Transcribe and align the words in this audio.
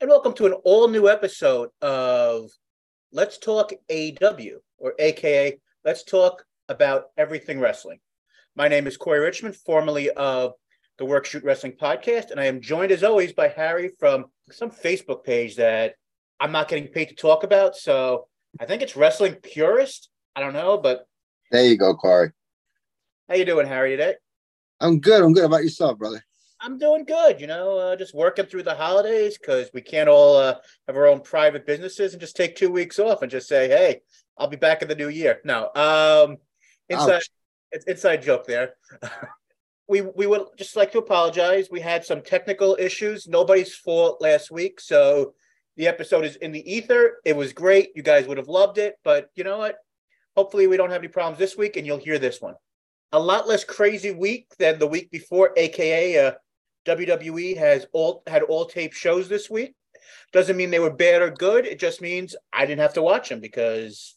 and 0.00 0.08
welcome 0.08 0.32
to 0.32 0.46
an 0.46 0.52
all 0.64 0.86
new 0.86 1.08
episode 1.08 1.70
of 1.82 2.50
Let's 3.10 3.36
Talk 3.36 3.72
AEW, 3.90 4.58
or 4.78 4.94
AKA 4.96 5.58
Let's 5.84 6.04
Talk 6.04 6.44
About 6.68 7.06
Everything 7.16 7.58
Wrestling. 7.58 7.98
My 8.54 8.68
name 8.68 8.86
is 8.86 8.96
Corey 8.96 9.18
Richmond, 9.18 9.56
formerly 9.56 10.08
of 10.10 10.52
the 10.98 11.04
Work 11.04 11.26
Shoot 11.26 11.42
Wrestling 11.42 11.72
podcast, 11.72 12.30
and 12.30 12.38
I 12.38 12.44
am 12.44 12.60
joined 12.60 12.92
as 12.92 13.02
always 13.02 13.32
by 13.32 13.48
Harry 13.48 13.90
from 13.98 14.26
some 14.52 14.70
Facebook 14.70 15.24
page 15.24 15.56
that 15.56 15.96
I'm 16.38 16.52
not 16.52 16.68
getting 16.68 16.86
paid 16.86 17.06
to 17.06 17.16
talk 17.16 17.42
about. 17.42 17.74
So 17.74 18.28
I 18.60 18.66
think 18.66 18.82
it's 18.82 18.96
Wrestling 18.96 19.34
Purist. 19.42 20.10
I 20.36 20.40
don't 20.40 20.52
know, 20.52 20.78
but 20.78 21.08
there 21.50 21.66
you 21.66 21.76
go, 21.76 21.96
Corey. 21.96 22.30
How 23.28 23.34
you 23.34 23.44
doing, 23.44 23.66
Harry, 23.66 23.90
today? 23.90 24.14
I'm 24.78 25.00
good. 25.00 25.24
I'm 25.24 25.32
good. 25.32 25.40
How 25.40 25.46
about 25.46 25.64
yourself, 25.64 25.98
brother? 25.98 26.24
I'm 26.60 26.78
doing 26.78 27.04
good. 27.04 27.40
You 27.40 27.46
know, 27.46 27.78
uh, 27.78 27.96
just 27.96 28.14
working 28.14 28.46
through 28.46 28.64
the 28.64 28.74
holidays 28.74 29.38
because 29.38 29.70
we 29.72 29.80
can't 29.80 30.08
all 30.08 30.36
uh, 30.36 30.56
have 30.86 30.96
our 30.96 31.06
own 31.06 31.20
private 31.20 31.66
businesses 31.66 32.12
and 32.12 32.20
just 32.20 32.36
take 32.36 32.56
two 32.56 32.70
weeks 32.70 32.98
off 32.98 33.22
and 33.22 33.30
just 33.30 33.48
say, 33.48 33.68
"Hey, 33.68 34.00
I'll 34.36 34.48
be 34.48 34.56
back 34.56 34.82
in 34.82 34.88
the 34.88 34.94
new 34.94 35.08
year." 35.08 35.40
No, 35.44 35.70
um, 35.74 36.38
inside 36.88 37.22
inside 37.86 38.22
joke 38.22 38.46
there. 38.46 38.74
we 39.88 40.00
we 40.00 40.26
would 40.26 40.46
just 40.56 40.76
like 40.76 40.92
to 40.92 40.98
apologize. 40.98 41.68
We 41.70 41.80
had 41.80 42.04
some 42.04 42.22
technical 42.22 42.76
issues. 42.78 43.28
Nobody's 43.28 43.74
fault 43.74 44.20
last 44.20 44.50
week, 44.50 44.80
so 44.80 45.34
the 45.76 45.86
episode 45.86 46.24
is 46.24 46.36
in 46.36 46.52
the 46.52 46.72
ether. 46.72 47.20
It 47.24 47.36
was 47.36 47.52
great. 47.52 47.90
You 47.94 48.02
guys 48.02 48.26
would 48.26 48.38
have 48.38 48.48
loved 48.48 48.78
it, 48.78 48.96
but 49.04 49.30
you 49.36 49.44
know 49.44 49.58
what? 49.58 49.76
Hopefully, 50.36 50.66
we 50.66 50.76
don't 50.76 50.90
have 50.90 51.00
any 51.00 51.08
problems 51.08 51.38
this 51.38 51.56
week, 51.56 51.76
and 51.76 51.86
you'll 51.86 51.98
hear 51.98 52.18
this 52.18 52.40
one. 52.40 52.54
A 53.12 53.18
lot 53.18 53.48
less 53.48 53.64
crazy 53.64 54.10
week 54.10 54.48
than 54.58 54.78
the 54.78 54.86
week 54.86 55.10
before, 55.10 55.52
aka 55.56 56.26
uh, 56.26 56.32
WWE 56.86 57.56
has 57.56 57.86
all 57.92 58.22
had 58.26 58.42
all 58.42 58.66
tape 58.66 58.92
shows 58.92 59.28
this 59.28 59.50
week. 59.50 59.74
Doesn't 60.32 60.56
mean 60.56 60.70
they 60.70 60.78
were 60.78 60.92
bad 60.92 61.22
or 61.22 61.30
good. 61.30 61.66
It 61.66 61.78
just 61.78 62.00
means 62.00 62.36
I 62.52 62.66
didn't 62.66 62.80
have 62.80 62.94
to 62.94 63.02
watch 63.02 63.28
them 63.28 63.40
because 63.40 64.14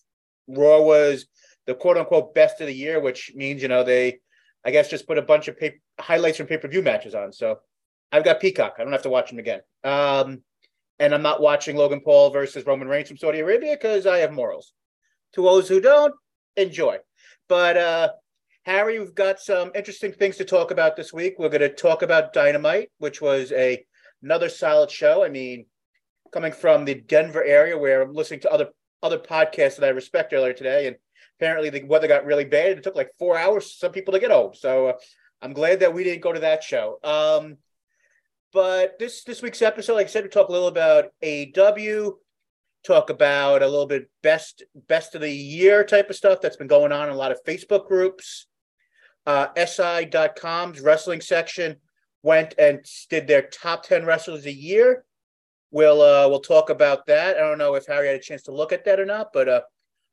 Raw 0.48 0.82
was 0.82 1.26
the 1.66 1.76
quote 1.76 1.98
unquote 1.98 2.34
best 2.34 2.62
of 2.62 2.67
the 2.67 2.73
year, 2.73 3.00
which 3.00 3.32
means 3.36 3.62
you 3.62 3.67
know 3.67 3.84
they, 3.84 4.20
I 4.66 4.72
guess, 4.72 4.89
just 4.89 5.08
put 5.08 5.17
a 5.17 5.23
bunch 5.23 5.48
of 5.48 5.58
pay- 5.58 5.80
highlights 6.00 6.38
from 6.38 6.48
pay 6.48 6.58
per 6.58 6.67
view 6.67 6.82
matches 6.82 7.16
on. 7.16 7.32
So 7.34 7.59
I've 8.12 8.26
got 8.26 8.39
Peacock. 8.42 8.76
I 8.78 8.84
don't 8.84 8.94
have 8.94 9.04
to 9.04 9.09
watch 9.09 9.30
them 9.30 9.39
again. 9.39 9.62
Um, 9.84 10.42
and 11.00 11.14
I'm 11.16 11.23
not 11.23 11.42
watching 11.42 11.76
Logan 11.76 12.02
Paul 12.02 12.30
versus 12.30 12.66
Roman 12.66 12.88
Reigns 12.88 13.08
from 13.08 13.17
Saudi 13.17 13.39
Arabia 13.39 13.76
because 13.76 14.06
I 14.06 14.20
have 14.20 14.32
morals. 14.32 14.73
To 15.34 15.44
those 15.44 15.67
who 15.67 15.82
don't, 15.82 16.14
enjoy. 16.58 16.98
But 17.48 17.78
uh, 17.78 18.09
Harry, 18.64 19.00
we've 19.00 19.16
got 19.16 19.40
some 19.40 19.72
interesting 19.73 20.12
things 20.12 20.38
to 20.38 20.45
talk 20.45 20.70
about 20.70 20.95
this 20.95 21.12
week. 21.12 21.36
We're 21.38 21.50
going 21.50 21.62
to 21.62 21.70
talk 21.70 22.04
about 22.04 22.31
Dynamite, 22.31 22.90
which 23.00 23.20
was 23.20 23.52
a 23.52 23.84
another 24.22 24.50
solid 24.50 24.92
show. 24.92 25.23
I 25.23 25.30
mean, 25.30 25.66
coming 26.31 26.52
from 26.52 26.86
the 26.86 26.94
Denver 26.94 27.44
area 27.44 27.76
where 27.76 28.04
I'm 28.04 28.14
listening 28.14 28.42
to 28.42 28.52
other 28.52 28.67
other 29.02 29.17
podcasts 29.17 29.78
that 29.78 29.86
I 29.86 29.89
respect 29.89 30.32
earlier 30.32 30.54
today, 30.54 30.86
and 30.86 30.95
apparently 31.39 31.72
the 31.72 31.84
weather 31.86 32.08
got 32.08 32.26
really 32.26 32.45
bad. 32.45 32.78
It 32.78 32.84
took 32.84 32.95
like 32.95 33.09
four 33.17 33.36
hours 33.36 33.64
for 33.64 33.78
some 33.78 33.92
people 33.92 34.14
to 34.14 34.20
get 34.20 34.30
home. 34.30 34.54
So 34.54 34.89
uh, 34.89 34.94
I'm 35.42 35.54
glad 35.54 35.80
that 35.80 35.95
we 35.95 36.04
didn't 36.04 36.22
go 36.22 36.32
to 36.32 36.42
that 36.42 36.64
show. 36.64 37.00
Um, 37.04 37.58
but 38.54 39.00
this 39.00 39.23
this 39.23 39.42
week's 39.42 39.64
episode, 39.64 39.95
like 39.95 40.06
I 40.06 40.09
said, 40.09 40.23
we 40.23 40.30
talk 40.30 40.50
a 40.50 40.52
little 40.52 40.67
about 40.67 41.06
AEW, 41.23 42.12
talk 42.86 43.09
about 43.09 43.64
a 43.64 43.67
little 43.67 43.88
bit 43.88 44.08
best 44.22 44.62
best 44.88 45.16
of 45.16 45.22
the 45.22 45.32
year 45.32 45.84
type 45.84 46.12
of 46.12 46.16
stuff 46.16 46.42
that's 46.42 46.58
been 46.58 46.67
going 46.67 46.92
on 46.92 47.08
in 47.08 47.16
a 47.16 47.17
lot 47.17 47.32
of 47.32 47.44
Facebook 47.44 47.88
groups 47.88 48.45
uh, 49.25 49.47
SI.com's 49.55 50.81
wrestling 50.81 51.22
section 51.22 51.77
went 52.23 52.55
and 52.58 52.86
did 53.09 53.27
their 53.27 53.44
top 53.44 53.83
10 53.83 54.05
wrestlers 54.05 54.45
a 54.45 54.53
year. 54.53 55.05
We'll 55.72 56.02
uh, 56.02 56.27
we'll 56.27 56.41
talk 56.41 56.69
about 56.69 57.05
that. 57.08 57.38
I 57.38 57.39
don't 57.39 57.58
know 57.58 57.75
if 57.75 57.86
Harry 57.88 58.08
had 58.08 58.17
a 58.17 58.19
chance 58.19 58.44
to 58.44 58.52
look 58.52 58.73
at 58.73 58.83
that 58.86 58.99
or 58.99 59.05
not, 59.05 59.31
but 59.33 59.47
uh, 59.47 59.61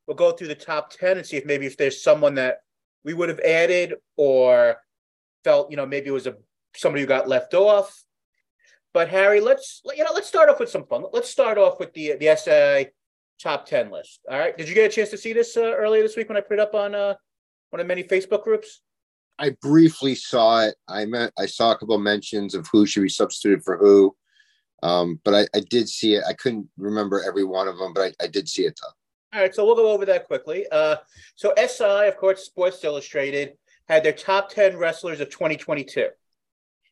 we'll 0.06 0.16
go 0.16 0.30
through 0.30 0.48
the 0.48 0.54
top 0.54 0.90
10 0.90 1.18
and 1.18 1.26
see 1.26 1.36
if 1.36 1.44
maybe 1.44 1.66
if 1.66 1.76
there's 1.76 2.02
someone 2.02 2.36
that 2.36 2.58
we 3.04 3.12
would 3.12 3.28
have 3.28 3.41
added 3.41 3.94
or 4.16 4.76
felt, 5.42 5.70
you 5.70 5.76
know, 5.76 5.86
maybe 5.86 6.08
it 6.08 6.12
was 6.12 6.26
a 6.26 6.36
somebody 6.76 7.02
who 7.02 7.08
got 7.08 7.28
left 7.28 7.54
off. 7.54 8.04
But 8.94 9.08
Harry, 9.08 9.41
let's 9.41 9.82
you 9.97 10.04
know, 10.04 10.12
let's 10.14 10.28
start 10.28 10.48
off 10.48 10.60
with 10.60 10.70
some 10.70 10.86
fun. 10.86 11.04
Let's 11.12 11.30
start 11.30 11.58
off 11.58 11.80
with 11.80 11.92
the 11.92 12.14
the 12.14 12.36
SI 12.36 12.91
top 13.41 13.66
10 13.66 13.91
list. 13.91 14.20
All 14.30 14.38
right. 14.38 14.56
Did 14.56 14.68
you 14.68 14.74
get 14.74 14.91
a 14.91 14.94
chance 14.94 15.10
to 15.10 15.18
see 15.18 15.32
this 15.32 15.56
uh, 15.56 15.62
earlier 15.62 16.02
this 16.02 16.16
week 16.16 16.28
when 16.28 16.36
I 16.36 16.41
put 16.41 16.54
it 16.54 16.60
up 16.60 16.74
on 16.74 16.94
uh, 16.94 17.14
one 17.70 17.80
of 17.80 17.86
many 17.86 18.02
Facebook 18.02 18.44
groups? 18.44 18.80
I 19.38 19.50
briefly 19.62 20.15
saw 20.15 20.62
it. 20.62 20.75
I 20.88 21.04
met 21.04 21.32
I 21.38 21.47
saw 21.47 21.72
a 21.72 21.78
couple 21.78 21.94
of 21.94 22.00
mentions 22.00 22.54
of 22.54 22.66
who 22.72 22.87
should 22.87 23.03
be 23.03 23.09
substituted 23.09 23.62
for 23.65 23.76
who. 23.76 24.15
Um, 24.82 25.21
but 25.25 25.34
I, 25.34 25.47
I, 25.56 25.60
did 25.71 25.88
see 25.88 26.15
it. 26.15 26.22
I 26.28 26.34
couldn't 26.34 26.69
remember 26.76 27.21
every 27.26 27.43
one 27.43 27.66
of 27.66 27.78
them, 27.78 27.93
but 27.93 28.15
I, 28.21 28.25
I 28.25 28.28
did 28.28 28.48
see 28.48 28.62
it 28.62 28.78
though. 28.81 29.37
All 29.37 29.43
right, 29.43 29.53
so 29.53 29.66
we'll 29.66 29.75
go 29.75 29.91
over 29.91 30.06
that 30.06 30.27
quickly. 30.27 30.66
Uh, 30.71 30.97
so 31.34 31.53
SI, 31.56 32.06
of 32.06 32.16
course, 32.16 32.44
Sports 32.44 32.84
Illustrated 32.84 33.54
had 33.88 34.04
their 34.04 34.12
top 34.12 34.50
10 34.50 34.77
wrestlers 34.77 35.21
of 35.21 35.31
2022. 35.31 36.09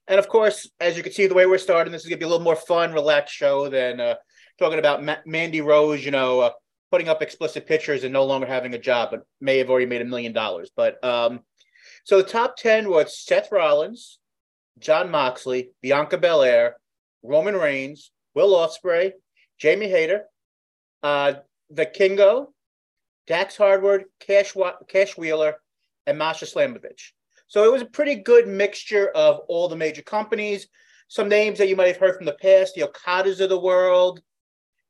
And 0.08 0.18
of 0.18 0.28
course, 0.28 0.68
as 0.80 0.96
you 0.96 1.02
can 1.02 1.12
see, 1.12 1.26
the 1.26 1.34
way 1.34 1.46
we're 1.46 1.58
starting, 1.58 1.92
this 1.92 2.02
is 2.02 2.08
going 2.08 2.18
to 2.18 2.24
be 2.24 2.26
a 2.26 2.28
little 2.28 2.44
more 2.44 2.56
fun, 2.56 2.92
relaxed 2.92 3.34
show 3.34 3.68
than 3.68 4.00
uh, 4.00 4.14
talking 4.58 4.78
about 4.78 5.04
Ma- 5.04 5.16
Mandy 5.24 5.60
Rose, 5.60 6.04
you 6.04 6.10
know, 6.10 6.40
uh, 6.40 6.50
putting 6.90 7.08
up 7.08 7.22
explicit 7.22 7.66
pictures 7.66 8.04
and 8.04 8.12
no 8.12 8.24
longer 8.24 8.46
having 8.46 8.74
a 8.74 8.78
job, 8.78 9.10
but 9.10 9.26
may 9.40 9.58
have 9.58 9.70
already 9.70 9.86
made 9.86 10.02
a 10.02 10.04
million 10.04 10.32
dollars. 10.32 10.70
But 10.74 11.02
um, 11.04 11.40
so 12.06 12.18
the 12.18 12.28
top 12.28 12.56
10 12.56 12.88
was 12.88 13.18
Seth 13.18 13.50
Rollins, 13.50 14.20
Jon 14.78 15.10
Moxley, 15.10 15.70
Bianca 15.82 16.16
Belair, 16.16 16.76
Roman 17.24 17.56
Reigns, 17.56 18.12
Will 18.32 18.54
Ospreay, 18.54 19.10
Jamie 19.58 19.88
Hayter, 19.88 20.22
uh, 21.02 21.32
Vikingo, 21.74 22.52
Dax 23.26 23.56
Harwood, 23.56 24.04
Cash, 24.20 24.54
Cash 24.86 25.18
Wheeler, 25.18 25.56
and 26.06 26.16
Masha 26.16 26.44
Slamovich. 26.44 27.10
So 27.48 27.64
it 27.64 27.72
was 27.72 27.82
a 27.82 27.86
pretty 27.86 28.14
good 28.14 28.46
mixture 28.46 29.08
of 29.08 29.40
all 29.48 29.66
the 29.66 29.74
major 29.74 30.02
companies. 30.02 30.68
Some 31.08 31.28
names 31.28 31.58
that 31.58 31.68
you 31.68 31.74
might 31.74 31.88
have 31.88 31.96
heard 31.96 32.14
from 32.14 32.26
the 32.26 32.36
past, 32.40 32.76
the 32.76 32.82
Okadas 32.82 33.40
of 33.40 33.48
the 33.48 33.58
world, 33.58 34.20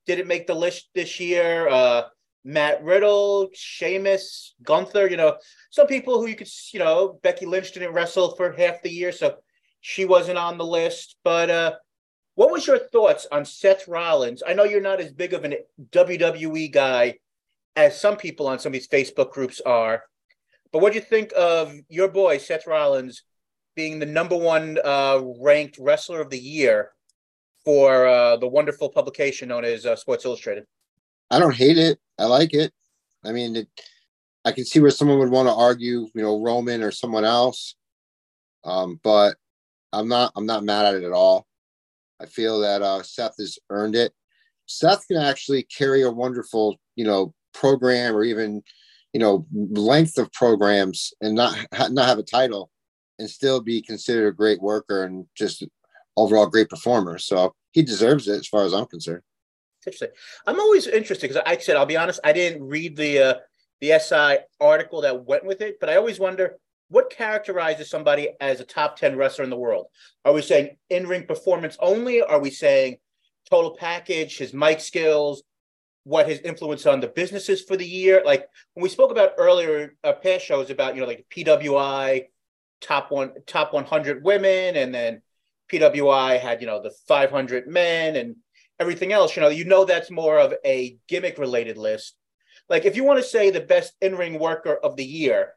didn't 0.07 0.29
make 0.29 0.47
the 0.47 0.55
list 0.55 0.91
this 0.95 1.19
year. 1.19 1.67
Uh, 1.67 2.03
Matt 2.47 2.85
Riddle, 2.85 3.49
Sheamus, 3.55 4.55
Gunther, 4.63 5.09
you 5.09 5.17
know, 5.17 5.37
some 5.71 5.89
people 5.89 6.21
who 6.21 6.29
you 6.29 6.37
could, 6.37 6.49
you 6.73 6.79
know, 6.79 7.19
Becky 7.25 7.45
Lynch 7.45 7.73
didn't 7.73 7.93
wrestle 7.93 8.37
for 8.37 8.53
half 8.53 8.81
the 8.83 8.89
year, 8.89 9.11
so 9.11 9.39
she 9.81 10.05
wasn't 10.05 10.39
on 10.39 10.57
the 10.57 10.65
list. 10.65 11.17
But 11.25 11.51
uh, 11.51 11.73
what 12.37 12.53
was 12.53 12.65
your 12.65 12.79
thoughts 12.79 13.27
on 13.33 13.45
Seth 13.45 13.89
Rollins? 13.89 14.45
I 14.47 14.55
know 14.55 14.63
you're 14.63 14.81
not 14.81 15.01
as 15.01 15.13
big 15.13 15.35
of 15.35 15.45
a 15.45 15.59
WWE 15.91 16.71
guy 16.71 17.19
as 17.75 18.01
some 18.01 18.17
people 18.17 18.47
on 18.47 18.61
some 18.61 18.71
of 18.71 18.75
these 18.75 18.87
Facebook 18.87 19.33
groups 19.33 19.61
are, 19.67 20.05
but 20.73 20.81
what 20.81 20.93
do 20.93 21.01
you 21.01 21.05
think 21.05 21.33
of 21.37 21.75
your 21.89 22.07
boy 22.07 22.39
Seth 22.39 22.69
Rollins 22.69 23.25
being 23.75 23.99
the 23.99 24.07
number 24.07 24.37
one 24.37 24.79
uh, 24.85 25.21
ranked 25.41 25.79
wrestler 25.81 26.21
of 26.21 26.31
the 26.31 26.39
year 26.39 26.93
for 27.65 28.07
uh, 28.07 28.37
the 28.37 28.47
wonderful 28.47 28.89
publication 28.89 29.49
known 29.49 29.65
as 29.65 29.85
uh, 29.85 29.97
Sports 29.97 30.25
Illustrated? 30.25 30.65
I 31.31 31.39
don't 31.39 31.55
hate 31.55 31.79
it. 31.79 31.99
I 32.19 32.27
like 32.27 32.55
it. 32.55 32.73
I 33.25 33.33
mean, 33.33 33.57
it, 33.57 33.69
I 34.45 34.53
can 34.53 34.65
see 34.65 34.81
where 34.81 34.91
someone 34.91 35.19
would 35.19 35.31
want 35.31 35.49
to 35.49 35.55
argue, 35.55 36.09
you 36.15 36.23
know, 36.23 36.41
Roman 36.41 36.83
or 36.83 36.91
someone 36.91 37.25
else. 37.25 37.75
Um, 38.65 39.01
but 39.03 39.37
I'm 39.93 40.09
not. 40.09 40.33
I'm 40.37 40.47
not 40.47 40.65
mad 40.65 40.87
at 40.87 40.95
it 40.95 41.05
at 41.05 41.13
all. 41.13 41.47
I 42.21 42.27
feel 42.27 42.61
that 42.61 42.83
uh, 42.83 43.03
Seth 43.03 43.35
has 43.39 43.59
earned 43.71 43.95
it. 43.95 44.13
Seth 44.67 45.07
can 45.07 45.19
actually 45.19 45.65
carry 45.65 46.03
a 46.03 46.11
wonderful, 46.11 46.77
you 46.97 47.05
know, 47.05 47.35
program 47.55 48.15
or 48.15 48.25
even, 48.25 48.63
you 49.13 49.21
know, 49.21 49.47
length 49.53 50.19
of 50.19 50.33
programs 50.33 51.13
and 51.21 51.35
not 51.35 51.57
not 51.91 52.09
have 52.09 52.19
a 52.19 52.23
title 52.23 52.71
and 53.19 53.31
still 53.31 53.61
be 53.61 53.81
considered 53.83 54.29
a 54.29 54.33
great 54.33 54.61
worker 54.61 55.05
and 55.05 55.27
just 55.37 55.65
overall 56.17 56.47
great 56.47 56.69
performer. 56.69 57.19
So 57.19 57.55
he 57.73 57.83
deserves 57.83 58.29
it 58.29 58.39
as 58.41 58.47
far 58.47 58.65
as 58.65 58.75
I'm 58.75 58.87
concerned 58.87 59.23
interesting. 59.87 60.09
I'm 60.47 60.61
always 60.61 60.87
interested 60.87 61.29
because 61.29 61.43
I 61.47 61.57
said 61.59 61.77
I'll 61.77 61.87
be 61.87 61.97
honest, 61.97 62.21
I 62.25 62.33
didn't 62.33 62.67
read 62.67 62.97
the 62.97 63.19
uh, 63.19 63.35
the 63.81 63.99
SI 63.99 64.39
article 64.61 65.03
that 65.03 65.25
went 65.25 65.45
with 65.45 65.61
it, 65.61 65.79
but 65.81 65.89
I 65.89 65.97
always 65.97 66.19
wonder 66.19 66.59
what 66.89 67.11
characterizes 67.11 67.91
somebody 67.91 68.31
as 68.41 68.61
a 68.61 68.65
top 68.65 68.97
10 68.97 69.17
wrestler 69.17 69.45
in 69.45 69.51
the 69.51 69.57
world. 69.57 69.87
Are 70.25 70.33
we 70.33 70.43
saying 70.43 70.77
in-ring 70.89 71.27
performance 71.27 71.77
only? 71.81 72.23
Are 72.23 72.39
we 72.39 72.51
saying 72.51 72.99
total 73.51 73.77
package, 73.77 74.39
his 74.39 74.55
mic 74.55 74.81
skills, 74.81 75.43
what 76.05 76.29
his 76.29 76.39
influence 76.41 76.87
on 76.87 77.01
the 77.01 77.09
businesses 77.09 77.63
for 77.63 77.77
the 77.77 77.87
year? 77.87 78.23
Like 78.25 78.47
when 78.75 78.83
we 78.83 78.89
spoke 78.89 79.11
about 79.11 79.33
earlier 79.37 79.95
uh, 80.05 80.13
past 80.13 80.45
shows 80.45 80.71
about, 80.71 80.95
you 80.95 81.01
know, 81.01 81.09
like 81.09 81.27
PWI 81.31 82.27
top 82.81 83.11
one 83.11 83.33
top 83.47 83.73
100 83.73 84.23
women 84.23 84.77
and 84.77 84.95
then 84.95 85.23
PWI 85.71 86.39
had, 86.39 86.61
you 86.61 86.67
know, 86.67 86.83
the 86.83 86.95
500 87.09 87.67
men 87.67 88.15
and 88.15 88.37
everything 88.79 89.13
else, 89.13 89.37
you 89.37 89.43
know, 89.43 89.49
you 89.49 89.65
know 89.65 89.85
that's 89.85 90.11
more 90.11 90.39
of 90.39 90.55
a 90.65 90.99
gimmick 91.09 91.39
related 91.39 91.77
list. 91.77 92.15
Like 92.69 92.85
if 92.85 92.97
you 92.97 93.05
want 93.05 93.19
to 93.19 93.29
say 93.29 93.51
the 93.51 93.61
best 93.61 93.95
in 94.01 94.17
ring 94.17 94.39
worker 94.39 94.75
of 94.75 94.97
the 94.97 95.05
year, 95.05 95.53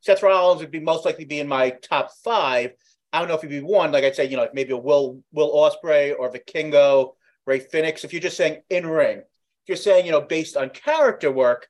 Seth 0.00 0.22
Rollins 0.22 0.60
would 0.60 0.70
be 0.70 0.80
most 0.80 1.04
likely 1.04 1.26
be 1.26 1.40
in 1.40 1.48
my 1.48 1.70
top 1.70 2.10
five. 2.24 2.72
I 3.12 3.18
don't 3.18 3.28
know 3.28 3.34
if 3.34 3.42
he'd 3.42 3.50
be 3.50 3.60
one. 3.60 3.92
Like 3.92 4.04
I'd 4.04 4.14
say, 4.14 4.26
you 4.26 4.36
know, 4.36 4.42
like 4.42 4.54
maybe 4.54 4.72
a 4.72 4.76
Will 4.76 5.22
Will 5.32 5.52
Ospreay 5.52 6.14
or 6.18 6.32
Vikingo, 6.32 7.12
Rey 7.46 7.60
Fénix. 7.60 8.04
If 8.04 8.12
you're 8.12 8.22
just 8.22 8.36
saying 8.36 8.62
in 8.70 8.86
ring, 8.86 9.18
if 9.18 9.68
you're 9.68 9.76
saying 9.76 10.06
you 10.06 10.12
know 10.12 10.22
based 10.22 10.56
on 10.56 10.70
character 10.70 11.30
work, 11.30 11.68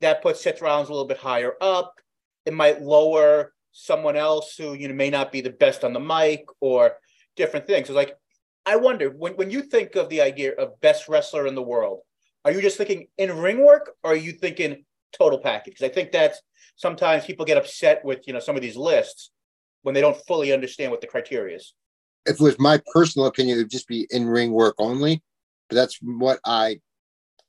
that 0.00 0.22
puts 0.22 0.42
Seth 0.42 0.60
Rollins 0.60 0.88
a 0.88 0.92
little 0.92 1.08
bit 1.08 1.18
higher 1.18 1.54
up. 1.60 1.94
It 2.44 2.52
might 2.52 2.82
lower 2.82 3.54
someone 3.72 4.16
else 4.16 4.56
who 4.56 4.74
you 4.74 4.88
know 4.88 4.94
may 4.94 5.10
not 5.10 5.32
be 5.32 5.40
the 5.40 5.50
best 5.50 5.84
on 5.84 5.92
the 5.92 6.00
mic 6.00 6.44
or 6.60 6.92
different 7.36 7.66
things. 7.66 7.88
So 7.88 7.94
like, 7.94 8.16
I 8.66 8.76
wonder 8.76 9.10
when 9.10 9.34
when 9.34 9.50
you 9.50 9.62
think 9.62 9.96
of 9.96 10.08
the 10.08 10.20
idea 10.20 10.52
of 10.54 10.80
best 10.80 11.08
wrestler 11.08 11.46
in 11.46 11.54
the 11.54 11.62
world, 11.62 12.00
are 12.44 12.52
you 12.52 12.60
just 12.60 12.76
thinking 12.76 13.08
in 13.18 13.36
ring 13.36 13.64
work 13.64 13.92
or 14.02 14.12
are 14.12 14.16
you 14.16 14.32
thinking 14.32 14.84
total 15.12 15.38
package? 15.38 15.74
Because 15.74 15.90
I 15.90 15.94
think 15.94 16.12
that's 16.12 16.40
sometimes 16.76 17.24
people 17.24 17.44
get 17.44 17.58
upset 17.58 18.04
with 18.04 18.26
you 18.26 18.32
know 18.32 18.40
some 18.40 18.56
of 18.56 18.62
these 18.62 18.76
lists 18.76 19.30
when 19.82 19.94
they 19.94 20.00
don't 20.00 20.16
fully 20.26 20.52
understand 20.52 20.90
what 20.90 21.00
the 21.00 21.06
criteria 21.06 21.56
is. 21.56 21.74
If 22.26 22.34
it 22.34 22.40
was 22.40 22.58
my 22.58 22.80
personal 22.92 23.26
opinion, 23.26 23.56
it 23.56 23.62
would 23.62 23.70
just 23.70 23.88
be 23.88 24.06
in 24.10 24.26
ring 24.26 24.52
work 24.52 24.74
only. 24.78 25.22
But 25.68 25.76
that's 25.76 25.98
what 26.02 26.40
I 26.44 26.80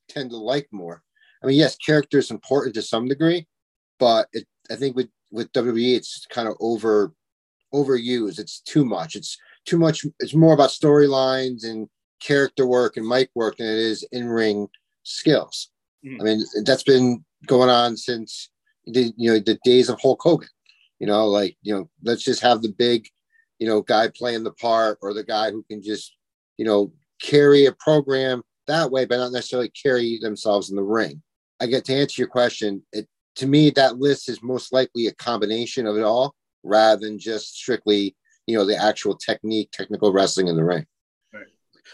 tend 0.08 0.30
to 0.30 0.38
like 0.38 0.68
more. 0.72 1.04
I 1.44 1.48
mean, 1.48 1.58
yes, 1.58 1.76
character 1.76 2.20
is 2.20 2.32
important 2.32 2.76
to 2.76 2.82
some 2.82 3.08
degree, 3.08 3.48
but 4.00 4.28
it, 4.32 4.46
I 4.70 4.76
think 4.76 4.96
with 4.96 5.10
with 5.32 5.52
WWE, 5.54 5.96
it's 5.96 6.26
kind 6.28 6.48
of 6.48 6.56
over 6.60 7.14
overused. 7.74 8.40
It's 8.40 8.62
too 8.62 8.86
much. 8.86 9.16
It's 9.16 9.38
too 9.66 9.78
much. 9.78 10.06
It's 10.20 10.36
more 10.36 10.54
about 10.54 10.70
storylines 10.70 11.64
and 11.64 11.88
character 12.22 12.66
work 12.66 12.98
and 12.98 13.08
mic 13.08 13.30
work 13.36 13.58
than 13.58 13.68
it 13.68 13.78
is 13.78 14.04
in 14.12 14.28
ring 14.28 14.68
skills. 15.04 15.70
Mm-hmm. 16.06 16.22
I 16.22 16.24
mean, 16.24 16.44
that's 16.64 16.84
been 16.84 17.24
going 17.48 17.70
on 17.70 17.98
since 17.98 18.50
the 18.86 19.14
you 19.18 19.32
know 19.32 19.40
the 19.40 19.60
days 19.64 19.90
of 19.90 20.00
Hulk 20.00 20.22
Hogan. 20.22 20.50
You 21.00 21.08
know, 21.08 21.28
like 21.28 21.58
you 21.62 21.74
know, 21.74 21.90
let's 22.04 22.24
just 22.24 22.42
have 22.42 22.62
the 22.62 22.70
big, 22.70 23.08
you 23.60 23.68
know, 23.68 23.82
guy 23.82 24.10
playing 24.16 24.44
the 24.44 24.52
part 24.52 25.00
or 25.02 25.14
the 25.14 25.24
guy 25.24 25.52
who 25.52 25.64
can 25.64 25.82
just 25.82 26.16
you 26.58 26.66
know 26.66 26.92
carry 27.22 27.66
a 27.66 27.72
program 27.74 28.42
that 28.68 28.92
way, 28.92 29.06
but 29.06 29.18
not 29.18 29.32
necessarily 29.32 29.70
carry 29.70 30.20
themselves 30.22 30.70
in 30.70 30.76
the 30.76 30.84
ring. 30.84 31.22
I 31.60 31.68
get 31.68 31.86
to 31.86 31.96
answer 31.96 32.22
your 32.22 32.30
question. 32.30 32.84
It 32.92 33.08
to 33.36 33.48
me 33.48 33.70
that 33.72 33.98
list 33.98 34.30
is 34.30 34.44
most 34.44 34.74
likely 34.74 35.08
a 35.08 35.14
combination 35.14 35.88
of 35.88 35.98
it 35.98 36.04
all 36.04 36.36
rather 36.64 37.02
than 37.02 37.18
just 37.18 37.56
strictly 37.56 38.16
you 38.48 38.58
know 38.58 38.66
the 38.66 38.78
actual 38.78 39.16
technique, 39.16 39.70
technical 39.72 40.12
wrestling 40.12 40.48
in 40.48 40.56
the 40.56 40.64
ring. 40.64 40.86
Right. 41.34 41.46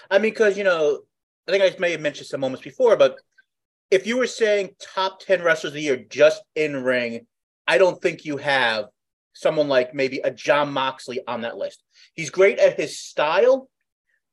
I 0.09 0.19
mean, 0.19 0.31
because 0.31 0.57
you 0.57 0.63
know, 0.63 1.01
I 1.47 1.51
think 1.51 1.63
I 1.63 1.75
may 1.79 1.91
have 1.91 2.01
mentioned 2.01 2.27
some 2.27 2.41
moments 2.41 2.63
before, 2.63 2.95
but 2.95 3.17
if 3.89 4.05
you 4.05 4.17
were 4.17 4.27
saying 4.27 4.75
top 4.79 5.19
10 5.21 5.41
wrestlers 5.41 5.71
of 5.71 5.75
the 5.75 5.81
year 5.81 5.97
just 6.09 6.41
in 6.55 6.83
ring, 6.83 7.25
I 7.67 7.77
don't 7.77 8.01
think 8.01 8.25
you 8.25 8.38
have 8.38 8.85
someone 9.33 9.67
like 9.67 9.94
maybe 9.94 10.19
a 10.19 10.31
Jon 10.31 10.73
Moxley 10.73 11.21
on 11.27 11.41
that 11.41 11.57
list. 11.57 11.83
He's 12.13 12.29
great 12.29 12.59
at 12.59 12.77
his 12.77 13.00
style, 13.00 13.69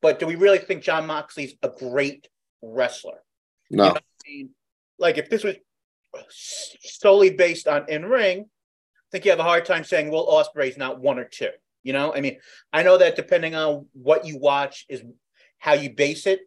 but 0.01 0.19
do 0.19 0.27
we 0.27 0.35
really 0.35 0.59
think 0.59 0.83
Jon 0.83 1.07
Moxley's 1.07 1.55
a 1.63 1.69
great 1.69 2.29
wrestler? 2.63 3.23
No. 3.71 3.85
You 3.85 3.91
know 3.91 3.97
I 3.97 4.29
mean? 4.29 4.51
Like 4.99 5.19
if 5.19 5.29
this 5.29 5.45
was 5.45 5.57
solely 6.31 7.31
based 7.31 7.69
on 7.69 7.89
in 7.89 8.07
ring, 8.07 8.41
I 8.41 9.09
think 9.13 9.25
you 9.25 9.31
have 9.31 9.41
a 9.41 9.45
hard 9.45 9.67
time 9.67 9.85
saying, 9.85 10.11
well, 10.11 10.27
Ospreay's 10.27 10.79
not 10.79 11.01
one 11.01 11.19
or 11.19 11.25
two. 11.25 11.51
You 11.85 11.93
know, 11.93 12.15
I 12.15 12.21
mean, 12.21 12.39
I 12.73 12.83
know 12.83 12.99
that 12.99 13.15
depending 13.15 13.55
on 13.55 13.87
what 13.93 14.27
you 14.27 14.39
watch 14.39 14.87
is 14.89 15.03
how 15.59 15.75
you 15.75 15.95
base 15.95 16.27
it, 16.27 16.41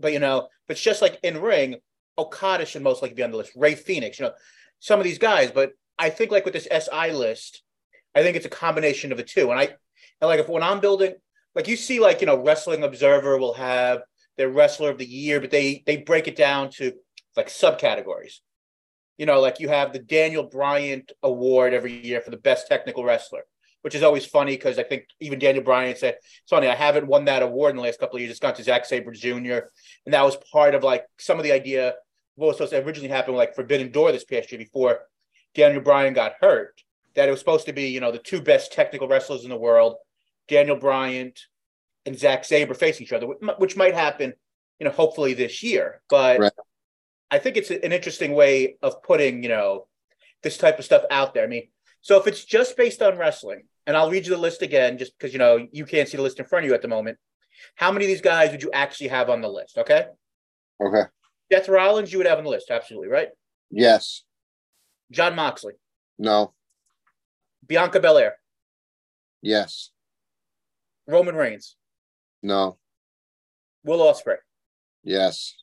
but 0.00 0.12
you 0.12 0.18
know, 0.18 0.48
but 0.66 0.72
it's 0.72 0.82
just 0.82 1.02
like 1.02 1.20
in 1.22 1.40
ring, 1.40 1.76
Okada 2.18 2.66
should 2.66 2.82
most 2.82 3.02
likely 3.02 3.14
be 3.14 3.22
on 3.22 3.30
the 3.30 3.36
list. 3.36 3.52
Rey 3.54 3.74
Fénix, 3.74 4.18
you 4.18 4.24
know, 4.24 4.32
some 4.80 4.98
of 4.98 5.04
these 5.04 5.18
guys. 5.18 5.52
But 5.52 5.72
I 5.98 6.10
think 6.10 6.30
like 6.30 6.44
with 6.44 6.54
this 6.54 6.68
SI 6.70 7.12
list, 7.12 7.62
I 8.14 8.22
think 8.22 8.36
it's 8.36 8.46
a 8.46 8.50
combination 8.50 9.12
of 9.12 9.18
the 9.18 9.24
two. 9.24 9.50
And 9.50 9.60
I 9.60 9.68
and 10.20 10.28
like 10.28 10.40
if 10.40 10.48
when 10.48 10.62
I'm 10.62 10.80
building, 10.80 11.14
like 11.54 11.68
you 11.68 11.76
see, 11.76 12.00
like 12.00 12.20
you 12.20 12.26
know, 12.26 12.42
Wrestling 12.42 12.82
Observer 12.82 13.38
will 13.38 13.54
have 13.54 14.02
their 14.36 14.48
wrestler 14.48 14.90
of 14.90 14.98
the 14.98 15.06
year, 15.06 15.40
but 15.40 15.50
they 15.50 15.82
they 15.86 15.98
break 15.98 16.28
it 16.28 16.36
down 16.36 16.70
to 16.70 16.92
like 17.36 17.48
subcategories. 17.48 18.40
You 19.16 19.26
know, 19.26 19.40
like 19.40 19.60
you 19.60 19.68
have 19.68 19.92
the 19.92 19.98
Daniel 19.98 20.44
Bryan 20.44 21.04
Award 21.22 21.74
every 21.74 22.04
year 22.04 22.20
for 22.20 22.30
the 22.30 22.36
best 22.36 22.68
technical 22.68 23.04
wrestler, 23.04 23.42
which 23.82 23.94
is 23.94 24.02
always 24.02 24.26
funny 24.26 24.56
because 24.56 24.78
I 24.78 24.82
think 24.82 25.04
even 25.20 25.38
Daniel 25.38 25.64
Bryan 25.64 25.96
said, 25.96 26.16
"It's 26.16 26.50
funny, 26.50 26.68
I 26.68 26.74
haven't 26.74 27.06
won 27.06 27.24
that 27.26 27.42
award 27.42 27.70
in 27.70 27.76
the 27.76 27.82
last 27.82 28.00
couple 28.00 28.16
of 28.16 28.20
years. 28.20 28.30
It's 28.30 28.40
gone 28.40 28.54
to 28.54 28.62
Zack 28.62 28.84
Sabre 28.84 29.12
Jr." 29.12 29.68
And 30.04 30.14
that 30.14 30.24
was 30.24 30.36
part 30.52 30.74
of 30.74 30.82
like 30.82 31.06
some 31.18 31.38
of 31.38 31.44
the 31.44 31.52
idea 31.52 31.94
what 32.34 32.48
was 32.48 32.56
supposed 32.56 32.72
to 32.72 32.84
originally 32.84 33.08
happen 33.08 33.34
like 33.34 33.54
Forbidden 33.54 33.90
Door 33.90 34.12
this 34.12 34.24
past 34.24 34.52
year 34.52 34.58
before 34.58 35.00
Daniel 35.54 35.82
Bryan 35.82 36.14
got 36.14 36.34
hurt. 36.40 36.82
That 37.14 37.28
it 37.28 37.32
was 37.32 37.40
supposed 37.40 37.66
to 37.66 37.72
be, 37.72 37.88
you 37.88 38.00
know, 38.00 38.12
the 38.12 38.18
two 38.18 38.40
best 38.40 38.72
technical 38.72 39.08
wrestlers 39.08 39.42
in 39.42 39.50
the 39.50 39.56
world, 39.56 39.96
Daniel 40.46 40.76
Bryan 40.76 41.32
and 42.06 42.18
Zack 42.18 42.44
Sabre 42.44 42.74
facing 42.74 43.04
each 43.04 43.12
other, 43.12 43.26
which 43.26 43.76
might 43.76 43.94
happen, 43.94 44.34
you 44.78 44.84
know, 44.84 44.92
hopefully 44.92 45.34
this 45.34 45.62
year. 45.62 46.00
But 46.08 46.38
right. 46.38 46.52
I 47.30 47.38
think 47.38 47.56
it's 47.56 47.70
an 47.70 47.92
interesting 47.92 48.34
way 48.34 48.76
of 48.82 49.02
putting, 49.02 49.42
you 49.42 49.48
know, 49.48 49.88
this 50.42 50.56
type 50.56 50.78
of 50.78 50.84
stuff 50.84 51.02
out 51.10 51.34
there. 51.34 51.44
I 51.44 51.48
mean, 51.48 51.68
so 52.00 52.18
if 52.18 52.26
it's 52.26 52.44
just 52.44 52.76
based 52.76 53.02
on 53.02 53.18
wrestling, 53.18 53.62
and 53.86 53.96
I'll 53.96 54.10
read 54.10 54.26
you 54.26 54.34
the 54.34 54.40
list 54.40 54.62
again, 54.62 54.98
just 54.98 55.16
because 55.18 55.32
you 55.32 55.38
know 55.38 55.66
you 55.72 55.84
can't 55.84 56.08
see 56.08 56.16
the 56.16 56.22
list 56.22 56.38
in 56.38 56.46
front 56.46 56.64
of 56.64 56.68
you 56.68 56.74
at 56.74 56.82
the 56.82 56.88
moment. 56.88 57.18
How 57.74 57.90
many 57.90 58.04
of 58.04 58.08
these 58.08 58.20
guys 58.20 58.50
would 58.50 58.62
you 58.62 58.70
actually 58.72 59.08
have 59.08 59.30
on 59.30 59.40
the 59.40 59.48
list? 59.48 59.78
Okay. 59.78 60.06
Okay. 60.80 61.02
Seth 61.50 61.68
Rollins, 61.68 62.12
you 62.12 62.18
would 62.18 62.26
have 62.26 62.38
on 62.38 62.44
the 62.44 62.50
list, 62.50 62.70
absolutely, 62.70 63.08
right? 63.08 63.28
Yes. 63.70 64.24
Jon 65.10 65.34
Moxley. 65.34 65.74
No. 66.18 66.52
Bianca 67.66 68.00
Belair. 68.00 68.36
Yes. 69.42 69.90
Roman 71.06 71.34
Reigns. 71.34 71.76
No. 72.42 72.78
Will 73.84 74.00
Ospreay. 74.00 74.36
Yes. 75.02 75.54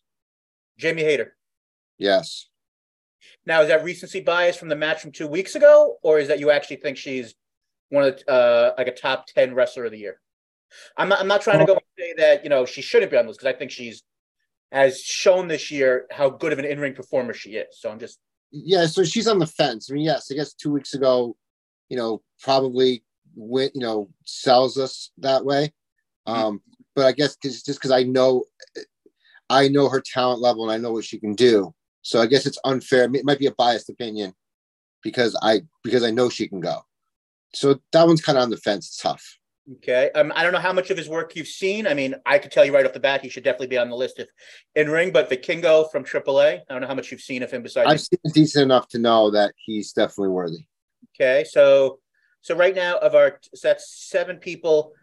Jamie 0.77 1.03
Hayter. 1.03 1.35
Yes. 1.97 2.47
Now, 3.45 3.61
is 3.61 3.67
that 3.67 3.83
recency 3.83 4.21
bias 4.21 4.57
from 4.57 4.69
the 4.69 4.75
match 4.75 5.01
from 5.01 5.11
two 5.11 5.27
weeks 5.27 5.55
ago, 5.55 5.97
or 6.01 6.19
is 6.19 6.27
that 6.29 6.39
you 6.39 6.51
actually 6.51 6.77
think 6.77 6.97
she's 6.97 7.35
one 7.89 8.03
of 8.03 8.17
the, 8.17 8.31
uh, 8.31 8.73
like 8.77 8.87
a 8.87 8.93
top 8.93 9.27
ten 9.27 9.53
wrestler 9.53 9.85
of 9.85 9.91
the 9.91 9.99
year? 9.99 10.19
I'm 10.97 11.09
not. 11.09 11.19
I'm 11.19 11.27
not 11.27 11.41
trying 11.41 11.59
to 11.59 11.65
go 11.65 11.73
and 11.73 11.81
say 11.97 12.13
that 12.17 12.43
you 12.43 12.49
know 12.49 12.65
she 12.65 12.81
shouldn't 12.81 13.11
be 13.11 13.17
on 13.17 13.27
this 13.27 13.37
because 13.37 13.53
I 13.53 13.57
think 13.57 13.71
she's 13.71 14.03
has 14.71 15.01
shown 15.01 15.47
this 15.47 15.71
year 15.71 16.05
how 16.11 16.29
good 16.29 16.51
of 16.51 16.59
an 16.59 16.65
in-ring 16.65 16.93
performer 16.93 17.33
she 17.33 17.51
is. 17.51 17.79
So 17.79 17.89
I'm 17.89 17.99
just 17.99 18.19
yeah. 18.51 18.87
So 18.87 19.03
she's 19.03 19.27
on 19.27 19.39
the 19.39 19.47
fence. 19.47 19.89
I 19.89 19.93
mean, 19.93 20.03
yes, 20.03 20.29
I 20.31 20.35
guess 20.35 20.53
two 20.53 20.71
weeks 20.71 20.93
ago, 20.93 21.35
you 21.89 21.97
know, 21.97 22.21
probably 22.41 23.03
went, 23.35 23.73
you 23.75 23.81
know, 23.81 24.09
sells 24.25 24.77
us 24.77 25.11
that 25.19 25.45
way. 25.45 25.71
Mm-hmm. 26.27 26.41
Um, 26.41 26.61
but 26.95 27.05
I 27.05 27.11
guess 27.11 27.35
cause, 27.35 27.61
just 27.61 27.79
because 27.79 27.91
I 27.91 28.03
know, 28.03 28.45
I 29.49 29.67
know 29.67 29.89
her 29.89 30.01
talent 30.01 30.41
level 30.41 30.63
and 30.63 30.71
I 30.71 30.77
know 30.77 30.93
what 30.93 31.05
she 31.05 31.19
can 31.19 31.35
do. 31.35 31.73
So 32.05 32.21
I 32.21 32.27
guess 32.27 32.45
it's 32.45 32.59
unfair. 32.63 33.09
It 33.11 33.25
might 33.25 33.39
be 33.39 33.47
a 33.47 33.51
biased 33.51 33.89
opinion 33.89 34.35
because 35.01 35.35
I 35.41 35.61
because 35.83 36.03
I 36.03 36.11
know 36.11 36.29
she 36.29 36.47
can 36.47 36.59
go. 36.59 36.81
So 37.55 37.79
that 37.93 38.05
one's 38.05 38.21
kind 38.21 38.37
of 38.37 38.43
on 38.43 38.51
the 38.51 38.57
fence. 38.57 38.85
It's 38.87 38.97
tough. 38.97 39.39
Okay. 39.77 40.11
Um, 40.13 40.31
I 40.35 40.43
don't 40.43 40.53
know 40.53 40.59
how 40.59 40.71
much 40.71 40.91
of 40.91 40.97
his 40.97 41.09
work 41.09 41.35
you've 41.35 41.47
seen. 41.47 41.87
I 41.87 41.95
mean, 41.95 42.13
I 42.23 42.37
could 42.37 42.51
tell 42.51 42.63
you 42.63 42.71
right 42.71 42.85
off 42.85 42.93
the 42.93 42.99
bat, 42.99 43.23
he 43.23 43.29
should 43.29 43.43
definitely 43.43 43.67
be 43.67 43.79
on 43.79 43.89
the 43.89 43.95
list 43.95 44.19
if 44.19 44.27
in 44.75 44.87
ring, 44.87 45.11
but 45.11 45.31
Vikingo 45.31 45.91
from 45.91 46.03
AAA, 46.03 46.59
I 46.59 46.63
don't 46.69 46.81
know 46.81 46.87
how 46.87 46.93
much 46.93 47.11
you've 47.11 47.21
seen 47.21 47.41
of 47.41 47.49
him 47.49 47.63
besides. 47.63 47.89
I've 47.89 48.01
seen 48.01 48.19
decent 48.35 48.61
enough 48.61 48.87
to 48.89 48.99
know 48.99 49.31
that 49.31 49.55
he's 49.57 49.91
definitely 49.91 50.29
worthy. 50.29 50.67
Okay. 51.19 51.43
So, 51.43 51.97
so 52.41 52.55
right 52.55 52.75
now 52.75 52.97
of 52.99 53.15
our, 53.15 53.39
so 53.55 53.67
that's 53.67 54.07
seven 54.07 54.37
people 54.37 54.93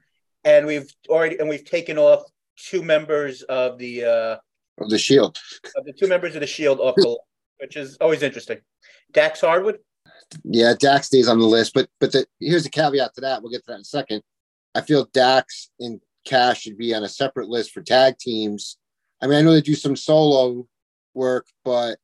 and 0.44 0.66
we've 0.66 0.88
already, 1.08 1.40
and 1.40 1.48
we've 1.48 1.64
taken 1.64 1.98
off 1.98 2.22
two 2.56 2.84
members 2.84 3.42
of 3.42 3.78
the, 3.78 4.04
uh, 4.04 4.36
of 4.82 4.90
the 4.90 4.98
shield, 4.98 5.38
of 5.76 5.84
the 5.84 5.92
two 5.92 6.06
members 6.06 6.34
of 6.34 6.40
the 6.40 6.46
shield 6.46 6.80
off 6.80 6.94
the, 6.96 7.18
which 7.58 7.76
is 7.76 7.96
always 8.00 8.22
interesting. 8.22 8.58
Dax 9.12 9.40
Harwood. 9.40 9.78
Yeah, 10.44 10.74
Dax 10.78 11.08
stays 11.08 11.28
on 11.28 11.38
the 11.38 11.46
list, 11.46 11.74
but 11.74 11.88
but 12.00 12.12
the, 12.12 12.26
here's 12.40 12.66
a 12.66 12.70
caveat 12.70 13.14
to 13.14 13.20
that. 13.22 13.42
We'll 13.42 13.52
get 13.52 13.64
to 13.64 13.68
that 13.68 13.74
in 13.76 13.80
a 13.80 13.84
second. 13.84 14.22
I 14.74 14.80
feel 14.80 15.06
Dax 15.12 15.70
and 15.80 16.00
Cash 16.24 16.62
should 16.62 16.78
be 16.78 16.94
on 16.94 17.04
a 17.04 17.08
separate 17.08 17.48
list 17.48 17.72
for 17.72 17.82
tag 17.82 18.18
teams. 18.18 18.78
I 19.20 19.26
mean, 19.26 19.38
I 19.38 19.42
know 19.42 19.52
they 19.52 19.60
do 19.60 19.74
some 19.74 19.96
solo 19.96 20.66
work, 21.14 21.46
but 21.64 21.98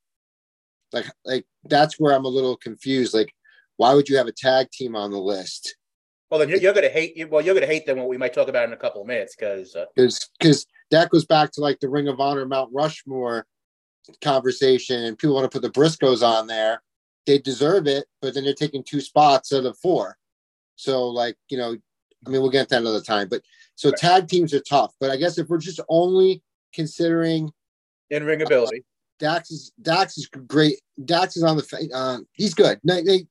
like 0.93 1.07
like 1.25 1.47
that's 1.65 1.99
where 1.99 2.15
I'm 2.15 2.25
a 2.25 2.29
little 2.29 2.57
confused. 2.57 3.15
Like, 3.15 3.33
why 3.77 3.95
would 3.95 4.09
you 4.09 4.17
have 4.17 4.27
a 4.27 4.33
tag 4.33 4.71
team 4.71 4.95
on 4.97 5.11
the 5.11 5.19
list? 5.19 5.77
Well, 6.31 6.41
then 6.41 6.51
you're, 6.51 6.61
going 6.61 6.83
to 6.83 6.91
hate. 6.91 7.17
You. 7.17 7.27
Well, 7.27 7.43
you're 7.43 7.55
going 7.55 7.67
to 7.67 7.73
hate 7.73 7.87
them. 7.87 7.99
What 7.99 8.09
we 8.09 8.19
might 8.19 8.35
talk 8.35 8.49
about 8.49 8.67
in 8.67 8.75
a 8.75 8.77
couple 8.77 9.01
of 9.01 9.07
minutes, 9.07 9.35
because 9.35 9.75
because 9.97 10.19
uh, 10.19 10.27
because 10.39 10.67
that 10.91 11.11
goes 11.11 11.25
back 11.25 11.53
to 11.53 11.61
like 11.61 11.81
the 11.81 11.89
Ring 11.89 12.09
of 12.09 12.21
Honor 12.21 12.47
Mount 12.47 12.71
Rushmore 12.73 13.47
conversation, 14.23 15.05
and 15.05 15.19
people 15.19 15.35
want 15.35 15.51
to 15.51 15.55
put 15.55 15.63
the 15.63 15.81
Briscoes 15.81 16.27
on 16.27 16.47
there. 16.47 16.83
They 17.27 17.39
deserve 17.39 17.87
it, 17.87 18.07
but 18.23 18.35
then 18.35 18.45
they're 18.45 18.55
taking 18.55 18.83
two 18.83 19.01
spots 19.01 19.53
out 19.53 19.67
of 19.67 19.79
four. 19.79 20.17
So, 20.77 21.09
like 21.09 21.37
you 21.51 21.59
know, 21.59 21.77
I 22.27 22.31
mean, 22.31 22.41
we'll 22.41 22.51
get 22.51 22.69
that 22.71 22.81
another 22.81 23.03
time. 23.03 23.29
But 23.29 23.43
so 23.75 23.91
right. 23.91 23.99
tag 23.99 24.29
teams 24.29 24.55
are 24.55 24.61
tough. 24.61 24.95
But 25.01 25.11
I 25.11 25.17
guess 25.17 25.39
if 25.39 25.49
we're 25.49 25.59
just 25.59 25.81
only 25.89 26.43
considering 26.73 27.51
in 28.11 28.25
ring 28.25 28.43
ability, 28.43 28.79
uh, 28.79 28.83
Dax 29.19 29.51
is 29.51 29.73
Dax 29.81 30.17
is 30.17 30.27
great. 30.27 30.81
Dax 31.05 31.37
is 31.37 31.43
on 31.43 31.57
the 31.57 31.91
uh, 31.93 32.19
he's 32.33 32.55
good. 32.55 32.81
No, 32.83 33.03
they, 33.03 33.27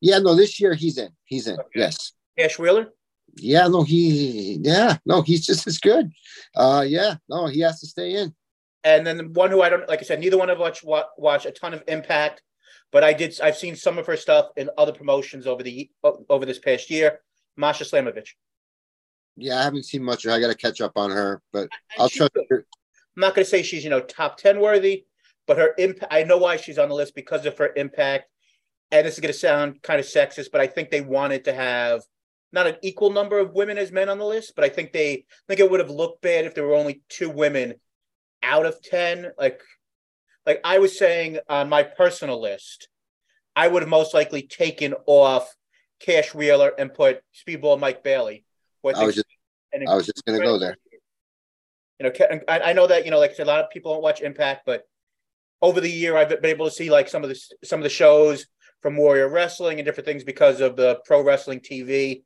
yeah, 0.00 0.18
no, 0.18 0.34
this 0.34 0.60
year 0.60 0.74
he's 0.74 0.98
in. 0.98 1.10
He's 1.24 1.46
in. 1.46 1.54
Okay. 1.54 1.68
Yes. 1.74 2.12
Cash 2.38 2.58
Wheeler. 2.58 2.92
Yeah, 3.38 3.68
no, 3.68 3.82
he, 3.82 4.58
yeah, 4.62 4.96
no, 5.04 5.22
he's 5.22 5.44
just 5.44 5.66
as 5.66 5.78
good. 5.78 6.10
Uh, 6.54 6.84
yeah, 6.86 7.16
no, 7.28 7.46
he 7.46 7.60
has 7.60 7.80
to 7.80 7.86
stay 7.86 8.14
in. 8.14 8.34
And 8.82 9.06
then 9.06 9.16
the 9.18 9.24
one 9.24 9.50
who 9.50 9.62
I 9.62 9.68
don't, 9.68 9.88
like 9.88 10.00
I 10.00 10.04
said, 10.04 10.20
neither 10.20 10.38
one 10.38 10.48
of 10.48 10.60
us 10.60 10.82
watch, 10.82 11.06
watch 11.18 11.44
a 11.44 11.50
ton 11.50 11.74
of 11.74 11.82
Impact, 11.88 12.42
but 12.92 13.04
I 13.04 13.12
did. 13.12 13.38
I've 13.42 13.56
seen 13.56 13.76
some 13.76 13.98
of 13.98 14.06
her 14.06 14.16
stuff 14.16 14.50
in 14.56 14.70
other 14.78 14.92
promotions 14.92 15.46
over 15.46 15.62
the 15.62 15.90
over 16.30 16.46
this 16.46 16.58
past 16.58 16.88
year. 16.88 17.20
Masha 17.56 17.84
Slamovich. 17.84 18.30
Yeah, 19.36 19.58
I 19.58 19.64
haven't 19.64 19.84
seen 19.84 20.02
much. 20.02 20.26
I 20.26 20.40
got 20.40 20.48
to 20.48 20.54
catch 20.54 20.80
up 20.80 20.92
on 20.96 21.10
her, 21.10 21.42
but 21.52 21.68
I'll 21.98 22.08
try. 22.08 22.28
I'm 22.50 22.64
not 23.16 23.34
going 23.34 23.44
to 23.44 23.50
say 23.50 23.62
she's 23.62 23.84
you 23.84 23.90
know 23.90 24.00
top 24.00 24.38
ten 24.38 24.60
worthy, 24.60 25.04
but 25.46 25.58
her 25.58 25.74
impact. 25.78 26.12
I 26.12 26.22
know 26.22 26.38
why 26.38 26.56
she's 26.56 26.78
on 26.78 26.88
the 26.88 26.94
list 26.94 27.14
because 27.14 27.44
of 27.44 27.58
her 27.58 27.72
impact. 27.76 28.30
And 28.92 29.04
this 29.04 29.14
is 29.14 29.20
going 29.20 29.32
to 29.32 29.38
sound 29.38 29.82
kind 29.82 29.98
of 29.98 30.06
sexist, 30.06 30.52
but 30.52 30.60
I 30.60 30.68
think 30.68 30.90
they 30.90 31.00
wanted 31.00 31.44
to 31.46 31.52
have 31.52 32.02
not 32.56 32.66
an 32.66 32.76
equal 32.82 33.10
number 33.10 33.38
of 33.38 33.52
women 33.52 33.76
as 33.76 33.92
men 33.92 34.08
on 34.08 34.18
the 34.18 34.24
list, 34.24 34.54
but 34.56 34.64
I 34.64 34.70
think 34.70 34.92
they 34.92 35.12
I 35.12 35.24
think 35.46 35.60
it 35.60 35.70
would 35.70 35.78
have 35.78 35.90
looked 35.90 36.22
bad 36.22 36.46
if 36.46 36.54
there 36.54 36.66
were 36.66 36.74
only 36.74 37.02
two 37.08 37.28
women 37.30 37.74
out 38.42 38.66
of 38.66 38.82
10. 38.82 39.32
Like 39.38 39.60
like 40.46 40.60
I 40.64 40.78
was 40.78 40.98
saying 40.98 41.38
on 41.48 41.68
my 41.68 41.82
personal 41.82 42.40
list, 42.40 42.88
I 43.54 43.68
would 43.68 43.82
have 43.82 43.90
most 43.90 44.14
likely 44.14 44.42
taken 44.42 44.94
off 45.06 45.54
Cash 46.00 46.34
Wheeler 46.34 46.72
and 46.78 46.92
put 46.92 47.20
Speedball 47.46 47.78
Mike 47.78 48.02
Bailey. 48.02 48.44
I, 48.84 49.04
was 49.04 49.16
just, 49.16 49.26
I 49.74 49.94
was 49.94 50.06
just 50.06 50.24
going 50.24 50.38
to 50.38 50.44
go 50.46 50.58
there. 50.58 50.76
You 51.98 52.06
know, 52.06 52.40
I, 52.48 52.60
I 52.60 52.72
know 52.72 52.86
that 52.86 53.04
you 53.04 53.10
know, 53.10 53.18
like 53.18 53.32
I 53.32 53.34
said, 53.34 53.46
a 53.46 53.50
lot 53.50 53.64
of 53.64 53.70
people 53.70 53.92
don't 53.92 54.02
watch 54.02 54.20
Impact, 54.20 54.62
but 54.64 54.84
over 55.60 55.80
the 55.80 55.90
year, 55.90 56.16
I've 56.16 56.28
been 56.28 56.44
able 56.46 56.66
to 56.66 56.70
see 56.70 56.90
like 56.90 57.08
some 57.08 57.22
of 57.22 57.28
the 57.28 57.38
some 57.64 57.80
of 57.80 57.84
the 57.84 57.90
shows 57.90 58.46
from 58.80 58.96
Warrior 58.96 59.28
Wrestling 59.28 59.78
and 59.78 59.84
different 59.84 60.06
things 60.06 60.24
because 60.24 60.60
of 60.60 60.76
the 60.76 61.00
Pro 61.04 61.22
Wrestling 61.22 61.60
TV 61.60 62.22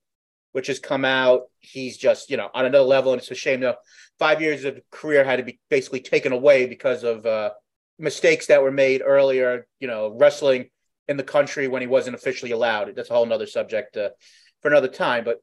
which 0.52 0.66
has 0.66 0.78
come 0.78 1.04
out. 1.04 1.42
He's 1.58 1.96
just, 1.96 2.30
you 2.30 2.36
know, 2.36 2.48
on 2.54 2.64
another 2.64 2.84
level. 2.84 3.12
And 3.12 3.20
it's 3.20 3.30
a 3.30 3.34
shame 3.34 3.60
though. 3.60 3.76
Five 4.18 4.40
years 4.40 4.64
of 4.64 4.80
career 4.90 5.24
had 5.24 5.36
to 5.36 5.44
be 5.44 5.58
basically 5.68 6.00
taken 6.00 6.32
away 6.32 6.66
because 6.66 7.04
of 7.04 7.24
uh, 7.24 7.50
mistakes 7.98 8.46
that 8.46 8.62
were 8.62 8.70
made 8.70 9.02
earlier, 9.04 9.66
you 9.78 9.88
know, 9.88 10.14
wrestling 10.18 10.70
in 11.08 11.16
the 11.16 11.22
country 11.22 11.68
when 11.68 11.82
he 11.82 11.88
wasn't 11.88 12.14
officially 12.14 12.52
allowed. 12.52 12.94
That's 12.94 13.10
a 13.10 13.14
whole 13.14 13.26
nother 13.26 13.46
subject 13.46 13.96
uh, 13.96 14.10
for 14.62 14.68
another 14.68 14.88
time. 14.88 15.24
But 15.24 15.38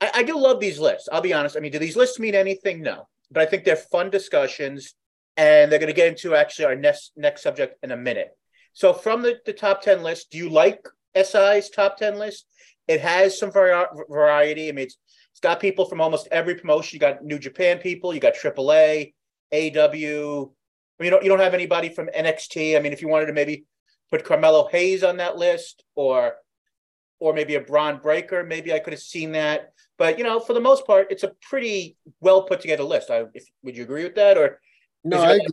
I, 0.00 0.10
I 0.14 0.22
do 0.22 0.38
love 0.38 0.60
these 0.60 0.78
lists. 0.78 1.08
I'll 1.10 1.20
be 1.20 1.32
honest. 1.32 1.56
I 1.56 1.60
mean, 1.60 1.72
do 1.72 1.78
these 1.78 1.96
lists 1.96 2.18
mean 2.18 2.34
anything? 2.34 2.82
No. 2.82 3.08
But 3.30 3.42
I 3.42 3.46
think 3.46 3.64
they're 3.64 3.76
fun 3.76 4.10
discussions. 4.10 4.94
And 5.38 5.70
they're 5.70 5.78
going 5.78 5.88
to 5.88 5.94
get 5.94 6.08
into 6.08 6.34
actually 6.34 6.64
our 6.64 6.76
next 6.76 7.12
next 7.14 7.42
subject 7.42 7.76
in 7.82 7.90
a 7.90 7.96
minute. 7.96 8.30
So 8.72 8.92
from 8.92 9.22
the, 9.22 9.38
the 9.44 9.52
top 9.52 9.82
10 9.82 10.02
list, 10.02 10.30
do 10.30 10.38
you 10.38 10.48
like 10.48 10.86
SI's 11.16 11.70
top 11.70 11.96
10 11.96 12.18
list? 12.18 12.46
It 12.88 13.00
has 13.00 13.38
some 13.38 13.50
variety. 13.50 14.68
I 14.68 14.72
mean, 14.72 14.84
it's, 14.84 14.96
it's 15.32 15.40
got 15.40 15.60
people 15.60 15.84
from 15.84 16.00
almost 16.00 16.28
every 16.30 16.54
promotion. 16.54 16.96
You 16.96 17.00
got 17.00 17.24
New 17.24 17.38
Japan 17.38 17.78
people, 17.78 18.14
you 18.14 18.20
got 18.20 18.34
AAA, 18.34 19.12
AEW. 19.52 20.50
I 20.98 21.02
mean, 21.02 21.06
you 21.06 21.10
don't 21.10 21.22
you 21.22 21.28
don't 21.28 21.40
have 21.40 21.54
anybody 21.54 21.88
from 21.88 22.08
NXT. 22.08 22.76
I 22.76 22.80
mean, 22.80 22.92
if 22.92 23.02
you 23.02 23.08
wanted 23.08 23.26
to 23.26 23.32
maybe 23.32 23.66
put 24.10 24.24
Carmelo 24.24 24.68
Hayes 24.68 25.04
on 25.04 25.18
that 25.18 25.36
list, 25.36 25.84
or 25.94 26.36
or 27.18 27.32
maybe 27.32 27.54
a 27.54 27.60
Bron 27.60 27.98
Breakker, 27.98 28.44
maybe 28.44 28.72
I 28.72 28.78
could 28.78 28.92
have 28.92 29.02
seen 29.02 29.32
that. 29.32 29.72
But 29.98 30.18
you 30.18 30.24
know, 30.24 30.40
for 30.40 30.52
the 30.52 30.60
most 30.60 30.86
part, 30.86 31.08
it's 31.10 31.22
a 31.22 31.32
pretty 31.42 31.96
well 32.20 32.42
put 32.42 32.60
together 32.60 32.84
list. 32.84 33.10
I, 33.10 33.24
if, 33.34 33.44
would 33.62 33.76
you 33.76 33.82
agree 33.82 34.04
with 34.04 34.14
that, 34.14 34.38
or 34.38 34.60
no? 35.04 35.20
I 35.20 35.34
agree. 35.34 35.46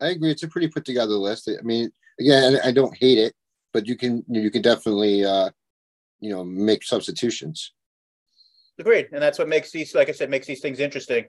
I 0.00 0.08
agree. 0.08 0.30
It's 0.30 0.42
a 0.42 0.48
pretty 0.48 0.68
put 0.68 0.84
together 0.84 1.14
list. 1.14 1.48
I 1.48 1.62
mean, 1.62 1.90
again, 2.20 2.58
I 2.64 2.70
don't 2.70 2.96
hate 2.96 3.18
it, 3.18 3.34
but 3.76 3.86
you 3.86 3.94
can 3.94 4.24
you 4.26 4.50
can 4.50 4.62
definitely 4.62 5.22
uh, 5.22 5.50
you 6.18 6.30
know 6.30 6.42
make 6.42 6.82
substitutions. 6.82 7.72
Agreed. 8.78 9.08
And 9.12 9.20
that's 9.20 9.38
what 9.38 9.50
makes 9.50 9.70
these 9.70 9.94
like 9.94 10.08
i 10.08 10.12
said 10.12 10.30
makes 10.30 10.46
these 10.46 10.60
things 10.60 10.80
interesting. 10.80 11.26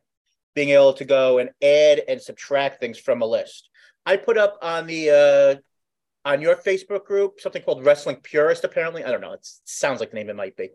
Being 0.56 0.70
able 0.70 0.94
to 0.94 1.04
go 1.04 1.40
and 1.40 1.50
add 1.62 2.04
and 2.08 2.22
subtract 2.22 2.80
things 2.80 2.98
from 2.98 3.22
a 3.22 3.26
list. 3.26 3.70
I 4.06 4.16
put 4.16 4.38
up 4.38 4.58
on 4.62 4.88
the 4.88 5.04
uh 5.24 6.30
on 6.30 6.40
your 6.40 6.56
facebook 6.56 7.04
group 7.04 7.42
something 7.42 7.62
called 7.64 7.84
wrestling 7.84 8.16
purist 8.24 8.64
apparently. 8.64 9.04
I 9.04 9.12
don't 9.12 9.20
know. 9.20 9.34
It 9.34 9.46
sounds 9.66 10.00
like 10.00 10.12
the 10.12 10.16
name 10.16 10.30
it 10.30 10.38
might 10.38 10.56
be. 10.56 10.70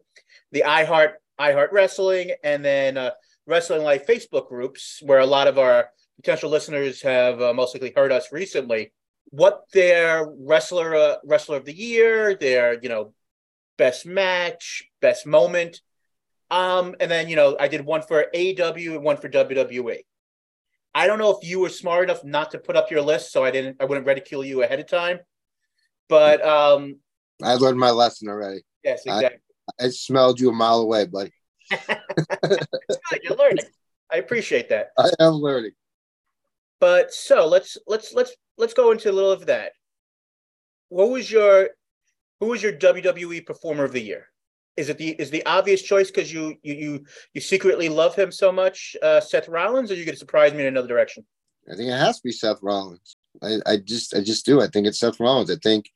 The 0.53 0.65
i 0.65 0.85
heart 0.85 1.23
i 1.39 1.53
heart 1.53 1.73
wrestling 1.73 2.33
and 2.45 2.63
then 2.63 2.99
uh, 2.99 3.13
wrestling 3.47 3.83
life 3.83 4.07
facebook 4.07 4.47
groups 4.49 5.01
where 5.07 5.21
a 5.21 5.33
lot 5.37 5.49
of 5.49 5.57
our 5.59 5.89
potential 6.17 6.51
listeners 6.51 7.01
have 7.01 7.41
uh, 7.41 7.55
most 7.55 7.75
likely 7.75 7.95
heard 7.97 8.13
us 8.13 8.31
recently 8.31 8.93
what 9.31 9.65
their 9.73 10.27
wrestler 10.39 10.95
uh, 10.95 11.17
wrestler 11.25 11.57
of 11.57 11.65
the 11.65 11.75
year 11.75 12.35
their 12.35 12.79
you 12.83 12.89
know 12.89 13.13
best 13.83 14.07
match, 14.07 14.85
best 15.01 15.27
moment. 15.27 15.81
Um, 16.51 16.95
and 17.01 17.11
then 17.11 17.29
you 17.29 17.37
know, 17.37 17.57
I 17.59 17.69
did 17.69 17.85
one 17.85 18.03
for 18.03 18.27
AEW 18.35 18.95
and 18.95 19.03
one 19.03 19.17
for 19.17 19.29
WWE. 19.29 19.99
I 20.95 21.07
don't 21.07 21.19
know 21.19 21.31
if 21.31 21.49
you 21.49 21.61
were 21.61 21.71
smart 21.71 22.05
enough 22.05 22.23
not 22.23 22.51
to 22.51 22.59
put 22.59 22.77
up 22.77 22.91
your 22.91 23.01
list, 23.01 23.33
so 23.33 23.43
I 23.43 23.51
didn't. 23.51 23.79
I 23.81 23.87
wouldn't 23.87 24.07
ridicule 24.07 24.45
you 24.45 24.63
ahead 24.63 24.79
of 24.79 24.87
time. 24.87 25.21
But 26.09 26.45
um, 26.45 27.01
I 27.43 27.55
learned 27.55 27.79
my 27.79 27.91
lesson 27.91 28.29
already. 28.29 28.61
Yes, 28.85 29.03
exactly. 29.07 29.41
I, 29.81 29.87
I 29.87 29.89
smelled 29.89 30.39
you 30.39 30.51
a 30.51 30.53
mile 30.53 30.81
away, 30.81 31.07
buddy. 31.07 31.33
You're 33.23 33.37
learning. 33.37 33.65
I 34.13 34.19
appreciate 34.19 34.69
that. 34.69 34.91
I 34.99 35.11
am 35.19 35.35
learning. 35.35 35.73
But 36.79 37.15
so 37.15 37.47
let's 37.47 37.79
let's 37.87 38.13
let's 38.13 38.37
let's 38.63 38.75
go 38.75 38.93
into 38.93 39.11
a 39.11 39.13
little 39.13 39.33
of 39.33 39.47
that. 39.47 39.73
What 40.89 41.11
was 41.11 41.31
your 41.31 41.71
who 42.39 42.55
is 42.55 42.63
your 42.63 42.73
WWE 42.73 43.45
Performer 43.45 43.83
of 43.85 43.93
the 43.93 44.01
Year? 44.01 44.29
Is 44.77 44.89
it 44.89 44.99
the 44.99 45.11
is 45.11 45.31
the 45.31 45.45
obvious 45.45 45.83
choice 45.83 46.11
because 46.11 46.33
you 46.33 46.55
you 46.63 46.75
you 46.75 47.05
you 47.35 47.41
secretly 47.41 47.89
love 47.89 48.15
him 48.15 48.31
so 48.31 48.53
much, 48.53 48.97
uh, 49.03 49.21
Seth 49.21 49.49
Rollins, 49.49 49.91
or 49.91 49.95
you 49.95 50.05
going 50.05 50.15
to 50.15 50.19
surprise 50.19 50.53
me 50.53 50.61
in 50.61 50.67
another 50.67 50.89
direction? 50.89 51.27
I 51.71 51.75
think 51.75 51.91
it 51.91 51.99
has 51.99 52.19
to 52.19 52.23
be 52.25 52.33
Seth 52.33 52.63
Rollins. 52.63 53.17
I, 53.43 53.59
I 53.67 53.77
just 53.79 54.15
I 54.15 54.21
just 54.21 54.47
do. 54.47 54.63
I 54.63 54.69
think 54.69 54.87
it's 54.87 55.01
Seth 55.01 55.19
Rollins. 55.19 55.51
I 55.51 55.57
think 55.57 55.91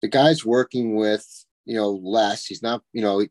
the 0.00 0.08
guy's 0.08 0.44
working 0.44 0.96
with 0.96 1.26
you 1.66 1.76
know 1.76 1.90
less. 1.90 2.46
He's 2.46 2.62
not 2.62 2.82
you 2.94 3.02
know. 3.02 3.24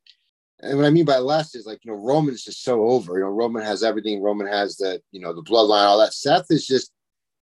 And 0.61 0.77
what 0.77 0.85
I 0.85 0.91
mean 0.91 1.05
by 1.05 1.17
less 1.17 1.55
is 1.55 1.65
like 1.65 1.79
you 1.83 1.91
know 1.91 1.97
Roman 1.97 2.35
is 2.35 2.43
just 2.43 2.63
so 2.63 2.83
over. 2.83 3.17
You 3.17 3.25
know 3.25 3.31
Roman 3.31 3.63
has 3.63 3.83
everything. 3.83 4.21
Roman 4.21 4.47
has 4.47 4.77
the 4.77 5.01
you 5.11 5.21
know 5.21 5.33
the 5.33 5.43
bloodline, 5.43 5.85
all 5.85 5.99
that. 5.99 6.13
Seth 6.13 6.45
is 6.51 6.67
just 6.67 6.91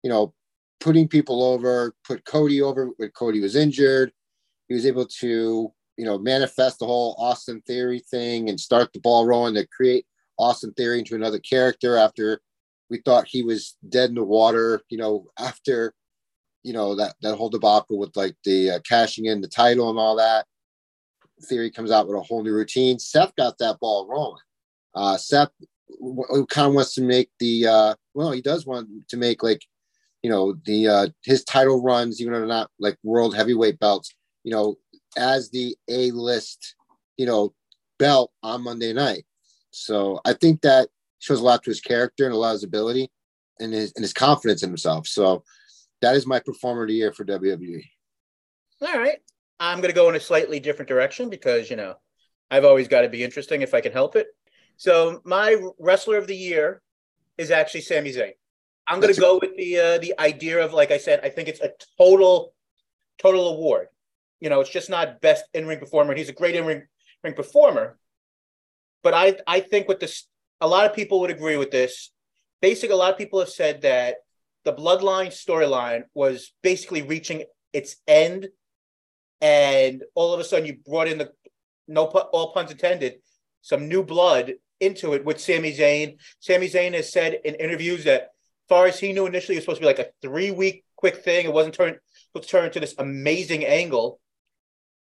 you 0.04 0.12
know 0.12 0.34
putting 0.80 1.08
people 1.08 1.44
over. 1.44 1.94
Put 2.06 2.26
Cody 2.26 2.62
over 2.62 2.90
when 2.98 3.10
Cody 3.10 3.40
was 3.40 3.56
injured 3.56 4.12
he 4.68 4.74
was 4.74 4.86
able 4.86 5.06
to 5.06 5.74
you 5.98 6.06
know 6.06 6.18
manifest 6.18 6.80
the 6.80 6.86
whole 6.86 7.16
Austin 7.18 7.62
Theory 7.62 8.00
thing 8.00 8.50
and 8.50 8.60
start 8.60 8.94
the 8.94 9.00
ball 9.00 9.26
rolling 9.26 9.56
to 9.56 9.68
create 9.68 10.06
Austin 10.38 10.74
Theory 10.74 11.00
into 11.00 11.16
another 11.16 11.40
character 11.40 11.98
after 11.98 12.42
we 12.90 13.00
thought 13.00 13.28
he 13.28 13.44
was 13.44 13.76
dead 13.90 14.10
in 14.10 14.16
the 14.16 14.24
water. 14.24 14.82
You 14.90 14.98
know 14.98 15.28
after 15.40 15.94
you 16.64 16.74
know 16.74 16.96
that 16.96 17.16
that 17.22 17.36
whole 17.36 17.50
debacle 17.50 17.98
with 17.98 18.16
like 18.16 18.36
the 18.44 18.72
uh, 18.72 18.80
cashing 18.88 19.26
in 19.26 19.42
the 19.42 19.48
title 19.48 19.90
and 19.90 20.00
all 20.00 20.16
that. 20.18 20.46
Theory 21.44 21.70
comes 21.70 21.92
out 21.92 22.08
with 22.08 22.18
a 22.18 22.22
whole 22.22 22.44
new 22.44 22.54
routine. 22.54 22.98
Seth 22.98 23.36
got 23.36 23.60
that 23.60 23.80
ball 23.80 24.08
rolling. 24.10 24.42
Uh, 24.96 25.18
Seth 25.18 25.52
kind 26.50 26.68
of 26.68 26.74
wants 26.74 26.96
to 26.96 27.02
make 27.02 27.30
the 27.40 27.68
uh, 27.68 27.96
well, 28.16 28.32
he 28.32 28.42
does 28.42 28.66
want 28.66 28.90
to 29.10 29.18
make 29.18 29.44
like 29.44 29.62
you 30.28 30.34
know 30.34 30.56
the 30.66 30.88
uh, 30.88 31.08
his 31.24 31.44
title 31.44 31.82
runs, 31.82 32.20
even 32.20 32.34
though 32.34 32.40
they're 32.40 32.48
not 32.48 32.70
like 32.80 32.98
world 33.04 33.36
heavyweight 33.36 33.80
belts 33.80 34.14
you 34.48 34.54
know, 34.54 34.78
as 35.18 35.50
the 35.50 35.76
A 35.90 36.10
list, 36.12 36.76
you 37.18 37.26
know, 37.26 37.54
belt 38.00 38.32
on 38.42 38.64
Monday 38.64 38.94
night. 38.94 39.26
So 39.72 40.22
I 40.24 40.32
think 40.32 40.62
that 40.62 40.88
shows 41.20 41.42
a 41.42 41.44
lot 41.44 41.64
to 41.64 41.70
his 41.70 41.82
character 41.82 42.24
and 42.24 42.34
a 42.34 42.38
lot 42.38 42.52
of 42.52 42.54
his 42.54 42.64
ability 42.64 43.12
and 43.60 43.74
his 43.74 43.92
and 43.98 44.04
his 44.04 44.14
confidence 44.14 44.64
in 44.64 44.70
himself. 44.70 45.06
So 45.06 45.44
that 46.02 46.16
is 46.16 46.26
my 46.26 46.40
performer 46.40 46.84
of 46.84 46.88
the 46.88 46.94
year 46.94 47.12
for 47.12 47.26
WWE. 47.26 47.84
All 48.82 48.98
right. 48.98 49.18
I'm 49.60 49.82
going 49.82 49.90
to 49.90 49.96
go 49.96 50.08
in 50.08 50.16
a 50.16 50.20
slightly 50.22 50.62
different 50.62 50.88
direction 50.88 51.30
because, 51.30 51.70
you 51.70 51.76
know, 51.76 51.96
I've 52.50 52.64
always 52.64 52.88
got 52.88 53.02
to 53.02 53.10
be 53.10 53.26
interesting 53.26 53.64
if 53.64 53.74
I 53.74 53.82
can 53.82 53.92
help 53.92 54.16
it. 54.16 54.28
So 54.78 55.20
my 55.26 55.58
wrestler 55.78 56.16
of 56.16 56.28
the 56.28 56.38
year 56.38 56.82
is 57.38 57.52
actually 57.52 57.82
Sami 57.82 58.14
Zayn. 58.14 58.32
I'm 58.88 59.00
going 59.00 59.14
to 59.14 59.20
go 59.20 59.40
with 59.42 59.56
the 59.58 59.78
uh, 59.78 59.98
the 60.00 60.14
idea 60.20 60.64
of, 60.64 60.74
like 60.74 60.92
I 60.92 60.98
said, 60.98 61.20
I 61.24 61.30
think 61.30 61.48
it's 61.48 61.62
a 61.62 61.72
total 61.98 62.54
total 63.20 63.50
award. 63.50 63.88
You 64.40 64.50
know, 64.50 64.62
it's 64.62 64.70
just 64.70 64.90
not 64.90 65.22
best 65.22 65.46
in 65.54 65.68
ring 65.68 65.80
performer. 65.80 66.16
He's 66.16 66.30
a 66.30 66.34
great 66.34 66.56
in 66.56 66.66
ring 66.66 66.84
ring 67.24 67.34
performer, 67.34 67.98
but 69.04 69.14
I 69.14 69.38
I 69.46 69.60
think 69.60 69.88
with 69.88 70.00
this, 70.00 70.28
a 70.62 70.68
lot 70.68 70.86
of 70.86 70.96
people 70.96 71.20
would 71.22 71.32
agree 71.32 71.58
with 71.58 71.72
this. 71.72 72.12
Basically, 72.62 72.94
a 72.94 72.98
lot 72.98 73.12
of 73.12 73.18
people 73.18 73.40
have 73.40 73.50
said 73.50 73.82
that 73.82 74.16
the 74.64 74.74
Bloodline 74.74 75.28
storyline 75.28 76.04
was 76.14 76.54
basically 76.64 77.02
reaching 77.02 77.44
its 77.74 77.98
end, 78.08 78.48
and 79.42 80.04
all 80.16 80.34
of 80.34 80.40
a 80.40 80.44
sudden 80.44 80.66
you 80.66 80.78
brought 80.86 81.08
in 81.08 81.18
the 81.18 81.32
no 81.88 82.06
all 82.06 82.54
puns 82.54 82.72
intended 82.72 83.16
some 83.62 83.90
new 83.90 84.04
blood 84.04 84.54
into 84.80 85.14
it 85.14 85.26
with 85.26 85.42
Sami 85.42 85.74
Zayn. 85.74 86.18
Sami 86.40 86.70
Zayn 86.70 86.94
has 86.94 87.12
said 87.12 87.40
in 87.44 87.56
interviews 87.56 88.04
that, 88.06 88.30
far 88.70 88.88
as 88.88 89.00
he 89.00 89.14
knew 89.14 89.26
initially, 89.26 89.56
it 89.56 89.60
was 89.60 89.64
supposed 89.66 89.82
to 89.82 89.82
be 89.82 89.88
like 89.88 90.00
a 90.00 90.12
three 90.22 90.52
week 90.52 90.84
quick 90.96 91.18
thing. 91.18 91.46
It 91.46 91.54
wasn't 91.54 91.76
turned 91.76 92.00
supposed 92.34 92.50
to 92.50 92.66
into 92.66 92.80
this 92.80 92.96
amazing 92.98 93.66
angle 93.66 94.20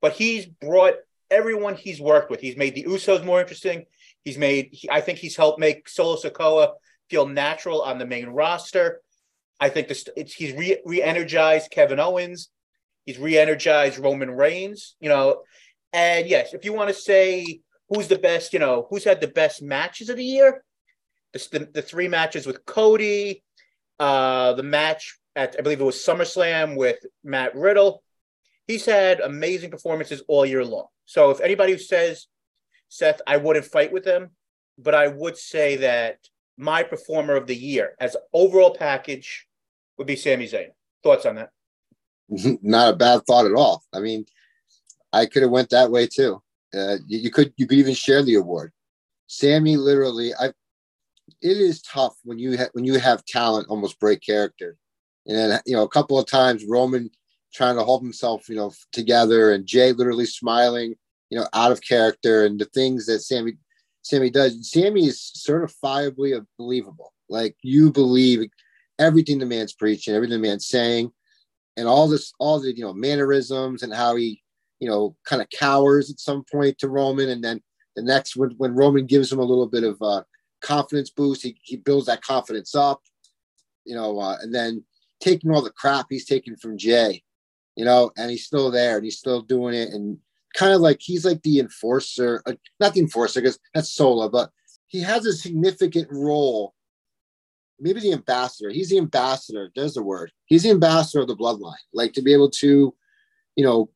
but 0.04 0.12
he's 0.12 0.46
brought 0.46 0.96
everyone 1.32 1.76
he's 1.76 2.02
worked 2.02 2.30
with. 2.30 2.42
He's 2.42 2.58
made 2.58 2.76
the 2.76 2.84
Usos 2.84 3.24
more 3.24 3.40
interesting. 3.40 3.86
He's 4.26 4.38
made. 4.38 4.68
He, 4.74 4.90
I 4.90 5.00
think 5.00 5.18
he's 5.18 5.38
helped 5.38 5.60
make 5.60 5.88
Solo 5.88 6.18
Sikoa 6.18 6.74
feel 7.10 7.26
natural 7.26 7.82
on 7.82 7.98
the 7.98 8.06
main 8.06 8.28
roster. 8.28 9.00
I 9.62 9.70
think 9.70 9.88
this 9.88 10.06
he's 10.36 10.54
re, 10.56 10.78
re-energized 10.84 11.72
Kevin 11.72 12.02
Owens. 12.02 12.50
He's 13.06 13.18
re-energized 13.18 13.98
Roman 13.98 14.30
Reigns. 14.30 14.98
You 15.00 15.08
know, 15.08 15.44
and 15.94 16.28
yes, 16.28 16.54
if 16.54 16.66
you 16.66 16.74
want 16.74 16.90
to 16.90 16.94
say 16.94 17.62
who's 17.88 18.10
the 18.10 18.20
best, 18.20 18.52
you 18.52 18.60
know, 18.60 18.88
who's 18.90 19.06
had 19.06 19.22
the 19.22 19.28
best 19.30 19.62
matches 19.62 20.10
of 20.10 20.18
the 20.18 20.26
year, 20.26 20.66
the, 21.32 21.70
the 21.74 21.82
three 21.82 22.10
matches 22.10 22.46
with 22.46 22.66
Cody, 22.66 23.42
uh, 24.04 24.54
the 24.54 24.64
match 24.64 25.18
at 25.36 25.56
I 25.58 25.62
believe 25.62 25.80
it 25.80 25.86
was 25.86 25.96
SummerSlam 25.96 26.76
with 26.76 26.98
Matt 27.24 27.56
Riddle. 27.56 28.04
He's 28.68 28.86
had 28.86 29.22
amazing 29.22 29.72
performances 29.72 30.22
all 30.28 30.46
year 30.46 30.66
long. 30.66 30.88
So 31.06 31.30
if 31.30 31.40
anybody 31.40 31.78
says 31.78 32.28
Seth, 32.90 33.22
I 33.26 33.38
wouldn't 33.38 33.66
fight 33.66 33.94
with 33.94 34.04
them, 34.04 34.32
but 34.78 34.94
I 34.94 35.08
would 35.08 35.38
say 35.38 35.78
that 35.78 36.18
my 36.58 36.84
performer 36.84 37.36
of 37.36 37.48
the 37.48 37.56
year 37.56 37.96
as 38.00 38.18
overall 38.34 38.76
package 38.76 39.48
would 39.98 40.08
be 40.08 40.18
Sami 40.18 40.48
Zayn. 40.48 40.72
Thoughts 41.02 41.26
on 41.26 41.36
that? 41.36 41.50
Not 42.62 42.94
a 42.94 42.98
bad 42.98 43.22
thought 43.26 43.46
at 43.46 43.54
all. 43.54 43.84
I 43.94 44.02
mean, 44.02 44.26
I 45.14 45.28
could 45.28 45.44
have 45.44 45.52
went 45.52 45.70
that 45.70 45.92
way 45.92 46.08
too. 46.08 46.42
Uh, 46.74 46.98
you, 47.08 47.20
you, 47.20 47.32
could 47.32 47.54
you 47.56 47.68
could 47.68 47.78
even 47.78 47.94
share 47.94 48.22
the 48.22 48.36
award. 48.36 48.74
Sami 49.28 49.78
literally, 49.78 50.34
I. 50.38 50.52
It 51.44 51.58
is 51.58 51.82
tough 51.82 52.16
when 52.24 52.40
you 52.40 52.58
ha- 52.58 52.70
when 52.74 52.86
you 52.86 52.98
have 53.00 53.26
talent 53.26 53.68
almost 53.70 54.00
break 54.00 54.22
character, 54.22 54.78
and 55.28 55.38
then 55.38 55.60
you 55.66 55.76
know 55.76 55.84
a 55.84 55.90
couple 55.90 56.18
of 56.18 56.26
times 56.26 56.66
Roman 56.66 57.10
trying 57.54 57.76
to 57.76 57.84
hold 57.84 58.02
himself 58.02 58.50
you 58.50 58.56
know 58.56 58.72
together, 58.92 59.52
and 59.52 59.66
Jey 59.66 59.92
literally 59.92 60.26
smiling 60.26 60.96
you 61.30 61.38
know 61.38 61.48
out 61.54 61.72
of 61.72 61.82
character, 61.82 62.46
and 62.46 62.60
the 62.60 62.66
things 62.66 63.06
that 63.08 63.20
Sammy 63.20 63.54
Sami 64.04 64.30
does. 64.30 64.70
Sami 64.70 65.08
is 65.08 65.32
certifiably 65.38 66.46
believable. 66.58 67.14
Like 67.30 67.56
you 67.62 67.92
believe 67.92 68.50
everything 69.00 69.40
the 69.40 69.46
man's 69.46 69.74
preaching, 69.74 70.14
everything 70.14 70.42
the 70.42 70.48
man's 70.48 70.68
saying, 70.68 71.12
and 71.78 71.88
all 71.88 72.08
this, 72.08 72.34
all 72.40 72.60
the 72.60 72.76
you 72.76 72.84
know 72.84 72.94
mannerisms 72.94 73.82
and 73.84 73.94
how 73.94 74.16
he, 74.16 74.42
you 74.80 74.90
know, 74.90 75.16
kind 75.26 75.42
of 75.42 75.50
cowers 75.50 76.12
at 76.12 76.20
some 76.20 76.44
point 76.52 76.78
to 76.80 76.90
Roman, 76.90 77.30
and 77.30 77.44
then 77.44 77.62
the 77.96 78.04
next 78.04 78.36
when 78.36 78.52
when 78.58 78.76
Roman 78.76 79.06
gives 79.06 79.32
him 79.32 79.40
a 79.40 79.44
little 79.44 79.68
bit 79.68 79.84
of 79.84 80.02
uh, 80.02 80.24
confidence 80.64 81.12
boost, 81.12 81.44
he 81.44 81.56
he 81.62 81.78
builds 81.78 82.08
that 82.08 82.24
confidence 82.24 82.74
up, 82.74 83.02
you 83.86 83.96
know, 83.96 84.20
uh, 84.20 84.38
and 84.42 84.54
then 84.54 84.84
taking 85.20 85.52
all 85.52 85.62
the 85.62 85.72
crap 85.72 86.08
he's 86.10 86.26
taking 86.26 86.56
from 86.56 86.78
Jey, 86.78 87.22
you 87.76 87.86
know, 87.86 88.12
and 88.18 88.32
he's 88.32 88.46
still 88.46 88.72
there 88.72 88.96
and 88.96 89.06
he's 89.06 89.20
still 89.20 89.42
doing 89.42 89.76
it 89.76 89.90
and 89.90 90.18
kind 90.56 90.74
of 90.74 90.82
like 90.82 90.98
he's 91.00 91.26
like 91.26 91.42
the 91.44 91.60
enforcer, 91.60 92.42
uh, 92.46 92.54
not 92.80 92.94
the 92.94 93.02
enforcer 93.02 93.42
because 93.42 93.60
that's 93.74 93.90
Solo, 93.90 94.30
but 94.30 94.52
he 94.88 95.02
has 95.02 95.26
a 95.26 95.34
significant 95.34 96.08
role. 96.12 96.74
Maybe 97.80 98.00
the 98.00 98.14
ambassador. 98.14 98.70
He's 98.70 98.90
the 98.90 99.00
ambassador. 99.00 99.72
There's 99.76 99.96
the 99.96 100.04
word. 100.04 100.32
He's 100.46 100.64
the 100.64 100.70
ambassador 100.70 101.22
of 101.22 101.28
the 101.28 101.36
bloodline. 101.36 101.74
Like 101.92 102.14
to 102.14 102.22
be 102.22 102.34
able 102.34 102.52
to, 102.52 102.94
you 103.56 103.64
know, 103.64 103.90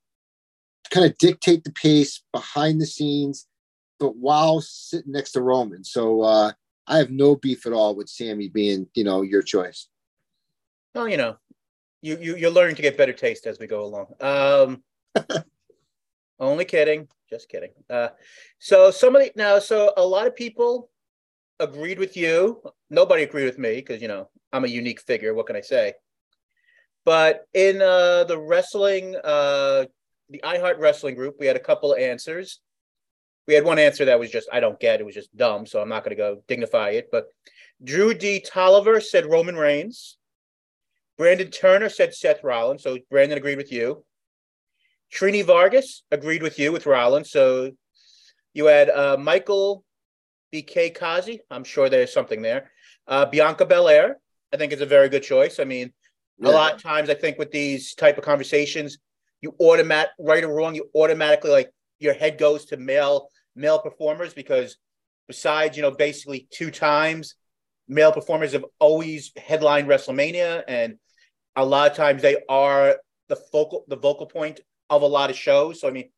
kind 0.89 1.05
of 1.05 1.17
dictate 1.17 1.63
the 1.63 1.71
pace 1.71 2.23
behind 2.33 2.81
the 2.81 2.85
scenes, 2.85 3.45
but 3.99 4.15
while 4.15 4.61
sitting 4.61 5.11
next 5.11 5.31
to 5.31 5.41
Roman. 5.41 5.83
So 5.83 6.21
uh, 6.21 6.51
I 6.87 6.97
have 6.97 7.09
no 7.09 7.35
beef 7.35 7.65
at 7.65 7.73
all 7.73 7.95
with 7.95 8.09
Sami 8.09 8.49
being, 8.49 8.87
you 8.93 9.03
know, 9.03 9.21
your 9.21 9.41
choice. 9.41 9.87
Well, 10.95 11.07
you 11.07 11.17
know, 11.17 11.37
you 12.01 12.17
you 12.19 12.35
you're 12.37 12.51
learning 12.51 12.75
to 12.75 12.81
get 12.81 12.97
better 12.97 13.13
taste 13.13 13.45
as 13.45 13.59
we 13.59 13.67
go 13.67 13.83
along. 13.83 14.13
Um, 14.21 14.83
Only 16.39 16.65
kidding. 16.65 17.07
Just 17.29 17.49
kidding. 17.49 17.71
Uh, 17.89 18.09
so 18.59 18.91
somebody 18.91 19.31
now, 19.35 19.59
so 19.59 19.93
a 19.97 20.05
lot 20.05 20.27
of 20.27 20.35
people 20.35 20.89
agreed 21.59 21.99
with 21.99 22.15
you. 22.15 22.61
Nobody 22.89 23.23
agreed 23.23 23.45
with 23.45 23.57
me 23.57 23.75
because 23.75 24.01
you 24.01 24.07
know 24.07 24.29
I'm 24.53 24.63
a 24.63 24.69
unique 24.69 25.01
figure. 25.01 25.33
What 25.33 25.47
can 25.47 25.55
I 25.55 25.61
say? 25.61 25.93
But 27.05 27.47
in 27.53 27.81
uh, 27.81 28.25
the 28.25 28.37
wrestling, 28.37 29.15
uh, 29.23 29.85
the 30.29 30.41
iHeart 30.43 30.79
Wrestling 30.79 31.15
group, 31.15 31.37
we 31.39 31.45
had 31.45 31.55
a 31.55 31.59
couple 31.59 31.93
of 31.93 31.99
answers. 31.99 32.59
We 33.47 33.53
had 33.53 33.63
one 33.63 33.79
answer 33.79 34.05
that 34.05 34.19
was 34.19 34.29
just 34.29 34.49
I 34.51 34.59
don't 34.59 34.79
get. 34.79 34.99
It 34.99 35.05
was 35.05 35.15
just 35.15 35.35
dumb, 35.35 35.65
so 35.65 35.81
I'm 35.81 35.89
not 35.89 36.03
going 36.03 36.15
to 36.15 36.21
go 36.21 36.43
dignify 36.47 36.89
it. 36.91 37.09
But 37.11 37.27
Drew 37.83 38.13
D. 38.13 38.39
Tolliver 38.39 38.99
said 38.99 39.25
Roman 39.25 39.55
Reigns. 39.55 40.17
Brandon 41.17 41.49
Turner 41.49 41.89
said 41.89 42.13
Seth 42.13 42.43
Rollins. 42.43 42.83
So 42.83 42.97
Brandon 43.09 43.37
agreed 43.37 43.57
with 43.57 43.71
you. 43.71 44.03
Trini 45.13 45.43
Vargas 45.43 46.03
agreed 46.11 46.43
with 46.43 46.59
you 46.59 46.71
with 46.71 46.85
Rollins. 46.85 47.31
So 47.31 47.71
you 48.53 48.65
had 48.65 48.89
uh, 48.89 49.17
Michael 49.17 49.83
BK 50.53 50.93
Kazi. 50.93 51.41
I'm 51.49 51.63
sure 51.63 51.89
there's 51.89 52.13
something 52.13 52.41
there. 52.41 52.71
Uh, 53.07 53.25
Bianca 53.25 53.65
Belair, 53.65 54.17
I 54.53 54.57
think 54.57 54.73
is 54.73 54.81
a 54.81 54.85
very 54.85 55.09
good 55.09 55.23
choice. 55.23 55.59
I 55.59 55.63
mean, 55.63 55.93
yeah. 56.39 56.49
a 56.49 56.51
lot 56.51 56.75
of 56.75 56.83
times 56.83 57.09
I 57.09 57.13
think 57.13 57.37
with 57.37 57.51
these 57.51 57.95
type 57.95 58.17
of 58.17 58.23
conversations, 58.23 58.97
you 59.41 59.55
automatic 59.59 60.11
right 60.19 60.43
or 60.43 60.53
wrong, 60.53 60.75
you 60.75 60.89
automatically 60.95 61.51
like 61.51 61.71
your 61.99 62.13
head 62.13 62.37
goes 62.37 62.65
to 62.65 62.77
male 62.77 63.29
male 63.57 63.79
performers 63.79 64.33
because 64.33 64.77
besides 65.27 65.75
you 65.75 65.83
know 65.83 65.91
basically 65.91 66.47
two 66.51 66.71
times, 66.71 67.35
male 67.87 68.11
performers 68.11 68.53
have 68.53 68.65
always 68.79 69.31
headlined 69.35 69.87
WrestleMania, 69.87 70.63
and 70.67 70.97
a 71.55 71.65
lot 71.65 71.91
of 71.91 71.97
times 71.97 72.21
they 72.21 72.37
are 72.47 72.97
the 73.27 73.35
focal 73.35 73.83
the 73.87 73.97
vocal 73.97 74.25
point 74.25 74.61
of 74.89 75.01
a 75.01 75.07
lot 75.07 75.29
of 75.29 75.35
shows. 75.35 75.81
So 75.81 75.87
I 75.87 75.91
mean, 75.91 76.09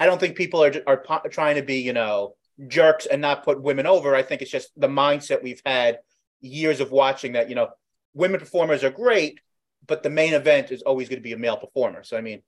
I 0.00 0.06
don't 0.06 0.18
think 0.18 0.36
people 0.36 0.62
are 0.64 0.72
are 0.86 1.02
trying 1.30 1.56
to 1.56 1.62
be 1.62 1.80
you 1.80 1.92
know 1.92 2.34
jerks 2.66 3.06
and 3.06 3.22
not 3.22 3.44
put 3.44 3.62
women 3.62 3.86
over. 3.86 4.14
I 4.14 4.22
think 4.22 4.42
it's 4.42 4.50
just 4.50 4.70
the 4.76 4.88
mindset 4.88 5.42
we've 5.42 5.62
had 5.64 5.98
years 6.40 6.80
of 6.80 6.90
watching 6.90 7.32
that 7.32 7.48
you 7.48 7.54
know 7.54 7.68
women 8.14 8.40
performers 8.40 8.82
are 8.82 8.90
great, 8.90 9.40
but 9.86 10.02
the 10.02 10.10
main 10.10 10.34
event 10.34 10.72
is 10.72 10.82
always 10.82 11.08
going 11.08 11.18
to 11.20 11.22
be 11.22 11.32
a 11.32 11.38
male 11.38 11.56
performer. 11.56 12.02
So 12.02 12.16
I 12.16 12.20
mean, 12.20 12.42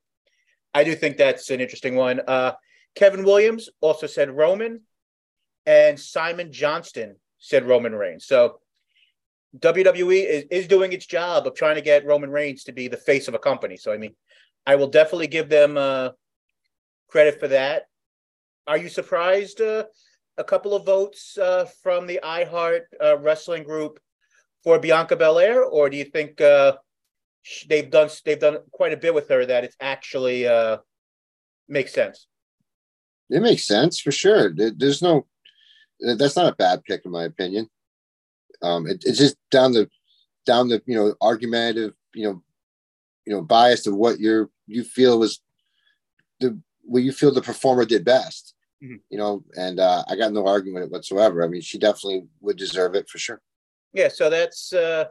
I 0.74 0.85
do 0.85 0.94
think 0.94 1.16
that's 1.16 1.50
an 1.50 1.61
interesting 1.61 1.96
one. 1.96 2.20
Uh, 2.26 2.53
Kevin 2.94 3.24
Williams 3.24 3.68
also 3.81 4.07
said 4.07 4.31
Roman, 4.31 4.83
and 5.66 5.98
Simon 5.98 6.53
Johnston 6.53 7.16
said 7.38 7.66
Roman 7.66 7.94
Reigns. 7.94 8.26
So 8.26 8.61
WWE 9.59 10.24
is, 10.24 10.44
is 10.50 10.66
doing 10.66 10.92
its 10.92 11.07
job 11.07 11.46
of 11.46 11.55
trying 11.55 11.76
to 11.76 11.81
get 11.81 12.07
Roman 12.07 12.31
Reigns 12.31 12.64
to 12.64 12.72
be 12.72 12.88
the 12.88 12.96
face 12.96 13.29
of 13.29 13.35
a 13.35 13.38
company. 13.38 13.76
So 13.76 13.92
I 13.92 13.98
mean, 13.98 14.14
I 14.66 14.76
will 14.76 14.88
definitely 14.88 15.29
give 15.29 15.48
them 15.48 15.76
uh, 15.76 16.11
credit 17.09 17.40
for 17.40 17.48
that. 17.48 17.85
Are 18.66 18.76
you 18.76 18.88
surprised? 18.88 19.61
Uh, 19.61 19.85
a 20.38 20.44
couple 20.44 20.74
of 20.74 20.87
votes 20.87 21.37
uh, 21.38 21.66
from 21.83 22.07
the 22.07 22.20
iHeart 22.24 22.83
uh, 23.03 23.18
Wrestling 23.18 23.62
Group 23.62 24.00
for 24.64 24.79
Bianca 24.79 25.16
Belair, 25.16 25.62
or 25.62 25.90
do 25.90 25.96
you 25.96 26.05
think 26.05 26.40
uh, 26.40 26.76
they've 27.68 27.90
done 27.90 28.09
they've 28.24 28.38
done 28.38 28.59
quite 28.72 28.92
a 28.92 28.96
bit 28.96 29.14
with 29.14 29.29
her 29.29 29.44
that 29.44 29.64
it 29.64 29.74
actually 29.81 30.46
uh, 30.46 30.79
makes 31.68 31.92
sense? 31.92 32.26
It 33.30 33.40
makes 33.40 33.66
sense 33.66 34.00
for 34.00 34.12
sure. 34.12 34.52
There's 34.52 35.02
no 35.02 35.26
that's 36.00 36.36
not 36.36 36.52
a 36.52 36.56
bad 36.56 36.82
pick 36.84 37.04
in 37.04 37.10
my 37.10 37.24
opinion. 37.24 37.68
Um, 38.62 38.86
it, 38.86 39.02
it's 39.06 39.18
just 39.18 39.36
down 39.50 39.72
the 39.72 39.88
down 40.46 40.68
the 40.68 40.82
you 40.86 40.96
know 40.96 41.14
argumentative 41.20 41.94
you 42.14 42.24
know 42.24 42.42
you 43.26 43.32
know 43.32 43.42
biased 43.42 43.86
of 43.86 43.94
what 43.94 44.18
you're 44.18 44.50
you 44.66 44.82
feel 44.82 45.18
was 45.18 45.40
the 46.40 46.58
what 46.82 47.02
you 47.02 47.12
feel 47.12 47.32
the 47.32 47.42
performer 47.42 47.84
did 47.84 48.04
best. 48.04 48.54
Mm-hmm. 48.82 48.96
You 49.10 49.18
know, 49.18 49.44
and 49.56 49.78
uh, 49.78 50.04
I 50.08 50.16
got 50.16 50.32
no 50.32 50.46
argument 50.46 50.90
whatsoever. 50.90 51.44
I 51.44 51.48
mean, 51.48 51.60
she 51.60 51.78
definitely 51.78 52.24
would 52.40 52.56
deserve 52.56 52.94
it 52.94 53.08
for 53.08 53.18
sure. 53.18 53.40
Yeah, 53.92 54.08
so 54.08 54.30
that's 54.30 54.72
uh, 54.72 55.04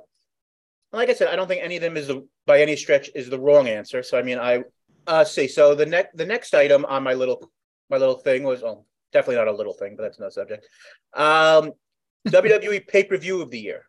like 0.91 1.09
I 1.09 1.13
said. 1.13 1.27
I 1.27 1.35
don't 1.35 1.47
think 1.47 1.63
any 1.63 1.75
of 1.75 1.81
them 1.81 1.95
is 1.95 2.07
the 2.07 2.27
by 2.47 2.61
any 2.61 2.75
stretch 2.75 3.11
is 3.13 3.29
the 3.29 3.39
wrong 3.39 3.67
answer. 3.67 4.01
So 4.01 4.17
I 4.17 4.23
mean, 4.23 4.39
I 4.39 4.63
uh, 5.05 5.23
see. 5.23 5.47
So 5.47 5.75
the 5.75 5.85
next 5.85 6.17
the 6.17 6.25
next 6.25 6.53
item 6.55 6.83
on 6.85 7.03
my 7.03 7.13
little 7.13 7.51
my 7.89 7.97
little 7.97 8.17
thing 8.17 8.43
was 8.43 8.63
oh 8.63 8.85
definitely 9.11 9.35
not 9.35 9.47
a 9.47 9.55
little 9.55 9.73
thing, 9.73 9.95
but 9.95 10.03
that's 10.03 10.19
no 10.19 10.29
subject. 10.29 10.67
Um, 11.13 11.71
WWE 12.27 12.87
pay 12.87 13.03
per 13.03 13.17
view 13.17 13.41
of 13.41 13.49
the 13.49 13.59
year. 13.59 13.85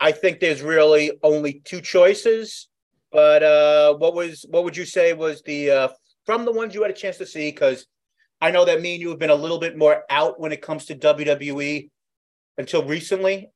I 0.00 0.12
think 0.12 0.38
there's 0.38 0.62
really 0.62 1.12
only 1.22 1.60
two 1.64 1.80
choices. 1.80 2.68
But 3.10 3.42
uh, 3.42 3.94
what 3.94 4.14
was 4.14 4.44
what 4.50 4.64
would 4.64 4.76
you 4.76 4.84
say 4.84 5.12
was 5.14 5.42
the 5.42 5.70
uh, 5.70 5.88
from 6.26 6.44
the 6.44 6.52
ones 6.52 6.74
you 6.74 6.82
had 6.82 6.90
a 6.90 6.94
chance 6.94 7.16
to 7.18 7.26
see? 7.26 7.50
Because 7.50 7.86
I 8.40 8.50
know 8.50 8.64
that 8.64 8.80
me 8.80 8.94
and 8.94 9.00
you 9.00 9.08
have 9.08 9.18
been 9.18 9.30
a 9.30 9.34
little 9.34 9.58
bit 9.58 9.76
more 9.76 10.04
out 10.10 10.38
when 10.38 10.52
it 10.52 10.62
comes 10.62 10.84
to 10.86 10.94
WWE 10.94 11.90
until 12.58 12.84
recently. 12.84 13.50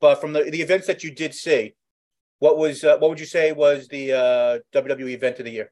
But 0.00 0.20
from 0.20 0.32
the, 0.32 0.44
the 0.44 0.60
events 0.60 0.86
that 0.86 1.04
you 1.04 1.14
did 1.14 1.34
see, 1.34 1.74
what 2.38 2.58
was 2.58 2.82
uh, 2.82 2.96
what 2.98 3.10
would 3.10 3.20
you 3.20 3.26
say 3.26 3.52
was 3.52 3.88
the 3.88 4.12
uh, 4.12 4.58
WWE 4.72 5.10
event 5.10 5.38
of 5.38 5.44
the 5.44 5.52
year? 5.52 5.70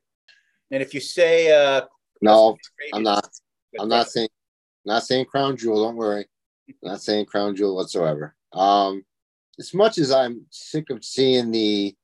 And 0.70 0.82
if 0.82 0.94
you 0.94 1.00
say 1.00 1.52
uh, 1.52 1.82
no, 2.22 2.56
I'm 2.92 3.02
not. 3.02 3.28
I'm 3.78 3.88
not 3.88 4.08
saying 4.10 4.28
not 4.84 5.04
saying 5.04 5.26
Crown 5.26 5.56
Jewel. 5.56 5.84
Don't 5.84 5.96
worry, 5.96 6.26
I'm 6.68 6.90
not 6.90 7.02
saying 7.02 7.26
Crown 7.26 7.54
Jewel 7.54 7.76
whatsoever. 7.76 8.34
Um, 8.52 9.04
as 9.58 9.74
much 9.74 9.98
as 9.98 10.10
I'm 10.10 10.46
sick 10.50 10.90
of 10.90 11.04
seeing 11.04 11.50
the 11.50 11.94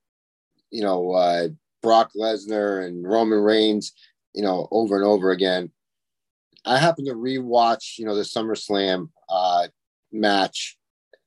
you 0.71 0.83
know, 0.83 1.13
uh, 1.13 1.49
Brock 1.83 2.11
Lesnar 2.17 2.87
and 2.87 3.07
Roman 3.07 3.41
Reigns, 3.41 3.93
you 4.35 4.43
know, 4.43 4.69
over 4.71 4.97
and 4.97 5.05
over 5.05 5.31
again. 5.31 5.71
I 6.65 6.79
happened 6.79 7.07
to 7.07 7.15
rewatch, 7.15 7.99
you 7.99 8.05
know, 8.05 8.15
the 8.15 8.23
SummerSlam 8.23 9.09
uh, 9.29 9.69
match 10.13 10.77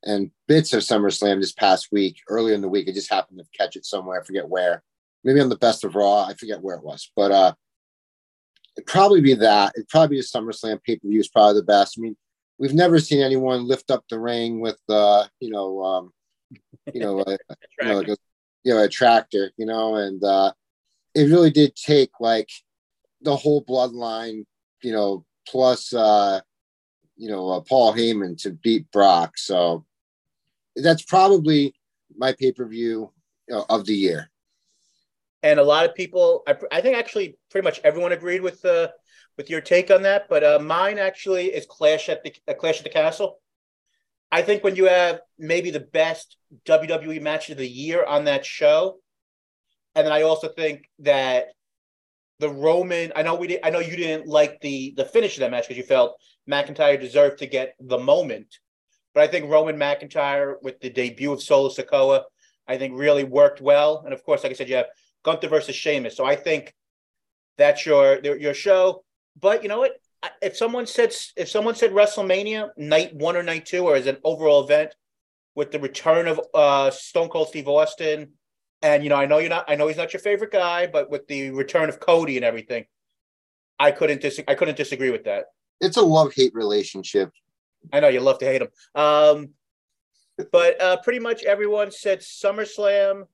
and 0.03 0.31
bits 0.47 0.73
of 0.73 0.81
SummerSlam 0.81 1.39
this 1.39 1.53
past 1.53 1.89
week. 1.91 2.17
Earlier 2.29 2.53
in 2.53 2.61
the 2.61 2.69
week, 2.69 2.87
I 2.87 2.91
just 2.91 3.11
happened 3.11 3.39
to 3.39 3.57
catch 3.57 3.75
it 3.75 3.85
somewhere. 3.85 4.19
I 4.19 4.25
forget 4.25 4.47
where. 4.47 4.83
Maybe 5.23 5.39
on 5.39 5.49
the 5.49 5.57
best 5.57 5.83
of 5.83 5.95
Raw. 5.95 6.25
I 6.25 6.33
forget 6.33 6.61
where 6.61 6.75
it 6.75 6.83
was, 6.83 7.11
but 7.15 7.31
uh, 7.31 7.53
it'd 8.77 8.87
probably 8.87 9.21
be 9.21 9.33
that. 9.35 9.73
It'd 9.75 9.89
probably 9.89 10.17
be 10.17 10.19
a 10.19 10.23
SummerSlam 10.23 10.81
pay 10.83 10.97
per 10.97 11.07
view 11.07 11.19
is 11.19 11.27
probably 11.27 11.59
the 11.59 11.65
best. 11.65 11.95
I 11.97 12.01
mean, 12.01 12.15
we've 12.57 12.73
never 12.73 12.99
seen 12.99 13.21
anyone 13.21 13.67
lift 13.67 13.91
up 13.91 14.03
the 14.09 14.19
ring 14.19 14.59
with 14.59 14.79
uh, 14.89 15.25
you 15.39 15.49
know, 15.49 15.83
um, 15.83 16.13
you 16.93 17.01
know, 17.01 17.19
a, 17.27 17.37
you 17.81 17.87
know, 17.87 17.97
like 17.97 18.07
a, 18.07 18.17
you 18.63 18.73
know, 18.73 18.83
a 18.83 18.89
tractor, 18.89 19.51
you 19.57 19.65
know, 19.65 19.95
and 19.95 20.23
uh, 20.23 20.51
it 21.15 21.23
really 21.23 21.51
did 21.51 21.75
take 21.75 22.11
like 22.19 22.49
the 23.21 23.35
whole 23.35 23.63
bloodline, 23.63 24.45
you 24.81 24.91
know, 24.91 25.25
plus 25.47 25.93
uh, 25.93 26.41
you 27.17 27.29
know, 27.29 27.49
uh, 27.49 27.59
Paul 27.61 27.93
Heyman 27.93 28.41
to 28.43 28.51
beat 28.51 28.89
Brock. 28.91 29.37
So 29.37 29.85
that's 30.75 31.03
probably 31.03 31.75
my 32.15 32.33
pay 32.33 32.51
per 32.51 32.65
view 32.65 33.11
you 33.47 33.55
know, 33.55 33.65
of 33.69 33.85
the 33.85 33.95
year. 33.95 34.29
And 35.43 35.59
a 35.59 35.63
lot 35.63 35.85
of 35.85 35.95
people, 35.95 36.43
I, 36.47 36.55
I, 36.71 36.81
think 36.81 36.97
actually 36.97 37.37
pretty 37.49 37.65
much 37.65 37.81
everyone 37.83 38.11
agreed 38.11 38.41
with 38.41 38.63
uh, 38.63 38.89
with 39.37 39.49
your 39.49 39.61
take 39.61 39.89
on 39.89 40.03
that. 40.03 40.29
But 40.29 40.43
uh, 40.43 40.59
mine 40.59 40.99
actually 40.99 41.47
is 41.47 41.65
Clash 41.65 42.09
at 42.09 42.23
the 42.23 42.33
uh, 42.47 42.53
Clash 42.53 42.77
at 42.77 42.83
the 42.83 42.89
Castle. 42.89 43.39
I 44.31 44.43
think 44.43 44.63
when 44.63 44.75
you 44.75 44.85
have 44.85 45.21
maybe 45.37 45.71
the 45.71 45.79
best 45.79 46.37
WWE 46.65 47.21
match 47.21 47.49
of 47.49 47.57
the 47.57 47.67
year 47.67 48.03
on 48.03 48.25
that 48.25 48.45
show, 48.45 48.99
and 49.95 50.05
then 50.05 50.13
I 50.13 50.21
also 50.21 50.47
think 50.47 50.89
that 50.99 51.47
the 52.39 52.49
Roman. 52.49 53.11
I 53.15 53.23
know 53.23 53.35
we 53.35 53.47
did. 53.47 53.61
I 53.63 53.69
know 53.69 53.79
you 53.79 53.95
didn't 53.95 54.27
like 54.27 54.59
the 54.61 54.93
the 54.97 55.05
finish 55.05 55.35
of 55.35 55.41
that 55.41 55.51
match 55.51 55.63
because 55.67 55.77
you 55.77 55.83
felt 55.83 56.17
McIntyre 56.49 56.99
deserved 56.99 57.39
to 57.39 57.47
get 57.47 57.75
the 57.79 57.99
moment. 57.99 58.59
But 59.13 59.23
I 59.23 59.27
think 59.27 59.49
Roman 59.49 59.77
McIntyre 59.77 60.55
with 60.61 60.79
the 60.79 60.89
debut 60.89 61.31
of 61.31 61.41
Solo 61.41 61.69
Sikoa, 61.69 62.23
I 62.67 62.77
think 62.77 62.97
really 62.97 63.23
worked 63.23 63.61
well. 63.61 64.03
And 64.05 64.13
of 64.13 64.23
course, 64.23 64.43
like 64.43 64.51
I 64.51 64.55
said, 64.55 64.69
you 64.69 64.75
have 64.75 64.87
Gunther 65.23 65.49
versus 65.49 65.75
Sheamus. 65.75 66.15
So 66.15 66.25
I 66.25 66.35
think 66.35 66.73
that's 67.57 67.85
your 67.85 68.19
your 68.23 68.53
show. 68.53 69.03
But 69.39 69.63
you 69.63 69.69
know 69.69 69.79
what? 69.79 69.93
If 70.41 70.55
someone 70.55 70.85
said 70.87 71.13
if 71.35 71.49
someone 71.49 71.75
said 71.75 71.91
WrestleMania 71.91 72.69
night 72.77 73.15
one 73.15 73.35
or 73.35 73.43
night 73.43 73.65
two, 73.65 73.85
or 73.85 73.95
as 73.95 74.07
an 74.07 74.17
overall 74.23 74.63
event, 74.63 74.95
with 75.55 75.71
the 75.71 75.79
return 75.79 76.27
of 76.27 76.39
uh, 76.53 76.91
Stone 76.91 77.29
Cold 77.29 77.49
Steve 77.49 77.67
Austin, 77.67 78.33
and 78.81 79.03
you 79.03 79.09
know, 79.09 79.15
I 79.15 79.25
know 79.25 79.37
you're 79.37 79.49
not, 79.49 79.65
I 79.67 79.75
know 79.75 79.87
he's 79.87 79.97
not 79.97 80.13
your 80.13 80.21
favorite 80.21 80.51
guy, 80.51 80.87
but 80.87 81.09
with 81.09 81.27
the 81.27 81.51
return 81.51 81.89
of 81.89 81.99
Cody 81.99 82.37
and 82.37 82.45
everything, 82.45 82.85
I 83.79 83.91
couldn't 83.91 84.21
dis- 84.21 84.41
I 84.47 84.55
couldn't 84.55 84.77
disagree 84.77 85.11
with 85.11 85.25
that. 85.25 85.45
It's 85.79 85.97
a 85.97 86.01
love 86.01 86.33
hate 86.33 86.53
relationship. 86.53 87.31
I 87.91 87.99
know 87.99 88.07
you 88.07 88.19
love 88.19 88.39
to 88.39 88.45
hate 88.45 88.61
him. 88.61 88.69
Um, 88.95 89.49
but 90.51 90.81
uh, 90.81 90.97
pretty 90.97 91.19
much 91.19 91.43
everyone 91.43 91.91
said 91.91 92.19
SummerSlam, 92.19 93.25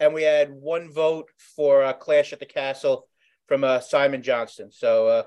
and 0.00 0.12
we 0.14 0.22
had 0.22 0.50
one 0.50 0.90
vote 0.92 1.30
for 1.56 1.82
uh, 1.84 1.92
Clash 1.92 2.32
at 2.32 2.40
the 2.40 2.46
Castle 2.46 3.06
from 3.46 3.64
uh, 3.64 3.80
Simon 3.80 4.22
Johnston. 4.22 4.70
So 4.70 5.08
uh, 5.08 5.22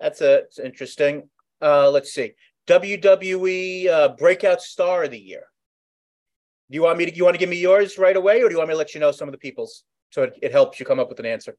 that's 0.00 0.20
a 0.20 0.34
it's 0.38 0.58
interesting. 0.58 1.28
Uh, 1.60 1.90
let's 1.90 2.12
see, 2.12 2.32
WWE 2.66 3.88
uh, 3.88 4.08
Breakout 4.16 4.62
Star 4.62 5.04
of 5.04 5.10
the 5.10 5.18
Year. 5.18 5.44
Do 6.70 6.76
you 6.76 6.82
want 6.82 6.98
me 6.98 7.06
to? 7.06 7.14
You 7.14 7.24
want 7.24 7.34
to 7.34 7.38
give 7.38 7.48
me 7.48 7.60
yours 7.60 7.98
right 7.98 8.16
away, 8.16 8.42
or 8.42 8.48
do 8.48 8.54
you 8.54 8.58
want 8.58 8.68
me 8.68 8.74
to 8.74 8.78
let 8.78 8.94
you 8.94 9.00
know 9.00 9.12
some 9.12 9.28
of 9.28 9.32
the 9.32 9.38
people's 9.38 9.84
so 10.10 10.22
it, 10.24 10.38
it 10.42 10.52
helps 10.52 10.78
you 10.78 10.86
come 10.86 11.00
up 11.00 11.08
with 11.08 11.20
an 11.20 11.26
answer? 11.26 11.56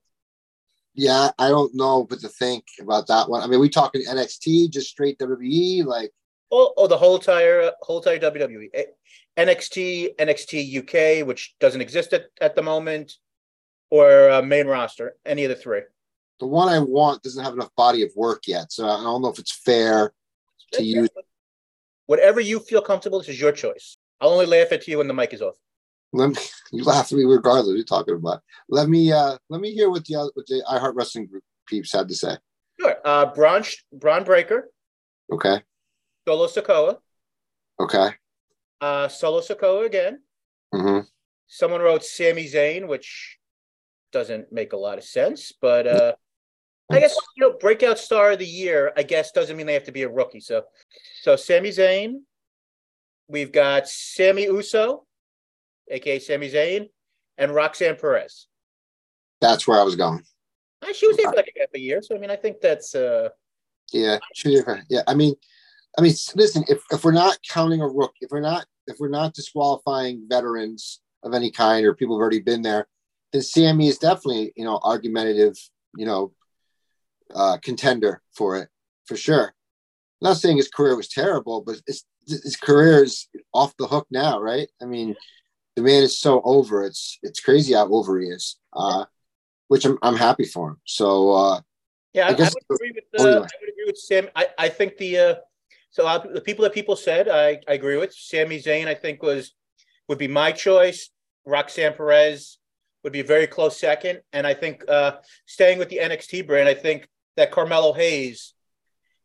Yeah, 0.93 1.30
I 1.38 1.49
don't 1.49 1.75
know 1.75 2.06
what 2.08 2.19
to 2.21 2.30
think 2.30 2.65
about 2.80 3.08
that 3.08 3.30
one. 3.30 3.43
I 3.43 3.47
mean, 3.47 3.60
we 3.60 3.67
talking 3.67 4.01
NXT, 4.06 4.71
just 4.71 4.89
straight 4.89 5.19
WWE, 5.19 5.86
like 5.86 6.12
oh, 6.51 6.73
oh 6.78 6.88
the 6.88 6.97
whole 6.97 7.15
entire 7.15 7.71
whole 7.82 7.97
entire 7.97 8.19
WWE, 8.19 8.69
NXT, 9.38 10.15
NXT 10.17 11.21
UK, 11.21 11.28
which 11.28 11.56
doesn't 11.60 11.82
exist 11.82 12.13
at, 12.13 12.26
at 12.41 12.56
the 12.56 12.62
moment, 12.62 13.13
or 13.89 14.30
uh, 14.30 14.41
main 14.41 14.67
roster, 14.67 15.15
any 15.26 15.43
of 15.43 15.50
the 15.50 15.56
three. 15.56 15.82
The 16.39 16.48
one 16.48 16.69
I 16.69 16.80
want 16.80 17.24
doesn't 17.24 17.43
have 17.43 17.54
enough 17.54 17.69
body 17.76 18.02
of 18.04 18.12
work 18.15 18.43
yet, 18.48 18.71
so 18.71 18.88
I 18.88 19.04
don't 19.04 19.21
know 19.21 19.30
if 19.30 19.39
it's 19.39 19.58
fair 19.63 20.13
to 20.74 20.84
use. 20.84 21.10
Whatever 22.08 22.39
you 22.39 22.60
feel 22.60 22.82
comfortable, 22.82 23.19
this 23.19 23.30
is 23.30 23.39
your 23.39 23.52
choice. 23.52 23.98
I'll 24.21 24.30
only 24.30 24.45
laugh 24.45 24.71
at 24.71 24.88
you 24.88 24.98
when 25.00 25.08
the 25.08 25.13
mic 25.13 25.34
is 25.34 25.41
off 25.41 25.56
let 26.15 26.30
me 26.30 26.38
you 26.71 26.84
laugh 26.84 27.12
at 27.12 27.17
me 27.17 27.24
regardless 27.26 27.67
what 27.67 27.76
you're 27.76 27.84
talking 27.84 28.15
about. 28.15 28.41
Let 28.69 28.89
me 28.89 29.12
uh 29.12 29.38
let 29.50 29.62
me 29.62 29.71
hear 29.71 29.89
what 29.89 30.06
the 30.06 30.32
what 30.34 30.48
the 30.48 30.63
I 30.67 30.80
Heart 30.80 30.95
Wrestling 30.95 31.28
group 31.28 31.43
peeps 31.67 31.91
had 31.91 32.08
to 32.08 32.15
say. 32.15 32.38
Sure. 32.80 32.95
Uh 33.04 33.28
Bron 33.28 33.63
Bron 33.93 34.24
Breakker. 34.24 34.69
Okay. 35.32 35.62
Solo 36.28 36.48
Sikoa. 36.48 36.98
Okay. 37.80 38.10
Uh 38.82 39.08
Solo 39.08 39.42
Sikoa 39.42 39.86
again. 39.86 40.20
Mm-hmm. 40.74 41.02
Someone 41.48 41.82
wrote 41.82 42.04
Sami 42.04 42.46
Zayn, 42.46 42.88
which 42.88 43.38
doesn't 44.12 44.52
make 44.52 44.74
a 44.74 44.78
lot 44.78 44.98
of 44.98 45.04
sense, 45.04 45.52
but 45.62 45.88
uh 45.88 46.14
I 46.92 47.00
guess 47.00 47.16
you 47.36 47.48
know, 47.48 47.58
breakout 47.58 47.98
star 47.98 48.32
of 48.32 48.40
the 48.40 48.46
year, 48.46 48.94
I 48.96 49.04
guess 49.04 49.32
doesn't 49.32 49.58
mean 49.58 49.66
they 49.66 49.74
have 49.74 49.86
to 49.86 49.92
be 49.92 50.04
a 50.04 50.10
rookie. 50.10 50.40
So 50.40 50.64
so 51.22 51.36
Sami 51.36 51.70
Zayn, 51.70 52.22
we've 53.28 53.52
got 53.52 53.88
Sami 53.88 54.44
Uso, 54.44 55.06
aka 55.90 56.20
Sami 56.20 56.50
Zayn, 56.50 56.90
and 57.38 57.54
Roxanne 57.54 57.96
Perez. 57.96 58.48
That's 59.42 59.68
where 59.68 59.80
I 59.80 59.84
was 59.84 59.96
going. 59.96 60.24
Uh, 60.82 60.94
she 60.94 61.08
was 61.08 61.18
there 61.18 61.30
for 61.30 61.36
like 61.36 61.52
a 61.56 61.60
half 61.60 61.70
a 61.74 61.80
year, 61.80 62.02
so 62.02 62.16
I 62.16 62.20
mean, 62.20 62.32
I 62.32 62.36
think 62.36 62.62
that's. 62.62 62.96
uh 62.96 63.30
Yeah, 63.92 64.20
she, 64.34 64.62
yeah. 64.90 65.02
I 65.08 65.14
mean, 65.14 65.36
I 65.98 66.02
mean, 66.02 66.14
listen. 66.36 66.64
If 66.68 66.84
if 66.92 67.04
we're 67.04 67.12
not 67.12 67.38
counting 67.48 67.82
a 67.82 67.88
rook, 67.88 68.14
if 68.22 68.32
we're 68.32 68.42
not 68.42 68.66
if 68.88 68.98
we're 69.00 69.10
not 69.10 69.34
disqualifying 69.34 70.26
veterans 70.28 71.02
of 71.24 71.34
any 71.34 71.52
kind 71.52 71.86
or 71.86 71.96
people 71.96 72.16
who've 72.16 72.22
already 72.22 72.42
been 72.42 72.62
there, 72.62 72.88
then 73.32 73.42
Sami 73.42 73.88
is 73.88 73.98
definitely 73.98 74.54
you 74.56 74.66
know 74.66 74.80
argumentative, 74.84 75.56
you 75.96 76.06
know, 76.06 76.34
uh, 77.34 77.58
contender 77.62 78.22
for 78.36 78.58
it 78.58 78.70
for 79.06 79.16
sure. 79.16 79.54
I'm 80.22 80.30
not 80.30 80.38
saying 80.38 80.58
his 80.58 80.70
career 80.70 80.96
was 80.96 81.10
terrible, 81.10 81.62
but 81.62 81.82
his, 81.86 82.04
his 82.28 82.56
career 82.56 83.04
is 83.04 83.28
off 83.54 83.76
the 83.78 83.88
hook 83.88 84.08
now, 84.10 84.40
right? 84.40 84.70
I 84.82 84.86
mean, 84.86 85.16
the 85.76 85.82
man 85.82 86.04
is 86.04 86.18
so 86.18 86.42
over. 86.44 86.84
It's 86.86 87.20
it's 87.22 87.40
crazy 87.40 87.74
how 87.74 87.88
over 87.90 88.20
he 88.20 88.28
is. 88.28 88.58
Uh, 88.74 89.06
which 89.68 89.86
I'm 89.86 89.98
I'm 90.02 90.16
happy 90.16 90.46
for 90.46 90.70
him. 90.70 90.78
So 90.86 91.32
uh, 91.32 91.62
yeah, 92.14 92.28
I, 92.28 92.30
I, 92.30 92.34
I 92.34 92.50
would 92.50 92.76
agree 92.76 92.92
with 92.94 93.04
the, 93.12 93.24
I 93.24 93.40
would 93.40 93.46
agree 93.46 93.86
with 93.86 93.98
Sam. 93.98 94.30
I, 94.36 94.48
I 94.58 94.70
think 94.70 94.98
the 94.98 95.18
uh, 95.18 95.36
so 95.96 96.06
uh, 96.06 96.18
the 96.18 96.42
people 96.42 96.64
that 96.64 96.74
people 96.74 96.98
said 96.98 97.30
I, 97.30 97.58
I 97.70 97.74
agree 97.74 97.96
with. 97.96 98.14
Sami 98.14 98.62
Zayn 98.62 98.86
I 98.86 98.96
think 98.96 99.24
was 99.24 99.54
would 100.10 100.18
be 100.18 100.28
my 100.28 100.52
choice. 100.52 101.10
Roxanne 101.46 101.94
Perez 101.94 102.58
would 103.06 103.14
be 103.14 103.22
a 103.22 103.24
very 103.24 103.48
close 103.48 103.80
second, 103.80 104.20
and 104.34 104.46
I 104.46 104.54
think 104.54 104.84
uh, 104.90 105.14
staying 105.46 105.80
with 105.80 105.88
the 105.88 106.00
NXT 106.00 106.48
brand, 106.48 106.68
I 106.68 106.74
think 106.74 107.08
that 107.38 107.52
Carmelo 107.52 107.94
Hayes 107.94 108.54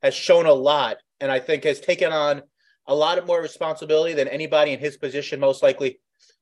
has 0.01 0.15
shown 0.15 0.47
a 0.47 0.53
lot, 0.53 0.99
and 1.19 1.33
I 1.33 1.41
think 1.41 1.65
has 1.65 1.81
taken 1.81 2.13
on 2.13 2.43
a 2.87 2.95
lot 2.95 3.19
of 3.19 3.27
more 3.27 3.43
responsibility 3.43 4.15
than 4.15 4.29
anybody 4.29 4.71
in 4.71 4.79
his 4.79 4.97
position 4.97 5.41
most 5.41 5.65
likely 5.65 5.99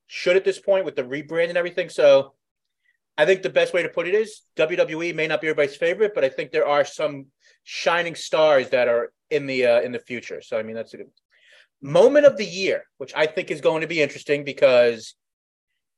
should 0.09 0.37
at 0.37 0.45
this 0.45 0.59
point 0.59 0.85
with 0.85 0.95
the 0.95 1.05
rebrand 1.05 1.49
and 1.49 1.57
everything. 1.57 1.89
So 1.89 2.35
I 3.19 3.27
think 3.27 3.43
the 3.43 3.51
best 3.51 3.75
way 3.75 3.83
to 3.83 3.89
put 3.89 4.07
it 4.07 4.15
is 4.15 4.43
WWE 4.57 5.13
may 5.15 5.27
not 5.27 5.41
be 5.41 5.49
everybody's 5.49 5.77
favorite, 5.77 6.15
but 6.15 6.25
I 6.25 6.29
think 6.29 6.53
there 6.53 6.67
are 6.67 6.85
some 6.85 7.27
shining 7.65 8.15
stars 8.15 8.71
that 8.71 8.87
are 8.87 9.13
in 9.29 9.47
the 9.47 9.67
uh, 9.67 9.81
in 9.81 9.91
the 9.91 9.99
future. 9.99 10.41
So 10.41 10.57
I 10.57 10.63
mean 10.63 10.77
that's 10.77 10.95
a 10.95 10.99
good 10.99 11.11
moment 11.83 12.27
of 12.27 12.37
the 12.37 12.45
year, 12.45 12.85
which 12.99 13.13
I 13.17 13.27
think 13.27 13.51
is 13.51 13.61
going 13.61 13.81
to 13.81 13.89
be 13.89 14.01
interesting 14.01 14.45
because 14.45 15.15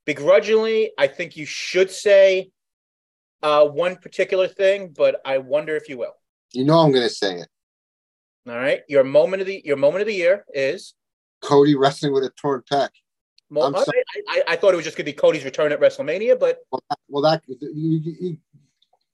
begrudgingly, 0.06 0.92
I 0.98 1.06
think 1.06 1.36
you 1.36 1.44
should 1.44 1.90
say 1.90 2.50
uh, 3.42 3.66
one 3.66 3.96
particular 3.96 4.48
thing, 4.48 4.94
but 4.96 5.20
I 5.24 5.38
wonder 5.38 5.76
if 5.76 5.88
you 5.88 5.98
will. 5.98 6.14
You 6.52 6.64
know 6.64 6.78
I'm 6.78 6.90
going 6.90 7.06
to 7.06 7.14
say 7.14 7.36
it. 7.36 7.48
All 8.48 8.56
right, 8.56 8.80
your 8.88 9.04
moment 9.04 9.42
of 9.42 9.46
the 9.46 9.60
your 9.62 9.76
moment 9.76 10.00
of 10.00 10.06
the 10.06 10.14
year 10.14 10.46
is 10.54 10.94
Cody 11.42 11.76
wrestling 11.76 12.14
with 12.14 12.24
a 12.24 12.30
torn 12.30 12.62
pec. 12.70 12.88
Well, 13.50 13.74
I, 13.76 13.84
I, 14.28 14.42
I, 14.48 14.56
thought 14.56 14.74
it 14.74 14.76
was 14.76 14.84
just 14.84 14.96
going 14.96 15.06
to 15.06 15.12
be 15.12 15.16
Cody's 15.16 15.44
return 15.44 15.72
at 15.72 15.80
WrestleMania, 15.80 16.38
but 16.38 16.60
well, 16.70 16.82
that, 16.88 16.98
well, 17.08 17.22
that 17.22 17.42
you, 17.48 17.98
you, 17.98 18.38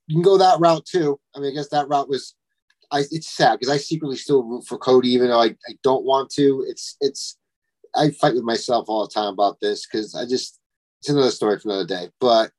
you, 0.06 0.14
can 0.14 0.22
go 0.22 0.36
that 0.36 0.60
route 0.60 0.84
too. 0.84 1.18
I 1.34 1.40
mean, 1.40 1.52
I 1.52 1.54
guess 1.54 1.68
that 1.70 1.88
route 1.88 2.08
was. 2.08 2.34
I, 2.92 3.00
it's 3.10 3.28
sad 3.28 3.58
because 3.58 3.74
I 3.74 3.78
secretly 3.78 4.16
still 4.16 4.44
root 4.44 4.64
for 4.66 4.78
Cody, 4.78 5.08
even 5.08 5.28
though 5.28 5.40
I, 5.40 5.46
I 5.46 5.74
don't 5.82 6.04
want 6.04 6.30
to. 6.32 6.64
It's 6.68 6.96
it's 7.00 7.38
I 7.96 8.10
fight 8.10 8.34
with 8.34 8.44
myself 8.44 8.88
all 8.88 9.06
the 9.06 9.12
time 9.12 9.32
about 9.32 9.58
this 9.60 9.86
because 9.86 10.14
I 10.14 10.26
just 10.26 10.60
it's 11.00 11.08
another 11.08 11.30
story 11.30 11.58
for 11.58 11.70
another 11.70 11.86
day. 11.86 12.10
But 12.20 12.52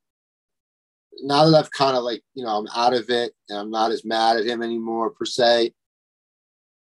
now 1.22 1.48
that 1.48 1.56
I've 1.56 1.70
kind 1.70 1.96
of 1.96 2.02
like 2.02 2.22
you 2.34 2.44
know 2.44 2.50
I'm 2.50 2.66
out 2.74 2.92
of 2.92 3.08
it 3.08 3.32
and 3.48 3.58
I'm 3.58 3.70
not 3.70 3.92
as 3.92 4.04
mad 4.04 4.36
at 4.36 4.46
him 4.46 4.62
anymore 4.62 5.10
per 5.10 5.24
se. 5.24 5.72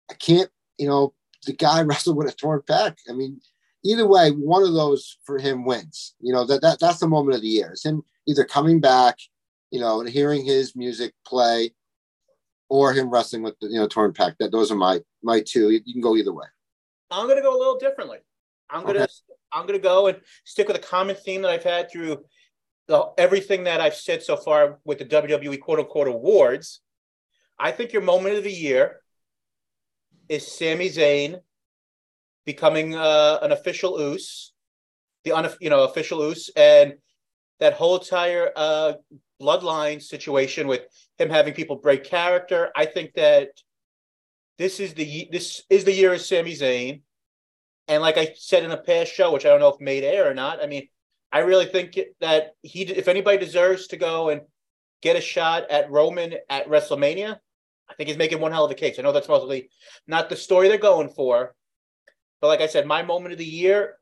I 0.08 0.14
can't 0.14 0.50
you 0.78 0.86
know 0.86 1.14
the 1.46 1.52
guy 1.52 1.82
wrestled 1.82 2.16
with 2.16 2.32
a 2.32 2.32
torn 2.32 2.60
pec. 2.60 2.96
I 3.08 3.12
mean 3.12 3.40
either 3.84 4.06
way, 4.06 4.30
one 4.30 4.62
of 4.62 4.72
those 4.72 5.18
for 5.24 5.38
him 5.38 5.64
wins. 5.64 6.14
You 6.20 6.32
know, 6.32 6.44
that, 6.46 6.62
that 6.62 6.80
that's 6.80 6.98
the 6.98 7.08
moment 7.08 7.36
of 7.36 7.42
the 7.42 7.48
year. 7.48 7.70
It's 7.72 7.84
him 7.84 8.02
either 8.26 8.44
coming 8.44 8.80
back, 8.80 9.18
you 9.70 9.80
know, 9.80 10.00
and 10.00 10.08
hearing 10.08 10.44
his 10.44 10.74
music 10.74 11.12
play, 11.26 11.74
or 12.68 12.92
him 12.92 13.10
wrestling 13.10 13.42
with 13.42 13.58
the 13.60 13.68
you 13.68 13.78
know 13.78 13.86
torn 13.86 14.12
pec. 14.12 14.34
That 14.38 14.50
those 14.50 14.72
are 14.72 14.76
my 14.76 15.00
my 15.22 15.40
two. 15.40 15.70
You, 15.70 15.80
can 15.92 16.00
go 16.00 16.16
either 16.16 16.32
way. 16.32 16.46
I'm 17.10 17.28
gonna 17.28 17.42
go 17.42 17.56
a 17.56 17.58
little 17.58 17.78
differently. 17.78 18.18
I'm 18.70 18.84
gonna 18.84 19.00
okay. 19.00 19.12
I'm 19.52 19.66
gonna 19.66 19.78
go 19.78 20.08
and 20.08 20.20
stick 20.44 20.66
with 20.66 20.76
a 20.76 20.80
common 20.80 21.14
theme 21.14 21.42
that 21.42 21.50
I've 21.50 21.62
had 21.62 21.90
through 21.90 22.24
the, 22.88 23.10
everything 23.18 23.64
that 23.64 23.80
I've 23.80 23.94
said 23.94 24.22
so 24.22 24.36
far 24.36 24.78
with 24.84 24.98
the 24.98 25.04
WWE 25.04 25.60
quote 25.60 25.78
unquote 25.78 26.08
awards. 26.08 26.80
I 27.58 27.70
think 27.70 27.92
your 27.92 28.02
moment 28.02 28.36
of 28.36 28.44
the 28.44 28.52
year 28.52 29.00
is 30.28 30.50
Sami 30.50 30.88
Zayn 30.88 31.40
becoming 32.44 32.94
uh, 32.94 33.38
an 33.42 33.52
official 33.52 33.98
Uce, 34.00 34.52
the 35.24 35.32
un, 35.32 35.48
you 35.60 35.70
know 35.70 35.84
official 35.84 36.28
Uce, 36.28 36.50
and 36.56 36.94
that 37.60 37.74
whole 37.74 37.98
entire 37.98 38.50
uh, 38.56 38.94
bloodline 39.40 40.02
situation 40.02 40.66
with 40.66 40.82
him 41.18 41.30
having 41.30 41.54
people 41.54 41.76
break 41.76 42.04
character. 42.04 42.70
I 42.76 42.86
think 42.86 43.14
that 43.14 43.48
this 44.58 44.80
is 44.80 44.94
the 44.94 45.28
this 45.32 45.62
is 45.70 45.84
the 45.84 45.92
year 45.92 46.12
of 46.12 46.20
Sami 46.20 46.54
Zayn, 46.54 47.02
and 47.88 48.02
like 48.02 48.18
I 48.18 48.34
said 48.36 48.64
in 48.64 48.70
a 48.70 48.76
past 48.76 49.12
show, 49.12 49.32
which 49.32 49.44
I 49.44 49.48
don't 49.48 49.60
know 49.60 49.68
if 49.68 49.80
made 49.80 50.04
air 50.04 50.30
or 50.30 50.34
not. 50.34 50.62
I 50.62 50.66
mean, 50.66 50.88
I 51.32 51.40
really 51.40 51.66
think 51.66 51.98
that 52.20 52.52
he, 52.62 52.82
if 52.82 53.08
anybody 53.08 53.38
deserves 53.38 53.88
to 53.88 53.96
go 53.96 54.28
and 54.28 54.42
get 55.02 55.16
a 55.16 55.20
shot 55.20 55.70
at 55.70 55.90
Roman 55.90 56.34
at 56.48 56.68
WrestleMania, 56.68 57.38
I 57.88 57.94
think 57.94 58.08
he's 58.08 58.16
making 58.16 58.40
one 58.40 58.52
hell 58.52 58.64
of 58.64 58.70
a 58.70 58.74
case. 58.74 58.98
I 58.98 59.02
know 59.02 59.12
that's 59.12 59.28
mostly 59.28 59.68
not 60.06 60.28
the 60.28 60.36
story 60.36 60.68
they're 60.68 60.78
going 60.78 61.08
for, 61.08 61.54
but 62.44 62.48
like 62.48 62.60
I 62.60 62.66
said, 62.66 62.86
my 62.86 63.00
moment 63.02 63.32
of 63.32 63.38
the 63.38 63.44
year 63.46 63.94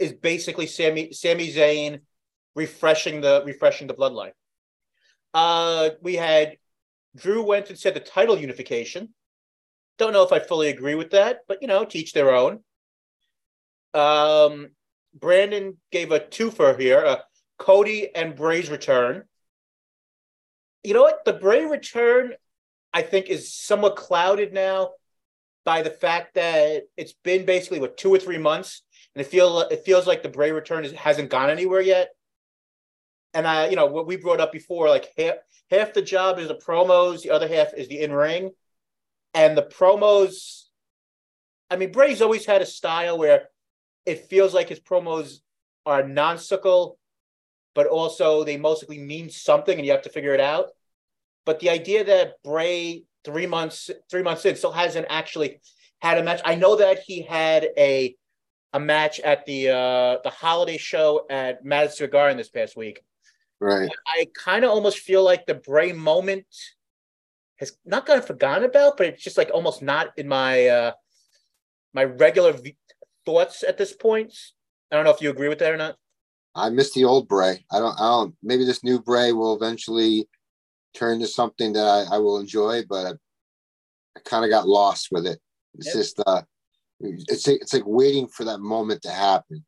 is 0.00 0.12
basically 0.12 0.66
Sami 0.66 1.12
Sami 1.12 1.48
Zayn 1.52 2.00
refreshing 2.56 3.20
the 3.20 3.44
refreshing 3.46 3.86
the 3.86 3.94
bloodline. 3.94 4.32
Uh, 5.32 5.90
we 6.02 6.16
had 6.16 6.56
Drew 7.14 7.44
went 7.44 7.70
and 7.70 7.78
said 7.78 7.94
the 7.94 8.00
title 8.00 8.36
unification. 8.36 9.14
Don't 9.96 10.12
know 10.12 10.24
if 10.24 10.32
I 10.32 10.40
fully 10.40 10.70
agree 10.70 10.96
with 10.96 11.12
that, 11.12 11.42
but 11.46 11.58
you 11.62 11.68
know, 11.68 11.84
teach 11.84 12.12
their 12.12 12.34
own. 12.34 12.64
Um, 13.94 14.70
Brandon 15.14 15.76
gave 15.92 16.10
a 16.10 16.18
twofer 16.18 16.76
here: 16.76 17.06
uh, 17.06 17.18
Cody 17.60 18.12
and 18.12 18.34
Bray's 18.34 18.70
return. 18.70 19.22
You 20.82 20.94
know 20.94 21.02
what? 21.02 21.24
The 21.24 21.34
Bray 21.34 21.64
return, 21.64 22.32
I 22.92 23.02
think, 23.02 23.26
is 23.26 23.54
somewhat 23.54 23.94
clouded 23.94 24.52
now 24.52 24.94
by 25.68 25.82
the 25.82 25.90
fact 25.90 26.34
that 26.34 26.84
it's 26.96 27.12
been 27.24 27.44
basically 27.44 27.78
what 27.78 27.98
two 27.98 28.14
or 28.14 28.18
three 28.18 28.38
months, 28.38 28.82
and 29.14 29.20
it 29.20 29.28
feel 29.28 29.60
it 29.60 29.84
feels 29.84 30.06
like 30.06 30.22
the 30.22 30.28
Bray 30.30 30.50
return 30.50 30.84
is, 30.86 30.92
hasn't 30.92 31.28
gone 31.28 31.50
anywhere 31.50 31.82
yet 31.82 32.08
and 33.34 33.46
I, 33.46 33.68
you 33.68 33.76
know, 33.76 33.86
what 33.86 34.06
we 34.06 34.16
brought 34.16 34.40
up 34.40 34.52
before, 34.52 34.88
like 34.88 35.08
half 35.16 35.34
half 35.70 35.92
the 35.92 36.02
job 36.02 36.38
is 36.38 36.48
the 36.48 36.54
promos, 36.54 37.22
the 37.22 37.30
other 37.30 37.48
half 37.48 37.74
is 37.74 37.88
the 37.88 38.00
in 38.00 38.12
ring, 38.12 38.50
and 39.34 39.56
the 39.56 39.62
promos. 39.62 40.64
I 41.70 41.76
mean, 41.76 41.92
Bray's 41.92 42.22
always 42.22 42.46
had 42.46 42.62
a 42.62 42.66
style 42.66 43.18
where 43.18 43.48
it 44.06 44.26
feels 44.26 44.54
like 44.54 44.68
his 44.70 44.80
promos 44.80 45.40
are 45.84 46.02
nonsensical, 46.02 46.98
but 47.74 47.86
also 47.86 48.44
they 48.44 48.56
mostly 48.56 48.98
mean 48.98 49.30
something, 49.30 49.76
and 49.76 49.86
you 49.86 49.92
have 49.92 50.02
to 50.02 50.10
figure 50.10 50.34
it 50.34 50.40
out. 50.40 50.70
But 51.44 51.60
the 51.60 51.70
idea 51.70 52.04
that 52.04 52.42
Bray 52.42 53.04
three 53.32 53.46
months 53.46 53.90
three 54.10 54.22
months 54.22 54.44
in 54.44 54.56
still 54.56 54.72
hasn't 54.72 55.06
actually 55.08 55.60
had 56.00 56.18
a 56.18 56.22
match. 56.22 56.40
I 56.44 56.54
know 56.54 56.76
that 56.76 57.00
he 57.06 57.22
had 57.22 57.68
a 57.76 58.16
a 58.72 58.80
match 58.80 59.20
at 59.20 59.46
the 59.46 59.68
uh 59.70 60.18
the 60.24 60.30
holiday 60.30 60.78
show 60.78 61.26
at 61.30 61.64
Madison 61.64 61.96
Square 61.96 62.08
Garden 62.08 62.36
this 62.36 62.48
past 62.48 62.76
week 62.76 63.02
Right. 63.60 63.90
I 64.06 64.28
kind 64.36 64.64
of 64.64 64.70
almost 64.70 65.00
feel 65.00 65.24
like 65.24 65.46
the 65.46 65.54
Bray 65.54 65.92
moment 65.92 66.46
has 67.56 67.76
not 67.84 68.06
gotten 68.06 68.22
forgotten 68.22 68.64
about, 68.64 68.96
but 68.96 69.06
it's 69.06 69.22
just 69.22 69.36
like 69.36 69.50
almost 69.52 69.82
not 69.82 70.12
in 70.16 70.28
my 70.28 70.66
uh 70.66 70.92
my 71.92 72.04
regular 72.04 72.52
v- 72.52 72.76
thoughts 73.26 73.64
at 73.64 73.78
this 73.78 73.92
point. 73.92 74.32
I 74.92 74.96
don't 74.96 75.04
know 75.04 75.10
if 75.10 75.20
you 75.20 75.30
agree 75.30 75.48
with 75.48 75.58
that 75.58 75.72
or 75.72 75.76
not. 75.76 75.96
I 76.54 76.70
miss 76.70 76.92
the 76.92 77.04
old 77.04 77.28
Bray. 77.28 77.64
I 77.70 77.78
don't. 77.78 77.98
I 78.00 78.04
don't. 78.04 78.34
Maybe 78.42 78.64
this 78.64 78.84
new 78.84 79.00
Bray 79.00 79.32
will 79.32 79.56
eventually 79.56 80.28
turn 80.94 81.20
to 81.20 81.26
something 81.26 81.72
that 81.74 81.86
I, 81.86 82.16
I 82.16 82.18
will 82.18 82.38
enjoy, 82.38 82.82
but 82.88 83.06
I, 83.06 83.10
I 84.16 84.20
kind 84.24 84.44
of 84.44 84.50
got 84.50 84.68
lost 84.68 85.08
with 85.10 85.26
it. 85.26 85.40
It's 85.74 85.86
yep. 85.86 85.94
just 85.94 86.22
uh, 86.26 86.42
it's 87.00 87.46
it's 87.46 87.72
like 87.72 87.86
waiting 87.86 88.26
for 88.28 88.44
that 88.44 88.58
moment 88.58 89.02
to 89.02 89.10
happen. 89.10 89.64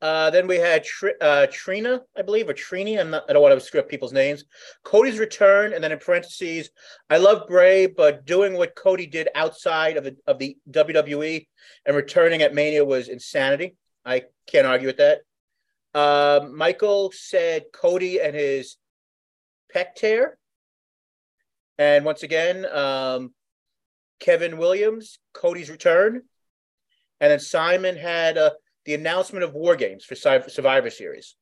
Uh, 0.00 0.30
then 0.30 0.46
we 0.46 0.56
had 0.56 0.84
Tr- 0.84 1.18
uh, 1.20 1.46
Trina, 1.50 2.00
I 2.16 2.22
believe, 2.22 2.48
or 2.48 2.54
Trini. 2.54 3.00
I'm 3.00 3.10
not, 3.10 3.24
I 3.28 3.32
don't 3.32 3.42
want 3.42 3.58
to 3.58 3.60
script 3.60 3.90
people's 3.90 4.12
names. 4.12 4.44
Cody's 4.84 5.18
return, 5.18 5.72
and 5.72 5.82
then 5.82 5.90
in 5.90 5.98
parentheses, 5.98 6.70
I 7.10 7.16
love 7.18 7.48
Bray, 7.48 7.86
but 7.86 8.24
doing 8.24 8.54
what 8.54 8.76
Cody 8.76 9.06
did 9.06 9.28
outside 9.34 9.96
of 9.96 10.04
the 10.04 10.16
of 10.26 10.38
the 10.38 10.56
WWE 10.70 11.46
and 11.84 11.96
returning 11.96 12.42
at 12.42 12.54
Mania 12.54 12.84
was 12.84 13.08
insanity. 13.08 13.76
I 14.04 14.24
can't 14.46 14.66
argue 14.66 14.86
with 14.86 14.98
that. 14.98 15.20
Uh, 15.94 16.46
Michael 16.52 17.10
said 17.12 17.64
Cody 17.72 18.20
and 18.20 18.36
his 18.36 18.76
pec 19.74 19.94
tear, 19.94 20.38
and 21.78 22.04
once 22.04 22.22
again, 22.22 22.66
um, 22.66 23.32
Kevin 24.20 24.58
Williams, 24.58 25.18
Cody's 25.32 25.70
return, 25.70 26.22
and 27.20 27.30
then 27.30 27.40
Simon 27.40 27.96
had 27.96 28.36
a 28.36 28.52
the 28.84 28.94
announcement 28.94 29.44
of 29.44 29.52
War 29.52 29.76
Games 29.76 30.02
for 30.02 30.14
Survivor 30.14 30.88
Series. 30.88 31.36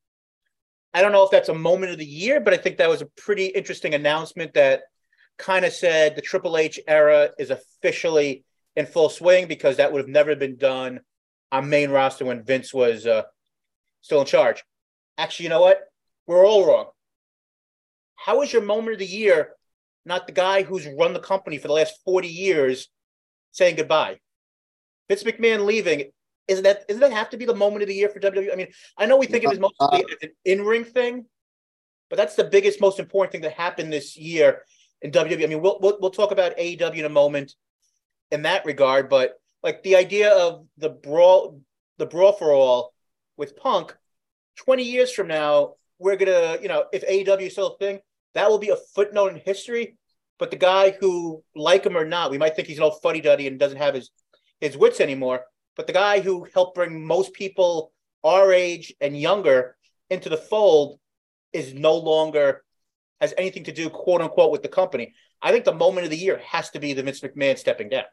I 0.92 1.00
don't 1.00 1.12
know 1.12 1.22
if 1.22 1.30
that's 1.30 1.48
a 1.48 1.54
moment 1.54 1.92
of 1.92 1.98
the 1.98 2.04
year, 2.04 2.40
but 2.40 2.52
I 2.52 2.56
think 2.56 2.78
that 2.78 2.88
was 2.88 3.02
a 3.02 3.06
pretty 3.16 3.46
interesting 3.46 3.94
announcement 3.94 4.54
that 4.54 4.82
kind 5.38 5.64
of 5.64 5.72
said 5.72 6.16
the 6.16 6.22
Triple 6.22 6.56
H 6.56 6.80
era 6.88 7.30
is 7.38 7.50
officially 7.50 8.44
in 8.74 8.86
full 8.86 9.08
swing 9.08 9.46
because 9.46 9.76
that 9.76 9.92
would 9.92 10.00
have 10.00 10.08
never 10.08 10.34
been 10.34 10.56
done 10.56 11.00
on 11.52 11.68
main 11.68 11.90
roster 11.90 12.24
when 12.24 12.42
Vince 12.42 12.74
was 12.74 13.06
uh, 13.06 13.22
still 14.00 14.20
in 14.20 14.26
charge. 14.26 14.64
Actually, 15.16 15.44
you 15.44 15.50
know 15.50 15.60
what? 15.60 15.80
We're 16.26 16.44
all 16.44 16.66
wrong. 16.66 16.86
How 18.16 18.42
is 18.42 18.52
your 18.52 18.62
moment 18.62 18.94
of 18.94 18.98
the 18.98 19.06
year 19.06 19.52
not 20.04 20.26
the 20.26 20.32
guy 20.32 20.62
who's 20.62 20.86
run 20.86 21.12
the 21.12 21.20
company 21.20 21.58
for 21.58 21.68
the 21.68 21.74
last 21.74 21.94
40 22.04 22.28
years 22.28 22.88
saying 23.52 23.76
goodbye? 23.76 24.18
Vince 25.08 25.22
McMahon 25.22 25.64
leaving 25.64 26.10
is 26.48 26.62
that 26.62 26.86
doesn't 26.86 27.00
that 27.00 27.12
have 27.12 27.30
to 27.30 27.36
be 27.36 27.44
the 27.44 27.54
moment 27.54 27.82
of 27.82 27.88
the 27.88 27.94
year 27.94 28.08
for 28.08 28.20
WWE? 28.20 28.52
I 28.52 28.56
mean, 28.56 28.68
I 28.96 29.06
know 29.06 29.16
we 29.16 29.26
think 29.26 29.44
of 29.44 29.52
it 29.52 29.54
as 29.54 29.60
mostly 29.60 30.04
uh, 30.04 30.16
an 30.22 30.30
in-ring 30.44 30.84
thing, 30.84 31.26
but 32.08 32.16
that's 32.16 32.36
the 32.36 32.44
biggest, 32.44 32.80
most 32.80 32.98
important 32.98 33.32
thing 33.32 33.40
that 33.42 33.52
happened 33.52 33.92
this 33.92 34.16
year 34.16 34.62
in 35.02 35.10
WWE. 35.10 35.42
I 35.42 35.46
mean, 35.46 35.60
we'll 35.60 35.78
we'll, 35.80 35.98
we'll 36.00 36.10
talk 36.10 36.30
about 36.30 36.56
AEW 36.56 36.96
in 36.96 37.04
a 37.04 37.10
moment 37.10 37.54
in 38.30 38.42
that 38.42 38.64
regard, 38.64 39.08
but 39.08 39.34
like 39.62 39.82
the 39.82 39.96
idea 39.96 40.30
of 40.30 40.66
the 40.78 40.90
brawl, 40.90 41.60
the 41.98 42.06
brawl 42.06 42.32
for 42.32 42.52
all 42.52 42.92
with 43.36 43.56
Punk, 43.56 43.96
twenty 44.56 44.84
years 44.84 45.12
from 45.12 45.26
now, 45.26 45.74
we're 45.98 46.16
gonna, 46.16 46.58
you 46.62 46.68
know, 46.68 46.84
if 46.92 47.06
AEW 47.06 47.46
is 47.46 47.52
still 47.52 47.74
a 47.74 47.78
thing, 47.78 48.00
that 48.36 48.48
will 48.48 48.58
be 48.58 48.70
a 48.70 48.76
footnote 48.94 49.32
in 49.32 49.40
history. 49.44 49.96
But 50.38 50.50
the 50.50 50.56
guy 50.56 50.90
who, 50.90 51.42
like 51.54 51.84
him 51.84 51.96
or 51.96 52.04
not, 52.04 52.30
we 52.30 52.38
might 52.38 52.54
think 52.54 52.68
he's 52.68 52.76
an 52.76 52.84
old 52.84 53.00
fuddy 53.00 53.20
duddy 53.20 53.46
and 53.46 53.58
doesn't 53.58 53.78
have 53.78 53.94
his 53.94 54.10
his 54.60 54.76
wits 54.76 55.00
anymore 55.00 55.44
but 55.76 55.86
the 55.86 55.92
guy 55.92 56.20
who 56.20 56.48
helped 56.52 56.74
bring 56.74 57.06
most 57.06 57.32
people 57.34 57.92
our 58.24 58.52
age 58.52 58.92
and 59.00 59.18
younger 59.18 59.76
into 60.10 60.28
the 60.28 60.36
fold 60.36 60.98
is 61.52 61.74
no 61.74 61.96
longer 61.96 62.64
has 63.20 63.34
anything 63.38 63.64
to 63.64 63.72
do, 63.72 63.88
quote 63.88 64.22
unquote, 64.22 64.50
with 64.50 64.62
the 64.62 64.68
company. 64.68 65.14
I 65.40 65.52
think 65.52 65.64
the 65.64 65.74
moment 65.74 66.04
of 66.04 66.10
the 66.10 66.16
year 66.16 66.40
has 66.44 66.70
to 66.70 66.80
be 66.80 66.92
the 66.92 67.02
Vince 67.02 67.20
McMahon 67.20 67.58
stepping 67.58 67.90
down. 67.90 68.04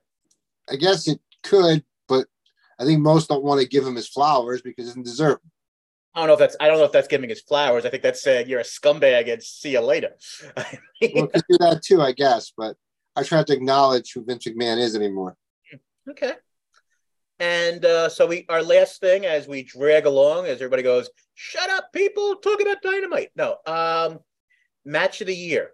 I 0.70 0.76
guess 0.76 1.08
it 1.08 1.20
could, 1.42 1.84
but 2.08 2.28
I 2.78 2.86
think 2.86 3.00
most 3.00 3.30
don't 3.30 3.44
want 3.44 3.62
to 3.62 3.68
give 3.68 3.86
him 3.86 3.96
his 3.96 4.08
flowers 4.08 4.62
because 4.62 4.86
he 4.86 4.90
doesn't 4.90 5.04
deserve 5.04 5.40
them. 5.42 5.52
I 6.15 6.19
don't 6.19 6.28
know 6.28 6.34
if 6.34 6.39
that's 6.39 6.56
I 6.60 6.67
don't 6.67 6.78
know 6.78 6.86
if 6.86 6.91
that's 6.91 7.08
giving 7.08 7.30
his 7.30 7.41
flowers. 7.41 7.86
I 7.86 7.89
think 7.89 8.04
that's 8.04 8.21
saying 8.21 8.47
you're 8.47 8.60
a 8.60 8.63
scumbag 8.63 9.32
and 9.32 9.41
see 9.41 9.71
you 9.71 9.82
later. 9.82 10.12
well, 10.58 11.28
could 11.28 11.43
do 11.49 11.58
that 11.60 11.82
too, 11.84 12.02
I 12.02 12.12
guess. 12.12 12.54
But 12.56 12.76
I 13.15 13.23
try 13.23 13.43
to 13.43 13.54
acknowledge 13.54 14.13
who 14.13 14.23
Vince 14.23 14.45
McMahon 14.45 14.80
is 14.80 14.95
anymore. 14.95 15.36
Okay. 16.10 16.34
And 17.39 17.84
uh, 17.84 18.10
so 18.10 18.28
we 18.28 18.45
our 18.47 18.62
last 18.62 19.02
thing 19.02 19.26
as 19.26 19.47
we 19.47 19.63
drag 19.63 20.06
along, 20.06 20.45
as 20.45 20.58
everybody 20.58 20.84
goes, 20.84 21.10
shut 21.34 21.69
up, 21.69 21.91
people, 21.91 22.36
talk 22.36 22.62
about 22.62 22.82
dynamite. 22.82 23.32
No, 23.36 23.58
um, 23.65 24.19
match 24.86 25.21
of 25.21 25.28
the 25.28 25.36
year. 25.36 25.71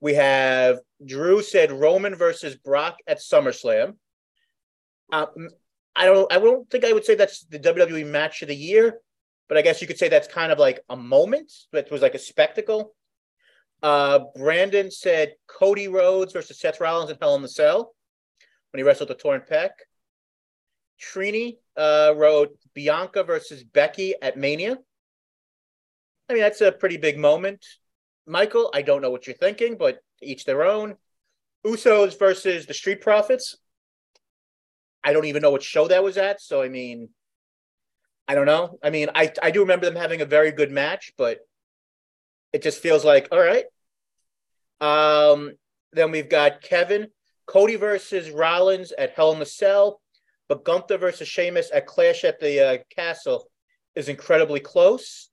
We 0.00 0.14
have 0.14 0.78
Drew 1.04 1.42
said 1.42 1.70
Roman 1.70 2.14
versus 2.14 2.56
Brock 2.56 2.98
at 3.06 3.18
SummerSlam. 3.18 3.96
Um, 5.12 5.48
I 5.94 6.06
don't 6.06 6.32
I 6.32 6.38
don't 6.38 6.68
think 6.70 6.84
I 6.84 6.92
would 6.92 7.04
say 7.04 7.14
that's 7.14 7.44
the 7.44 7.58
WWE 7.58 8.06
match 8.06 8.42
of 8.42 8.48
the 8.48 8.56
year, 8.56 9.00
but 9.48 9.56
I 9.56 9.62
guess 9.62 9.80
you 9.80 9.86
could 9.86 9.98
say 9.98 10.08
that's 10.08 10.28
kind 10.28 10.52
of 10.52 10.58
like 10.58 10.80
a 10.88 10.96
moment. 10.96 11.52
That 11.72 11.90
was 11.90 12.02
like 12.02 12.14
a 12.14 12.18
spectacle. 12.18 12.94
Uh, 13.82 14.20
Brandon 14.36 14.90
said 14.90 15.34
Cody 15.46 15.88
Rhodes 15.88 16.32
versus 16.32 16.58
Seth 16.58 16.80
Rollins 16.80 17.10
and 17.10 17.18
Hell 17.20 17.36
in 17.36 17.42
the 17.42 17.48
Cell 17.48 17.94
when 18.72 18.78
he 18.78 18.82
wrestled 18.82 19.10
the 19.10 19.14
torn 19.14 19.42
pec. 19.50 19.70
Trini 21.00 21.58
uh, 21.76 22.12
wrote 22.16 22.56
Bianca 22.74 23.22
versus 23.22 23.62
Becky 23.62 24.14
at 24.20 24.36
Mania. 24.36 24.78
I 26.28 26.32
mean, 26.32 26.42
that's 26.42 26.60
a 26.60 26.72
pretty 26.72 26.96
big 26.96 27.18
moment. 27.18 27.64
Michael, 28.26 28.70
I 28.74 28.82
don't 28.82 29.00
know 29.00 29.10
what 29.10 29.26
you're 29.26 29.36
thinking, 29.36 29.76
but 29.78 30.00
each 30.20 30.44
their 30.44 30.64
own. 30.64 30.96
Usos 31.64 32.18
versus 32.18 32.66
the 32.66 32.74
Street 32.74 33.00
Profits. 33.00 33.56
I 35.02 35.12
don't 35.12 35.24
even 35.24 35.40
know 35.40 35.50
what 35.50 35.62
show 35.62 35.88
that 35.88 36.04
was 36.04 36.18
at. 36.18 36.40
So 36.40 36.60
I 36.60 36.68
mean, 36.68 37.08
I 38.28 38.34
don't 38.34 38.46
know. 38.46 38.78
I 38.82 38.90
mean, 38.90 39.08
I 39.14 39.32
I 39.42 39.50
do 39.50 39.60
remember 39.60 39.86
them 39.86 39.96
having 39.96 40.20
a 40.20 40.26
very 40.26 40.52
good 40.52 40.70
match, 40.70 41.12
but 41.16 41.38
it 42.52 42.62
just 42.62 42.80
feels 42.80 43.04
like 43.04 43.28
all 43.32 43.40
right. 43.40 43.64
Um, 44.80 45.52
then 45.92 46.10
we've 46.10 46.28
got 46.28 46.60
Kevin 46.60 47.08
Cody 47.46 47.76
versus 47.76 48.30
Rollins 48.30 48.92
at 48.92 49.12
Hell 49.12 49.32
in 49.32 49.38
the 49.38 49.46
Cell, 49.46 50.00
but 50.48 50.64
Gunther 50.64 50.98
versus 50.98 51.26
Sheamus 51.26 51.70
at 51.72 51.86
Clash 51.86 52.22
at 52.24 52.38
the 52.38 52.60
uh, 52.60 52.78
Castle 52.94 53.50
is 53.94 54.08
incredibly 54.08 54.60
close. 54.60 55.30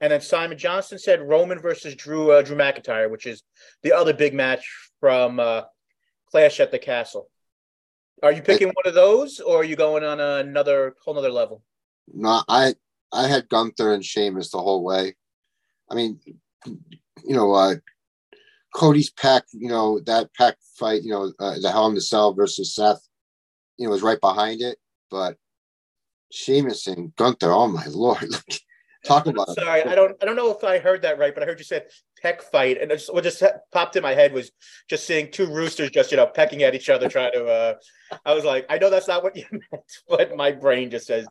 And 0.00 0.12
then 0.12 0.20
Simon 0.20 0.58
Johnson 0.58 0.98
said 0.98 1.20
Roman 1.20 1.58
versus 1.58 1.94
Drew 1.94 2.32
uh, 2.32 2.42
Drew 2.42 2.56
McIntyre, 2.56 3.10
which 3.10 3.26
is 3.26 3.42
the 3.82 3.92
other 3.92 4.14
big 4.14 4.34
match 4.34 4.90
from 5.00 5.38
uh, 5.38 5.62
Clash 6.30 6.60
at 6.60 6.70
the 6.70 6.78
Castle. 6.78 7.28
Are 8.22 8.32
you 8.32 8.40
picking 8.40 8.68
one 8.68 8.86
of 8.86 8.94
those, 8.94 9.40
or 9.40 9.60
are 9.60 9.64
you 9.64 9.76
going 9.76 10.02
on 10.02 10.20
another 10.20 10.94
whole 11.04 11.18
other 11.18 11.30
level? 11.30 11.62
No, 12.12 12.42
I 12.48 12.74
I 13.12 13.28
had 13.28 13.48
Gunther 13.48 13.92
and 13.92 14.04
Sheamus 14.04 14.50
the 14.50 14.58
whole 14.58 14.84
way. 14.84 15.14
I 15.90 15.94
mean, 15.94 16.20
you 16.66 17.34
know, 17.34 17.52
uh, 17.52 17.76
Cody's 18.74 19.10
pack, 19.10 19.44
you 19.52 19.68
know, 19.68 20.00
that 20.00 20.32
pack 20.34 20.56
fight, 20.78 21.02
you 21.02 21.10
know, 21.10 21.32
uh, 21.38 21.58
the 21.60 21.70
Hell 21.70 21.86
in 21.86 21.94
the 21.94 22.00
Cell 22.00 22.34
versus 22.34 22.74
Seth, 22.74 23.00
you 23.78 23.86
know, 23.86 23.92
was 23.92 24.02
right 24.02 24.20
behind 24.20 24.60
it. 24.60 24.78
But 25.10 25.36
Sheamus 26.30 26.86
and 26.86 27.14
Gunther, 27.16 27.50
oh 27.50 27.68
my 27.68 27.86
lord, 27.86 28.34
talk 29.04 29.26
about. 29.26 29.50
Sorry, 29.50 29.84
I 29.84 29.94
don't, 29.94 30.16
I 30.20 30.26
don't 30.26 30.36
know 30.36 30.50
if 30.50 30.62
I 30.64 30.78
heard 30.78 31.02
that 31.02 31.18
right, 31.18 31.32
but 31.32 31.42
I 31.42 31.46
heard 31.46 31.58
you 31.58 31.64
said 31.64 31.86
peck 32.20 32.42
fight, 32.42 32.80
and 32.80 32.90
just, 32.90 33.12
what 33.12 33.24
just 33.24 33.42
popped 33.72 33.96
in 33.96 34.02
my 34.02 34.14
head 34.14 34.32
was 34.32 34.50
just 34.90 35.06
seeing 35.06 35.30
two 35.30 35.46
roosters 35.46 35.90
just 35.90 36.10
you 36.10 36.16
know 36.16 36.26
pecking 36.26 36.62
at 36.62 36.74
each 36.74 36.90
other, 36.90 37.08
trying 37.08 37.32
to. 37.32 37.46
uh 37.46 37.74
I 38.24 38.34
was 38.34 38.44
like, 38.44 38.66
I 38.68 38.78
know 38.78 38.90
that's 38.90 39.08
not 39.08 39.22
what 39.22 39.36
you 39.36 39.44
meant, 39.52 39.84
but 40.08 40.36
my 40.36 40.52
brain 40.52 40.90
just 40.90 41.06
says 41.06 41.26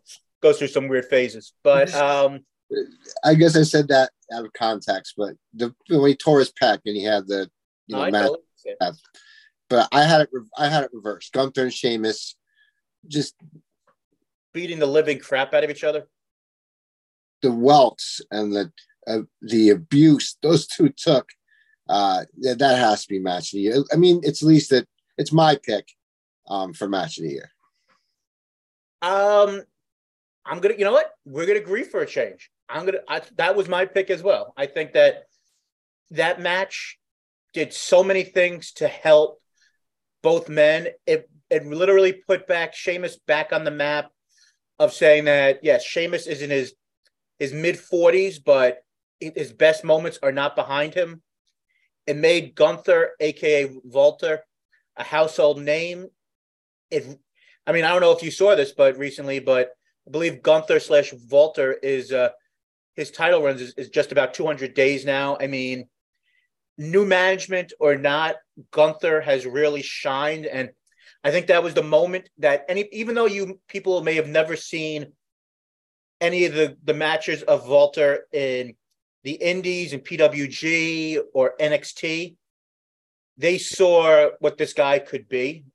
goes 0.45 0.59
through 0.59 0.67
some 0.67 0.87
weird 0.87 1.05
phases. 1.05 1.53
But 1.63 1.93
um 2.09 2.41
I 3.23 3.33
guess 3.33 3.57
I 3.57 3.63
said 3.63 3.87
that 3.87 4.11
out 4.33 4.45
of 4.45 4.53
context, 4.53 5.15
but 5.17 5.33
the 5.53 5.73
when 5.89 6.09
he 6.09 6.15
tore 6.15 6.39
his 6.39 6.51
pec 6.51 6.79
and 6.85 6.95
he 6.95 7.03
had 7.03 7.27
the 7.27 7.49
you 7.87 7.95
know, 7.95 8.09
match, 8.11 8.31
but 9.69 9.87
I 9.91 10.03
had 10.03 10.21
it 10.21 10.29
I 10.57 10.69
had 10.69 10.83
it 10.83 10.91
reversed. 10.93 11.33
Gunther 11.33 11.63
and 11.63 11.73
Sheamus 11.73 12.35
just 13.07 13.35
beating 14.53 14.79
the 14.79 14.85
living 14.85 15.19
crap 15.19 15.53
out 15.53 15.63
of 15.63 15.69
each 15.69 15.83
other. 15.83 16.07
The 17.41 17.51
welts 17.51 18.21
and 18.31 18.53
the 18.53 18.71
uh, 19.07 19.19
the 19.41 19.69
abuse 19.69 20.37
those 20.41 20.65
two 20.65 20.89
took, 20.89 21.29
uh, 21.87 22.25
that, 22.39 22.57
that 22.57 22.79
has 22.79 23.03
to 23.03 23.09
be 23.09 23.19
match 23.19 23.53
of 23.53 23.57
the 23.57 23.59
year. 23.59 23.83
I 23.93 23.97
mean, 23.97 24.21
it's 24.23 24.41
at 24.41 24.47
least 24.47 24.71
that 24.71 24.87
it's 25.17 25.31
my 25.31 25.59
pick 25.63 25.87
um, 26.47 26.73
for 26.73 26.87
match 26.87 27.19
of 27.19 27.23
the 27.23 27.29
year. 27.29 27.51
Um, 29.03 29.61
I'm 30.45 30.59
gonna, 30.59 30.75
you 30.77 30.85
know 30.85 30.91
what? 30.91 31.11
We're 31.25 31.45
gonna 31.45 31.59
agree 31.59 31.83
for 31.83 32.01
a 32.01 32.05
change. 32.05 32.49
I'm 32.69 32.85
gonna. 32.85 32.99
I, 33.07 33.21
that 33.37 33.55
was 33.55 33.67
my 33.67 33.85
pick 33.85 34.09
as 34.09 34.21
well. 34.21 34.53
I 34.55 34.67
think 34.67 34.93
that 34.93 35.23
that 36.11 36.39
match 36.39 36.97
did 37.53 37.73
so 37.73 38.03
many 38.03 38.23
things 38.23 38.73
to 38.73 38.87
help 38.87 39.41
both 40.21 40.49
men. 40.49 40.87
It 41.05 41.29
it 41.49 41.65
literally 41.65 42.13
put 42.13 42.47
back 42.47 42.73
Sheamus 42.73 43.17
back 43.27 43.53
on 43.53 43.63
the 43.63 43.71
map 43.71 44.11
of 44.79 44.93
saying 44.93 45.25
that 45.25 45.59
yes, 45.63 45.83
Sheamus 45.83 46.27
is 46.27 46.41
in 46.41 46.49
his 46.49 46.73
his 47.39 47.53
mid 47.53 47.75
40s, 47.75 48.37
but 48.43 48.79
his 49.19 49.51
best 49.51 49.83
moments 49.83 50.19
are 50.21 50.31
not 50.31 50.55
behind 50.55 50.93
him. 50.93 51.21
It 52.07 52.17
made 52.17 52.55
Gunther, 52.55 53.11
aka 53.19 53.71
Walter, 53.83 54.43
a 54.95 55.03
household 55.03 55.59
name. 55.59 56.07
It, 56.91 57.19
I 57.65 57.71
mean, 57.71 57.83
I 57.83 57.91
don't 57.91 58.01
know 58.01 58.11
if 58.11 58.21
you 58.21 58.31
saw 58.31 58.55
this, 58.55 58.73
but 58.73 58.97
recently, 58.97 59.39
but 59.39 59.69
I 60.07 60.11
believe 60.11 60.43
Gunther 60.43 60.79
slash 60.79 61.13
Walter 61.29 61.73
is 61.73 62.11
uh, 62.11 62.29
his 62.95 63.11
title 63.11 63.41
runs 63.41 63.61
is, 63.61 63.73
is 63.75 63.89
just 63.89 64.11
about 64.11 64.33
200 64.33 64.73
days 64.73 65.05
now. 65.05 65.37
I 65.39 65.47
mean, 65.47 65.87
new 66.77 67.05
management 67.05 67.73
or 67.79 67.95
not, 67.95 68.35
Gunther 68.71 69.21
has 69.21 69.45
really 69.45 69.81
shined, 69.81 70.45
and 70.45 70.69
I 71.23 71.31
think 71.31 71.47
that 71.47 71.63
was 71.63 71.73
the 71.73 71.83
moment 71.83 72.29
that 72.37 72.65
any 72.69 72.87
even 72.91 73.15
though 73.15 73.25
you 73.25 73.59
people 73.67 74.03
may 74.03 74.15
have 74.15 74.27
never 74.27 74.55
seen 74.55 75.11
any 76.21 76.45
of 76.45 76.53
the 76.53 76.77
the 76.83 76.93
matches 76.93 77.41
of 77.43 77.67
Walter 77.67 78.27
in 78.31 78.75
the 79.23 79.33
Indies 79.33 79.93
and 79.93 80.03
PWG 80.03 81.19
or 81.33 81.55
NXT, 81.59 82.35
they 83.37 83.57
saw 83.57 84.29
what 84.39 84.57
this 84.57 84.73
guy 84.73 84.99
could 84.99 85.27
be, 85.27 85.65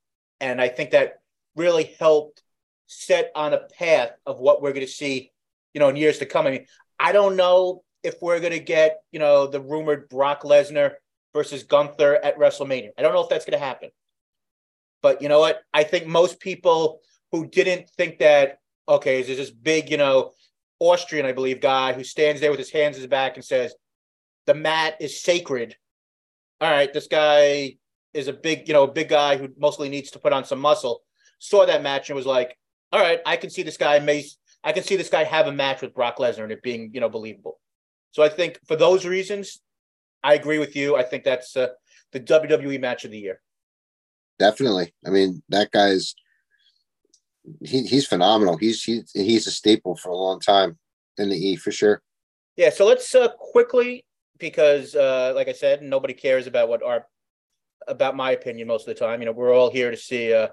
and 0.41 0.61
I 0.61 0.69
think 0.69 0.93
that 0.93 1.21
really 1.57 1.97
helped 1.99 2.43
set 2.91 3.31
on 3.37 3.55
a 3.55 3.61
path 3.79 4.11
of 4.27 4.41
what 4.41 4.61
we're 4.61 4.73
going 4.73 4.85
to 4.85 4.93
see, 4.93 5.31
you 5.75 5.79
know, 5.79 5.89
in 5.89 5.97
years 5.97 6.19
to 6.19 6.27
come. 6.27 6.47
I 6.47 6.51
mean, 6.51 6.67
I 6.99 7.13
don't 7.13 7.37
know 7.37 7.85
if 8.03 8.17
we're 8.21 8.41
going 8.41 8.53
to 8.53 8.59
get, 8.59 8.99
you 9.13 9.21
know, 9.21 9.47
the 9.47 9.61
rumored 9.61 10.09
Brock 10.09 10.43
Lesnar 10.43 10.95
versus 11.33 11.63
Gunther 11.63 12.17
at 12.17 12.37
WrestleMania. 12.37 12.91
I 12.99 13.03
don't 13.03 13.15
know 13.15 13.23
if 13.23 13.29
that's 13.29 13.45
going 13.45 13.59
to 13.59 13.65
happen. 13.65 13.91
But 15.03 15.23
you 15.23 15.29
know 15.29 15.39
what? 15.39 15.63
I 15.73 15.85
think 15.85 16.09
most 16.09 16.41
people 16.41 17.01
who 17.31 17.47
didn't 17.47 17.89
think 17.91 18.19
that, 18.19 18.59
okay, 18.89 19.23
there's 19.23 19.39
this 19.39 19.51
big, 19.51 19.89
you 19.89 19.97
know, 19.97 20.33
Austrian, 20.81 21.27
I 21.27 21.33
believe, 21.33 21.61
guy 21.61 21.93
who 21.93 22.03
stands 22.03 22.41
there 22.41 22.51
with 22.51 22.59
his 22.59 22.73
hands 22.73 22.97
in 22.97 23.03
his 23.03 23.09
back 23.09 23.37
and 23.37 23.45
says, 23.45 23.73
the 24.47 24.55
mat 24.55 24.97
is 25.01 25.23
sacred. 25.23 25.77
All 26.61 26.71
right, 26.71 26.93
this 26.93 27.07
guy 27.07 27.77
is 28.13 28.27
a 28.27 28.33
big, 28.33 28.67
you 28.67 28.75
know, 28.75 28.83
a 28.83 28.93
big 28.93 29.09
guy 29.09 29.37
who 29.37 29.49
mostly 29.57 29.89
needs 29.89 30.11
to 30.11 30.19
put 30.19 30.33
on 30.33 30.45
some 30.45 30.59
muscle. 30.59 31.03
Saw 31.39 31.65
that 31.67 31.85
match 31.85 32.11
and 32.11 32.17
was 32.17 32.27
like, 32.27 32.57
all 32.93 33.01
right, 33.01 33.21
I 33.25 33.37
can 33.37 33.51
see 33.51 33.63
this 33.63 33.77
guy 33.77 33.99
may 33.99 34.25
I 34.63 34.73
can 34.73 34.83
see 34.83 34.97
this 34.97 35.09
guy 35.09 35.25
have 35.25 35.47
a 35.47 35.53
match 35.53 35.81
with 35.81 35.95
Brock 35.95 36.19
Lesnar 36.19 36.43
and 36.43 36.53
it 36.53 36.63
being, 36.63 36.91
you 36.93 37.01
know, 37.01 37.09
believable. 37.09 37.59
So 38.11 38.23
I 38.23 38.29
think 38.29 38.59
for 38.67 38.77
those 38.77 39.07
reasons, 39.07 39.61
I 40.23 40.35
agree 40.35 40.59
with 40.59 40.77
you. 40.77 40.97
I 40.97 41.03
think 41.03 41.25
that's 41.25 41.57
uh, 41.57 41.69
the 42.13 42.21
WWE 42.21 42.79
match 42.81 43.05
of 43.05 43.11
the 43.11 43.19
year. 43.19 43.41
Definitely. 44.39 44.93
I 45.07 45.11
mean, 45.11 45.43
that 45.49 45.71
guy's 45.71 46.15
he, 47.63 47.87
he's 47.87 48.07
phenomenal. 48.07 48.57
He's 48.57 48.83
he, 48.85 49.03
he's 49.15 49.47
a 49.47 49.51
staple 49.51 49.97
for 49.97 50.11
a 50.11 50.17
long 50.17 50.41
time 50.41 50.79
in 51.17 51.31
the 51.31 51.37
E 51.37 51.57
for 51.57 51.73
sure. 51.73 52.03
Yeah. 52.57 52.71
So 52.71 52.87
let's 52.87 53.15
uh, 53.15 53.29
quickly 53.29 54.05
because, 54.39 54.95
uh, 54.95 55.33
like 55.35 55.49
I 55.49 55.53
said, 55.53 55.83
nobody 55.83 56.15
cares 56.15 56.47
about 56.47 56.69
what 56.69 56.83
our 56.83 57.07
about 57.89 58.15
my 58.15 58.33
opinion 58.33 58.69
most 58.69 58.87
of 58.87 58.95
the 58.95 59.01
time. 59.01 59.21
You 59.21 59.27
know, 59.27 59.33
we're 59.33 59.55
all 59.55 59.71
here 59.71 59.91
to 59.91 59.97
see 59.97 60.35
uh, 60.35 60.49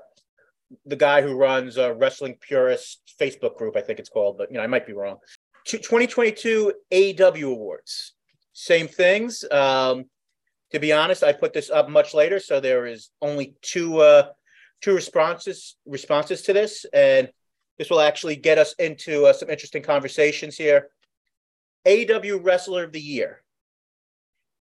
the 0.86 0.96
guy 0.96 1.22
who 1.22 1.38
runs 1.38 1.78
a 1.78 1.94
Wrestling 1.94 2.38
Purist 2.40 3.14
Facebook 3.20 3.58
group, 3.58 3.76
I 3.78 3.82
think 3.82 4.00
it's 4.00 4.10
called, 4.10 4.38
but 4.38 4.52
you 4.52 4.58
know, 4.58 4.64
I 4.64 4.68
might 4.68 4.88
be 4.88 4.94
wrong. 4.94 5.18
2022 5.66 6.74
AEW 6.92 7.52
Awards, 7.52 8.14
same 8.54 8.88
things. 8.88 9.44
Um, 9.52 10.06
to 10.72 10.80
be 10.80 10.92
honest, 10.92 11.24
I 11.24 11.34
put 11.34 11.54
this 11.54 11.70
up 11.70 11.90
much 11.90 12.14
later, 12.14 12.40
so 12.40 12.60
there 12.60 12.86
is 12.86 13.10
only 13.22 13.56
two 13.62 14.00
uh, 14.00 14.30
two 14.82 14.94
responses 14.94 15.76
responses 15.86 16.42
to 16.44 16.54
this, 16.54 16.86
and 16.94 17.30
this 17.78 17.90
will 17.90 18.02
actually 18.02 18.36
get 18.36 18.58
us 18.58 18.74
into 18.80 19.26
uh, 19.26 19.34
some 19.34 19.50
interesting 19.50 19.84
conversations 19.84 20.58
here. 20.58 20.90
AEW 21.86 22.44
Wrestler 22.44 22.84
of 22.84 22.92
the 22.92 23.02
Year. 23.02 23.44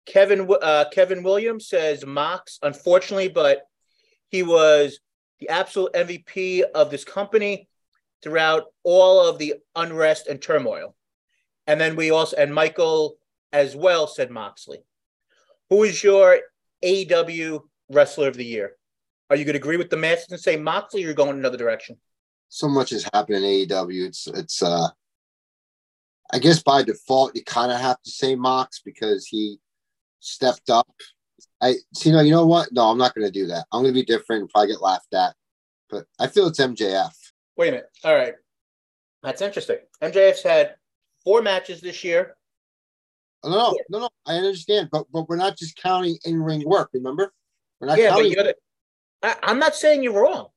Kevin 0.06 0.48
uh, 0.62 0.84
Kevin 0.92 1.22
Williams 1.22 1.68
says 1.68 2.06
Mox, 2.06 2.58
unfortunately, 2.62 3.28
but 3.28 3.62
he 4.28 4.42
was 4.42 5.00
the 5.40 5.48
absolute 5.48 5.92
MVP 5.92 6.62
of 6.74 6.90
this 6.90 7.04
company 7.04 7.68
throughout 8.22 8.64
all 8.82 9.26
of 9.26 9.38
the 9.38 9.54
unrest 9.74 10.26
and 10.26 10.40
turmoil. 10.40 10.94
And 11.66 11.80
then 11.80 11.96
we 11.96 12.10
also, 12.10 12.36
and 12.36 12.54
Michael 12.54 13.16
as 13.52 13.76
well 13.76 14.06
said 14.06 14.30
Moxley. 14.30 14.84
Who 15.70 15.82
is 15.84 16.02
your 16.02 16.38
AEW 16.84 17.60
wrestler 17.90 18.28
of 18.28 18.36
the 18.36 18.44
year? 18.44 18.76
Are 19.28 19.36
you 19.36 19.44
going 19.44 19.54
to 19.54 19.60
agree 19.60 19.76
with 19.76 19.90
the 19.90 19.96
Masters 19.96 20.32
and 20.32 20.40
say 20.40 20.56
Moxley 20.56 21.02
or 21.02 21.06
you're 21.06 21.14
going 21.14 21.36
another 21.36 21.56
direction? 21.56 21.96
So 22.48 22.68
much 22.68 22.90
has 22.90 23.08
happened 23.12 23.44
in 23.44 23.66
AEW. 23.66 24.06
It's, 24.06 24.28
it's, 24.28 24.62
uh, 24.62 24.88
I 26.32 26.38
guess 26.38 26.62
by 26.62 26.82
default, 26.82 27.34
you 27.34 27.42
kind 27.42 27.72
of 27.72 27.80
have 27.80 28.00
to 28.02 28.10
say 28.10 28.36
Mox 28.36 28.80
because 28.84 29.26
he 29.26 29.58
stepped 30.20 30.70
up 30.70 30.88
I 31.62 31.74
see. 31.94 32.12
No, 32.12 32.20
you 32.20 32.30
know 32.30 32.46
what? 32.46 32.72
No, 32.72 32.84
I'm 32.84 32.98
not 32.98 33.14
going 33.14 33.26
to 33.26 33.32
do 33.32 33.46
that. 33.46 33.66
I'm 33.72 33.82
going 33.82 33.94
to 33.94 34.00
be 34.00 34.04
different 34.04 34.42
and 34.42 34.50
probably 34.50 34.72
get 34.72 34.82
laughed 34.82 35.14
at. 35.14 35.34
But 35.88 36.06
I 36.18 36.26
feel 36.26 36.46
it's 36.48 36.60
MJF. 36.60 37.12
Wait 37.56 37.68
a 37.68 37.70
minute. 37.72 37.90
All 38.04 38.14
right, 38.14 38.34
that's 39.22 39.40
interesting. 39.40 39.78
MJF's 40.02 40.42
had 40.42 40.74
four 41.24 41.42
matches 41.42 41.80
this 41.80 42.04
year. 42.04 42.36
No, 43.44 43.50
no, 43.50 43.76
no, 43.90 43.98
no. 44.00 44.08
I 44.26 44.34
understand, 44.34 44.88
but 44.90 45.06
but 45.12 45.28
we're 45.28 45.36
not 45.36 45.56
just 45.56 45.76
counting 45.76 46.18
in 46.24 46.42
ring 46.42 46.64
work. 46.66 46.90
Remember, 46.92 47.32
we're 47.80 47.88
not 47.88 47.98
yeah, 47.98 48.10
counting. 48.10 48.34
But 48.36 48.56
I, 49.22 49.50
am 49.50 49.58
not 49.58 49.74
saying 49.74 50.02
you're 50.02 50.20
wrong. 50.20 50.48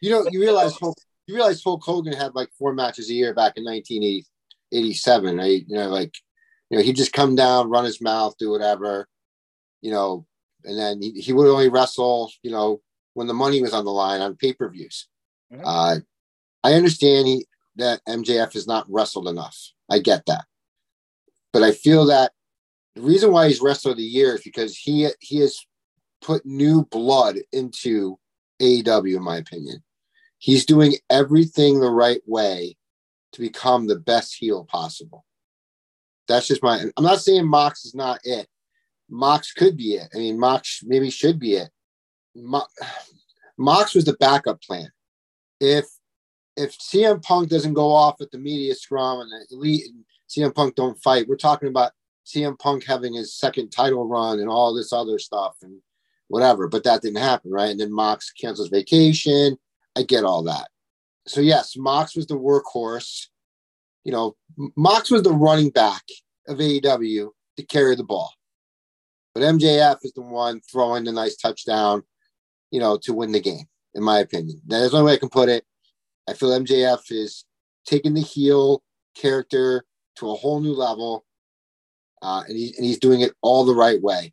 You 0.00 0.10
know, 0.10 0.26
you 0.30 0.40
realize 0.40 0.76
Hulk, 0.76 0.96
you 1.26 1.34
realize 1.34 1.62
Hulk 1.62 1.82
Hogan 1.82 2.12
had 2.12 2.34
like 2.34 2.50
four 2.58 2.74
matches 2.74 3.10
a 3.10 3.14
year 3.14 3.34
back 3.34 3.54
in 3.56 3.64
1987, 3.64 5.36
right? 5.36 5.64
You 5.66 5.76
know, 5.76 5.88
like 5.88 6.14
you 6.70 6.76
know, 6.76 6.84
he'd 6.84 6.96
just 6.96 7.12
come 7.12 7.34
down, 7.34 7.70
run 7.70 7.84
his 7.84 8.00
mouth, 8.00 8.34
do 8.38 8.50
whatever. 8.50 9.08
You 9.80 9.90
know, 9.90 10.26
and 10.64 10.78
then 10.78 11.00
he, 11.00 11.12
he 11.12 11.32
would 11.32 11.50
only 11.50 11.68
wrestle, 11.68 12.30
you 12.42 12.50
know, 12.50 12.80
when 13.14 13.26
the 13.26 13.34
money 13.34 13.62
was 13.62 13.74
on 13.74 13.84
the 13.84 13.90
line 13.90 14.20
on 14.20 14.36
pay 14.36 14.52
per 14.52 14.68
views. 14.68 15.08
Mm-hmm. 15.52 15.62
Uh, 15.64 15.96
I 16.62 16.74
understand 16.74 17.26
he, 17.26 17.46
that 17.76 18.00
MJF 18.08 18.52
has 18.54 18.66
not 18.66 18.86
wrestled 18.88 19.28
enough. 19.28 19.56
I 19.90 19.98
get 19.98 20.26
that, 20.26 20.44
but 21.52 21.62
I 21.62 21.72
feel 21.72 22.06
that 22.06 22.32
the 22.94 23.02
reason 23.02 23.32
why 23.32 23.48
he's 23.48 23.60
wrestler 23.60 23.92
of 23.92 23.98
the 23.98 24.02
year 24.02 24.36
is 24.36 24.42
because 24.42 24.76
he 24.76 25.08
he 25.20 25.40
has 25.40 25.60
put 26.22 26.46
new 26.46 26.84
blood 26.86 27.36
into 27.52 28.18
AEW, 28.60 29.16
in 29.16 29.22
my 29.22 29.36
opinion. 29.36 29.82
He's 30.38 30.64
doing 30.64 30.94
everything 31.10 31.80
the 31.80 31.90
right 31.90 32.22
way 32.26 32.76
to 33.32 33.40
become 33.40 33.86
the 33.86 33.98
best 33.98 34.34
heel 34.34 34.64
possible. 34.64 35.24
That's 36.28 36.46
just 36.46 36.62
my. 36.62 36.84
I'm 36.96 37.04
not 37.04 37.20
saying 37.20 37.46
Mox 37.46 37.84
is 37.84 37.94
not 37.94 38.20
it. 38.24 38.46
Mox 39.10 39.52
could 39.52 39.76
be 39.76 39.94
it. 39.94 40.08
I 40.14 40.18
mean, 40.18 40.38
Mox 40.38 40.80
maybe 40.84 41.10
should 41.10 41.38
be 41.38 41.54
it. 41.54 41.70
Mox 43.56 43.94
was 43.94 44.04
the 44.04 44.16
backup 44.18 44.62
plan. 44.62 44.90
If 45.60 45.86
if 46.56 46.78
CM 46.78 47.22
Punk 47.22 47.48
doesn't 47.48 47.74
go 47.74 47.92
off 47.92 48.20
at 48.20 48.30
the 48.30 48.38
media 48.38 48.74
scrum 48.74 49.20
and 49.20 49.30
the 49.30 49.46
elite 49.56 49.86
and 49.86 50.04
CM 50.28 50.54
Punk 50.54 50.74
don't 50.74 51.00
fight, 51.02 51.26
we're 51.28 51.36
talking 51.36 51.68
about 51.68 51.92
CM 52.26 52.58
Punk 52.58 52.84
having 52.84 53.14
his 53.14 53.34
second 53.34 53.70
title 53.70 54.06
run 54.06 54.40
and 54.40 54.48
all 54.48 54.74
this 54.74 54.92
other 54.92 55.18
stuff 55.18 55.56
and 55.62 55.80
whatever. 56.28 56.68
But 56.68 56.84
that 56.84 57.02
didn't 57.02 57.18
happen, 57.18 57.50
right? 57.50 57.70
And 57.70 57.80
then 57.80 57.92
Mox 57.92 58.32
cancels 58.32 58.68
vacation. 58.68 59.56
I 59.96 60.02
get 60.02 60.24
all 60.24 60.42
that. 60.44 60.68
So 61.26 61.40
yes, 61.40 61.76
Mox 61.76 62.16
was 62.16 62.26
the 62.26 62.38
workhorse. 62.38 63.26
You 64.04 64.12
know, 64.12 64.36
Mox 64.76 65.10
was 65.10 65.22
the 65.22 65.32
running 65.32 65.70
back 65.70 66.02
of 66.46 66.58
AEW 66.58 67.30
to 67.56 67.66
carry 67.66 67.96
the 67.96 68.04
ball. 68.04 68.32
But 69.34 69.42
MJF 69.42 69.98
is 70.04 70.12
the 70.12 70.22
one 70.22 70.60
throwing 70.60 71.04
the 71.04 71.12
nice 71.12 71.36
touchdown, 71.36 72.02
you 72.70 72.80
know, 72.80 72.98
to 73.02 73.12
win 73.12 73.32
the 73.32 73.40
game, 73.40 73.66
in 73.94 74.02
my 74.02 74.18
opinion. 74.20 74.60
That 74.66 74.82
is 74.82 74.92
the 74.92 74.98
only 74.98 75.08
way 75.08 75.14
I 75.14 75.18
can 75.18 75.28
put 75.28 75.48
it. 75.48 75.64
I 76.28 76.34
feel 76.34 76.50
MJF 76.50 77.10
is 77.10 77.44
taking 77.84 78.14
the 78.14 78.20
heel 78.20 78.82
character 79.16 79.84
to 80.16 80.30
a 80.30 80.34
whole 80.34 80.60
new 80.60 80.72
level, 80.72 81.24
uh, 82.22 82.44
and, 82.46 82.56
he, 82.56 82.74
and 82.76 82.84
he's 82.84 82.98
doing 82.98 83.20
it 83.20 83.32
all 83.42 83.64
the 83.64 83.74
right 83.74 84.00
way. 84.00 84.32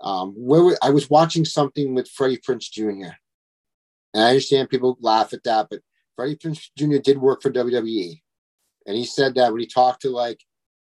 Um, 0.00 0.34
where 0.36 0.76
I 0.82 0.90
was 0.90 1.10
watching 1.10 1.44
something 1.44 1.94
with 1.94 2.08
Freddie 2.08 2.38
Prinze 2.38 2.70
Jr. 2.70 3.14
And 4.14 4.24
I 4.24 4.28
understand 4.28 4.68
people 4.68 4.96
laugh 5.00 5.32
at 5.32 5.42
that, 5.44 5.68
but 5.70 5.80
Freddie 6.14 6.36
Prinze 6.36 6.68
Jr. 6.76 6.98
did 6.98 7.18
work 7.18 7.42
for 7.42 7.50
WWE. 7.50 8.20
And 8.86 8.96
he 8.96 9.04
said 9.04 9.34
that 9.34 9.52
when 9.52 9.60
he 9.60 9.66
talked 9.66 10.02
to 10.02 10.10
like 10.10 10.40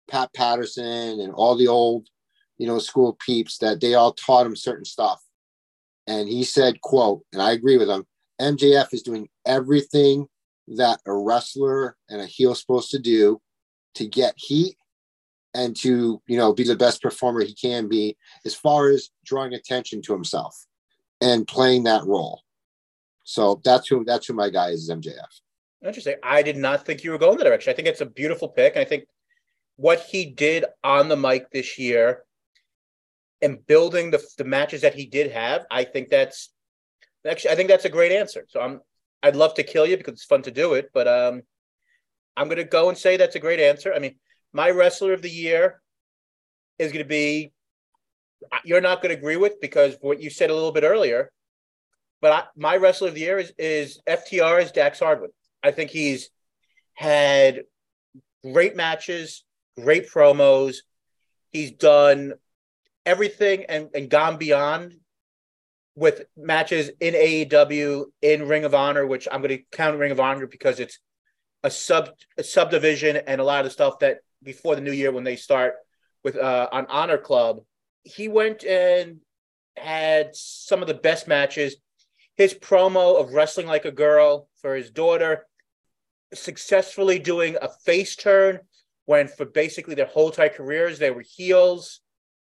Pat 0.08 0.32
Patterson 0.32 1.20
and 1.20 1.32
all 1.32 1.56
the 1.56 1.68
old, 1.68 2.08
you 2.60 2.66
know, 2.66 2.78
school 2.78 3.16
peeps, 3.24 3.56
that 3.58 3.80
they 3.80 3.94
all 3.94 4.12
taught 4.12 4.44
him 4.44 4.54
certain 4.54 4.84
stuff. 4.84 5.22
And 6.06 6.28
he 6.28 6.44
said, 6.44 6.80
quote, 6.82 7.22
and 7.32 7.40
I 7.40 7.52
agree 7.52 7.78
with 7.78 7.88
him, 7.88 8.04
MJF 8.40 8.92
is 8.92 9.02
doing 9.02 9.28
everything 9.46 10.26
that 10.76 11.00
a 11.06 11.14
wrestler 11.14 11.96
and 12.10 12.20
a 12.20 12.26
heel 12.26 12.52
is 12.52 12.60
supposed 12.60 12.90
to 12.90 12.98
do 12.98 13.40
to 13.94 14.06
get 14.06 14.34
heat 14.36 14.76
and 15.54 15.74
to 15.76 16.22
you 16.28 16.36
know 16.36 16.52
be 16.52 16.62
the 16.62 16.76
best 16.76 17.02
performer 17.02 17.40
he 17.40 17.54
can 17.54 17.88
be 17.88 18.16
as 18.46 18.54
far 18.54 18.88
as 18.90 19.10
drawing 19.24 19.52
attention 19.54 20.00
to 20.02 20.12
himself 20.12 20.66
and 21.20 21.48
playing 21.48 21.84
that 21.84 22.04
role. 22.04 22.42
So 23.24 23.60
that's 23.64 23.88
who 23.88 24.04
that's 24.04 24.26
who 24.26 24.34
my 24.34 24.48
guy 24.48 24.68
is, 24.68 24.88
is 24.88 24.90
mjf 24.90 25.40
interesting. 25.84 26.16
I 26.22 26.42
did 26.42 26.56
not 26.56 26.84
think 26.84 27.02
you 27.02 27.10
were 27.10 27.18
going 27.18 27.38
that 27.38 27.44
direction. 27.44 27.70
I 27.70 27.74
think 27.74 27.88
it's 27.88 28.00
a 28.00 28.06
beautiful 28.06 28.48
pick. 28.48 28.76
I 28.76 28.84
think 28.84 29.06
what 29.76 30.00
he 30.00 30.26
did 30.26 30.66
on 30.84 31.08
the 31.08 31.16
mic 31.16 31.50
this 31.50 31.78
year 31.78 32.24
and 33.42 33.66
building 33.66 34.10
the, 34.10 34.22
the 34.38 34.44
matches 34.44 34.82
that 34.82 34.94
he 34.94 35.06
did 35.06 35.30
have 35.30 35.64
i 35.70 35.84
think 35.84 36.08
that's 36.08 36.50
actually 37.28 37.50
i 37.50 37.54
think 37.54 37.68
that's 37.68 37.84
a 37.84 37.90
great 37.90 38.12
answer 38.12 38.46
so 38.48 38.60
i'm 38.60 38.80
i'd 39.22 39.36
love 39.36 39.54
to 39.54 39.62
kill 39.62 39.86
you 39.86 39.96
because 39.96 40.14
it's 40.14 40.24
fun 40.24 40.42
to 40.42 40.50
do 40.50 40.74
it 40.74 40.90
but 40.92 41.08
um 41.08 41.42
i'm 42.36 42.48
going 42.48 42.56
to 42.58 42.64
go 42.64 42.88
and 42.88 42.98
say 42.98 43.16
that's 43.16 43.36
a 43.36 43.40
great 43.40 43.60
answer 43.60 43.92
i 43.94 43.98
mean 43.98 44.14
my 44.52 44.70
wrestler 44.70 45.12
of 45.12 45.22
the 45.22 45.30
year 45.30 45.80
is 46.78 46.92
going 46.92 47.04
to 47.04 47.08
be 47.08 47.52
you're 48.64 48.80
not 48.80 49.02
going 49.02 49.12
to 49.14 49.18
agree 49.18 49.36
with 49.36 49.60
because 49.60 49.96
what 50.00 50.20
you 50.20 50.30
said 50.30 50.50
a 50.50 50.54
little 50.54 50.72
bit 50.72 50.84
earlier. 50.84 51.30
But 52.20 52.32
I, 52.32 52.44
my 52.56 52.76
wrestler 52.76 53.08
of 53.08 53.14
the 53.14 53.20
year 53.20 53.38
is, 53.38 53.52
is 53.58 54.00
FTR 54.08 54.62
is 54.62 54.72
Dax 54.72 55.00
Harwood. 55.00 55.30
I 55.62 55.70
think 55.70 55.90
he's 55.90 56.30
had 56.94 57.62
great 58.42 58.76
matches, 58.76 59.44
great 59.78 60.10
promos. 60.10 60.76
He's 61.50 61.72
done 61.72 62.34
everything 63.06 63.64
and, 63.68 63.88
and 63.94 64.10
gone 64.10 64.36
beyond 64.36 64.96
with 65.94 66.22
matches 66.36 66.90
in 67.00 67.14
AEW, 67.14 68.04
in 68.22 68.48
Ring 68.48 68.64
of 68.64 68.74
Honor, 68.74 69.06
which 69.06 69.28
I'm 69.30 69.42
going 69.42 69.56
to 69.56 69.64
count 69.72 69.98
Ring 69.98 70.12
of 70.12 70.20
Honor 70.20 70.46
because 70.46 70.80
it's 70.80 70.98
a 71.62 71.70
sub 71.70 72.10
a 72.38 72.42
subdivision 72.42 73.16
and 73.16 73.40
a 73.40 73.44
lot 73.44 73.60
of 73.60 73.64
the 73.64 73.70
stuff 73.70 73.98
that 73.98 74.18
before 74.42 74.74
the 74.74 74.80
new 74.80 74.92
year 74.92 75.12
when 75.12 75.24
they 75.24 75.36
start 75.36 75.74
with 76.24 76.36
uh, 76.36 76.68
on 76.72 76.86
Honor 76.88 77.18
Club. 77.18 77.60
He 78.02 78.28
went 78.28 78.64
and 78.64 79.18
had 79.76 80.34
some 80.34 80.80
of 80.80 80.88
the 80.88 80.94
best 80.94 81.28
matches. 81.28 81.76
His 82.36 82.54
promo 82.54 83.20
of 83.20 83.34
wrestling 83.34 83.66
like 83.66 83.84
a 83.84 83.92
girl 83.92 84.48
for 84.62 84.74
his 84.74 84.90
daughter, 84.90 85.46
successfully 86.32 87.18
doing 87.18 87.56
a 87.60 87.68
face 87.84 88.16
turn 88.16 88.60
when 89.04 89.28
for 89.28 89.44
basically 89.44 89.94
their 89.94 90.06
whole 90.06 90.28
entire 90.28 90.48
careers 90.48 90.98
they 90.98 91.10
were 91.10 91.24
heels. 91.26 92.00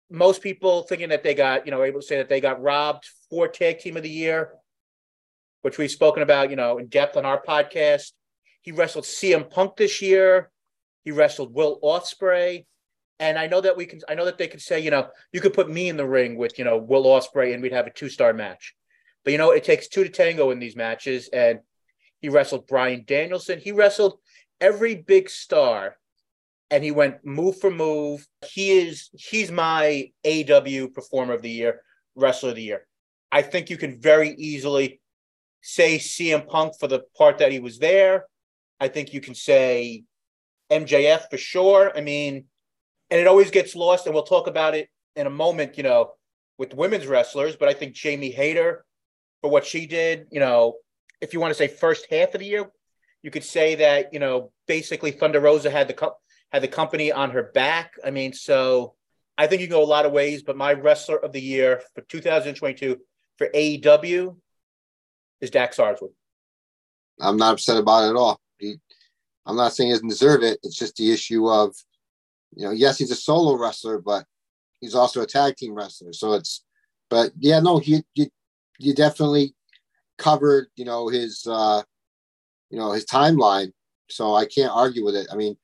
Most 0.10 0.42
people 0.42 0.84
thinking 0.84 1.10
that 1.10 1.24
they 1.24 1.34
got, 1.34 1.66
you 1.66 1.72
know, 1.72 1.84
able 1.84 2.02
to 2.02 2.06
say 2.06 2.18
that 2.18 2.30
they 2.30 2.40
got 2.40 2.62
robbed 2.62 3.06
for 3.30 3.48
tag 3.48 3.80
team 3.80 3.98
of 3.98 4.04
the 4.04 4.10
year, 4.10 4.52
which 5.62 5.78
we've 5.78 5.92
spoken 5.92 6.22
about, 6.22 6.50
you 6.50 6.56
know, 6.56 6.78
in 6.78 6.88
depth 6.88 7.18
on 7.18 7.26
our 7.26 7.42
podcast. 7.42 8.12
He 8.62 8.72
wrestled 8.72 9.06
CM 9.06 9.50
Punk 9.50 9.76
this 9.78 10.02
year. 10.02 10.52
He 11.04 11.12
wrestled 11.12 11.54
Will 11.54 11.80
Ospreay. 11.84 12.66
And 13.20 13.38
I 13.38 13.48
know 13.48 13.62
that 13.62 13.78
we 13.78 13.86
can 13.86 14.02
I 14.10 14.16
know 14.16 14.26
that 14.26 14.38
they 14.38 14.48
could 14.48 14.62
say, 14.62 14.80
you 14.80 14.92
know, 14.92 15.08
you 15.32 15.42
could 15.42 15.54
put 15.54 15.70
me 15.70 15.88
in 15.90 15.98
the 15.98 16.08
ring 16.08 16.38
with, 16.38 16.60
you 16.60 16.66
know, 16.66 16.78
Will 16.78 17.06
Ospreay 17.06 17.54
and 17.54 17.64
we'd 17.64 17.72
have 17.72 17.88
a 17.88 17.94
two-star 17.94 18.34
match. 18.34 18.76
But 19.24 19.32
you 19.32 19.38
know, 19.38 19.52
it 19.52 19.64
takes 19.64 19.88
two 19.88 20.04
to 20.04 20.10
tango 20.10 20.52
in 20.52 20.60
these 20.60 20.76
matches. 20.76 21.30
And 21.30 21.60
he 22.20 22.30
wrestled 22.30 22.68
Bryan 22.68 23.04
Danielson. 23.06 23.60
He 23.60 23.72
wrestled 23.72 24.20
every 24.60 24.96
big 24.96 25.30
star 25.30 25.98
and 26.72 26.84
he 26.84 26.92
went 26.92 27.26
move 27.26 27.60
for 27.60 27.72
move. 27.72 28.26
He 28.48 28.72
is 28.72 29.10
he's 29.14 29.52
my 29.52 30.12
AEW 30.26 30.94
performer 30.94 31.34
of 31.34 31.42
the 31.42 31.50
year, 31.50 31.82
wrestler 32.16 32.50
of 32.50 32.56
the 32.56 32.64
year. 32.64 32.88
I 33.32 33.42
think 33.42 33.70
you 33.70 33.78
can 33.78 34.00
very 34.00 34.32
easily 34.32 35.02
say 35.62 35.98
CM 35.98 36.48
Punk 36.48 36.74
for 36.80 36.88
the 36.88 37.04
part 37.18 37.40
that 37.40 37.52
he 37.52 37.60
was 37.60 37.80
there. 37.80 38.26
I 38.80 38.88
think 38.88 39.14
you 39.14 39.22
can 39.22 39.36
say 39.36 40.04
MJF 40.72 41.30
for 41.30 41.38
sure. 41.38 41.92
I 41.96 42.02
mean, 42.02 42.46
and 43.10 43.20
it 43.20 43.28
always 43.28 43.52
gets 43.52 43.76
lost, 43.76 44.06
and 44.06 44.14
we'll 44.14 44.24
talk 44.24 44.48
about 44.48 44.76
it 44.76 44.90
in 45.16 45.28
a 45.28 45.32
moment, 45.32 45.78
you 45.78 45.84
know, 45.84 46.12
with 46.58 46.74
women's 46.74 47.08
wrestlers. 47.08 47.56
But 47.56 47.70
I 47.70 47.74
think 47.74 47.94
Jamie 47.94 48.32
Hayter 48.32 48.86
for 49.42 49.50
what 49.50 49.66
she 49.66 49.86
did, 49.86 50.28
you 50.32 50.40
know, 50.40 50.76
if 51.22 51.34
you 51.34 51.40
want 51.40 51.52
to 51.52 51.58
say 51.58 51.68
first 51.68 52.08
half 52.10 52.34
of 52.34 52.40
the 52.40 52.46
year, 52.46 52.70
you 53.22 53.32
could 53.32 53.44
say 53.44 53.76
that, 53.76 54.14
you 54.14 54.20
know, 54.20 54.52
basically 54.68 55.12
Thunder 55.12 55.40
Rosa 55.40 55.72
had 55.72 55.88
the 55.88 55.94
co- 55.94 56.16
had 56.56 56.64
the 56.64 56.70
company 56.70 57.12
on 57.12 57.32
her 57.32 57.44
back. 57.54 57.96
I 58.04 58.12
mean, 58.12 58.32
so 58.32 58.94
I 59.38 59.46
think 59.46 59.62
you 59.62 59.68
can 59.68 59.76
go 59.76 59.84
a 59.84 59.86
lot 59.86 60.06
of 60.06 60.14
ways, 60.14 60.42
but 60.42 60.56
my 60.56 60.72
wrestler 60.72 61.18
of 61.18 61.34
the 61.34 61.42
year 61.42 61.82
for 61.94 62.02
2022 62.02 62.98
for 63.38 63.50
AEW 63.50 64.38
is 65.42 65.50
Dax 65.50 65.76
Harwood. 65.76 66.12
I'm 67.20 67.36
not 67.36 67.56
upset 67.56 67.76
about 67.76 68.06
it 68.06 68.12
at 68.12 68.16
all. 68.16 68.40
He, 68.58 68.76
I'm 69.46 69.58
not 69.58 69.74
saying 69.74 69.90
he 69.90 69.94
doesn't 69.96 70.08
deserve 70.08 70.44
it. 70.44 70.60
It's 70.64 70.78
just 70.78 70.96
the 70.96 71.12
issue 71.12 71.50
of, 71.50 71.76
you 72.56 72.66
know, 72.66 72.72
yes, 72.72 72.98
he's 72.98 73.12
a 73.12 73.16
solo 73.16 73.58
wrestler, 73.58 74.00
but 74.00 74.24
he's 74.80 74.96
also 74.96 75.24
a 75.24 75.28
tag 75.28 75.58
team 75.58 75.74
wrestler. 75.74 76.14
So 76.14 76.34
it's, 76.36 76.64
but 77.10 77.32
yeah, 77.38 77.60
no, 77.60 77.80
he, 77.80 78.02
you, 78.14 78.28
you 78.80 78.94
definitely 78.94 79.56
covered, 80.18 80.68
you 80.78 80.86
know, 80.86 81.10
his, 81.10 81.46
uh, 81.50 81.84
you 82.70 82.80
know, 82.80 82.94
his 82.94 83.06
timeline. 83.06 83.74
So 84.10 84.34
I 84.34 84.46
can't 84.46 84.72
argue 84.74 85.04
with 85.04 85.16
it. 85.16 85.28
I 85.30 85.36
mean, 85.36 85.58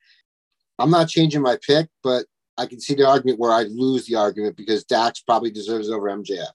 I'm 0.78 0.90
not 0.90 1.08
changing 1.08 1.42
my 1.42 1.58
pick, 1.66 1.88
but 2.02 2.26
I 2.56 2.66
can 2.66 2.80
see 2.80 2.94
the 2.94 3.06
argument 3.06 3.38
where 3.38 3.52
I 3.52 3.62
lose 3.62 4.06
the 4.06 4.16
argument 4.16 4.56
because 4.56 4.84
Dax 4.84 5.20
probably 5.20 5.50
deserves 5.50 5.90
over 5.90 6.08
MJF. 6.08 6.46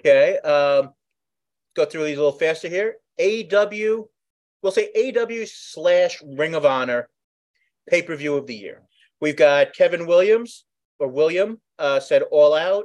Okay. 0.00 0.38
Um, 0.38 0.92
go 1.74 1.84
through 1.84 2.04
these 2.04 2.16
a 2.16 2.22
little 2.22 2.38
faster 2.38 2.68
here. 2.68 2.96
AEW, 3.20 4.06
we'll 4.62 4.72
say 4.72 4.90
AEW 4.96 5.48
slash 5.48 6.22
Ring 6.24 6.54
of 6.54 6.64
Honor 6.64 7.08
pay 7.88 8.02
per 8.02 8.16
view 8.16 8.36
of 8.36 8.46
the 8.46 8.54
year. 8.54 8.82
We've 9.20 9.36
got 9.36 9.74
Kevin 9.74 10.06
Williams 10.06 10.64
or 10.98 11.08
William 11.08 11.60
uh, 11.78 12.00
said 12.00 12.22
All 12.30 12.54
Out, 12.54 12.84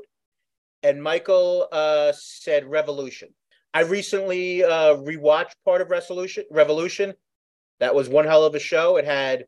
and 0.84 1.02
Michael 1.02 1.68
uh, 1.72 2.12
said 2.14 2.66
Revolution. 2.66 3.30
I 3.74 3.82
recently 3.82 4.64
uh, 4.64 4.96
rewatched 4.96 5.56
part 5.64 5.82
of 5.82 5.90
Resolution 5.90 6.46
Revolution. 6.52 7.14
That 7.80 7.96
was 7.96 8.10
one 8.10 8.26
hell 8.26 8.46
of 8.46 8.56
a 8.56 8.60
show. 8.60 8.98
It 8.98 9.06
had 9.06 9.46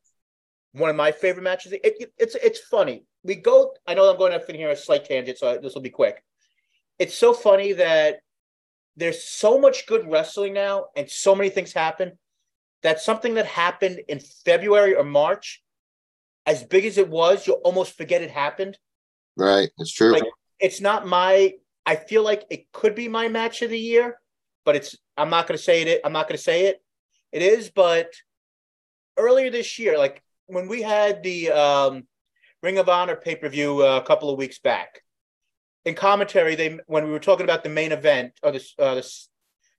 one 0.77 0.89
of 0.89 0.95
my 0.95 1.11
favorite 1.11 1.43
matches. 1.43 1.73
It, 1.73 1.81
it, 1.83 2.13
it's 2.17 2.35
it's 2.35 2.59
funny. 2.59 3.05
We 3.23 3.35
go. 3.35 3.73
I 3.85 3.93
know 3.93 4.09
I'm 4.09 4.17
going 4.17 4.33
off 4.33 4.49
in 4.49 4.55
here 4.55 4.69
a 4.69 4.75
slight 4.75 5.05
tangent, 5.05 5.37
so 5.37 5.57
this 5.61 5.73
will 5.73 5.81
be 5.81 5.89
quick. 5.89 6.23
it's 6.99 7.15
so 7.15 7.33
funny 7.33 7.73
that 7.73 8.19
there's 8.95 9.23
so 9.23 9.59
much 9.59 9.85
good 9.85 10.09
wrestling 10.09 10.53
now 10.53 10.87
and 10.95 11.09
so 11.09 11.35
many 11.35 11.49
things 11.49 11.71
happen 11.71 12.13
that 12.81 12.99
something 12.99 13.35
that 13.35 13.45
happened 13.45 14.01
in 14.07 14.19
February 14.45 14.95
or 14.95 15.03
March, 15.03 15.61
as 16.45 16.63
big 16.63 16.85
as 16.85 16.97
it 16.97 17.09
was, 17.09 17.45
you'll 17.45 17.57
almost 17.57 17.95
forget 17.95 18.21
it 18.21 18.31
happened. 18.31 18.77
Right. 19.35 19.69
It's 19.77 19.93
true. 19.93 20.13
Like, 20.13 20.23
it's 20.59 20.81
not 20.81 21.05
my 21.07 21.53
I 21.85 21.95
feel 21.95 22.23
like 22.23 22.43
it 22.49 22.71
could 22.73 22.95
be 22.95 23.07
my 23.07 23.29
match 23.29 23.61
of 23.61 23.69
the 23.69 23.79
year, 23.79 24.19
but 24.65 24.75
it's 24.75 24.95
I'm 25.15 25.29
not 25.29 25.47
gonna 25.47 25.57
say 25.57 25.83
it. 25.83 26.01
I'm 26.03 26.13
not 26.13 26.27
gonna 26.27 26.37
say 26.37 26.65
it. 26.65 26.81
It 27.31 27.41
is, 27.41 27.69
but 27.69 28.11
earlier 29.17 29.49
this 29.49 29.79
year, 29.79 29.97
like 29.97 30.21
when 30.47 30.67
we 30.67 30.81
had 30.81 31.23
the 31.23 31.51
um, 31.51 32.07
Ring 32.63 32.77
of 32.77 32.89
Honor 32.89 33.15
pay 33.15 33.35
per 33.35 33.49
view 33.49 33.85
uh, 33.85 33.97
a 33.97 34.05
couple 34.05 34.29
of 34.29 34.37
weeks 34.37 34.59
back, 34.59 35.01
in 35.85 35.95
commentary, 35.95 36.55
they 36.55 36.79
when 36.87 37.05
we 37.05 37.11
were 37.11 37.19
talking 37.19 37.45
about 37.45 37.63
the 37.63 37.69
main 37.69 37.91
event 37.91 38.33
or 38.43 38.51
this, 38.51 38.73
uh, 38.79 38.95
this 38.95 39.29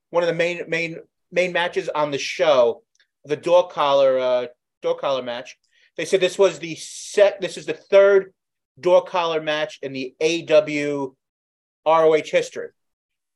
one 0.09 0.23
of 0.23 0.27
the 0.27 0.33
main 0.33 0.63
main 0.67 0.97
main 1.31 1.51
matches 1.51 1.89
on 1.89 2.11
the 2.11 2.17
show, 2.17 2.83
the 3.25 3.35
dog 3.35 3.71
collar 3.71 4.17
uh, 4.17 4.47
dog 4.81 4.99
collar 4.99 5.21
match, 5.21 5.57
they 5.97 6.05
said 6.05 6.21
this 6.21 6.39
was 6.39 6.59
the 6.59 6.75
set. 6.75 7.41
This 7.41 7.57
is 7.57 7.65
the 7.65 7.73
third 7.73 8.33
dog 8.79 9.07
collar 9.07 9.41
match 9.41 9.79
in 9.81 9.93
the 9.93 10.15
AEW 10.21 11.13
ROH 11.85 12.21
history. 12.25 12.69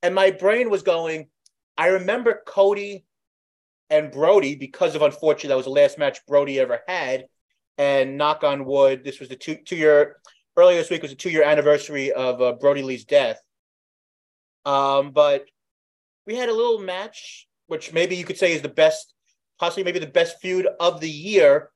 And 0.01 0.15
my 0.15 0.31
brain 0.31 0.69
was 0.69 0.83
going, 0.83 1.27
I 1.77 1.87
remember 1.87 2.41
Cody 2.45 3.05
and 3.93 4.11
Brodie 4.11 4.55
because 4.55 4.95
of 4.95 5.03
unfortunately 5.03 5.49
that 5.49 5.57
was 5.57 5.65
the 5.65 5.71
last 5.71 5.99
match 5.99 6.25
Brodie 6.25 6.59
ever 6.59 6.81
had. 6.87 7.25
And 7.77 8.17
knock 8.17 8.43
on 8.43 8.65
wood, 8.65 9.03
this 9.03 9.19
was 9.19 9.29
the 9.29 9.35
two 9.35 9.55
two 9.65 9.75
year 9.75 10.17
earlier 10.57 10.77
this 10.77 10.89
week 10.89 11.01
was 11.01 11.11
the 11.11 11.17
two 11.17 11.29
year 11.29 11.43
anniversary 11.43 12.11
of 12.11 12.41
uh, 12.41 12.53
Brodie 12.53 12.83
Lee's 12.83 13.05
death. 13.05 13.39
Um, 14.65 15.11
but 15.11 15.45
we 16.25 16.35
had 16.35 16.49
a 16.49 16.53
little 16.53 16.79
match, 16.79 17.47
which 17.67 17.93
maybe 17.93 18.15
you 18.15 18.25
could 18.25 18.37
say 18.37 18.53
is 18.53 18.61
the 18.61 18.69
best, 18.69 19.13
possibly 19.59 19.83
maybe 19.83 19.99
the 19.99 20.07
best 20.07 20.39
feud 20.39 20.67
of 20.79 21.01
the 21.01 21.09
year 21.09 21.69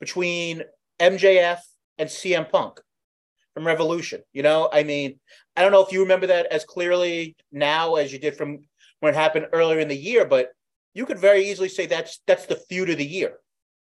between 0.00 0.62
MJF 1.00 1.60
and 1.98 2.08
CM 2.08 2.50
Punk 2.50 2.80
from 3.54 3.66
Revolution. 3.66 4.22
You 4.32 4.42
know, 4.42 4.68
I 4.72 4.82
mean, 4.82 5.18
I 5.56 5.62
don't 5.62 5.72
know 5.72 5.84
if 5.84 5.92
you 5.92 6.00
remember 6.00 6.26
that 6.28 6.46
as 6.46 6.64
clearly 6.64 7.36
now 7.52 7.94
as 7.96 8.12
you 8.12 8.18
did 8.18 8.36
from 8.36 8.58
when 9.00 9.14
it 9.14 9.16
happened 9.16 9.46
earlier 9.52 9.78
in 9.78 9.88
the 9.88 9.96
year, 9.96 10.24
but 10.24 10.50
you 10.94 11.06
could 11.06 11.18
very 11.18 11.48
easily 11.48 11.68
say 11.68 11.86
that's 11.86 12.20
that's 12.26 12.46
the 12.46 12.56
feud 12.56 12.90
of 12.90 12.98
the 12.98 13.06
year, 13.06 13.34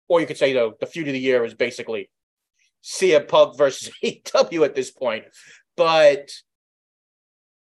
or 0.08 0.22
you 0.22 0.28
could 0.28 0.38
say 0.38 0.54
though 0.54 0.74
the 0.80 0.86
feud 0.86 1.08
of 1.08 1.14
the 1.14 1.20
year 1.20 1.44
is 1.46 1.54
basically 1.54 2.10
CM 2.84 3.28
Punk 3.28 3.58
versus 3.58 3.92
AEW 4.04 4.66
at 4.66 4.76
this 4.76 4.92
point. 4.92 5.26
But 5.76 6.32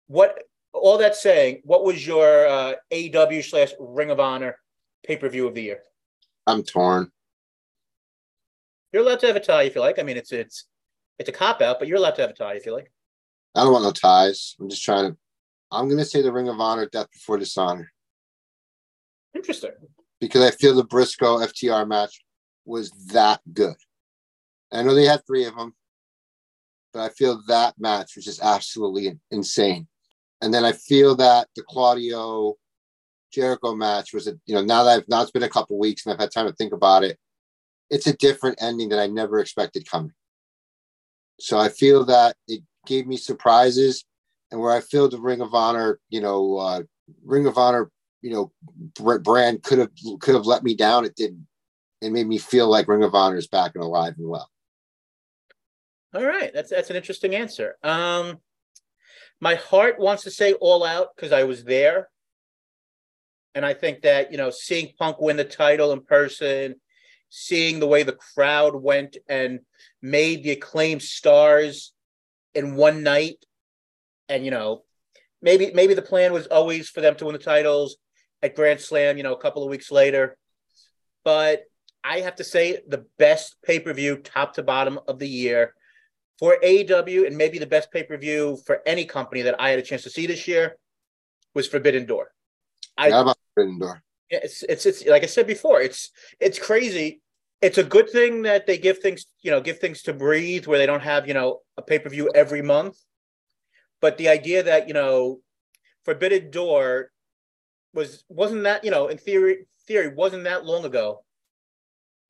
what 0.07 0.43
all 0.73 0.99
that 0.99 1.15
saying, 1.15 1.61
what 1.65 1.85
was 1.85 2.07
your 2.07 2.47
uh, 2.47 2.75
AEW 2.91 3.45
slash 3.45 3.73
Ring 3.79 4.11
of 4.11 4.21
Honor 4.21 4.57
pay 5.05 5.17
per 5.17 5.29
view 5.29 5.47
of 5.47 5.55
the 5.55 5.63
year? 5.63 5.81
I'm 6.47 6.63
torn. 6.63 7.11
You're 8.93 9.03
allowed 9.03 9.21
to 9.21 9.27
have 9.29 9.37
a 9.37 9.41
tie 9.41 9.63
if 9.65 9.75
you 9.75 9.81
like. 9.81 9.99
I 9.99 10.03
mean, 10.03 10.17
it's 10.17 10.33
it's 10.33 10.67
it's 11.19 11.29
a 11.29 11.33
cop 11.33 11.61
out, 11.61 11.79
but 11.79 11.87
you're 11.87 11.99
allowed 11.99 12.17
to 12.17 12.23
have 12.23 12.31
a 12.31 12.35
tie 12.35 12.55
if 12.55 12.67
you 12.67 12.75
like. 12.75 12.91
I 13.55 13.63
don't 13.63 13.73
want 13.73 13.85
no 13.85 13.93
ties. 13.93 14.57
I'm 14.61 14.69
just 14.69 14.83
trying 14.83 15.11
to. 15.11 15.17
I'm 15.71 15.87
going 15.87 15.99
to 15.99 16.05
say 16.05 16.23
the 16.23 16.33
Ring 16.33 16.49
of 16.49 16.59
Honor, 16.59 16.87
Death 16.87 17.13
Before 17.13 17.39
Dishonor. 17.39 17.93
Interesting. 19.35 19.73
Because 20.21 20.43
I 20.43 20.51
feel 20.51 20.75
the 20.75 20.85
Briscoe 20.85 21.39
FTR 21.39 21.87
match 21.87 22.21
was 22.65 22.91
that 23.13 23.41
good. 23.53 23.77
I 24.73 24.83
know 24.83 24.95
they 24.95 25.07
had 25.07 25.27
three 25.27 25.45
of 25.47 25.57
them, 25.57 25.75
but 26.93 27.01
I 27.01 27.09
feel 27.09 27.43
that 27.49 27.75
match 27.79 28.17
was 28.17 28.25
just 28.25 28.43
absolutely 28.43 29.19
insane. 29.31 29.89
And 30.43 30.53
then 30.53 30.65
I 30.65 30.73
feel 30.73 31.17
that 31.17 31.49
the 31.57 31.63
Claudio 31.63 32.57
Jericho 33.33 33.75
match 33.75 34.13
was 34.13 34.27
a, 34.27 34.39
you 34.47 34.55
know, 34.55 34.63
now 34.63 34.85
that 34.85 35.01
I've 35.01 35.09
now 35.09 35.23
it's 35.23 35.31
been 35.31 35.43
a 35.43 35.49
couple 35.49 35.79
weeks 35.79 36.05
and 36.05 36.13
I've 36.13 36.21
had 36.21 36.33
time 36.33 36.47
to 36.47 36.53
think 36.53 36.73
about 36.73 37.05
it, 37.05 37.19
it's 37.91 38.07
a 38.07 38.17
different 38.17 38.61
ending 38.61 38.89
that 38.91 39.01
I 39.01 39.07
never 39.07 39.39
expected 39.39 39.89
coming. 39.89 40.13
So 41.39 41.59
I 41.59 41.69
feel 41.69 42.05
that 42.07 42.37
it 42.49 42.63
gave 42.87 43.07
me 43.07 43.17
surprises, 43.17 44.05
and 44.51 44.61
where 44.61 44.73
I 44.73 44.81
feel 44.81 45.09
the 45.09 45.21
Ring 45.21 45.41
of 45.41 45.55
Honor, 45.55 46.01
you 46.09 46.21
know, 46.21 46.57
uh, 46.57 46.83
Ring 47.25 47.47
of 47.47 47.57
Honor, 47.57 47.91
you 48.23 48.31
know, 48.31 48.53
brand 49.21 49.63
could 49.63 49.79
have 49.79 49.91
could 50.21 50.35
have 50.35 50.47
let 50.47 50.63
me 50.63 50.75
down. 50.75 51.05
It 51.05 51.17
didn't. 51.17 51.47
It 52.01 52.13
made 52.13 52.27
me 52.27 52.39
feel 52.39 52.69
like 52.69 52.89
Ring 52.89 53.03
of 53.03 53.15
Honor 53.15 53.37
is 53.37 53.47
back 53.47 53.73
and 53.75 53.85
alive 53.85 54.15
and 54.19 54.29
well. 54.29 54.51
All 56.15 56.25
right, 56.25 56.51
that's 56.53 56.71
that's 56.71 56.91
an 56.91 56.97
interesting 56.97 57.35
answer. 57.35 57.77
Um, 57.83 58.39
my 59.41 59.55
heart 59.55 59.99
wants 59.99 60.25
to 60.25 60.31
say 60.31 60.55
All 60.55 60.85
Out 60.85 61.09
because 61.15 61.33
I 61.33 61.45
was 61.45 61.65
there, 61.65 62.09
and 63.55 63.65
I 63.65 63.75
think 63.75 64.03
that 64.03 64.33
you 64.33 64.39
know, 64.39 64.51
seeing 64.51 64.93
Punk 64.99 65.21
win 65.21 65.37
the 65.37 65.45
title 65.45 65.93
in 65.93 66.03
person, 66.03 66.75
seeing 67.31 67.81
the 67.81 67.87
way 67.87 68.03
the 68.03 68.19
crowd 68.35 68.75
went 68.75 69.17
and 69.29 69.61
made 70.03 70.43
the 70.43 70.51
acclaimed 70.51 71.03
stars 71.03 71.93
in 72.55 72.75
one 72.75 73.03
night. 73.03 73.45
And, 74.29 74.45
you 74.45 74.51
know, 74.51 74.83
maybe 75.41 75.71
maybe 75.75 75.95
the 75.95 76.03
plan 76.03 76.33
was 76.33 76.47
always 76.49 76.89
for 76.89 77.01
them 77.01 77.15
to 77.17 77.25
win 77.25 77.33
the 77.33 77.39
titles 77.39 77.97
at 78.43 78.55
Grand 78.55 78.81
Slam, 78.81 79.17
you 79.17 79.23
know, 79.23 79.35
a 79.35 79.41
couple 79.41 79.63
of 79.63 79.71
weeks 79.71 79.91
later. 79.91 80.37
But 81.25 81.65
I 82.03 82.21
have 82.21 82.37
to 82.37 82.45
say 82.45 82.81
the 82.89 83.05
best 83.19 83.57
pay-per-view 83.63 84.19
top 84.19 84.55
to 84.55 84.63
bottom 84.63 84.99
of 85.07 85.19
the 85.19 85.29
year 85.29 85.75
for 86.39 86.57
AEW 86.63 87.27
and 87.27 87.37
maybe 87.37 87.59
the 87.59 87.67
best 87.67 87.93
pay-per-view 87.93 88.59
for 88.65 88.81
any 88.87 89.05
company 89.05 89.43
that 89.43 89.61
I 89.61 89.71
had 89.71 89.79
a 89.79 89.83
chance 89.83 90.03
to 90.05 90.11
see 90.11 90.27
this 90.27 90.49
year 90.49 90.77
was 91.55 91.69
Forbidden 91.69 92.07
Door. 92.07 92.31
I, 92.97 93.09
yeah, 93.09 93.21
about 93.21 93.39
Forbidden 93.55 93.79
Door. 93.79 94.03
It's, 94.31 94.63
it's 94.63 94.87
it's 94.87 95.05
like 95.07 95.25
I 95.25 95.27
said 95.27 95.47
before, 95.47 95.81
it's 95.81 96.11
it's 96.39 96.59
crazy 96.59 97.21
it's 97.61 97.79
a 97.79 97.85
good 97.85 98.09
thing 98.09 98.43
that 98.43 98.67
they 98.67 98.79
give 98.79 98.99
things, 98.99 99.27
you 99.43 99.51
know, 99.51 99.61
give 99.61 99.79
things 99.79 100.03
to 100.03 100.13
breathe 100.13 100.67
where 100.67 100.79
they 100.79 100.87
don't 100.87 101.03
have, 101.03 101.29
you 101.29 101.35
know, 101.35 101.61
a 101.77 101.83
pay 101.83 101.99
per 101.99 102.09
view 102.09 102.31
every 102.35 102.63
month. 102.63 102.97
But 104.01 104.17
the 104.17 104.29
idea 104.29 104.63
that 104.63 104.89
you 104.89 104.95
know, 104.95 105.41
Forbidden 106.05 106.51
Door 106.51 107.11
was 107.95 108.25
wasn't 108.29 108.65
that 108.65 108.85
you 108.85 108.91
know 108.91 109.09
in 109.09 109.19
theory 109.19 109.67
theory 109.87 110.09
wasn't 110.09 110.45
that 110.45 110.65
long 110.65 110.85
ago, 110.85 111.25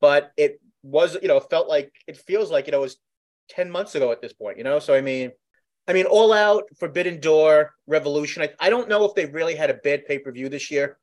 but 0.01 0.33
it 0.37 0.61
was 0.83 1.17
you 1.21 1.29
know 1.29 1.41
felt 1.41 1.69
like 1.69 1.93
it 2.07 2.17
feels 2.17 2.51
like 2.51 2.67
you 2.67 2.73
know 2.73 2.79
it 2.79 2.83
was 2.83 2.97
ten 3.49 3.71
months 3.71 3.95
ago 3.95 4.13
at 4.13 4.21
this 4.21 4.33
point. 4.33 4.59
You 4.59 4.65
know, 4.65 4.79
so 4.79 4.95
I 4.95 5.01
mean, 5.01 5.33
I 5.87 5.93
mean, 5.93 6.07
All 6.07 6.33
Out, 6.33 6.65
Forbidden 6.79 7.21
Door, 7.21 7.73
Revolution. 7.87 8.43
I, 8.43 8.51
I 8.59 8.71
don't 8.71 8.89
know 8.89 9.05
if 9.05 9.15
they 9.15 9.27
really 9.27 9.55
had 9.55 9.71
a 9.71 9.75
bad 9.75 10.07
pay 10.07 10.19
per 10.19 10.33
view 10.33 10.49
this 10.49 10.71
year. 10.71 10.99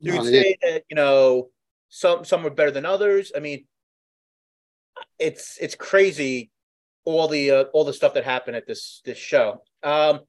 You 0.00 0.12
no, 0.12 0.22
could 0.22 0.30
say 0.30 0.56
that 0.62 0.84
you 0.88 0.96
know 0.96 1.50
some 1.88 2.24
some 2.24 2.44
are 2.46 2.50
better 2.50 2.70
than 2.70 2.86
others. 2.86 3.32
I 3.36 3.40
mean, 3.40 3.66
it's 5.18 5.58
it's 5.60 5.74
crazy 5.74 6.50
all 7.04 7.28
the 7.28 7.50
uh, 7.50 7.64
all 7.72 7.84
the 7.84 7.92
stuff 7.92 8.14
that 8.14 8.24
happened 8.24 8.56
at 8.56 8.66
this 8.66 9.02
this 9.04 9.18
show. 9.18 9.62
Um, 9.82 10.20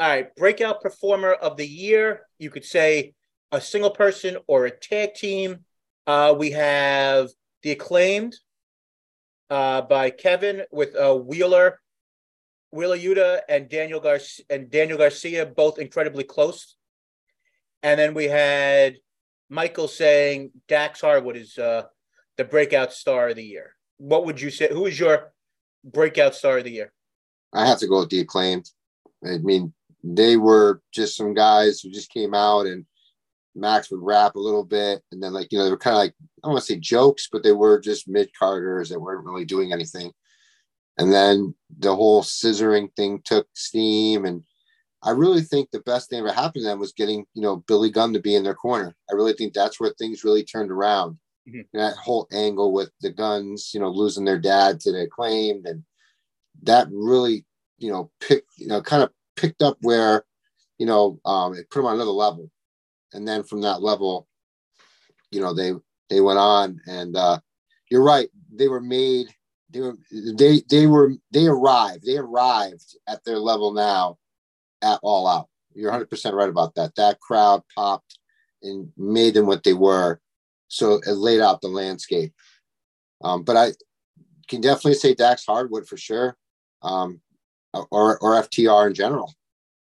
all 0.00 0.08
right, 0.08 0.34
breakout 0.36 0.80
performer 0.80 1.32
of 1.32 1.56
the 1.56 1.66
year. 1.66 2.22
You 2.38 2.50
could 2.50 2.64
say 2.64 3.14
a 3.50 3.60
single 3.60 3.90
person 3.90 4.36
or 4.46 4.66
a 4.66 4.70
tag 4.70 5.14
team. 5.14 5.64
Uh, 6.06 6.34
we 6.38 6.52
have 6.52 7.28
the 7.62 7.72
acclaimed 7.72 8.36
uh, 9.50 9.82
by 9.82 10.10
Kevin 10.10 10.62
with 10.70 10.94
uh, 10.94 11.14
Wheeler, 11.14 11.80
Wheeler 12.70 12.96
Yuta, 12.96 13.40
and 13.48 13.68
Daniel 13.68 13.98
Garcia, 13.98 14.44
and 14.50 14.70
Daniel 14.70 14.98
Garcia, 14.98 15.46
both 15.46 15.78
incredibly 15.78 16.24
close. 16.24 16.76
And 17.82 17.98
then 17.98 18.14
we 18.14 18.24
had 18.24 18.98
Michael 19.50 19.88
saying 19.88 20.52
Dax 20.68 21.00
Harwood 21.00 21.36
is 21.36 21.58
uh, 21.58 21.84
the 22.36 22.44
breakout 22.44 22.92
star 22.92 23.30
of 23.30 23.36
the 23.36 23.44
year. 23.44 23.74
What 23.96 24.26
would 24.26 24.40
you 24.40 24.50
say? 24.50 24.68
Who 24.70 24.86
is 24.86 24.98
your 24.98 25.32
breakout 25.82 26.36
star 26.36 26.58
of 26.58 26.64
the 26.64 26.70
year? 26.70 26.92
I 27.52 27.66
have 27.66 27.78
to 27.78 27.88
go 27.88 28.00
with 28.00 28.10
the 28.10 28.20
acclaimed. 28.20 28.70
I 29.24 29.38
mean, 29.38 29.72
they 30.16 30.36
were 30.36 30.80
just 30.92 31.16
some 31.16 31.34
guys 31.34 31.80
who 31.80 31.90
just 31.90 32.10
came 32.10 32.34
out 32.34 32.66
and 32.66 32.86
Max 33.54 33.90
would 33.90 34.02
rap 34.02 34.36
a 34.36 34.40
little 34.40 34.64
bit. 34.64 35.02
And 35.10 35.22
then, 35.22 35.32
like, 35.32 35.48
you 35.50 35.58
know, 35.58 35.64
they 35.64 35.70
were 35.70 35.76
kind 35.76 35.94
of 35.94 35.98
like, 35.98 36.14
I 36.20 36.46
don't 36.46 36.52
want 36.52 36.64
to 36.64 36.72
say 36.72 36.78
jokes, 36.78 37.28
but 37.30 37.42
they 37.42 37.52
were 37.52 37.80
just 37.80 38.08
mid 38.08 38.30
carders 38.38 38.88
that 38.88 39.00
weren't 39.00 39.24
really 39.24 39.44
doing 39.44 39.72
anything. 39.72 40.12
And 40.98 41.12
then 41.12 41.54
the 41.78 41.94
whole 41.94 42.22
scissoring 42.22 42.94
thing 42.94 43.20
took 43.24 43.46
steam 43.54 44.24
and 44.24 44.44
I 45.02 45.10
really 45.10 45.42
think 45.42 45.70
the 45.70 45.80
best 45.80 46.10
thing 46.10 46.24
that 46.24 46.34
happened 46.34 46.62
to 46.62 46.68
them 46.68 46.80
was 46.80 46.92
getting, 46.92 47.24
you 47.34 47.42
know, 47.42 47.56
Billy 47.68 47.90
Gunn 47.90 48.12
to 48.14 48.20
be 48.20 48.34
in 48.34 48.42
their 48.42 48.54
corner. 48.54 48.96
I 49.10 49.14
really 49.14 49.32
think 49.32 49.52
that's 49.52 49.78
where 49.78 49.90
things 49.90 50.24
really 50.24 50.42
turned 50.42 50.72
around. 50.72 51.18
Mm-hmm. 51.48 51.78
That 51.78 51.94
whole 51.96 52.26
angle 52.32 52.72
with 52.72 52.90
the 53.00 53.10
Gunns, 53.10 53.70
you 53.72 53.80
know, 53.80 53.90
losing 53.90 54.24
their 54.24 54.38
dad 54.38 54.80
to 54.80 54.92
the 54.92 55.02
acclaimed, 55.02 55.66
and 55.66 55.84
that 56.62 56.88
really, 56.90 57.44
you 57.78 57.92
know, 57.92 58.10
picked, 58.20 58.50
you 58.58 58.66
know, 58.66 58.82
kind 58.82 59.02
of 59.02 59.10
picked 59.38 59.62
up 59.62 59.76
where, 59.80 60.24
you 60.78 60.86
know, 60.86 61.20
um, 61.24 61.54
it 61.54 61.70
put 61.70 61.80
them 61.80 61.86
on 61.86 61.94
another 61.94 62.10
level, 62.10 62.50
and 63.12 63.26
then 63.26 63.42
from 63.42 63.62
that 63.62 63.82
level, 63.82 64.28
you 65.30 65.40
know, 65.40 65.54
they 65.54 65.72
they 66.10 66.20
went 66.20 66.38
on, 66.38 66.80
and 66.86 67.16
uh, 67.16 67.38
you're 67.90 68.02
right, 68.02 68.28
they 68.52 68.68
were 68.68 68.80
made, 68.80 69.28
they 69.70 69.80
were 69.80 69.96
they 70.10 70.62
they 70.70 70.86
were 70.86 71.12
they 71.30 71.46
arrived, 71.46 72.04
they 72.04 72.16
arrived 72.16 72.96
at 73.08 73.24
their 73.24 73.38
level 73.38 73.72
now 73.72 74.18
at 74.82 75.00
all 75.02 75.26
out. 75.26 75.48
You're 75.74 75.92
100% 75.92 76.32
right 76.32 76.48
about 76.48 76.74
that. 76.74 76.94
That 76.96 77.20
crowd 77.20 77.62
popped 77.74 78.18
and 78.62 78.90
made 78.96 79.34
them 79.34 79.46
what 79.46 79.62
they 79.62 79.74
were. 79.74 80.20
So 80.68 81.00
it 81.06 81.12
laid 81.12 81.40
out 81.40 81.60
the 81.60 81.68
landscape. 81.68 82.32
Um, 83.22 83.42
but 83.42 83.56
I 83.56 83.72
can 84.48 84.60
definitely 84.60 84.94
say 84.94 85.14
Dax 85.14 85.44
Harwood 85.46 85.86
for 85.86 85.96
sure, 85.96 86.36
um, 86.82 87.20
or 87.90 88.18
or 88.18 88.42
FTR 88.42 88.88
in 88.88 88.94
general. 88.94 89.32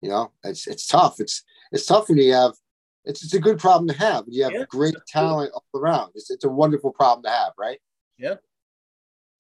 You 0.02 0.10
know, 0.10 0.32
it's 0.44 0.68
it's 0.68 0.88
tough. 0.88 1.20
It's 1.20 1.44
it's 1.72 1.86
tough 1.86 2.10
when 2.10 2.18
you 2.18 2.34
have. 2.34 2.54
It's 3.06 3.24
it's 3.24 3.34
a 3.34 3.40
good 3.40 3.60
problem 3.60 3.88
to 3.88 3.98
have. 3.98 4.26
You 4.28 4.44
have 4.44 4.54
yeah. 4.54 4.66
great 4.70 4.96
talent 5.08 5.52
all 5.54 5.64
around. 5.80 6.12
It's 6.16 6.30
it's 6.30 6.44
a 6.44 6.50
wonderful 6.50 6.92
problem 6.92 7.24
to 7.24 7.30
have, 7.30 7.54
right? 7.58 7.80
Yeah. 8.18 8.36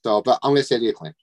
So, 0.03 0.21
but 0.21 0.39
I'm 0.41 0.51
going 0.51 0.61
to 0.61 0.63
say 0.63 0.79
the 0.79 0.89
acclaimed. 0.89 1.15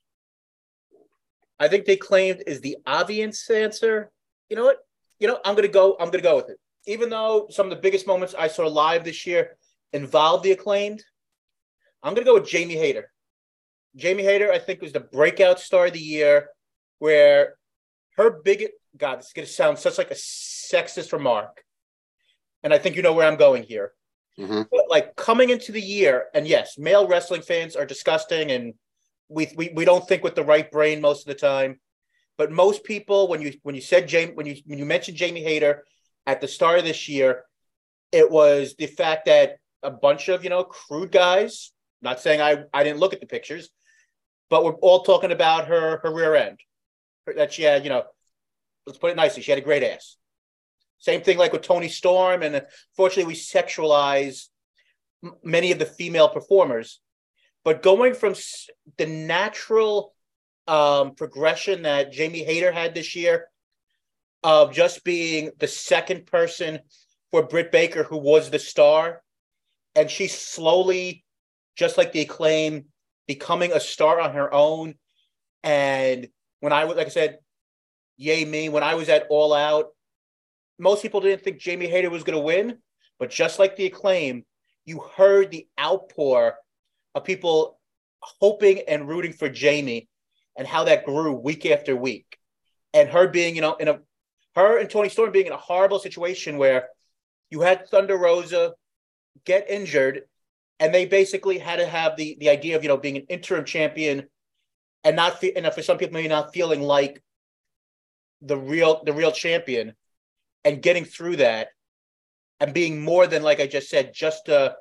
I 1.59 1.69
think 1.69 1.85
they 1.85 1.97
claimed 1.97 2.43
is 2.47 2.61
the 2.61 2.77
obvious 2.87 3.49
answer. 3.49 4.11
You 4.51 4.57
know 4.57 4.65
what? 4.65 4.79
You 5.19 5.29
know, 5.29 5.39
I'm 5.45 5.55
going 5.55 5.67
to 5.67 5.73
go. 5.73 5.93
I'm 5.99 6.07
going 6.07 6.23
to 6.23 6.29
go 6.29 6.37
with 6.37 6.51
it. 6.51 6.59
Even 6.87 7.09
though 7.09 7.47
some 7.51 7.67
of 7.67 7.71
the 7.71 7.81
biggest 7.81 8.07
moments 8.07 8.35
I 8.39 8.49
saw 8.49 8.67
live 8.67 9.05
this 9.05 9.27
year 9.27 9.57
involved 9.93 10.45
the 10.45 10.53
acclaimed, 10.53 11.03
I'm 12.03 12.13
going 12.13 12.27
to 12.27 12.31
go 12.31 12.35
with 12.35 12.49
Jamie 12.49 12.77
Hayter. 12.77 13.11
Jamie 13.97 14.25
Hayter, 14.25 14.53
I 14.53 14.59
think, 14.59 14.83
was 14.83 14.93
the 14.93 15.01
breakout 15.01 15.61
star 15.61 15.87
of 15.87 15.93
the 15.93 16.01
year, 16.01 16.51
where 16.99 17.55
her 18.17 18.31
big 18.31 18.69
God, 18.97 19.19
this 19.19 19.27
is 19.27 19.33
going 19.33 19.47
to 19.47 19.53
sound 19.53 19.79
such 19.79 19.99
like 19.99 20.11
a 20.11 20.15
sexist 20.15 21.13
remark, 21.13 21.65
and 22.63 22.73
I 22.73 22.79
think 22.79 22.97
you 22.97 23.03
know 23.03 23.13
where 23.13 23.27
I'm 23.27 23.37
going 23.37 23.65
here. 23.65 23.93
Mm-hmm. 24.39 24.63
But 24.71 24.85
like 24.89 25.17
coming 25.17 25.51
into 25.51 25.73
the 25.73 25.81
year, 25.81 26.27
and 26.35 26.47
yes, 26.47 26.79
male 26.79 27.07
wrestling 27.07 27.43
fans 27.43 27.77
are 27.77 27.87
disgusting, 27.87 28.51
and 28.51 28.75
we, 29.29 29.49
we 29.57 29.71
we 29.75 29.85
don't 29.85 30.07
think 30.07 30.23
with 30.23 30.35
the 30.35 30.45
right 30.45 30.71
brain 30.71 31.01
most 31.01 31.23
of 31.23 31.27
the 31.27 31.41
time. 31.41 31.81
But 32.37 32.53
most 32.53 32.85
people, 32.85 33.29
when 33.29 33.43
you 33.43 33.55
when 33.63 33.75
you 33.75 33.81
said 33.81 34.09
Jamie, 34.09 34.33
when 34.33 34.47
you 34.47 34.57
when 34.67 34.79
you 34.79 34.85
mentioned 34.85 35.17
Jamie 35.17 35.43
Hayter 35.43 35.85
at 36.27 36.41
the 36.41 36.49
start 36.49 36.79
of 36.79 36.85
this 36.85 37.09
year, 37.09 37.45
it 38.13 38.31
was 38.31 38.75
the 38.79 38.87
fact 38.87 39.27
that 39.27 39.57
a 39.83 39.91
bunch 39.91 40.29
of 40.29 40.45
you 40.45 40.51
know 40.51 40.65
crude 40.65 41.13
guys. 41.13 41.73
Not 42.03 42.21
saying 42.21 42.41
I 42.41 42.65
I 42.73 42.85
didn't 42.85 43.01
look 43.01 43.13
at 43.13 43.21
the 43.21 43.27
pictures, 43.27 43.71
but 44.51 44.65
we're 44.65 44.75
all 44.75 45.03
talking 45.03 45.33
about 45.33 45.69
her 45.69 45.99
her 46.03 46.13
rear 46.13 46.35
end 46.35 46.61
that 47.37 47.53
she 47.53 47.63
had. 47.63 47.85
You 47.85 47.91
know, 47.91 48.05
let's 48.87 48.99
put 48.99 49.11
it 49.11 49.17
nicely, 49.17 49.43
she 49.43 49.51
had 49.51 49.59
a 49.59 49.65
great 49.65 49.83
ass. 49.83 50.17
Same 50.99 51.21
thing 51.21 51.39
like 51.39 51.53
with 51.53 51.63
Toni 51.63 51.89
Storm, 51.89 52.43
and 52.43 52.55
unfortunately, 52.93 53.33
we 53.33 53.35
sexualize 53.35 54.49
many 55.43 55.73
of 55.73 55.79
the 55.79 55.87
female 55.87 56.29
performers. 56.29 57.01
But 57.65 57.83
going 57.83 58.15
from 58.15 58.35
the 58.99 59.07
natural 59.07 60.15
um, 60.67 61.15
progression 61.15 61.83
that 61.83 62.13
Jamie 62.13 62.45
Hayter 62.45 62.73
had 62.73 62.95
this 62.95 63.15
year 63.17 63.49
of 64.43 64.73
just 64.73 65.05
being 65.05 65.51
the 65.59 65.69
second 65.69 66.27
person 66.27 66.81
for 67.31 67.43
Britt 67.43 67.73
Baker, 67.73 68.05
who 68.05 68.19
was 68.19 68.51
the 68.51 68.59
star, 68.59 69.23
and 69.97 70.11
she 70.11 70.27
slowly, 70.27 71.25
just 71.77 71.97
like 71.97 72.13
the 72.13 72.21
acclaim, 72.21 72.87
becoming 73.27 73.73
a 73.73 73.81
star 73.81 74.21
on 74.21 74.35
her 74.35 74.53
own. 74.53 74.95
And 75.63 76.29
when 76.65 76.73
I 76.73 76.87
was, 76.87 76.97
like 76.97 77.09
I 77.09 77.11
said, 77.11 77.41
yay 78.17 78.43
me, 78.43 78.71
when 78.71 78.83
I 78.83 78.95
was 78.95 79.11
at 79.11 79.27
All 79.29 79.53
Out, 79.53 79.89
most 80.79 81.03
people 81.03 81.21
didn't 81.21 81.43
think 81.43 81.59
Jamie 81.59 81.89
Hayter 81.89 82.09
was 82.09 82.25
going 82.25 82.39
to 82.39 82.43
win, 82.43 82.79
but 83.19 83.29
just 83.29 83.59
like 83.59 83.77
the 83.77 83.85
acclaim, 83.85 84.47
you 84.87 85.01
heard 85.15 85.51
the 85.51 85.69
outpour 85.79 86.55
of 87.15 87.25
people 87.25 87.79
hoping 88.21 88.81
and 88.89 89.07
rooting 89.07 89.35
for 89.35 89.51
Jamie 89.51 90.09
and 90.57 90.67
how 90.67 90.85
that 90.85 91.05
grew 91.05 91.35
week 91.35 91.67
after 91.67 91.95
week. 91.95 92.39
And 92.95 93.11
her 93.11 93.29
being, 93.29 93.57
you 93.57 93.61
know, 93.61 93.75
in 93.75 93.89
a 93.89 94.01
her 94.55 94.79
and 94.79 94.89
Toni 94.89 95.11
Storm 95.11 95.33
being 95.33 95.47
in 95.47 95.53
a 95.53 95.59
horrible 95.59 95.99
situation 95.99 96.57
where 96.57 96.89
you 97.51 97.61
had 97.61 97.91
Thunder 97.91 98.17
Rosa 98.17 98.73
get 99.45 99.69
injured 99.69 100.23
and 100.81 100.95
they 100.95 101.05
basically 101.05 101.59
had 101.59 101.77
to 101.77 101.87
have 101.87 102.17
the 102.17 102.39
the 102.41 102.49
idea 102.49 102.75
of, 102.75 102.83
you 102.83 102.89
know, 102.89 102.97
being 102.97 103.19
an 103.19 103.27
interim 103.29 103.67
champion 103.67 104.29
and 105.05 105.17
not 105.17 105.41
fe- 105.41 105.53
and 105.55 105.73
for 105.73 105.83
some 105.83 105.99
people 105.99 106.15
maybe 106.15 106.29
not 106.29 106.53
feeling 106.53 106.81
like 106.81 107.23
the 108.41 108.57
real 108.57 109.03
the 109.05 109.13
real 109.13 109.33
champion 109.33 109.95
and 110.65 110.83
getting 110.83 111.05
through 111.05 111.37
that 111.37 111.69
and 112.61 112.75
being 112.75 113.03
more 113.03 113.27
than 113.27 113.43
like 113.43 113.61
I 113.61 113.67
just 113.67 113.89
said, 113.89 114.13
just 114.15 114.49
a 114.49 114.77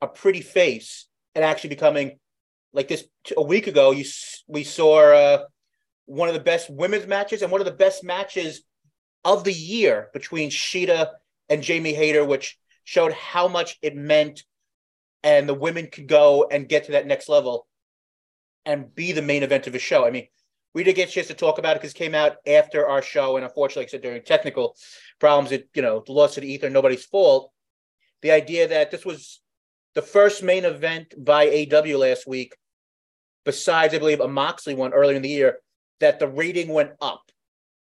a 0.00 0.06
pretty 0.08 0.40
face 0.40 1.06
and 1.34 1.44
actually 1.44 1.70
becoming 1.70 2.18
like 2.72 2.88
this 2.88 3.04
a 3.36 3.42
week 3.42 3.66
ago. 3.66 3.90
You 3.90 4.04
we 4.46 4.64
saw 4.64 5.12
uh, 5.12 5.44
one 6.06 6.28
of 6.28 6.34
the 6.34 6.40
best 6.40 6.68
women's 6.70 7.06
matches 7.06 7.42
and 7.42 7.50
one 7.50 7.60
of 7.60 7.64
the 7.64 7.72
best 7.72 8.04
matches 8.04 8.62
of 9.24 9.44
the 9.44 9.52
year 9.52 10.08
between 10.12 10.50
Shida 10.50 11.10
and 11.48 11.62
Jamie 11.62 11.94
Hayter, 11.94 12.24
which 12.24 12.58
showed 12.84 13.12
how 13.12 13.46
much 13.46 13.78
it 13.82 13.94
meant, 13.94 14.42
and 15.22 15.48
the 15.48 15.54
women 15.54 15.86
could 15.86 16.08
go 16.08 16.48
and 16.50 16.68
get 16.68 16.84
to 16.84 16.92
that 16.92 17.06
next 17.06 17.28
level 17.28 17.66
and 18.64 18.94
be 18.94 19.12
the 19.12 19.22
main 19.22 19.42
event 19.42 19.66
of 19.66 19.74
a 19.74 19.78
show. 19.78 20.06
I 20.06 20.10
mean, 20.10 20.26
we 20.74 20.84
did 20.84 20.96
get 20.96 21.08
a 21.08 21.12
chance 21.12 21.26
to 21.28 21.34
talk 21.34 21.58
about 21.58 21.76
it 21.76 21.80
because 21.80 21.94
it 21.94 21.98
came 21.98 22.14
out 22.14 22.36
after 22.46 22.88
our 22.88 23.02
show, 23.02 23.36
and 23.36 23.44
unfortunately, 23.44 23.82
like 23.82 23.90
I 23.90 23.92
said, 23.92 24.02
during 24.02 24.22
technical 24.22 24.76
problems, 25.18 25.52
it 25.52 25.68
you 25.74 25.82
know 25.82 26.02
the 26.04 26.12
loss 26.12 26.36
of 26.36 26.42
the 26.42 26.52
ether, 26.52 26.70
nobody's 26.70 27.04
fault. 27.04 27.52
The 28.22 28.30
idea 28.30 28.68
that 28.68 28.90
this 28.90 29.04
was 29.04 29.40
the 29.94 30.02
first 30.02 30.42
main 30.42 30.64
event 30.64 31.14
by 31.18 31.46
AEW 31.46 31.98
last 31.98 32.26
week, 32.26 32.56
besides 33.44 33.94
I 33.94 33.98
believe 33.98 34.20
a 34.20 34.28
Moxley 34.28 34.74
one 34.74 34.94
earlier 34.94 35.16
in 35.16 35.22
the 35.22 35.28
year, 35.28 35.58
that 36.00 36.18
the 36.18 36.28
rating 36.28 36.68
went 36.68 36.92
up 37.00 37.22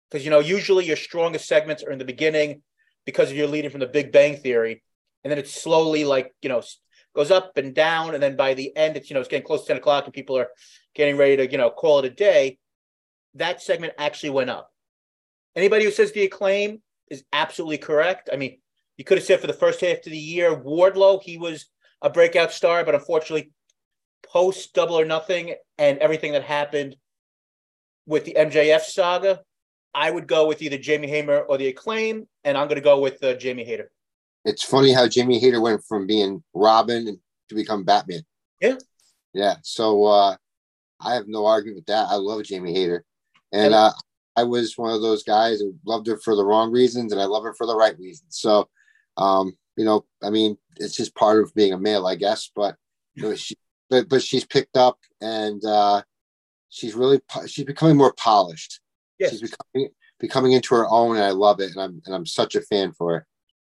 because 0.09 0.25
you 0.25 0.31
know 0.31 0.39
usually 0.39 0.85
your 0.85 0.95
strongest 0.95 1.47
segments 1.47 1.83
are 1.83 1.91
in 1.91 1.99
the 1.99 2.05
beginning 2.05 2.61
because 3.05 3.31
you're 3.31 3.47
leading 3.47 3.71
from 3.71 3.81
the 3.81 3.87
Big 3.87 4.11
Bang 4.11 4.37
Theory, 4.37 4.81
and 5.23 5.29
then 5.29 5.37
it's 5.37 5.53
slowly 5.53 6.05
like 6.05 6.33
you 6.41 6.49
know 6.49 6.61
goes 7.15 7.31
up 7.31 7.57
and 7.57 7.73
down, 7.75 8.13
and 8.13 8.23
then 8.23 8.35
by 8.35 8.53
the 8.53 8.75
end, 8.75 8.97
it's 8.97 9.09
you 9.09 9.13
know 9.13 9.19
it's 9.19 9.29
getting 9.29 9.45
close 9.45 9.61
to 9.61 9.67
ten 9.67 9.77
o'clock, 9.77 10.05
and 10.05 10.13
people 10.13 10.37
are 10.37 10.49
getting 10.95 11.17
ready 11.17 11.37
to 11.37 11.51
you 11.51 11.57
know 11.57 11.69
call 11.69 11.99
it 11.99 12.05
a 12.05 12.09
day 12.09 12.57
that 13.35 13.61
segment 13.61 13.93
actually 13.97 14.29
went 14.29 14.49
up. 14.49 14.71
Anybody 15.55 15.85
who 15.85 15.91
says 15.91 16.11
the 16.11 16.23
acclaim 16.23 16.81
is 17.09 17.23
absolutely 17.33 17.77
correct. 17.77 18.29
I 18.31 18.37
mean, 18.37 18.59
you 18.97 19.03
could 19.03 19.17
have 19.17 19.25
said 19.25 19.39
for 19.39 19.47
the 19.47 19.53
first 19.53 19.81
half 19.81 19.97
of 19.97 20.03
the 20.03 20.17
year, 20.17 20.55
Wardlow, 20.55 21.21
he 21.21 21.37
was 21.37 21.67
a 22.01 22.09
breakout 22.09 22.51
star, 22.51 22.83
but 22.83 22.95
unfortunately, 22.95 23.51
post 24.23 24.73
Double 24.73 24.99
or 24.99 25.05
Nothing 25.05 25.55
and 25.77 25.97
everything 25.99 26.33
that 26.33 26.43
happened 26.43 26.95
with 28.05 28.25
the 28.25 28.35
MJF 28.37 28.81
saga, 28.81 29.41
I 29.93 30.09
would 30.09 30.27
go 30.27 30.47
with 30.47 30.61
either 30.61 30.77
Jamie 30.77 31.07
Hayter 31.07 31.43
or 31.43 31.57
the 31.57 31.67
acclaim, 31.67 32.27
and 32.43 32.57
I'm 32.57 32.67
going 32.67 32.79
to 32.79 32.81
go 32.81 32.99
with 32.99 33.23
uh, 33.23 33.35
Jamie 33.35 33.63
Hayter. 33.63 33.91
It's 34.45 34.63
funny 34.63 34.91
how 34.91 35.07
Jamie 35.07 35.39
Hayter 35.39 35.61
went 35.61 35.83
from 35.85 36.05
being 36.05 36.43
Robin 36.53 37.19
to 37.49 37.55
become 37.55 37.83
Batman. 37.83 38.23
Yeah. 38.59 38.77
Yeah. 39.33 39.55
So 39.63 40.03
uh, 40.03 40.35
I 40.99 41.13
have 41.13 41.27
no 41.27 41.45
argument 41.45 41.77
with 41.77 41.85
that. 41.87 42.07
I 42.09 42.15
love 42.15 42.43
Jamie 42.43 42.73
Hayter. 42.73 43.05
And 43.51 43.73
uh, 43.73 43.91
I 44.35 44.43
was 44.43 44.77
one 44.77 44.91
of 44.91 45.01
those 45.01 45.23
guys 45.23 45.59
who 45.59 45.75
loved 45.85 46.07
her 46.07 46.17
for 46.17 46.35
the 46.35 46.45
wrong 46.45 46.71
reasons, 46.71 47.11
and 47.11 47.21
I 47.21 47.25
love 47.25 47.43
her 47.43 47.53
for 47.53 47.67
the 47.67 47.75
right 47.75 47.97
reasons. 47.99 48.37
So, 48.39 48.67
um, 49.17 49.55
you 49.77 49.85
know, 49.85 50.05
I 50.23 50.31
mean, 50.31 50.57
it's 50.77 50.95
just 50.95 51.15
part 51.15 51.41
of 51.41 51.53
being 51.53 51.73
a 51.73 51.79
male, 51.79 52.07
I 52.07 52.15
guess. 52.15 52.49
But 52.55 52.75
you 53.13 53.23
know, 53.23 53.35
she, 53.35 53.55
but 53.89 54.09
but 54.09 54.23
she's 54.23 54.45
picked 54.45 54.75
up, 54.75 54.97
and 55.21 55.63
uh, 55.63 56.01
she's 56.69 56.95
really 56.95 57.21
she's 57.45 57.65
becoming 57.65 57.95
more 57.95 58.13
polished. 58.13 58.79
Yes. 59.19 59.31
She's 59.31 59.51
becoming 59.51 59.89
becoming 60.19 60.53
into 60.53 60.73
her 60.73 60.89
own, 60.89 61.15
and 61.15 61.25
I 61.25 61.31
love 61.31 61.59
it, 61.59 61.71
and 61.71 61.81
I'm 61.81 62.01
and 62.05 62.15
I'm 62.15 62.25
such 62.25 62.55
a 62.55 62.61
fan 62.61 62.91
for 62.91 63.13
her. 63.13 63.27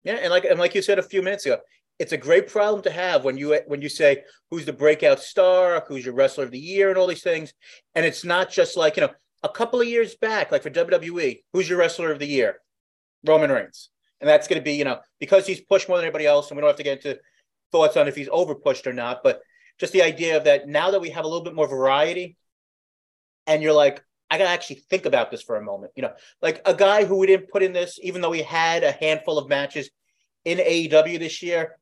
Yeah, 0.04 0.14
and 0.14 0.30
like 0.30 0.44
and 0.44 0.58
like 0.58 0.74
you 0.74 0.82
said 0.82 0.98
a 0.98 1.02
few 1.02 1.22
minutes 1.22 1.46
ago, 1.46 1.58
it's 1.98 2.12
a 2.12 2.16
great 2.16 2.48
problem 2.48 2.82
to 2.82 2.90
have 2.90 3.24
when 3.24 3.36
you 3.36 3.60
when 3.66 3.82
you 3.82 3.88
say 3.88 4.22
who's 4.50 4.64
the 4.64 4.72
breakout 4.72 5.20
star, 5.20 5.84
who's 5.86 6.04
your 6.04 6.14
wrestler 6.14 6.44
of 6.44 6.50
the 6.50 6.58
year, 6.58 6.88
and 6.88 6.98
all 6.98 7.06
these 7.06 7.22
things. 7.22 7.52
And 7.94 8.06
it's 8.06 8.24
not 8.24 8.50
just 8.50 8.76
like 8.76 8.96
you 8.96 9.02
know 9.02 9.10
a 9.42 9.48
couple 9.48 9.80
of 9.80 9.88
years 9.88 10.14
back, 10.16 10.52
like 10.52 10.62
for 10.62 10.70
WWE, 10.70 11.40
who's 11.52 11.68
your 11.68 11.78
wrestler 11.78 12.10
of 12.10 12.18
the 12.18 12.26
year? 12.26 12.56
Roman 13.26 13.50
Reigns. 13.50 13.90
And 14.20 14.28
that's 14.28 14.48
going 14.48 14.60
to 14.60 14.64
be, 14.64 14.74
you 14.74 14.84
know, 14.84 14.98
because 15.18 15.46
he's 15.46 15.62
pushed 15.62 15.88
more 15.88 15.96
than 15.96 16.04
anybody 16.04 16.26
else, 16.26 16.50
and 16.50 16.56
we 16.56 16.60
don't 16.60 16.68
have 16.68 16.76
to 16.76 16.82
get 16.82 16.98
into 16.98 17.18
thoughts 17.72 17.96
on 17.96 18.08
if 18.08 18.16
he's 18.16 18.28
over 18.30 18.54
pushed 18.54 18.86
or 18.86 18.92
not, 18.92 19.22
but 19.22 19.40
just 19.78 19.92
the 19.94 20.02
idea 20.02 20.36
of 20.36 20.44
that 20.44 20.68
now 20.68 20.90
that 20.90 21.00
we 21.00 21.10
have 21.10 21.24
a 21.24 21.28
little 21.28 21.44
bit 21.44 21.54
more 21.54 21.66
variety, 21.66 22.36
and 23.46 23.62
you're 23.62 23.72
like, 23.72 24.04
I 24.30 24.38
got 24.38 24.44
to 24.44 24.50
actually 24.50 24.76
think 24.88 25.06
about 25.06 25.30
this 25.30 25.42
for 25.42 25.56
a 25.56 25.62
moment. 25.62 25.92
You 25.96 26.02
know, 26.02 26.12
like 26.40 26.62
a 26.64 26.74
guy 26.74 27.04
who 27.04 27.16
we 27.16 27.26
didn't 27.26 27.50
put 27.50 27.62
in 27.62 27.72
this, 27.72 27.98
even 28.02 28.20
though 28.20 28.32
he 28.32 28.42
had 28.42 28.84
a 28.84 28.92
handful 28.92 29.38
of 29.38 29.48
matches 29.48 29.90
in 30.44 30.58
AEW 30.58 31.18
this 31.18 31.42
year, 31.42 31.76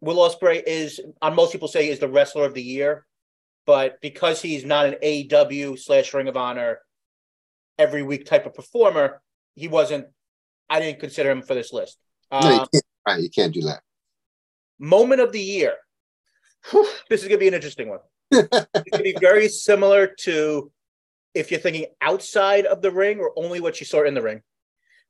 Will 0.00 0.16
Ospreay 0.16 0.62
is, 0.66 1.00
on 1.20 1.34
most 1.34 1.52
people 1.52 1.68
say, 1.68 1.88
is 1.88 1.98
the 1.98 2.08
wrestler 2.08 2.44
of 2.44 2.54
the 2.54 2.62
year 2.62 3.06
but 3.66 4.00
because 4.00 4.40
he's 4.40 4.64
not 4.64 4.86
an 4.86 4.94
AEW 5.02 5.78
slash 5.78 6.14
Ring 6.14 6.28
of 6.28 6.36
Honor 6.36 6.78
every 7.78 8.02
week 8.02 8.24
type 8.24 8.46
of 8.46 8.54
performer, 8.54 9.20
he 9.54 9.68
wasn't. 9.68 10.06
I 10.70 10.80
didn't 10.80 11.00
consider 11.00 11.30
him 11.30 11.42
for 11.42 11.54
this 11.54 11.72
list. 11.72 11.98
No, 12.32 12.40
you 12.40 12.60
um, 12.60 12.66
can't, 12.72 12.84
right, 13.06 13.22
you 13.22 13.30
can't 13.30 13.52
do 13.52 13.62
that. 13.62 13.82
Moment 14.78 15.20
of 15.20 15.32
the 15.32 15.40
year. 15.40 15.74
Whew, 16.70 16.88
this 17.10 17.22
is 17.22 17.28
going 17.28 17.38
to 17.38 17.40
be 17.40 17.48
an 17.48 17.54
interesting 17.54 17.88
one. 17.88 18.00
it's 18.30 18.48
going 18.48 18.82
to 18.92 19.02
be 19.02 19.16
very 19.20 19.48
similar 19.48 20.08
to 20.20 20.70
if 21.36 21.50
you're 21.50 21.60
thinking 21.60 21.86
outside 22.00 22.64
of 22.64 22.80
the 22.80 22.90
ring 22.90 23.20
or 23.20 23.32
only 23.36 23.60
what 23.60 23.78
you 23.78 23.86
saw 23.86 24.04
in 24.04 24.14
the 24.14 24.22
ring. 24.22 24.42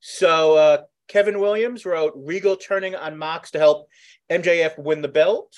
So 0.00 0.56
uh, 0.56 0.82
Kevin 1.08 1.38
Williams 1.38 1.86
wrote 1.86 2.12
Regal 2.16 2.56
turning 2.56 2.96
on 2.96 3.16
Mox 3.16 3.52
to 3.52 3.58
help 3.58 3.88
MJF 4.30 4.76
win 4.78 5.02
the 5.02 5.08
belt, 5.08 5.54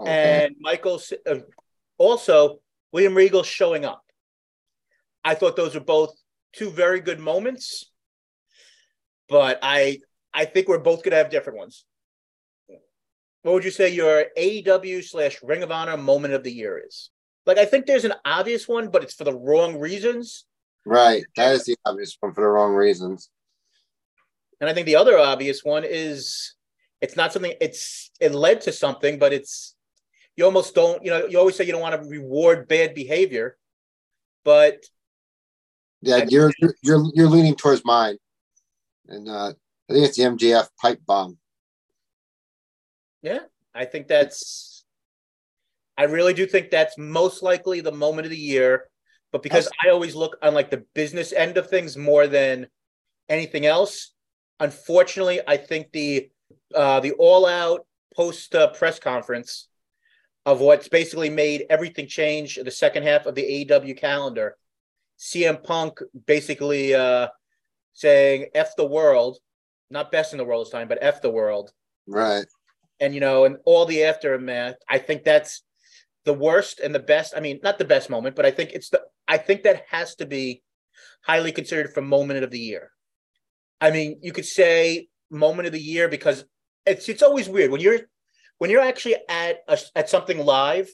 okay. 0.00 0.44
and 0.44 0.56
Michael 0.58 1.00
uh, 1.26 1.36
also 1.98 2.60
William 2.92 3.14
Regal 3.14 3.42
showing 3.42 3.84
up. 3.84 4.02
I 5.22 5.34
thought 5.34 5.56
those 5.56 5.74
were 5.74 5.80
both 5.80 6.16
two 6.54 6.70
very 6.70 7.00
good 7.00 7.20
moments, 7.20 7.90
but 9.28 9.58
I 9.62 10.00
I 10.32 10.46
think 10.46 10.66
we're 10.66 10.78
both 10.78 11.02
gonna 11.02 11.16
have 11.16 11.30
different 11.30 11.58
ones. 11.58 11.84
What 13.42 13.52
would 13.52 13.64
you 13.64 13.70
say 13.70 13.90
your 13.90 14.26
AEW 14.36 15.04
slash 15.04 15.38
Ring 15.42 15.62
of 15.62 15.70
Honor 15.70 15.96
moment 15.96 16.34
of 16.34 16.42
the 16.42 16.52
year 16.52 16.82
is? 16.84 17.10
Like 17.48 17.56
I 17.56 17.64
think 17.64 17.86
there's 17.86 18.04
an 18.04 18.12
obvious 18.26 18.68
one, 18.68 18.90
but 18.90 19.02
it's 19.02 19.14
for 19.14 19.24
the 19.24 19.34
wrong 19.34 19.80
reasons. 19.80 20.44
Right, 20.84 21.24
that 21.36 21.54
is 21.54 21.64
the 21.64 21.76
obvious 21.86 22.14
one 22.20 22.34
for 22.34 22.42
the 22.42 22.46
wrong 22.46 22.74
reasons. 22.74 23.30
And 24.60 24.68
I 24.68 24.74
think 24.74 24.84
the 24.84 24.96
other 24.96 25.18
obvious 25.18 25.64
one 25.64 25.84
is 25.84 26.54
it's 27.00 27.16
not 27.16 27.32
something 27.32 27.54
it's 27.58 28.10
it 28.20 28.32
led 28.32 28.60
to 28.62 28.72
something, 28.72 29.18
but 29.18 29.32
it's 29.32 29.74
you 30.36 30.44
almost 30.44 30.74
don't, 30.74 31.02
you 31.02 31.10
know, 31.10 31.26
you 31.26 31.38
always 31.38 31.56
say 31.56 31.64
you 31.64 31.72
don't 31.72 31.80
want 31.80 32.00
to 32.00 32.08
reward 32.08 32.68
bad 32.68 32.94
behavior, 32.94 33.56
but 34.44 34.84
yeah, 36.02 36.26
you're 36.28 36.52
you're 36.82 37.04
you're 37.14 37.28
leaning 37.28 37.56
towards 37.56 37.82
mine. 37.82 38.18
And 39.08 39.26
uh 39.26 39.54
I 39.88 39.92
think 39.94 40.04
it's 40.06 40.18
the 40.18 40.24
MJF 40.24 40.68
pipe 40.78 41.00
bomb. 41.06 41.38
Yeah, 43.22 43.40
I 43.74 43.86
think 43.86 44.06
that's 44.06 44.77
I 45.98 46.04
really 46.04 46.32
do 46.32 46.46
think 46.46 46.70
that's 46.70 46.96
most 46.96 47.42
likely 47.42 47.80
the 47.80 47.92
moment 47.92 48.24
of 48.24 48.30
the 48.30 48.36
year. 48.36 48.84
But 49.32 49.42
because 49.42 49.68
I 49.84 49.90
always 49.90 50.14
look 50.14 50.38
on 50.40 50.54
like 50.54 50.70
the 50.70 50.84
business 50.94 51.32
end 51.32 51.58
of 51.58 51.68
things 51.68 51.96
more 51.96 52.28
than 52.28 52.68
anything 53.28 53.66
else, 53.66 54.12
unfortunately, 54.60 55.40
I 55.46 55.56
think 55.56 55.90
the 55.92 56.30
uh, 56.74 57.00
the 57.00 57.12
all 57.12 57.46
out 57.46 57.84
post 58.16 58.54
uh, 58.54 58.68
press 58.68 58.98
conference 58.98 59.68
of 60.46 60.60
what's 60.60 60.88
basically 60.88 61.28
made 61.28 61.66
everything 61.68 62.06
change 62.06 62.54
the 62.62 62.70
second 62.70 63.02
half 63.02 63.26
of 63.26 63.34
the 63.34 63.66
AEW 63.66 63.98
calendar. 63.98 64.56
CM 65.18 65.62
Punk 65.62 66.00
basically 66.26 66.94
uh, 66.94 67.28
saying 67.92 68.46
"f 68.54 68.76
the 68.76 68.86
world," 68.86 69.38
not 69.90 70.12
best 70.12 70.32
in 70.32 70.38
the 70.38 70.44
world 70.44 70.64
this 70.64 70.72
time, 70.72 70.88
but 70.88 70.98
"f 71.02 71.20
the 71.20 71.30
world." 71.30 71.72
Right. 72.06 72.46
And 73.00 73.12
you 73.14 73.20
know, 73.20 73.44
and 73.44 73.58
all 73.64 73.84
the 73.84 74.04
aftermath. 74.04 74.76
I 74.88 74.98
think 74.98 75.24
that's 75.24 75.62
the 76.28 76.34
worst 76.34 76.78
and 76.78 76.94
the 76.94 77.00
best. 77.00 77.32
I 77.34 77.40
mean, 77.40 77.58
not 77.62 77.78
the 77.78 77.86
best 77.86 78.10
moment, 78.10 78.36
but 78.36 78.44
I 78.44 78.50
think 78.50 78.72
it's 78.72 78.90
the. 78.90 79.00
I 79.26 79.38
think 79.38 79.62
that 79.62 79.84
has 79.88 80.14
to 80.16 80.26
be 80.26 80.62
highly 81.22 81.52
considered 81.52 81.92
for 81.94 82.02
moment 82.02 82.44
of 82.44 82.50
the 82.50 82.58
year. 82.58 82.92
I 83.80 83.90
mean, 83.90 84.18
you 84.22 84.32
could 84.32 84.44
say 84.44 85.08
moment 85.30 85.66
of 85.66 85.72
the 85.72 85.80
year 85.80 86.08
because 86.08 86.44
it's 86.84 87.08
it's 87.08 87.22
always 87.22 87.48
weird 87.48 87.70
when 87.70 87.80
you're 87.80 88.00
when 88.58 88.70
you're 88.70 88.82
actually 88.82 89.16
at 89.28 89.60
a, 89.68 89.78
at 89.96 90.10
something 90.10 90.38
live, 90.38 90.90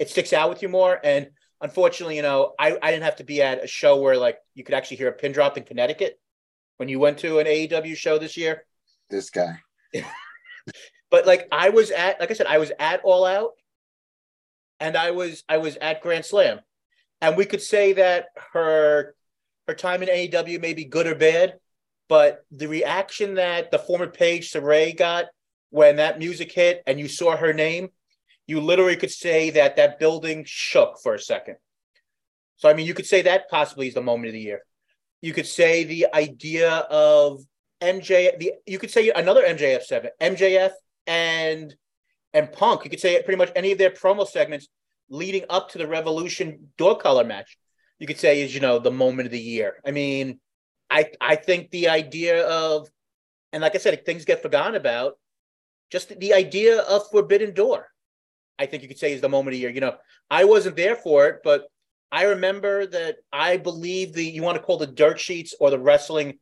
it 0.00 0.10
sticks 0.10 0.32
out 0.32 0.48
with 0.50 0.62
you 0.62 0.68
more. 0.68 0.98
And 1.02 1.28
unfortunately, 1.60 2.16
you 2.16 2.22
know, 2.22 2.54
I, 2.58 2.76
I 2.82 2.90
didn't 2.90 3.04
have 3.04 3.16
to 3.16 3.24
be 3.24 3.40
at 3.42 3.62
a 3.62 3.68
show 3.68 4.00
where 4.00 4.16
like 4.16 4.38
you 4.54 4.64
could 4.64 4.74
actually 4.74 4.96
hear 4.96 5.08
a 5.08 5.12
pin 5.12 5.30
drop 5.30 5.56
in 5.56 5.62
Connecticut 5.62 6.18
when 6.78 6.88
you 6.88 6.98
went 6.98 7.18
to 7.18 7.38
an 7.38 7.46
AEW 7.46 7.96
show 7.96 8.18
this 8.18 8.36
year. 8.36 8.64
This 9.10 9.30
guy. 9.30 9.60
but 11.10 11.24
like 11.24 11.46
I 11.52 11.68
was 11.68 11.92
at, 11.92 12.18
like 12.18 12.30
I 12.30 12.34
said, 12.34 12.46
I 12.46 12.58
was 12.58 12.72
at 12.80 13.02
All 13.04 13.24
Out, 13.24 13.52
and 14.80 14.96
I 14.96 15.10
was 15.10 15.44
I 15.48 15.58
was 15.58 15.76
at 15.76 16.02
Grand 16.02 16.24
Slam, 16.24 16.60
and 17.20 17.36
we 17.36 17.44
could 17.44 17.62
say 17.62 17.94
that 17.94 18.26
her 18.52 19.14
her 19.66 19.74
time 19.74 20.02
in 20.02 20.08
AEW 20.08 20.60
may 20.60 20.74
be 20.74 20.84
good 20.84 21.06
or 21.06 21.14
bad, 21.14 21.54
but 22.08 22.44
the 22.50 22.68
reaction 22.68 23.34
that 23.34 23.70
the 23.70 23.78
former 23.78 24.06
Paige 24.06 24.52
Saraya 24.52 24.96
got 24.96 25.26
when 25.70 25.96
that 25.96 26.18
music 26.18 26.52
hit 26.52 26.82
and 26.86 27.00
you 27.00 27.08
saw 27.08 27.36
her 27.36 27.52
name, 27.52 27.88
you 28.46 28.60
literally 28.60 28.96
could 28.96 29.10
say 29.10 29.50
that 29.50 29.76
that 29.76 29.98
building 29.98 30.44
shook 30.46 30.98
for 31.02 31.14
a 31.14 31.20
second. 31.20 31.56
So, 32.56 32.68
I 32.68 32.74
mean, 32.74 32.86
you 32.86 32.94
could 32.94 33.06
say 33.06 33.22
that 33.22 33.50
possibly 33.50 33.88
is 33.88 33.94
the 33.94 34.02
moment 34.02 34.28
of 34.28 34.32
the 34.34 34.40
year. 34.40 34.62
You 35.20 35.32
could 35.32 35.46
say 35.46 35.84
the 35.84 36.06
idea 36.14 36.70
of 36.70 37.42
MJ, 37.82 38.38
the 38.38 38.52
you 38.66 38.78
could 38.78 38.90
say 38.90 39.10
another 39.10 39.42
MJF 39.42 39.82
seven, 39.82 40.10
MJF 40.20 40.72
and 41.06 41.74
and 42.36 42.52
Punk. 42.52 42.84
You 42.84 42.90
could 42.90 43.00
say 43.00 43.20
pretty 43.22 43.38
much 43.38 43.50
any 43.56 43.72
of 43.72 43.78
their 43.78 43.90
promo 43.90 44.28
segments 44.28 44.68
leading 45.08 45.44
up 45.48 45.70
to 45.70 45.78
the 45.78 45.86
Revolution 45.86 46.68
dog 46.76 47.00
collar 47.00 47.24
match. 47.24 47.56
You 47.98 48.06
could 48.06 48.18
say 48.18 48.42
is 48.42 48.54
you 48.54 48.60
know 48.60 48.78
the 48.78 48.90
moment 48.90 49.26
of 49.26 49.32
the 49.32 49.40
year. 49.40 49.76
I 49.84 49.90
mean, 49.90 50.38
I 50.90 51.10
I 51.20 51.36
think 51.36 51.70
the 51.70 51.88
idea 51.88 52.46
of, 52.46 52.88
and 53.52 53.62
like 53.62 53.74
I 53.74 53.78
said, 53.78 54.04
things 54.04 54.26
get 54.26 54.42
forgotten 54.42 54.74
about. 54.74 55.14
Just 55.90 56.18
the 56.18 56.34
idea 56.34 56.80
of 56.80 57.08
Forbidden 57.10 57.54
Door, 57.54 57.86
I 58.58 58.66
think 58.66 58.82
you 58.82 58.88
could 58.88 58.98
say 58.98 59.12
is 59.12 59.20
the 59.20 59.28
moment 59.28 59.48
of 59.48 59.52
the 59.52 59.60
year. 59.60 59.70
You 59.70 59.80
know, 59.80 59.96
I 60.30 60.44
wasn't 60.44 60.76
there 60.76 60.96
for 60.96 61.28
it, 61.28 61.36
but 61.42 61.68
I 62.10 62.24
remember 62.24 62.86
that 62.86 63.16
I 63.32 63.56
believe 63.56 64.12
the 64.12 64.24
you 64.24 64.42
want 64.42 64.56
to 64.56 64.62
call 64.62 64.76
the 64.76 64.86
dirt 64.86 65.18
sheets 65.18 65.54
or 65.58 65.70
the 65.70 65.78
wrestling 65.78 66.38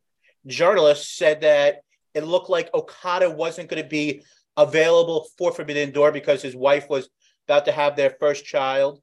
journalists 0.47 1.15
said 1.15 1.41
that 1.41 1.81
it 2.13 2.23
looked 2.23 2.49
like 2.49 2.73
Okada 2.73 3.29
wasn't 3.29 3.69
going 3.69 3.83
to 3.83 3.87
be 3.87 4.23
available 4.57 5.27
for 5.37 5.51
Forbidden 5.51 5.91
Door 5.91 6.11
because 6.11 6.41
his 6.41 6.55
wife 6.55 6.89
was 6.89 7.09
about 7.47 7.65
to 7.65 7.71
have 7.71 7.95
their 7.95 8.15
first 8.19 8.45
child. 8.45 9.01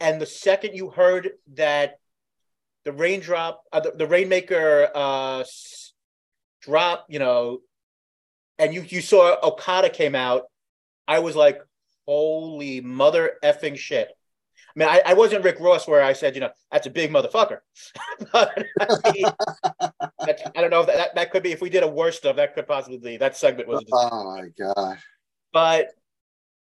And 0.00 0.20
the 0.20 0.26
second 0.26 0.74
you 0.74 0.90
heard 0.90 1.30
that 1.54 1.98
the 2.84 2.92
raindrop, 2.92 3.62
uh, 3.72 3.80
the, 3.80 3.92
the 3.92 4.06
rainmaker 4.06 4.90
uh, 4.94 5.44
drop, 6.60 7.06
you 7.08 7.18
know, 7.18 7.60
and 8.58 8.74
you 8.74 8.82
you 8.82 9.00
saw 9.00 9.36
Okada 9.42 9.88
came 9.88 10.14
out, 10.14 10.44
I 11.06 11.20
was 11.20 11.36
like, 11.36 11.60
holy 12.06 12.80
mother 12.80 13.34
effing 13.44 13.78
shit. 13.78 14.08
I 14.74 14.78
mean, 14.78 14.88
I, 14.88 15.02
I 15.06 15.14
wasn't 15.14 15.44
Rick 15.44 15.60
Ross 15.60 15.86
where 15.86 16.02
I 16.02 16.14
said, 16.14 16.34
you 16.34 16.40
know, 16.40 16.50
that's 16.70 16.86
a 16.86 16.90
big 16.90 17.10
motherfucker. 17.10 17.58
but 18.32 18.66
I, 18.80 19.12
mean, 19.12 19.24
I, 20.54 20.60
don't 20.60 20.70
know 20.70 20.80
if 20.80 20.86
that, 20.86 20.96
that, 20.96 21.14
that 21.14 21.30
could 21.30 21.42
be 21.42 21.52
if 21.52 21.60
we 21.60 21.68
did 21.68 21.82
a 21.82 21.88
worst 21.88 22.24
of, 22.24 22.36
that 22.36 22.54
could 22.54 22.66
possibly 22.66 22.98
be 22.98 23.16
that 23.18 23.36
segment 23.36 23.68
was. 23.68 23.84
Oh 23.92 24.36
my 24.36 24.48
god! 24.58 24.98
But 25.52 25.88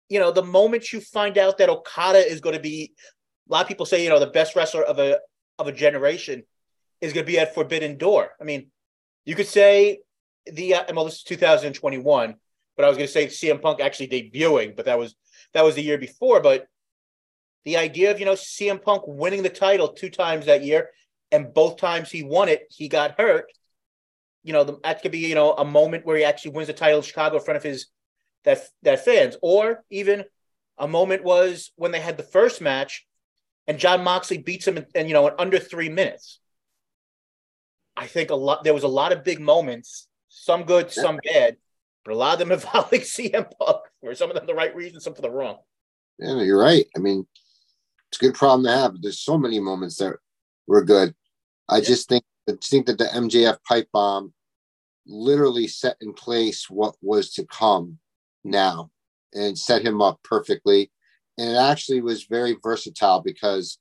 you 0.09 0.19
know, 0.19 0.31
the 0.31 0.43
moment 0.43 0.93
you 0.93 1.01
find 1.01 1.37
out 1.37 1.57
that 1.57 1.69
Okada 1.69 2.19
is 2.19 2.39
going 2.39 2.55
to 2.55 2.61
be, 2.61 2.93
a 3.49 3.51
lot 3.51 3.63
of 3.63 3.67
people 3.67 3.85
say, 3.85 4.03
you 4.03 4.09
know, 4.09 4.19
the 4.19 4.27
best 4.27 4.55
wrestler 4.55 4.83
of 4.83 4.99
a 4.99 5.19
of 5.59 5.67
a 5.67 5.71
generation 5.71 6.43
is 7.01 7.13
going 7.13 7.25
to 7.25 7.31
be 7.31 7.39
at 7.39 7.55
Forbidden 7.55 7.97
Door. 7.97 8.29
I 8.39 8.43
mean, 8.43 8.67
you 9.25 9.35
could 9.35 9.47
say 9.47 9.99
the 10.45 10.75
uh, 10.75 10.83
well, 10.93 11.05
this 11.05 11.15
is 11.15 11.23
2021, 11.23 12.35
but 12.75 12.85
I 12.85 12.87
was 12.87 12.97
going 12.97 13.07
to 13.07 13.13
say 13.13 13.27
CM 13.27 13.61
Punk 13.61 13.81
actually 13.81 14.07
debuting, 14.07 14.75
but 14.75 14.85
that 14.85 14.99
was 14.99 15.15
that 15.53 15.63
was 15.63 15.75
the 15.75 15.83
year 15.83 15.97
before. 15.97 16.41
But 16.41 16.67
the 17.67 17.75
idea 17.75 18.11
of 18.11 18.17
you 18.17 18.25
know 18.25 18.33
CM 18.33 18.81
Punk 18.81 19.03
winning 19.05 19.43
the 19.43 19.49
title 19.49 19.89
two 19.89 20.09
times 20.09 20.45
that 20.45 20.63
year, 20.63 20.89
and 21.33 21.53
both 21.53 21.75
times 21.75 22.09
he 22.09 22.23
won 22.23 22.47
it, 22.47 22.61
he 22.69 22.87
got 22.87 23.19
hurt. 23.19 23.51
You 24.45 24.53
know, 24.53 24.63
the, 24.63 24.77
that 24.85 25.01
could 25.01 25.11
be 25.11 25.19
you 25.19 25.35
know 25.35 25.51
a 25.51 25.65
moment 25.65 26.05
where 26.05 26.15
he 26.15 26.23
actually 26.23 26.51
wins 26.51 26.67
the 26.67 26.73
title 26.73 26.99
in 26.99 27.03
Chicago 27.03 27.35
in 27.35 27.43
front 27.43 27.57
of 27.57 27.63
his 27.63 27.87
that 28.45 28.61
that 28.83 29.03
fans, 29.03 29.35
or 29.41 29.83
even 29.89 30.23
a 30.77 30.87
moment 30.87 31.25
was 31.25 31.71
when 31.75 31.91
they 31.91 31.99
had 31.99 32.15
the 32.15 32.23
first 32.23 32.61
match 32.61 33.05
and 33.67 33.77
Jon 33.77 34.01
Moxley 34.01 34.37
beats 34.37 34.65
him 34.65 34.77
in, 34.77 34.85
in, 34.95 35.07
you 35.09 35.13
know 35.13 35.27
in 35.27 35.33
under 35.37 35.59
three 35.59 35.89
minutes. 35.89 36.39
I 37.97 38.07
think 38.07 38.29
a 38.29 38.35
lot 38.35 38.63
there 38.63 38.73
was 38.73 38.83
a 38.83 38.87
lot 38.87 39.11
of 39.11 39.25
big 39.25 39.41
moments, 39.41 40.07
some 40.29 40.63
good, 40.63 40.89
some 40.89 41.19
bad, 41.21 41.57
but 42.05 42.13
a 42.13 42.15
lot 42.15 42.31
of 42.31 42.39
them 42.39 42.51
involving 42.57 43.01
CM 43.01 43.51
Punk, 43.59 43.79
for 43.99 44.15
some 44.15 44.29
of 44.29 44.37
them 44.37 44.47
the 44.47 44.55
right 44.55 44.73
reason, 44.73 45.01
some 45.01 45.15
for 45.15 45.21
the 45.21 45.29
wrong. 45.29 45.57
Yeah, 46.17 46.41
you're 46.41 46.57
right. 46.57 46.85
I 46.95 46.99
mean, 46.99 47.27
it's 48.09 48.21
a 48.21 48.25
good 48.25 48.35
problem 48.35 48.63
to 48.63 48.71
have. 48.71 49.01
There's 49.01 49.19
so 49.19 49.37
many 49.37 49.59
moments 49.59 49.97
that 49.97 50.15
were 50.67 50.83
good. 50.83 51.13
I 51.69 51.77
yeah. 51.77 51.83
just 51.83 52.09
think 52.09 52.23
I 52.49 52.53
think 52.63 52.85
that 52.85 52.97
the 52.97 53.05
MJF 53.05 53.57
pipe 53.67 53.89
bomb 53.91 54.33
literally 55.05 55.67
set 55.67 55.97
in 56.01 56.13
place 56.13 56.69
what 56.69 56.95
was 57.01 57.31
to 57.33 57.45
come 57.45 57.99
now 58.43 58.89
and 59.33 59.57
set 59.57 59.81
him 59.81 60.01
up 60.01 60.19
perfectly 60.23 60.91
and 61.37 61.51
it 61.51 61.55
actually 61.57 62.01
was 62.01 62.23
very 62.23 62.57
versatile 62.61 63.21
because 63.21 63.77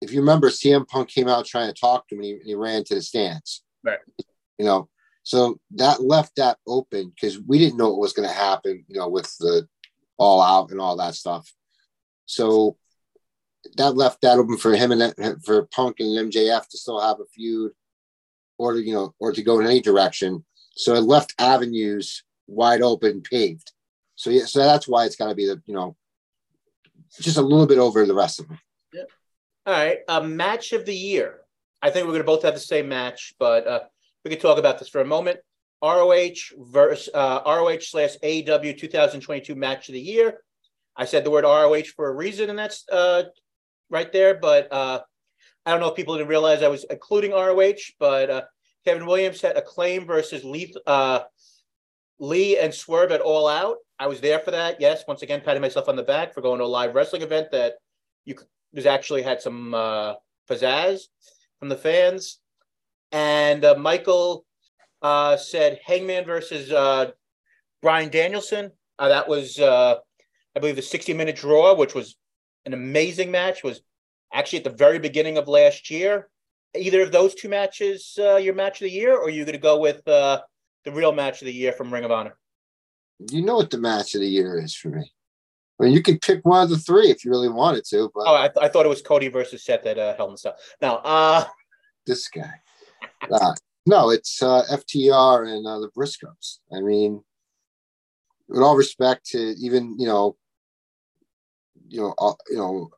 if 0.00 0.12
you 0.12 0.20
remember, 0.20 0.50
CM 0.50 0.86
Punk 0.86 1.08
came 1.08 1.28
out 1.28 1.46
trying 1.46 1.72
to 1.72 1.80
talk 1.80 2.08
to 2.08 2.14
him 2.14 2.20
and 2.20 2.26
he, 2.26 2.38
he 2.44 2.54
ran 2.54 2.84
to 2.84 2.96
the 2.96 3.02
stands. 3.02 3.62
Right. 3.82 3.98
You 4.58 4.66
know, 4.66 4.88
so 5.22 5.58
that 5.76 6.02
left 6.02 6.36
that 6.36 6.58
open 6.66 7.10
because 7.14 7.40
we 7.40 7.58
didn't 7.58 7.78
know 7.78 7.90
what 7.90 8.00
was 8.00 8.12
going 8.12 8.28
to 8.28 8.34
happen, 8.34 8.84
you 8.88 8.98
know, 8.98 9.08
with 9.08 9.34
the 9.38 9.66
all 10.18 10.42
out 10.42 10.70
and 10.70 10.80
all 10.80 10.96
that 10.96 11.14
stuff. 11.14 11.50
So 12.26 12.76
that 13.76 13.96
left 13.96 14.20
that 14.22 14.38
open 14.38 14.56
for 14.56 14.74
him 14.74 14.92
and 14.92 15.44
for 15.44 15.66
Punk 15.66 16.00
and 16.00 16.32
MJF 16.32 16.68
to 16.68 16.78
still 16.78 17.00
have 17.00 17.20
a 17.20 17.24
feud 17.26 17.72
or 18.58 18.76
you 18.76 18.94
know, 18.94 19.14
or 19.18 19.32
to 19.32 19.42
go 19.42 19.58
in 19.60 19.66
any 19.66 19.80
direction. 19.80 20.44
So 20.74 20.94
it 20.94 21.00
left 21.02 21.34
avenues 21.38 22.22
wide 22.46 22.82
open, 22.82 23.22
paved. 23.22 23.72
So 24.14 24.30
yeah, 24.30 24.44
so 24.44 24.60
that's 24.60 24.86
why 24.86 25.04
it's 25.04 25.16
got 25.16 25.28
to 25.28 25.34
be 25.34 25.46
the, 25.46 25.60
you 25.66 25.74
know, 25.74 25.96
just 27.20 27.36
a 27.36 27.42
little 27.42 27.66
bit 27.66 27.78
over 27.78 28.06
the 28.06 28.14
rest 28.14 28.40
of 28.40 28.48
them. 28.48 28.58
Yeah. 28.92 29.02
All 29.66 29.74
right. 29.74 29.98
A 30.08 30.22
match 30.22 30.72
of 30.72 30.86
the 30.86 30.94
year. 30.94 31.40
I 31.82 31.90
think 31.90 32.06
we're 32.06 32.12
going 32.12 32.22
to 32.22 32.26
both 32.26 32.44
have 32.44 32.54
the 32.54 32.60
same 32.60 32.88
match, 32.88 33.34
but 33.38 33.66
uh, 33.66 33.80
we 34.24 34.30
could 34.30 34.40
talk 34.40 34.58
about 34.58 34.78
this 34.78 34.88
for 34.88 35.00
a 35.00 35.04
moment. 35.04 35.40
ROH 35.82 36.54
versus 36.56 37.12
uh, 37.12 37.40
ROH 37.44 37.80
slash 37.80 38.16
AEW 38.22 38.78
2022 38.78 39.54
match 39.56 39.88
of 39.88 39.94
the 39.94 40.00
year. 40.00 40.38
I 40.94 41.06
said 41.06 41.24
the 41.24 41.30
word 41.30 41.44
ROH 41.44 41.90
for 41.96 42.08
a 42.08 42.14
reason, 42.14 42.50
and 42.50 42.58
that's 42.58 42.84
uh, 42.88 43.24
right 43.92 44.12
there. 44.12 44.34
But 44.34 44.72
uh, 44.72 45.00
I 45.64 45.70
don't 45.70 45.80
know 45.80 45.88
if 45.88 45.96
people 45.96 46.16
didn't 46.16 46.28
realize 46.28 46.62
I 46.62 46.68
was 46.68 46.84
including 46.90 47.32
ROH, 47.32 47.74
but 48.00 48.30
uh, 48.30 48.42
Kevin 48.84 49.06
Williams 49.06 49.40
had 49.40 49.56
Acclaim 49.56 50.06
versus 50.06 50.42
Lee, 50.42 50.74
uh, 50.86 51.20
Lee 52.18 52.58
and 52.58 52.74
Swerve 52.74 53.12
at 53.12 53.20
All 53.20 53.46
Out. 53.46 53.76
I 53.98 54.08
was 54.08 54.20
there 54.20 54.40
for 54.40 54.50
that. 54.50 54.80
Yes, 54.80 55.04
once 55.06 55.22
again, 55.22 55.42
patting 55.44 55.62
myself 55.62 55.88
on 55.88 55.94
the 55.94 56.02
back 56.02 56.34
for 56.34 56.40
going 56.40 56.58
to 56.58 56.64
a 56.64 56.66
live 56.66 56.94
wrestling 56.94 57.22
event 57.22 57.52
that 57.52 57.74
you 58.24 58.34
was 58.72 58.86
actually 58.86 59.22
had 59.22 59.40
some 59.40 59.74
uh, 59.74 60.14
pizzazz 60.50 61.02
from 61.58 61.68
the 61.68 61.76
fans. 61.76 62.40
And 63.12 63.64
uh, 63.64 63.76
Michael 63.76 64.44
uh, 65.02 65.36
said 65.36 65.78
Hangman 65.84 66.24
versus 66.24 66.72
uh, 66.72 67.10
Bryan 67.82 68.10
Danielson. 68.10 68.72
Uh, 68.98 69.08
that 69.08 69.28
was, 69.28 69.58
uh, 69.58 69.96
I 70.56 70.60
believe, 70.60 70.76
the 70.76 70.82
60 70.82 71.12
minute 71.14 71.36
draw, 71.36 71.74
which 71.74 71.94
was 71.94 72.16
an 72.64 72.74
amazing 72.74 73.30
match. 73.30 73.62
Was 73.62 73.82
actually 74.32 74.58
at 74.58 74.64
the 74.64 74.70
very 74.70 74.98
beginning 74.98 75.38
of 75.38 75.48
last 75.48 75.90
year. 75.90 76.28
Either 76.74 77.02
of 77.02 77.12
those 77.12 77.34
two 77.34 77.50
matches, 77.50 78.18
uh, 78.18 78.36
your 78.36 78.54
match 78.54 78.80
of 78.80 78.86
the 78.86 78.90
year, 78.90 79.14
or 79.14 79.24
are 79.24 79.30
you 79.30 79.44
going 79.44 79.52
to 79.52 79.58
go 79.58 79.78
with 79.78 80.06
uh, 80.08 80.40
the 80.84 80.92
real 80.92 81.12
match 81.12 81.42
of 81.42 81.46
the 81.46 81.52
year 81.52 81.70
from 81.72 81.92
Ring 81.92 82.04
of 82.04 82.10
Honor? 82.10 82.36
You 83.30 83.42
know 83.42 83.56
what 83.56 83.70
the 83.70 83.78
match 83.78 84.14
of 84.14 84.22
the 84.22 84.28
year 84.28 84.58
is 84.58 84.74
for 84.74 84.88
me. 84.88 85.12
I 85.78 85.84
mean, 85.84 85.92
you 85.92 86.02
could 86.02 86.20
pick 86.20 86.44
one 86.44 86.62
of 86.62 86.70
the 86.70 86.78
three 86.78 87.10
if 87.10 87.24
you 87.24 87.30
really 87.30 87.48
wanted 87.48 87.84
to. 87.86 88.10
But 88.14 88.24
oh, 88.26 88.36
I, 88.36 88.48
th- 88.48 88.64
I 88.64 88.68
thought 88.68 88.86
it 88.86 88.90
was 88.90 89.02
Cody 89.02 89.28
versus 89.28 89.64
Seth 89.64 89.84
at 89.84 89.98
uh, 89.98 90.16
Hell 90.16 90.28
in 90.28 90.34
a 90.34 90.38
Cell. 90.38 90.56
Now, 90.80 90.96
uh, 91.04 91.44
this 92.06 92.28
guy. 92.28 92.52
Uh, 93.30 93.54
no, 93.86 94.10
it's 94.10 94.42
uh, 94.42 94.62
FTR 94.70 95.48
and 95.48 95.66
uh, 95.66 95.80
the 95.80 95.90
Briscoes. 95.96 96.58
I 96.74 96.80
mean, 96.80 97.22
with 98.48 98.62
all 98.62 98.76
respect 98.76 99.26
to 99.30 99.38
even 99.38 99.96
you 99.98 100.06
know, 100.06 100.36
you 101.92 102.00
know, 102.00 102.14
uh, 102.18 102.32
you 102.48 102.56
know, 102.56 102.90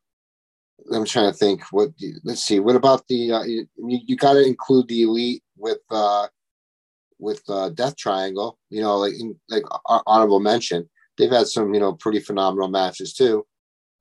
I'm 0.92 1.04
trying 1.04 1.30
to 1.30 1.36
think. 1.36 1.62
What 1.70 1.90
let's 2.24 2.42
see. 2.42 2.60
What 2.60 2.76
about 2.76 3.06
the? 3.08 3.32
Uh, 3.32 3.42
you 3.42 3.66
you 3.76 4.16
got 4.16 4.34
to 4.34 4.44
include 4.44 4.88
the 4.88 5.02
elite 5.02 5.42
with 5.56 5.78
uh, 5.90 6.28
with 7.18 7.42
uh, 7.48 7.70
Death 7.70 7.96
Triangle. 7.96 8.58
You 8.70 8.82
know, 8.82 8.96
like 8.98 9.14
in, 9.14 9.36
like 9.48 9.64
honorable 10.06 10.40
mention. 10.40 10.88
They've 11.16 11.30
had 11.30 11.46
some 11.46 11.74
you 11.74 11.80
know 11.80 11.94
pretty 11.94 12.20
phenomenal 12.20 12.68
matches 12.68 13.14
too, 13.14 13.46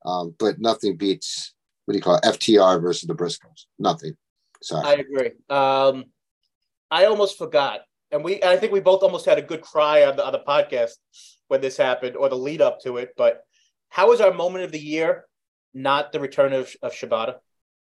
um, 0.04 0.34
but 0.38 0.58
nothing 0.58 0.96
beats 0.96 1.54
what 1.84 1.92
do 1.92 1.98
you 1.98 2.02
call 2.02 2.16
it? 2.16 2.24
FTR 2.24 2.80
versus 2.80 3.06
the 3.06 3.14
Briscoes. 3.14 3.66
Nothing. 3.78 4.16
Sorry. 4.62 4.86
I 4.86 4.92
agree. 4.94 5.32
Um, 5.50 6.06
I 6.90 7.06
almost 7.06 7.36
forgot, 7.36 7.80
and 8.10 8.24
we 8.24 8.42
I 8.42 8.56
think 8.56 8.72
we 8.72 8.80
both 8.80 9.02
almost 9.02 9.26
had 9.26 9.38
a 9.38 9.42
good 9.42 9.60
cry 9.60 10.04
on 10.04 10.16
the 10.16 10.24
on 10.24 10.32
the 10.32 10.40
podcast 10.40 10.92
when 11.48 11.60
this 11.60 11.76
happened 11.76 12.16
or 12.16 12.28
the 12.28 12.36
lead 12.36 12.62
up 12.62 12.80
to 12.82 12.96
it. 12.96 13.10
But 13.16 13.44
how 13.94 14.08
was 14.08 14.20
our 14.20 14.32
moment 14.32 14.64
of 14.64 14.72
the 14.72 14.80
year? 14.80 15.24
Not 15.72 16.10
the 16.10 16.18
return 16.18 16.52
of 16.52 16.74
of 16.82 16.92
Shibata. 16.92 17.36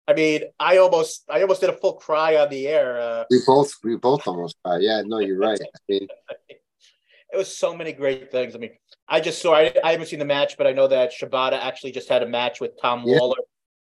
I 0.07 0.13
mean, 0.13 0.43
I 0.59 0.77
almost 0.77 1.23
I 1.27 1.41
almost 1.41 1.61
did 1.61 1.71
a 1.71 1.77
full 1.77 1.93
cry 1.93 2.37
on 2.37 2.49
the 2.49 2.67
air. 2.67 2.99
Uh, 2.99 3.23
we 3.31 3.39
both 3.47 3.73
we 3.83 3.95
both 3.95 4.27
almost 4.27 4.55
cried. 4.63 4.83
Yeah, 4.83 5.01
no, 5.03 5.17
you're 5.19 5.39
right. 5.39 5.59
I 5.59 5.79
mean, 5.89 6.07
it 6.49 7.37
was 7.37 7.57
so 7.57 7.75
many 7.75 7.93
great 7.93 8.31
things. 8.31 8.53
I 8.55 8.59
mean, 8.59 8.73
I 9.07 9.21
just 9.21 9.41
saw 9.41 9.55
I, 9.55 9.73
I 9.83 9.91
haven't 9.91 10.05
seen 10.05 10.19
the 10.19 10.25
match, 10.25 10.55
but 10.55 10.67
I 10.67 10.71
know 10.71 10.87
that 10.87 11.11
Shibata 11.11 11.59
actually 11.59 11.93
just 11.93 12.09
had 12.09 12.21
a 12.21 12.27
match 12.27 12.61
with 12.61 12.79
Tom 12.79 13.03
yeah. 13.07 13.17
Lawlor. 13.17 13.43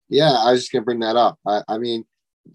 Yeah, 0.08 0.30
I 0.30 0.52
was 0.52 0.60
just 0.60 0.72
gonna 0.72 0.84
bring 0.84 1.00
that 1.00 1.16
up. 1.16 1.40
I, 1.44 1.62
I 1.66 1.78
mean, 1.78 2.04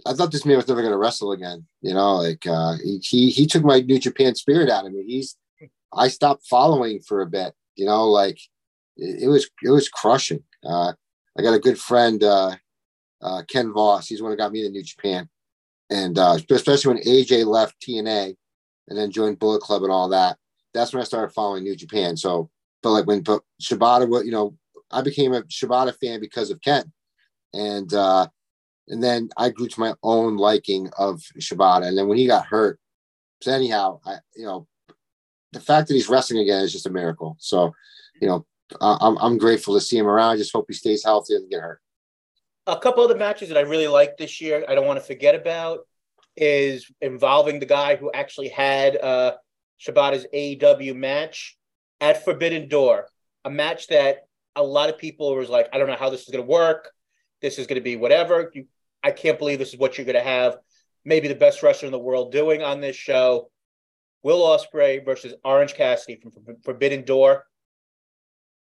I 0.05 0.13
thought 0.13 0.31
this 0.31 0.45
man 0.45 0.55
was 0.55 0.67
never 0.69 0.81
going 0.81 0.93
to 0.93 0.97
wrestle 0.97 1.33
again. 1.33 1.65
You 1.81 1.93
know, 1.93 2.15
like 2.15 2.47
uh, 2.47 2.75
he, 2.81 2.99
he 2.99 3.29
he 3.31 3.45
took 3.45 3.65
my 3.65 3.81
New 3.81 3.99
Japan 3.99 4.33
spirit 4.35 4.69
out 4.69 4.85
of 4.85 4.93
me. 4.93 5.03
He's 5.05 5.35
I 5.93 6.07
stopped 6.07 6.45
following 6.47 7.01
for 7.01 7.21
a 7.21 7.27
bit. 7.27 7.53
You 7.75 7.85
know, 7.85 8.05
like 8.09 8.39
it, 8.97 9.29
was 9.29 9.49
it 9.63 9.69
was 9.69 9.89
crushing. 9.89 10.43
Uh, 10.63 10.93
I 11.37 11.41
got 11.41 11.53
a 11.53 11.59
good 11.59 11.79
friend, 11.79 12.23
uh, 12.23 12.55
uh, 13.21 13.43
Ken 13.47 13.71
Voss. 13.71 14.07
He's 14.07 14.19
the 14.19 14.23
one 14.23 14.33
who 14.33 14.37
got 14.37 14.51
me 14.51 14.63
to 14.63 14.69
New 14.69 14.83
Japan, 14.83 15.29
and 15.89 16.17
uh, 16.17 16.37
especially 16.49 16.93
when 16.93 17.03
AJ 17.03 17.45
left 17.45 17.75
TNA 17.81 18.35
and 18.87 18.97
then 18.97 19.11
joined 19.11 19.39
Bullet 19.39 19.61
Club 19.61 19.83
and 19.83 19.91
all 19.91 20.09
that. 20.09 20.37
That's 20.73 20.93
when 20.93 21.01
I 21.01 21.05
started 21.05 21.33
following 21.33 21.63
New 21.63 21.75
Japan. 21.75 22.17
So, 22.17 22.49
but 22.83 22.91
like 22.91 23.05
when 23.05 23.21
but 23.21 23.41
Shibata, 23.61 24.25
you 24.25 24.31
know, 24.31 24.55
I 24.91 25.01
became 25.01 25.33
a 25.33 25.41
Shibata 25.43 25.95
fan 25.99 26.19
because 26.19 26.49
of 26.49 26.61
Ken, 26.61 26.91
and 27.53 27.93
uh, 27.93 28.27
and 28.87 29.03
then 29.03 29.29
I 29.37 29.49
grew 29.49 29.67
to 29.67 29.79
my 29.79 29.93
own 30.03 30.37
liking 30.37 30.89
of 30.97 31.21
Shibata. 31.39 31.87
And 31.87 31.97
then 31.97 32.07
when 32.07 32.17
he 32.17 32.27
got 32.27 32.45
hurt, 32.45 32.79
so 33.41 33.51
anyhow, 33.51 33.99
I 34.05 34.17
you 34.35 34.45
know, 34.45 34.67
the 35.51 35.59
fact 35.59 35.87
that 35.87 35.93
he's 35.93 36.09
wrestling 36.09 36.41
again 36.41 36.63
is 36.63 36.71
just 36.71 36.85
a 36.85 36.91
miracle. 36.91 37.35
So, 37.39 37.73
you 38.21 38.27
know, 38.27 38.45
I'm 38.81 39.17
I'm 39.17 39.37
grateful 39.37 39.73
to 39.75 39.81
see 39.81 39.97
him 39.97 40.07
around. 40.07 40.31
I 40.31 40.37
just 40.37 40.53
hope 40.53 40.65
he 40.67 40.73
stays 40.73 41.03
healthy 41.03 41.35
and 41.35 41.49
get 41.49 41.61
hurt. 41.61 41.81
A 42.65 42.77
couple 42.77 43.03
of 43.03 43.09
the 43.09 43.15
matches 43.15 43.49
that 43.49 43.57
I 43.57 43.61
really 43.61 43.87
like 43.87 44.17
this 44.17 44.41
year, 44.41 44.65
I 44.67 44.75
don't 44.75 44.85
want 44.85 44.99
to 44.99 45.05
forget 45.05 45.35
about, 45.35 45.87
is 46.35 46.91
involving 46.99 47.59
the 47.59 47.65
guy 47.65 47.95
who 47.95 48.11
actually 48.11 48.49
had 48.49 48.97
uh, 48.97 49.35
Shibata's 49.79 50.25
AEW 50.33 50.95
match 50.95 51.57
at 52.01 52.25
Forbidden 52.25 52.67
Door, 52.67 53.07
a 53.45 53.49
match 53.49 53.87
that 53.87 54.27
a 54.55 54.63
lot 54.63 54.89
of 54.89 54.97
people 54.97 55.33
was 55.35 55.49
like, 55.49 55.69
I 55.71 55.77
don't 55.77 55.87
know 55.87 55.95
how 55.95 56.09
this 56.09 56.23
is 56.23 56.29
going 56.29 56.43
to 56.43 56.51
work. 56.51 56.91
This 57.41 57.57
is 57.57 57.67
going 57.67 57.79
to 57.79 57.83
be 57.83 57.95
whatever. 57.95 58.51
You 58.53 58.65
I 59.03 59.11
can't 59.11 59.39
believe 59.39 59.59
this 59.59 59.73
is 59.73 59.79
what 59.79 59.97
you're 59.97 60.05
going 60.05 60.15
to 60.15 60.29
have 60.29 60.57
maybe 61.05 61.29
the 61.29 61.35
best 61.35 61.63
wrestler 61.63 61.85
in 61.85 61.93
the 61.93 61.99
world 61.99 62.33
doing 62.33 62.61
on 62.61 62.81
this 62.81 62.95
show. 62.95 63.49
Will 64.23 64.41
Ospreay 64.41 65.05
versus 65.05 65.33
Orange 65.45 65.73
Cassidy 65.73 66.19
from 66.19 66.33
Forbidden 66.63 67.05
Door. 67.05 67.45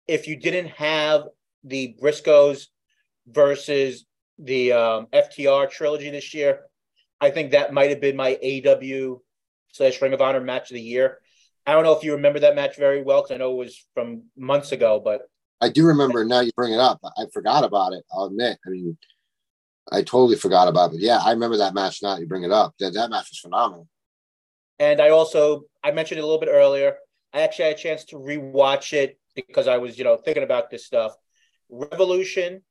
If 0.07 0.27
you 0.27 0.37
didn't 0.37 0.69
have 0.69 1.25
the 1.65 1.97
Briscoes 2.01 2.67
versus 3.27 4.05
the 4.39 4.73
um, 4.73 5.07
FTR 5.13 5.71
trilogy 5.71 6.11
this 6.11 6.35
year, 6.35 6.63
I 7.21 7.31
think 7.31 7.53
that 7.53 7.73
might 7.73 7.91
have 7.91 8.01
been 8.01 8.17
my 8.17 8.39
AEW 8.43 9.21
slash 9.73 10.01
Ring 10.01 10.13
of 10.13 10.21
Honor 10.21 10.41
match 10.41 10.71
of 10.71 10.75
the 10.75 10.83
year. 10.83 11.19
I 11.67 11.73
don't 11.73 11.85
know 11.85 11.93
if 11.93 12.03
you 12.03 12.13
remember 12.13 12.41
that 12.41 12.55
match 12.55 12.77
very 12.77 13.03
well 13.03 13.23
because 13.23 13.35
I 13.35 13.39
know 13.39 13.53
it 13.53 13.65
was 13.65 13.87
from 13.95 14.23
months 14.37 14.73
ago, 14.73 15.01
but 15.05 15.23
I 15.61 15.69
do 15.69 15.87
remember. 15.87 16.25
Now 16.25 16.41
you 16.41 16.51
bring 16.57 16.73
it 16.73 16.81
up. 16.81 17.01
I 17.05 17.27
forgot 17.33 17.65
about 17.65 17.93
it. 17.93 18.05
I'll 18.11 18.25
admit. 18.25 18.59
I 18.67 18.71
mean, 18.71 18.97
I 19.93 20.03
totally 20.03 20.37
forgot 20.37 20.69
about 20.69 20.95
it. 20.95 21.01
Yeah, 21.01 21.19
I 21.19 21.33
remember 21.33 21.59
that 21.59 21.75
match. 21.75 22.03
Now 22.03 22.17
you 22.17 22.27
bring 22.27 22.45
it 22.45 22.51
up. 22.51 22.75
That 22.81 22.95
that 22.95 23.11
match 23.11 23.29
was 23.31 23.39
phenomenal. 23.39 23.87
And 24.79 25.01
I 25.01 25.11
also 25.11 25.63
I 25.85 25.91
mentioned 25.91 26.19
it 26.19 26.23
a 26.23 26.27
little 26.27 26.41
bit 26.41 26.49
earlier. 26.51 26.97
I 27.33 27.43
actually 27.43 27.67
had 27.67 27.75
a 27.77 27.79
chance 27.79 28.05
to 28.07 28.17
rewatch 28.17 28.93
it 28.95 29.19
because 29.47 29.69
I 29.69 29.79
was 29.79 29.99
you 29.99 30.05
know 30.05 30.17
thinking 30.17 30.43
about 30.43 30.71
this 30.71 30.87
stuff. 30.87 31.15
Revolution, 31.69 32.63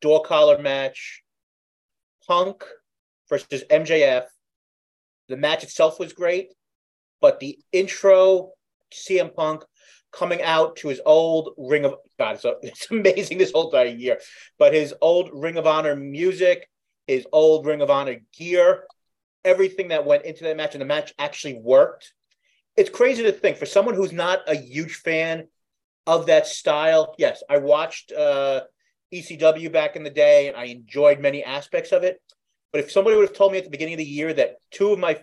dog 0.00 0.24
collar 0.24 0.60
match, 0.60 1.22
Punk 2.26 2.64
versus 3.28 3.64
MJF. 3.70 4.24
The 5.28 5.36
match 5.36 5.62
itself 5.62 6.00
was 6.00 6.12
great, 6.12 6.52
but 7.20 7.40
the 7.40 7.58
intro 7.72 8.52
CM 8.92 9.34
Punk 9.34 9.62
coming 10.12 10.42
out 10.42 10.76
to 10.76 10.88
his 10.88 11.00
old 11.04 11.54
Ring 11.56 11.84
of 11.84 11.94
God. 12.18 12.40
So 12.40 12.56
it's 12.62 12.90
amazing 12.90 13.38
this 13.38 13.52
whole 13.52 13.70
entire 13.70 13.94
year. 13.94 14.18
But 14.58 14.74
his 14.74 14.94
old 15.00 15.30
Ring 15.32 15.56
of 15.56 15.66
Honor 15.66 15.96
music, 15.96 16.68
his 17.06 17.26
old 17.32 17.66
Ring 17.66 17.80
of 17.80 17.90
Honor 17.90 18.16
gear, 18.36 18.84
everything 19.44 19.88
that 19.88 20.06
went 20.06 20.24
into 20.24 20.44
that 20.44 20.56
match, 20.56 20.74
and 20.74 20.82
the 20.82 20.86
match 20.86 21.14
actually 21.18 21.54
worked. 21.54 22.12
It's 22.76 22.90
crazy 22.90 23.22
to 23.24 23.32
think 23.32 23.56
for 23.56 23.66
someone 23.66 23.94
who's 23.94 24.12
not 24.12 24.40
a 24.46 24.54
huge 24.54 24.96
fan 24.96 25.48
of 26.06 26.26
that 26.26 26.46
style. 26.46 27.14
Yes, 27.18 27.42
I 27.48 27.58
watched 27.58 28.12
uh, 28.12 28.62
ECW 29.12 29.72
back 29.72 29.96
in 29.96 30.04
the 30.04 30.10
day, 30.10 30.48
and 30.48 30.56
I 30.56 30.64
enjoyed 30.64 31.20
many 31.20 31.44
aspects 31.44 31.92
of 31.92 32.02
it. 32.04 32.20
But 32.72 32.80
if 32.80 32.90
somebody 32.90 33.16
would 33.16 33.28
have 33.28 33.36
told 33.36 33.52
me 33.52 33.58
at 33.58 33.64
the 33.64 33.70
beginning 33.70 33.94
of 33.94 33.98
the 33.98 34.04
year 34.04 34.32
that 34.32 34.56
two 34.70 34.92
of 34.92 34.98
my 34.98 35.20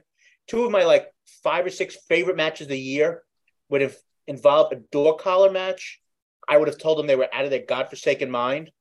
two 0.48 0.64
of 0.64 0.72
my 0.72 0.84
like 0.84 1.08
five 1.44 1.66
or 1.66 1.70
six 1.70 1.96
favorite 2.08 2.38
matches 2.38 2.66
of 2.66 2.70
the 2.70 2.80
year 2.80 3.24
would 3.70 3.82
have 3.82 3.96
involved 4.28 4.74
a 4.74 4.82
dog 4.92 5.20
collar 5.20 5.52
match, 5.52 6.00
I 6.48 6.58
would 6.58 6.68
have 6.68 6.78
told 6.78 6.98
them 6.98 7.08
they 7.08 7.16
were 7.16 7.34
out 7.34 7.46
of 7.46 7.50
their 7.50 7.66
godforsaken 7.66 8.30
mind. 8.30 8.72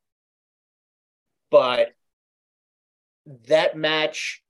But 1.51 1.89
that 3.49 3.77
match, 3.77 4.43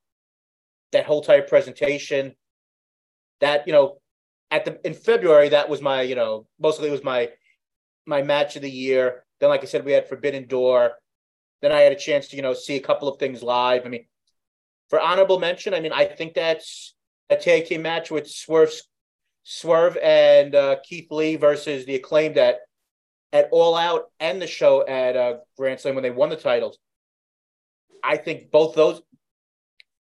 that 0.93 1.07
whole 1.07 1.23
type 1.23 1.49
presentation, 1.49 2.35
that 3.41 3.67
you 3.67 3.73
know, 3.73 3.99
at 4.51 4.65
the 4.65 4.87
in 4.87 4.95
February, 4.95 5.51
that 5.51 5.69
was 5.69 5.83
my 5.83 6.03
you 6.03 6.15
know 6.15 6.47
mostly 6.59 6.89
it 6.89 6.93
was 6.93 7.05
my 7.05 7.31
my 8.07 8.23
match 8.23 8.57
of 8.57 8.63
the 8.63 8.71
year. 8.71 9.25
Then, 9.41 9.51
like 9.51 9.63
I 9.63 9.67
said, 9.67 9.85
we 9.85 9.93
had 9.93 10.09
Forbidden 10.09 10.47
Door. 10.47 10.93
Then 11.63 11.73
I 11.73 11.81
had 11.81 11.93
a 11.93 11.97
chance 11.97 12.29
to 12.29 12.37
you 12.37 12.43
know 12.43 12.55
see 12.55 12.77
a 12.77 12.81
couple 12.81 13.09
of 13.09 13.19
things 13.19 13.43
live. 13.43 13.85
I 13.85 13.89
mean, 13.89 14.07
for 14.89 15.01
honorable 15.01 15.39
mention, 15.39 15.75
I 15.75 15.81
mean 15.81 15.93
I 15.93 16.05
think 16.05 16.35
that's 16.35 16.95
a 17.31 17.37
tag 17.37 17.67
team 17.67 17.83
match 17.83 18.11
with 18.11 18.29
Swerve 18.29 18.73
Swerve 19.43 19.97
and 20.03 20.55
uh, 20.55 20.77
Keith 20.85 21.11
Lee 21.11 21.37
versus 21.37 21.87
the 21.87 21.95
acclaimed 21.95 22.37
at 22.37 22.61
at 23.33 23.49
All 23.53 23.77
Out 23.77 24.11
and 24.21 24.41
the 24.41 24.47
show 24.47 24.87
at 24.87 25.17
uh, 25.17 25.37
Grand 25.57 25.81
Slam 25.81 25.95
when 25.95 26.03
they 26.03 26.11
won 26.11 26.31
the 26.31 26.37
titles. 26.37 26.79
I 28.03 28.17
think 28.17 28.51
both 28.51 28.75
those. 28.75 29.03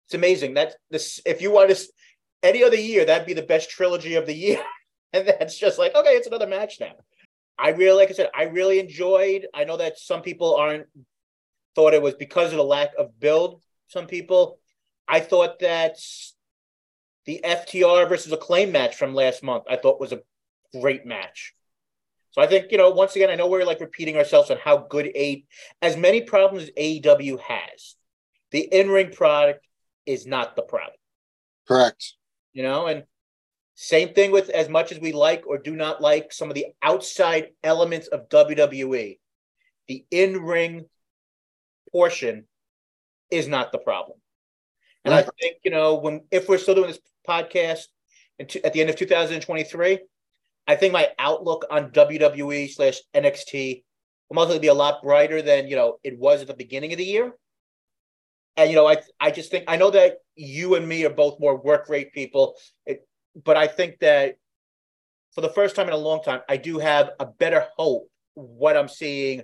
It's 0.07 0.13
amazing 0.13 0.55
that 0.55 0.75
this. 0.91 1.21
If 1.25 1.41
you 1.41 1.51
want 1.51 1.69
to, 1.69 1.87
any 2.43 2.63
other 2.63 2.75
year, 2.75 3.05
that'd 3.05 3.25
be 3.25 3.33
the 3.33 3.41
best 3.41 3.69
trilogy 3.69 4.15
of 4.15 4.25
the 4.25 4.35
year. 4.35 4.61
and 5.13 5.27
that's 5.27 5.57
just 5.57 5.79
like, 5.79 5.95
okay, 5.95 6.11
it's 6.11 6.27
another 6.27 6.47
match 6.47 6.79
now. 6.79 6.93
I 7.57 7.69
really, 7.69 7.97
like 7.97 8.09
I 8.09 8.13
said, 8.13 8.29
I 8.35 8.43
really 8.43 8.79
enjoyed. 8.79 9.47
I 9.53 9.63
know 9.63 9.77
that 9.77 9.97
some 9.97 10.21
people 10.21 10.55
aren't 10.55 10.87
thought 11.75 11.93
it 11.93 12.01
was 12.01 12.13
because 12.15 12.51
of 12.51 12.57
the 12.57 12.63
lack 12.63 12.91
of 12.97 13.19
build. 13.19 13.61
Some 13.87 14.07
people, 14.07 14.59
I 15.07 15.19
thought 15.19 15.59
that 15.59 15.97
the 17.25 17.41
FTR 17.43 18.09
versus 18.09 18.31
Acclaim 18.31 18.71
match 18.71 18.95
from 18.95 19.15
last 19.15 19.43
month, 19.43 19.63
I 19.69 19.77
thought 19.77 19.99
was 19.99 20.11
a 20.11 20.21
great 20.79 21.05
match. 21.05 21.53
So 22.31 22.41
I 22.41 22.47
think, 22.47 22.71
you 22.71 22.77
know, 22.79 22.89
once 22.89 23.15
again, 23.15 23.29
I 23.29 23.35
know 23.35 23.47
we're 23.47 23.65
like 23.65 23.79
repeating 23.79 24.17
ourselves 24.17 24.49
on 24.49 24.57
how 24.57 24.77
good 24.77 25.05
A 25.15 25.45
as 25.81 25.95
many 25.95 26.21
problems 26.21 26.63
as 26.63 26.71
AEW 26.71 27.39
has. 27.39 27.95
The 28.51 28.61
in-ring 28.61 29.11
product 29.11 29.67
is 30.05 30.25
not 30.25 30.55
the 30.55 30.63
problem. 30.63 30.97
Correct. 31.67 32.13
You 32.53 32.63
know, 32.63 32.87
and 32.87 33.03
same 33.75 34.13
thing 34.13 34.31
with 34.31 34.49
as 34.49 34.69
much 34.69 34.91
as 34.91 34.99
we 34.99 35.11
like 35.11 35.47
or 35.47 35.57
do 35.57 35.75
not 35.75 36.01
like 36.01 36.31
some 36.31 36.49
of 36.49 36.55
the 36.55 36.67
outside 36.81 37.49
elements 37.63 38.07
of 38.07 38.29
WWE, 38.29 39.17
the 39.87 40.05
in-ring 40.11 40.85
portion 41.91 42.45
is 43.31 43.47
not 43.47 43.71
the 43.71 43.79
problem. 43.79 44.19
And 45.03 45.13
right. 45.13 45.25
I 45.25 45.29
think, 45.41 45.57
you 45.63 45.71
know, 45.71 45.95
when 45.95 46.21
if 46.31 46.47
we're 46.47 46.59
still 46.59 46.75
doing 46.75 46.87
this 46.87 46.99
podcast 47.27 47.87
at 48.39 48.73
the 48.73 48.81
end 48.81 48.89
of 48.89 48.95
2023, 48.95 49.99
I 50.67 50.75
think 50.75 50.93
my 50.93 51.09
outlook 51.19 51.65
on 51.69 51.91
WWE 51.91 52.71
slash 52.71 52.99
NXT 53.13 53.83
will 54.29 54.35
most 54.35 54.47
likely 54.47 54.59
be 54.59 54.67
a 54.67 54.73
lot 54.73 55.03
brighter 55.03 55.41
than 55.41 55.67
you 55.67 55.75
know 55.75 55.97
it 56.03 56.17
was 56.17 56.41
at 56.41 56.47
the 56.47 56.53
beginning 56.53 56.91
of 56.93 56.97
the 56.97 57.05
year. 57.05 57.33
And 58.57 58.69
you 58.69 58.75
know, 58.75 58.87
I 58.87 58.97
I 59.19 59.31
just 59.31 59.51
think 59.51 59.65
I 59.67 59.77
know 59.77 59.91
that 59.91 60.17
you 60.35 60.75
and 60.75 60.87
me 60.87 61.05
are 61.05 61.09
both 61.09 61.39
more 61.39 61.55
work 61.55 61.89
rate 61.89 62.13
people, 62.13 62.55
it, 62.85 63.07
but 63.43 63.57
I 63.57 63.67
think 63.67 63.99
that 63.99 64.35
for 65.33 65.41
the 65.41 65.49
first 65.49 65.75
time 65.75 65.87
in 65.87 65.93
a 65.93 65.97
long 65.97 66.21
time, 66.21 66.41
I 66.47 66.57
do 66.57 66.77
have 66.79 67.11
a 67.19 67.25
better 67.25 67.65
hope 67.75 68.07
what 68.35 68.77
I'm 68.77 68.87
seeing 68.87 69.43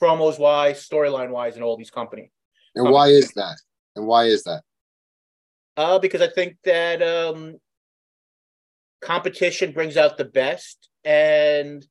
promos 0.00 0.38
wise, 0.38 0.86
storyline 0.86 1.30
wise, 1.30 1.56
in 1.56 1.62
all 1.62 1.76
these 1.76 1.90
companies. 1.90 2.30
And 2.74 2.90
why 2.90 3.08
is 3.08 3.30
that? 3.32 3.56
And 3.96 4.06
why 4.06 4.24
is 4.24 4.42
that? 4.44 4.62
Uh, 5.76 5.98
because 5.98 6.20
I 6.20 6.28
think 6.28 6.56
that 6.64 7.02
um, 7.02 7.56
competition 9.00 9.72
brings 9.72 9.96
out 9.96 10.16
the 10.16 10.24
best, 10.24 10.88
and 11.04 11.84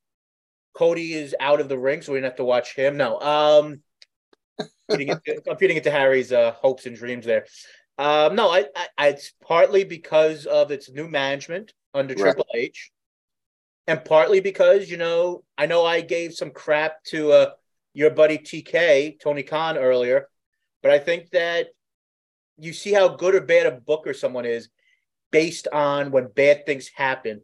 Cody 0.73 1.13
is 1.13 1.35
out 1.39 1.59
of 1.59 1.69
the 1.69 1.77
ring, 1.77 2.01
so 2.01 2.13
we 2.13 2.19
don't 2.19 2.29
have 2.29 2.37
to 2.37 2.45
watch 2.45 2.75
him. 2.75 2.97
No, 2.97 3.19
um, 3.19 3.81
feeding 4.89 5.09
into, 5.09 5.41
I'm 5.49 5.57
feeding 5.57 5.77
it 5.77 5.83
to 5.83 5.91
Harry's 5.91 6.31
uh, 6.31 6.51
hopes 6.51 6.85
and 6.85 6.95
dreams 6.95 7.25
there. 7.25 7.45
Um, 7.97 8.35
no, 8.35 8.49
I, 8.49 8.65
I, 8.97 9.09
it's 9.09 9.33
partly 9.45 9.83
because 9.83 10.45
of 10.45 10.71
its 10.71 10.89
new 10.89 11.07
management 11.07 11.73
under 11.93 12.13
right. 12.15 12.21
Triple 12.21 12.47
H, 12.55 12.91
and 13.87 14.03
partly 14.03 14.39
because 14.39 14.89
you 14.89 14.97
know 14.97 15.43
I 15.57 15.67
know 15.67 15.85
I 15.85 16.01
gave 16.01 16.33
some 16.33 16.51
crap 16.51 17.03
to 17.05 17.31
uh, 17.31 17.49
your 17.93 18.09
buddy 18.09 18.39
TK 18.39 19.19
Tony 19.19 19.43
Khan 19.43 19.77
earlier, 19.77 20.27
but 20.81 20.91
I 20.91 20.99
think 20.99 21.29
that 21.31 21.67
you 22.57 22.73
see 22.73 22.93
how 22.93 23.09
good 23.09 23.35
or 23.35 23.41
bad 23.41 23.67
a 23.67 23.71
booker 23.71 24.13
someone 24.13 24.45
is 24.45 24.69
based 25.31 25.67
on 25.73 26.11
when 26.11 26.27
bad 26.27 26.65
things 26.65 26.89
happen, 26.95 27.41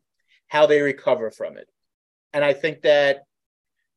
how 0.47 0.65
they 0.65 0.81
recover 0.81 1.31
from 1.31 1.57
it. 1.57 1.67
And 2.33 2.45
I 2.45 2.53
think 2.53 2.83
that 2.83 3.23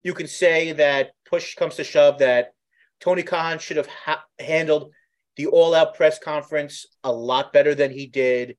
you 0.03 0.15
can 0.15 0.27
say 0.27 0.73
that 0.73 1.13
push 1.27 1.55
comes 1.55 1.77
to 1.77 1.85
shove 1.85 2.19
that 2.19 2.55
Tony 3.03 3.25
Khan 3.25 3.59
should 3.59 3.77
have 3.77 3.89
ha- 3.89 4.25
handled 4.39 4.93
the 5.37 5.47
all 5.47 5.75
out 5.75 5.95
press 5.95 6.19
conference 6.19 6.87
a 7.03 7.13
lot 7.13 7.53
better 7.53 7.75
than 7.75 7.91
he 7.91 8.07
did. 8.07 8.57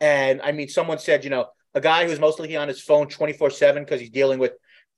And 0.00 0.40
I 0.42 0.52
mean, 0.52 0.68
someone 0.68 0.98
said, 0.98 1.22
you 1.22 1.30
know, 1.30 1.46
a 1.74 1.80
guy 1.80 2.06
who's 2.06 2.18
mostly 2.18 2.56
on 2.56 2.68
his 2.68 2.80
phone 2.80 3.08
24 3.08 3.50
7 3.50 3.84
because 3.84 4.00
he's 4.00 4.10
dealing 4.10 4.38
with 4.38 4.52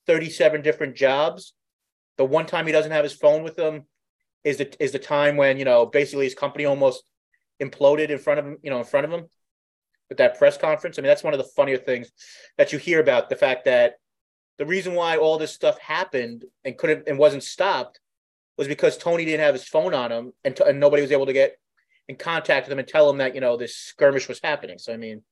37 0.06 0.62
different 0.62 0.94
jobs. 0.94 1.52
The 2.16 2.24
one 2.24 2.46
time 2.46 2.66
he 2.66 2.72
doesn't 2.72 2.92
have 2.92 3.02
his 3.02 3.12
phone 3.12 3.42
with 3.42 3.58
him 3.58 3.84
is 4.44 4.58
the 4.58 4.82
is 4.82 4.92
the 4.92 4.98
time 4.98 5.36
when 5.36 5.58
you 5.58 5.64
know 5.64 5.86
basically 5.86 6.24
his 6.24 6.34
company 6.34 6.64
almost 6.64 7.02
imploded 7.60 8.10
in 8.10 8.18
front 8.18 8.38
of 8.38 8.46
him, 8.46 8.58
you 8.62 8.70
know, 8.70 8.78
in 8.78 8.84
front 8.84 9.04
of 9.04 9.12
him 9.12 9.26
with 10.08 10.18
that 10.18 10.38
press 10.38 10.56
conference. 10.56 10.98
I 10.98 11.02
mean, 11.02 11.08
that's 11.08 11.24
one 11.24 11.34
of 11.34 11.38
the 11.38 11.50
funnier 11.56 11.78
things 11.78 12.12
that 12.56 12.72
you 12.72 12.78
hear 12.78 13.00
about 13.00 13.28
the 13.30 13.36
fact 13.36 13.64
that 13.64 13.94
the 14.58 14.66
reason 14.66 14.94
why 14.94 15.16
all 15.16 15.38
this 15.38 15.52
stuff 15.52 15.78
happened 15.80 16.44
and 16.64 16.78
couldn't 16.78 17.08
and 17.08 17.18
wasn't 17.18 17.42
stopped 17.42 18.00
was 18.56 18.68
because 18.68 18.96
Tony 18.96 19.24
didn't 19.24 19.44
have 19.44 19.54
his 19.54 19.64
phone 19.64 19.94
on 19.94 20.10
him 20.10 20.32
and, 20.44 20.56
t- 20.56 20.64
and 20.66 20.80
nobody 20.80 21.02
was 21.02 21.12
able 21.12 21.26
to 21.26 21.32
get 21.32 21.56
in 22.08 22.16
contact 22.16 22.66
with 22.66 22.72
him 22.72 22.78
and 22.78 22.88
tell 22.88 23.08
him 23.10 23.18
that 23.18 23.34
you 23.34 23.40
know 23.40 23.56
this 23.56 23.76
skirmish 23.76 24.28
was 24.28 24.40
happening. 24.42 24.78
So 24.78 24.92
I 24.92 24.96
mean, 24.96 25.22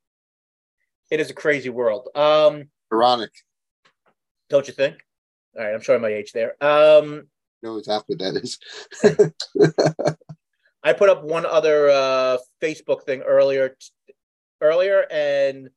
it 1.10 1.20
is 1.20 1.30
a 1.30 1.34
crazy 1.34 1.70
world. 1.70 2.08
Um, 2.14 2.68
Ironic, 2.92 3.30
don't 4.48 4.66
you 4.66 4.74
think? 4.74 4.96
All 5.56 5.64
right, 5.64 5.74
I'm 5.74 5.80
showing 5.80 6.02
my 6.02 6.08
age 6.08 6.32
there. 6.32 6.62
Um, 6.62 7.28
no, 7.62 7.78
exactly 7.78 8.16
that 8.16 8.36
is. 8.36 8.58
I 10.82 10.92
put 10.92 11.08
up 11.08 11.24
one 11.24 11.46
other 11.46 11.88
uh, 11.88 12.36
Facebook 12.62 13.04
thing 13.04 13.22
earlier 13.22 13.76
earlier, 14.60 15.06
and 15.10 15.70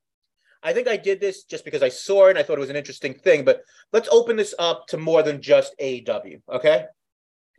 I 0.64 0.74
think 0.74 0.88
I 0.88 0.98
did 0.98 1.22
this 1.22 1.44
just 1.44 1.64
because 1.64 1.84
I 1.84 1.90
saw 1.90 2.28
it 2.28 2.32
and 2.32 2.40
I 2.40 2.44
thought 2.44 2.58
it 2.58 2.62
was 2.62 2.70
an 2.70 2.76
interesting 2.76 3.14
thing. 3.14 3.46
But 3.46 3.62
let's 3.94 4.10
open 4.10 4.36
this 4.36 4.56
up 4.60 4.88
to 4.88 4.98
more 4.98 5.24
than 5.24 5.42
just 5.42 5.76
AEW. 5.80 6.42
Okay. 6.52 6.86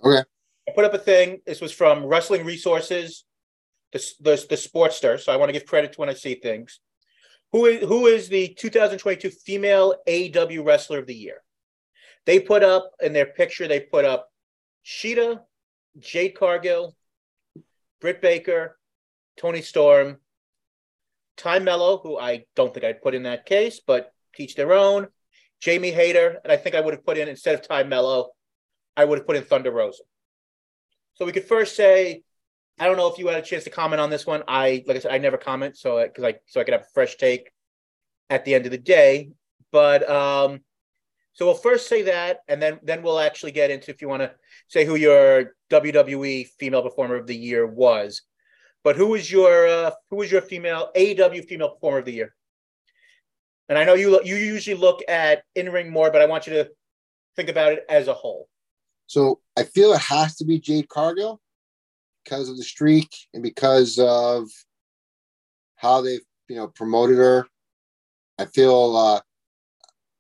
Okay. 0.05 0.23
I 0.69 0.73
put 0.75 0.85
up 0.85 0.95
a 0.95 0.99
thing. 0.99 1.41
This 1.47 1.61
was 1.61 1.73
from 1.73 2.05
Wrestling 2.05 2.45
Resources, 2.45 3.25
the 3.93 3.99
the, 4.21 4.47
the 4.51 4.57
Sportster. 4.57 5.19
So 5.19 5.33
I 5.33 5.37
want 5.37 5.49
to 5.49 5.53
give 5.53 5.67
credit 5.67 5.93
to 5.93 6.01
when 6.01 6.09
I 6.09 6.15
see 6.15 6.35
things. 6.35 6.81
Who 7.53 7.67
is 7.67 7.89
who 7.89 8.07
is 8.07 8.29
the 8.29 8.55
2022 8.55 9.31
female 9.31 9.97
AW 10.07 10.63
wrestler 10.63 10.99
of 10.99 11.07
the 11.07 11.15
year? 11.15 11.43
They 12.27 12.41
put 12.41 12.63
up 12.63 12.93
in 13.01 13.13
their 13.13 13.27
picture. 13.27 13.67
They 13.67 13.81
put 13.81 14.05
up 14.05 14.29
Shida, 14.85 15.41
Jade 15.99 16.35
Cargill, 16.35 16.95
Britt 18.01 18.21
Baker, 18.21 18.79
Toni 19.39 19.63
Storm, 19.63 20.19
Tay 21.39 21.59
Melo, 21.59 21.99
who 21.99 22.19
I 22.19 22.45
don't 22.55 22.75
think 22.75 22.85
I'd 22.85 23.03
put 23.03 23.15
in 23.15 23.23
that 23.23 23.47
case, 23.47 23.81
but 23.85 24.13
teach 24.35 24.55
their 24.55 24.75
own. 24.75 25.09
Jamie 25.61 25.91
Hayter, 25.91 26.39
and 26.45 26.53
I 26.53 26.57
think 26.57 26.75
I 26.75 26.81
would 26.81 26.95
have 26.95 27.05
put 27.05 27.19
in 27.19 27.29
instead 27.29 27.55
of 27.55 27.67
Tay 27.67 27.83
Melo, 27.83 28.31
I 28.99 29.05
would 29.05 29.19
have 29.19 29.27
put 29.27 29.37
in 29.37 29.45
Thunder 29.45 29.71
Rosa. 29.71 30.03
So 31.15 31.25
we 31.25 31.33
could 31.33 31.45
first 31.45 31.77
say, 31.77 32.23
I 32.81 32.87
don't 32.87 32.97
know 32.97 33.07
if 33.07 33.19
you 33.19 33.29
had 33.29 33.39
a 33.39 33.47
chance 33.47 33.65
to 33.65 33.71
comment 33.71 34.01
on 34.01 34.11
this 34.11 34.27
one. 34.27 34.43
I 34.49 34.85
like 34.87 34.97
I 34.97 35.01
said, 35.01 35.13
I 35.13 35.19
never 35.19 35.39
comment, 35.39 35.77
so 35.77 36.03
because 36.03 36.25
I 36.25 36.35
so 36.47 36.61
I 36.61 36.65
could 36.65 36.75
have 36.75 36.83
a 36.83 36.93
fresh 36.95 37.17
take 37.17 37.51
at 38.29 38.45
the 38.45 38.55
end 38.55 38.67
of 38.67 38.73
the 38.73 38.79
day. 38.79 39.31
But 39.71 40.09
um, 40.09 40.61
so 41.33 41.47
we'll 41.47 41.55
first 41.55 41.89
say 41.89 42.03
that, 42.03 42.41
and 42.49 42.61
then 42.61 42.81
then 42.83 43.03
we'll 43.03 43.21
actually 43.21 43.53
get 43.53 43.71
into 43.71 43.91
if 43.93 44.03
you 44.03 44.09
want 44.09 44.23
to 44.23 44.33
say 44.67 44.85
who 44.85 44.97
your 44.97 45.55
WWE 45.71 46.49
Female 46.59 46.83
Performer 46.83 47.17
of 47.17 47.27
the 47.27 47.37
Year 47.37 47.67
was. 47.67 48.23
But 48.83 48.97
who 48.97 49.07
was 49.09 49.31
your 49.31 49.67
uh, 49.67 49.91
who 50.11 50.17
was 50.17 50.31
your 50.31 50.43
female 50.43 50.91
AEW 50.97 51.47
Female 51.47 51.71
Performer 51.71 51.99
of 51.99 52.05
the 52.05 52.13
Year? 52.13 52.35
And 53.69 53.79
I 53.79 53.85
know 53.85 53.95
you 53.95 54.21
you 54.25 54.37
usually 54.37 54.77
look 54.77 55.03
at 55.09 55.43
in 55.55 55.71
ring 55.71 55.91
more, 55.91 56.11
but 56.11 56.21
I 56.23 56.27
want 56.27 56.47
you 56.47 56.55
to 56.55 56.71
think 57.37 57.49
about 57.49 57.73
it 57.73 57.85
as 57.89 58.09
a 58.09 58.15
whole. 58.15 58.49
So 59.09 59.41
I 59.57 59.65
feel 59.65 59.93
it 59.93 60.01
has 60.03 60.37
to 60.37 60.45
be 60.45 60.61
Jade 60.61 60.89
Cargill 60.89 61.41
because 62.23 62.49
of 62.49 62.59
the 62.59 62.63
streak 62.63 63.09
and 63.35 63.43
because 63.43 63.99
of 63.99 64.49
how 65.77 66.03
they've 66.03 66.21
you 66.49 66.57
know 66.57 66.69
promoted 66.69 67.17
her. 67.17 67.47
I 68.39 68.45
feel 68.45 68.97
uh, 68.97 69.21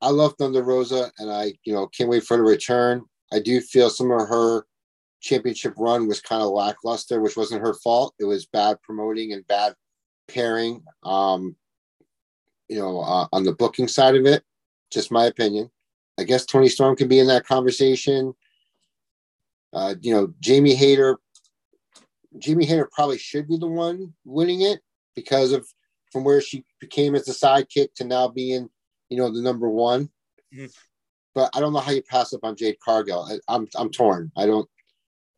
I 0.00 0.10
love 0.10 0.34
Thunder 0.38 0.62
Rosa, 0.62 1.12
and 1.18 1.30
I 1.30 1.52
you 1.64 1.74
know 1.74 1.86
can't 1.86 2.10
wait 2.10 2.24
for 2.24 2.38
her 2.38 2.42
return. 2.42 3.04
I 3.30 3.40
do 3.40 3.60
feel 3.60 3.90
some 3.90 4.10
of 4.10 4.26
her 4.26 4.64
championship 5.20 5.74
run 5.76 6.08
was 6.08 6.22
kind 6.22 6.42
of 6.42 6.50
lackluster, 6.50 7.20
which 7.20 7.36
wasn't 7.36 7.60
her 7.60 7.74
fault. 7.74 8.14
It 8.18 8.24
was 8.24 8.46
bad 8.46 8.80
promoting 8.82 9.34
and 9.34 9.46
bad 9.46 9.74
pairing. 10.28 10.82
Um, 11.04 11.56
you 12.68 12.78
know, 12.78 13.00
uh, 13.00 13.26
on 13.32 13.44
the 13.44 13.52
booking 13.52 13.88
side 13.88 14.16
of 14.16 14.24
it, 14.24 14.42
just 14.90 15.12
my 15.12 15.26
opinion. 15.26 15.70
I 16.18 16.24
guess 16.24 16.46
Toni 16.46 16.68
Storm 16.68 16.96
can 16.96 17.08
be 17.08 17.18
in 17.18 17.26
that 17.26 17.46
conversation. 17.46 18.34
Uh, 19.72 19.94
you 20.00 20.12
know, 20.12 20.32
Jamie 20.40 20.74
Hayter. 20.74 21.18
Jamie 22.38 22.66
Hayter 22.66 22.88
probably 22.92 23.18
should 23.18 23.48
be 23.48 23.56
the 23.58 23.66
one 23.66 24.14
winning 24.24 24.60
it 24.60 24.80
because 25.14 25.52
of 25.52 25.66
from 26.12 26.24
where 26.24 26.40
she 26.40 26.64
became 26.80 27.14
as 27.14 27.28
a 27.28 27.32
sidekick 27.32 27.94
to 27.94 28.04
now 28.04 28.28
being, 28.28 28.68
you 29.08 29.16
know, 29.16 29.30
the 29.30 29.42
number 29.42 29.68
one. 29.68 30.10
Mm-hmm. 30.54 30.66
But 31.34 31.50
I 31.54 31.60
don't 31.60 31.72
know 31.72 31.80
how 31.80 31.92
you 31.92 32.02
pass 32.02 32.32
up 32.32 32.44
on 32.44 32.56
Jade 32.56 32.78
Cargill. 32.84 33.24
I, 33.24 33.38
I'm 33.52 33.66
I'm 33.76 33.90
torn. 33.90 34.30
I 34.36 34.46
don't 34.46 34.68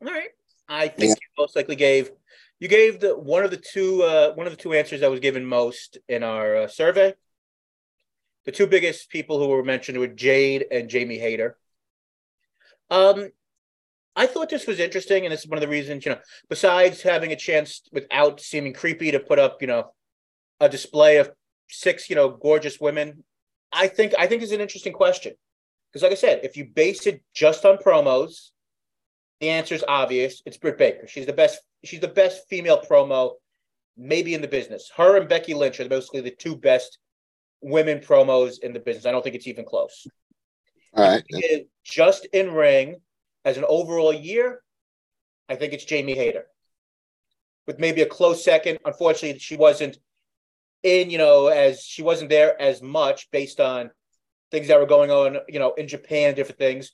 all 0.02 0.12
right. 0.12 0.30
I 0.68 0.88
think 0.88 1.10
yeah. 1.10 1.14
you 1.14 1.42
most 1.42 1.56
likely 1.56 1.76
gave 1.76 2.10
you 2.58 2.68
gave 2.68 3.00
the 3.00 3.18
one 3.18 3.44
of 3.44 3.50
the 3.50 3.56
two 3.56 4.02
uh, 4.02 4.32
one 4.34 4.46
of 4.46 4.52
the 4.52 4.62
two 4.62 4.72
answers 4.72 5.00
that 5.00 5.10
was 5.10 5.20
given 5.20 5.44
most 5.44 5.98
in 6.08 6.22
our 6.22 6.56
uh, 6.56 6.68
survey. 6.68 7.14
The 8.46 8.52
two 8.52 8.66
biggest 8.66 9.10
people 9.10 9.38
who 9.38 9.48
were 9.48 9.62
mentioned 9.62 9.98
were 9.98 10.06
Jade 10.06 10.66
and 10.70 10.88
Jamie 10.88 11.18
Hayter. 11.18 11.56
Um, 12.90 13.30
I 14.16 14.26
thought 14.26 14.50
this 14.50 14.66
was 14.66 14.80
interesting, 14.80 15.24
and 15.24 15.32
this 15.32 15.40
is 15.40 15.48
one 15.48 15.58
of 15.58 15.62
the 15.62 15.68
reasons, 15.68 16.04
you 16.04 16.12
know, 16.12 16.18
besides 16.48 17.02
having 17.02 17.32
a 17.32 17.36
chance 17.36 17.82
without 17.92 18.40
seeming 18.40 18.72
creepy 18.72 19.12
to 19.12 19.20
put 19.20 19.38
up, 19.38 19.58
you 19.60 19.68
know, 19.68 19.92
a 20.58 20.68
display 20.68 21.18
of 21.18 21.30
six, 21.68 22.10
you 22.10 22.16
know, 22.16 22.28
gorgeous 22.28 22.80
women? 22.80 23.24
I 23.72 23.86
think 23.86 24.14
I 24.18 24.26
think 24.26 24.42
is 24.42 24.52
an 24.52 24.60
interesting 24.60 24.92
question 24.92 25.34
because, 25.90 26.02
like 26.02 26.12
I 26.12 26.16
said, 26.16 26.40
if 26.42 26.56
you 26.56 26.64
base 26.64 27.06
it 27.06 27.22
just 27.34 27.64
on 27.64 27.78
promos, 27.78 28.50
the 29.40 29.48
answer 29.48 29.74
is 29.74 29.84
obvious. 29.86 30.42
It's 30.44 30.56
Britt 30.56 30.78
Baker. 30.78 31.06
She's 31.06 31.26
the 31.26 31.32
best. 31.32 31.60
She's 31.84 32.00
the 32.00 32.08
best 32.08 32.48
female 32.48 32.82
promo, 32.82 33.34
maybe 33.96 34.34
in 34.34 34.42
the 34.42 34.48
business. 34.48 34.90
Her 34.96 35.16
and 35.16 35.28
Becky 35.28 35.54
Lynch 35.54 35.80
are 35.80 35.88
basically 35.88 36.20
the 36.20 36.30
two 36.30 36.56
best 36.56 36.98
women 37.62 38.00
promos 38.00 38.58
in 38.60 38.72
the 38.72 38.80
business. 38.80 39.06
I 39.06 39.12
don't 39.12 39.22
think 39.22 39.36
it's 39.36 39.46
even 39.46 39.64
close. 39.64 40.06
All 40.94 41.08
right. 41.08 41.24
Just 41.84 42.26
in 42.32 42.52
ring 42.52 43.00
as 43.44 43.56
an 43.56 43.64
overall 43.68 44.12
year, 44.12 44.62
I 45.48 45.56
think 45.56 45.72
it's 45.72 45.84
Jamie 45.84 46.14
Hayter. 46.14 46.46
With 47.66 47.78
maybe 47.78 48.02
a 48.02 48.06
close 48.06 48.44
second. 48.44 48.78
Unfortunately, 48.84 49.38
she 49.38 49.56
wasn't 49.56 49.98
in, 50.82 51.10
you 51.10 51.18
know, 51.18 51.48
as 51.48 51.82
she 51.82 52.02
wasn't 52.02 52.30
there 52.30 52.60
as 52.60 52.82
much 52.82 53.30
based 53.30 53.60
on 53.60 53.90
things 54.50 54.68
that 54.68 54.80
were 54.80 54.86
going 54.86 55.10
on, 55.10 55.38
you 55.48 55.58
know, 55.58 55.74
in 55.74 55.86
Japan, 55.86 56.34
different 56.34 56.58
things, 56.58 56.92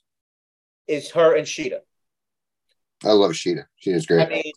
is 0.87 1.11
her 1.11 1.35
and 1.35 1.47
Shida. 1.47 1.79
I 3.03 3.11
love 3.11 3.31
Shida. 3.31 3.65
Shida's 3.83 4.05
great. 4.05 4.25
I 4.25 4.29
mean, 4.29 4.53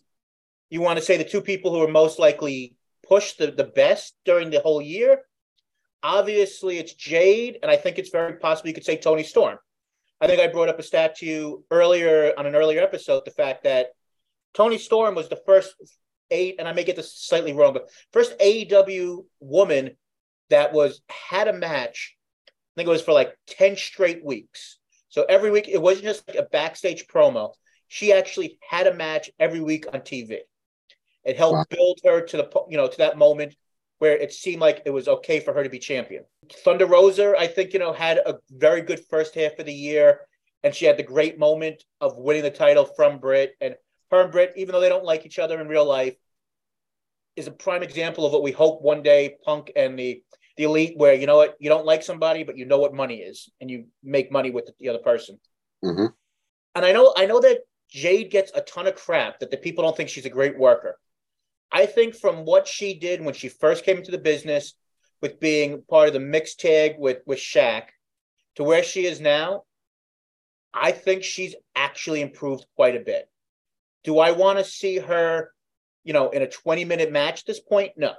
you 0.69 0.81
want 0.81 0.99
to 0.99 1.05
say 1.05 1.17
the 1.17 1.23
two 1.23 1.41
people 1.41 1.71
who 1.71 1.83
are 1.83 1.91
most 1.91 2.19
likely 2.19 2.75
pushed 3.07 3.37
the, 3.37 3.51
the 3.51 3.63
best 3.63 4.15
during 4.25 4.49
the 4.49 4.59
whole 4.59 4.81
year? 4.81 5.21
Obviously, 6.03 6.77
it's 6.77 6.93
Jade, 6.93 7.59
and 7.61 7.71
I 7.71 7.75
think 7.75 7.99
it's 7.99 8.09
very 8.09 8.37
possible 8.37 8.69
you 8.69 8.73
could 8.73 8.85
say 8.85 8.97
Toni 8.97 9.23
Storm. 9.23 9.57
I 10.21 10.27
think 10.27 10.39
I 10.39 10.47
brought 10.47 10.69
up 10.69 10.79
a 10.79 10.83
stat 10.83 11.15
to 11.17 11.25
you 11.25 11.65
earlier 11.71 12.31
on 12.37 12.45
an 12.45 12.55
earlier 12.55 12.81
episode 12.81 13.25
the 13.25 13.31
fact 13.31 13.63
that 13.63 13.87
Toni 14.53 14.77
Storm 14.77 15.15
was 15.15 15.29
the 15.29 15.41
first 15.47 15.73
eight, 16.29 16.55
and 16.59 16.67
I 16.67 16.73
may 16.73 16.83
get 16.83 16.95
this 16.95 17.13
slightly 17.15 17.53
wrong, 17.53 17.73
but 17.73 17.89
first 18.13 18.37
AEW 18.37 19.25
woman 19.39 19.97
that 20.49 20.73
was 20.73 21.01
had 21.09 21.47
a 21.47 21.53
match. 21.53 22.15
I 22.47 22.51
think 22.75 22.87
it 22.87 22.91
was 22.91 23.01
for 23.01 23.13
like 23.13 23.35
10 23.47 23.75
straight 23.75 24.23
weeks. 24.23 24.77
So 25.09 25.25
every 25.27 25.49
week, 25.49 25.67
it 25.67 25.81
wasn't 25.81 26.05
just 26.05 26.27
like 26.27 26.37
a 26.37 26.43
backstage 26.43 27.07
promo. 27.07 27.53
She 27.87 28.13
actually 28.13 28.59
had 28.61 28.87
a 28.87 28.93
match 28.93 29.31
every 29.39 29.59
week 29.59 29.85
on 29.91 30.01
TV. 30.01 30.37
It 31.23 31.37
helped 31.37 31.57
wow. 31.57 31.65
build 31.69 31.99
her 32.05 32.21
to 32.21 32.37
the 32.37 32.49
you 32.69 32.77
know 32.77 32.87
to 32.87 32.97
that 32.99 33.17
moment 33.17 33.55
where 34.01 34.17
it 34.17 34.33
seemed 34.33 34.59
like 34.59 34.81
it 34.83 34.89
was 34.89 35.07
okay 35.07 35.39
for 35.39 35.53
her 35.53 35.63
to 35.63 35.69
be 35.69 35.77
champion. 35.77 36.23
Thunder 36.51 36.87
Rosa, 36.87 37.35
I 37.37 37.45
think, 37.45 37.71
you 37.71 37.77
know, 37.77 37.93
had 37.93 38.17
a 38.17 38.39
very 38.49 38.81
good 38.81 38.99
first 39.11 39.35
half 39.35 39.59
of 39.59 39.67
the 39.67 39.73
year, 39.73 40.21
and 40.63 40.73
she 40.73 40.85
had 40.85 40.97
the 40.97 41.03
great 41.03 41.37
moment 41.37 41.83
of 42.01 42.17
winning 42.17 42.41
the 42.41 42.49
title 42.49 42.83
from 42.83 43.19
Britt. 43.19 43.53
And 43.61 43.75
her 44.09 44.23
and 44.23 44.31
Britt, 44.31 44.53
even 44.55 44.73
though 44.73 44.79
they 44.79 44.89
don't 44.89 45.05
like 45.05 45.27
each 45.27 45.37
other 45.37 45.61
in 45.61 45.67
real 45.67 45.85
life, 45.85 46.15
is 47.35 47.45
a 47.45 47.51
prime 47.51 47.83
example 47.83 48.25
of 48.25 48.31
what 48.31 48.41
we 48.41 48.51
hope 48.51 48.81
one 48.81 49.03
day 49.03 49.35
Punk 49.45 49.71
and 49.75 49.99
the 49.99 50.23
the 50.57 50.63
elite, 50.63 50.97
where 50.97 51.13
you 51.13 51.27
know 51.27 51.37
what, 51.37 51.55
you 51.59 51.69
don't 51.69 51.85
like 51.85 52.01
somebody, 52.01 52.43
but 52.43 52.57
you 52.57 52.65
know 52.65 52.79
what 52.79 52.95
money 52.95 53.17
is, 53.17 53.51
and 53.61 53.69
you 53.69 53.85
make 54.03 54.31
money 54.31 54.49
with 54.49 54.67
the 54.79 54.89
other 54.89 54.99
person. 54.99 55.39
Mm-hmm. 55.85 56.07
And 56.73 56.85
I 56.85 56.91
know, 56.91 57.13
I 57.15 57.27
know 57.27 57.39
that 57.39 57.59
Jade 57.87 58.31
gets 58.31 58.51
a 58.55 58.61
ton 58.61 58.87
of 58.87 58.95
crap 58.95 59.39
that 59.39 59.51
the 59.51 59.57
people 59.57 59.83
don't 59.83 59.95
think 59.95 60.09
she's 60.09 60.25
a 60.25 60.29
great 60.29 60.57
worker. 60.57 60.97
I 61.71 61.85
think 61.85 62.15
from 62.15 62.45
what 62.45 62.67
she 62.67 62.93
did 62.93 63.23
when 63.23 63.33
she 63.33 63.49
first 63.49 63.85
came 63.85 63.97
into 63.97 64.11
the 64.11 64.17
business, 64.17 64.73
with 65.21 65.39
being 65.39 65.83
part 65.83 66.07
of 66.07 66.13
the 66.13 66.19
mixed 66.19 66.59
tag 66.59 66.95
with 66.97 67.19
with 67.25 67.39
Shaq, 67.39 67.83
to 68.55 68.63
where 68.63 68.83
she 68.83 69.05
is 69.05 69.21
now, 69.21 69.63
I 70.73 70.91
think 70.91 71.23
she's 71.23 71.55
actually 71.75 72.21
improved 72.21 72.65
quite 72.75 72.95
a 72.95 73.01
bit. 73.01 73.29
Do 74.03 74.19
I 74.19 74.31
want 74.31 74.57
to 74.57 74.65
see 74.65 74.97
her, 74.97 75.53
you 76.03 76.13
know, 76.13 76.29
in 76.29 76.41
a 76.41 76.49
20 76.49 76.85
minute 76.85 77.11
match 77.11 77.41
at 77.41 77.45
this 77.45 77.59
point? 77.59 77.91
No. 77.97 78.13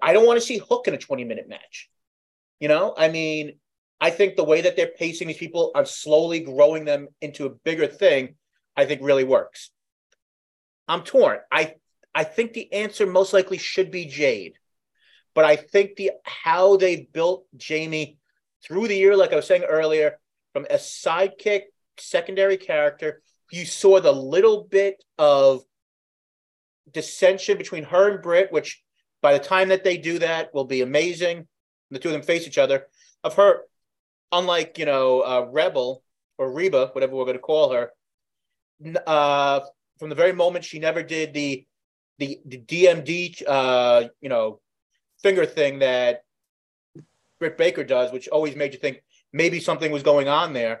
I 0.00 0.12
don't 0.12 0.26
want 0.26 0.38
to 0.40 0.46
see 0.46 0.58
Hook 0.58 0.88
in 0.88 0.94
a 0.94 0.98
20 0.98 1.24
minute 1.24 1.48
match. 1.48 1.88
You 2.60 2.68
know, 2.68 2.94
I 2.96 3.08
mean, 3.08 3.58
I 4.00 4.10
think 4.10 4.36
the 4.36 4.44
way 4.44 4.62
that 4.62 4.76
they're 4.76 4.92
pacing 4.98 5.28
these 5.28 5.36
people 5.36 5.72
on 5.74 5.86
slowly 5.86 6.40
growing 6.40 6.84
them 6.84 7.08
into 7.20 7.46
a 7.46 7.50
bigger 7.50 7.86
thing, 7.86 8.36
I 8.76 8.84
think 8.84 9.02
really 9.02 9.24
works. 9.24 9.70
I'm 10.88 11.02
torn. 11.02 11.38
I 11.50 11.74
I 12.14 12.24
think 12.24 12.52
the 12.52 12.72
answer 12.72 13.06
most 13.06 13.32
likely 13.32 13.58
should 13.58 13.90
be 13.90 14.06
Jade. 14.06 14.54
But 15.34 15.44
I 15.44 15.56
think 15.56 15.96
the 15.96 16.12
how 16.24 16.76
they 16.76 17.08
built 17.12 17.46
Jamie 17.56 18.18
through 18.62 18.88
the 18.88 18.96
year, 18.96 19.16
like 19.16 19.32
I 19.32 19.36
was 19.36 19.46
saying 19.46 19.64
earlier, 19.64 20.18
from 20.52 20.66
a 20.68 20.74
sidekick, 20.74 21.62
secondary 21.96 22.56
character, 22.56 23.22
you 23.50 23.64
saw 23.64 24.00
the 24.00 24.12
little 24.12 24.64
bit 24.64 25.02
of 25.18 25.62
dissension 26.90 27.56
between 27.58 27.84
her 27.84 28.10
and 28.10 28.22
Britt, 28.22 28.52
which 28.52 28.82
by 29.22 29.32
the 29.32 29.44
time 29.44 29.68
that 29.68 29.84
they 29.84 29.96
do 29.96 30.18
that 30.18 30.52
will 30.52 30.64
be 30.64 30.82
amazing. 30.82 31.46
The 31.90 31.98
two 31.98 32.08
of 32.08 32.12
them 32.12 32.22
face 32.22 32.46
each 32.46 32.58
other. 32.58 32.86
Of 33.24 33.34
her, 33.34 33.62
unlike 34.32 34.78
you 34.78 34.84
know 34.84 35.20
uh, 35.20 35.48
Rebel 35.50 36.02
or 36.38 36.52
Reba, 36.52 36.88
whatever 36.92 37.14
we're 37.14 37.24
going 37.24 37.36
to 37.36 37.42
call 37.42 37.72
her, 37.72 37.90
uh, 39.06 39.60
from 39.98 40.08
the 40.08 40.14
very 40.14 40.32
moment 40.32 40.64
she 40.64 40.78
never 40.78 41.02
did 41.02 41.32
the 41.32 41.66
the 42.18 42.40
the 42.44 42.58
DMD 42.58 43.42
uh, 43.46 44.08
you 44.20 44.28
know 44.28 44.60
finger 45.22 45.46
thing 45.46 45.80
that 45.80 46.22
Britt 47.38 47.58
Baker 47.58 47.84
does, 47.84 48.12
which 48.12 48.28
always 48.28 48.56
made 48.56 48.72
you 48.72 48.78
think 48.78 49.02
maybe 49.32 49.60
something 49.60 49.90
was 49.90 50.02
going 50.02 50.28
on 50.28 50.52
there. 50.52 50.80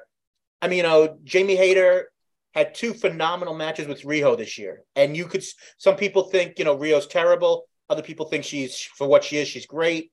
I 0.60 0.68
mean, 0.68 0.78
you 0.78 0.82
know, 0.82 1.18
Jamie 1.24 1.56
Hayter 1.56 2.10
had 2.54 2.74
two 2.74 2.94
phenomenal 2.94 3.54
matches 3.54 3.88
with 3.88 4.02
Riho 4.02 4.36
this 4.36 4.58
year, 4.58 4.82
and 4.94 5.16
you 5.16 5.26
could. 5.26 5.44
Some 5.78 5.96
people 5.96 6.24
think 6.24 6.58
you 6.58 6.64
know 6.64 6.76
Riho's 6.76 7.06
terrible. 7.06 7.64
Other 7.88 8.02
people 8.02 8.26
think 8.26 8.44
she's 8.44 8.80
for 8.80 9.06
what 9.06 9.24
she 9.24 9.38
is, 9.38 9.48
she's 9.48 9.66
great. 9.66 10.12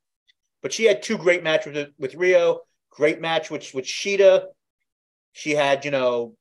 But 0.62 0.74
she 0.74 0.84
had 0.84 1.02
two 1.02 1.18
great 1.18 1.44
matches 1.44 1.74
with, 1.74 1.90
with 1.98 2.14
Riho. 2.16 2.60
Great 2.90 3.22
match 3.22 3.52
with 3.52 3.74
with 3.74 3.86
Shida. 3.86 4.46
She 5.34 5.52
had 5.52 5.86
you 5.86 5.92
know, 5.92 6.36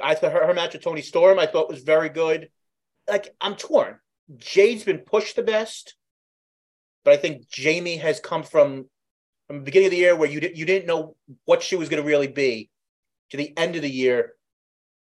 I 0.00 0.14
thought 0.14 0.32
her, 0.32 0.46
her 0.46 0.54
match 0.54 0.74
with 0.74 0.82
Toni 0.82 1.02
Storm 1.02 1.38
I 1.38 1.46
thought 1.46 1.68
was 1.68 1.82
very 1.82 2.08
good 2.08 2.48
like 3.08 3.34
I'm 3.40 3.56
torn. 3.56 3.98
Jade's 4.36 4.84
been 4.84 4.98
pushed 4.98 5.36
the 5.36 5.42
best, 5.42 5.94
but 7.04 7.14
I 7.14 7.16
think 7.16 7.48
Jamie 7.48 7.96
has 7.96 8.20
come 8.20 8.42
from 8.42 8.86
from 9.46 9.58
the 9.58 9.64
beginning 9.64 9.86
of 9.86 9.90
the 9.90 9.98
year 9.98 10.16
where 10.16 10.28
you 10.28 10.40
didn't 10.40 10.56
you 10.56 10.64
didn't 10.64 10.86
know 10.86 11.16
what 11.44 11.62
she 11.62 11.76
was 11.76 11.88
going 11.88 12.02
to 12.02 12.06
really 12.06 12.28
be 12.28 12.70
to 13.30 13.36
the 13.36 13.56
end 13.58 13.76
of 13.76 13.82
the 13.82 13.90
year, 13.90 14.32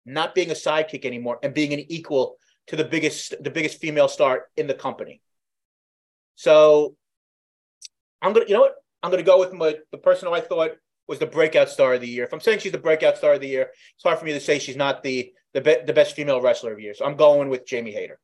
not 0.05 0.35
being 0.35 0.51
a 0.51 0.55
sidekick 0.55 1.05
anymore 1.05 1.39
and 1.43 1.55
being 1.55 1.73
an 1.73 1.85
equal 1.89 2.37
to 2.69 2.77
the 2.77 2.85
biggest 2.85 3.35
the 3.43 3.51
biggest 3.51 3.81
female 3.81 4.09
star 4.09 4.47
in 4.57 4.67
the 4.67 4.75
company. 4.75 5.23
So 6.35 6.95
I'm 8.23 8.33
gonna 8.33 8.47
you 8.47 8.55
know 8.55 8.61
what 8.61 8.75
I'm 9.03 9.11
gonna 9.11 9.23
go 9.23 9.39
with 9.39 9.53
my, 9.53 9.77
the 9.91 9.99
person 9.99 10.29
who 10.29 10.35
I 10.35 10.41
thought 10.41 10.73
was 11.09 11.19
the 11.19 11.27
breakout 11.27 11.71
star 11.71 11.95
of 11.95 12.01
the 12.01 12.09
year. 12.09 12.25
If 12.25 12.33
I'm 12.33 12.41
saying 12.41 12.59
she's 12.59 12.73
the 12.73 12.79
breakout 12.79 13.17
star 13.17 13.35
of 13.35 13.41
the 13.41 13.49
year, 13.49 13.71
it's 13.95 14.05
hard 14.05 14.19
for 14.19 14.25
me 14.27 14.33
to 14.35 14.41
say 14.41 14.59
she's 14.59 14.77
not 14.77 15.03
the 15.03 15.33
the, 15.55 15.61
be- 15.61 15.83
the 15.87 15.93
best 15.93 16.15
female 16.15 16.41
wrestler 16.41 16.73
of 16.73 16.77
the 16.77 16.83
year. 16.85 16.95
So 16.95 17.05
I'm 17.05 17.17
going 17.17 17.49
with 17.49 17.67
Jamie 17.67 17.93
Hayter. 17.93 18.19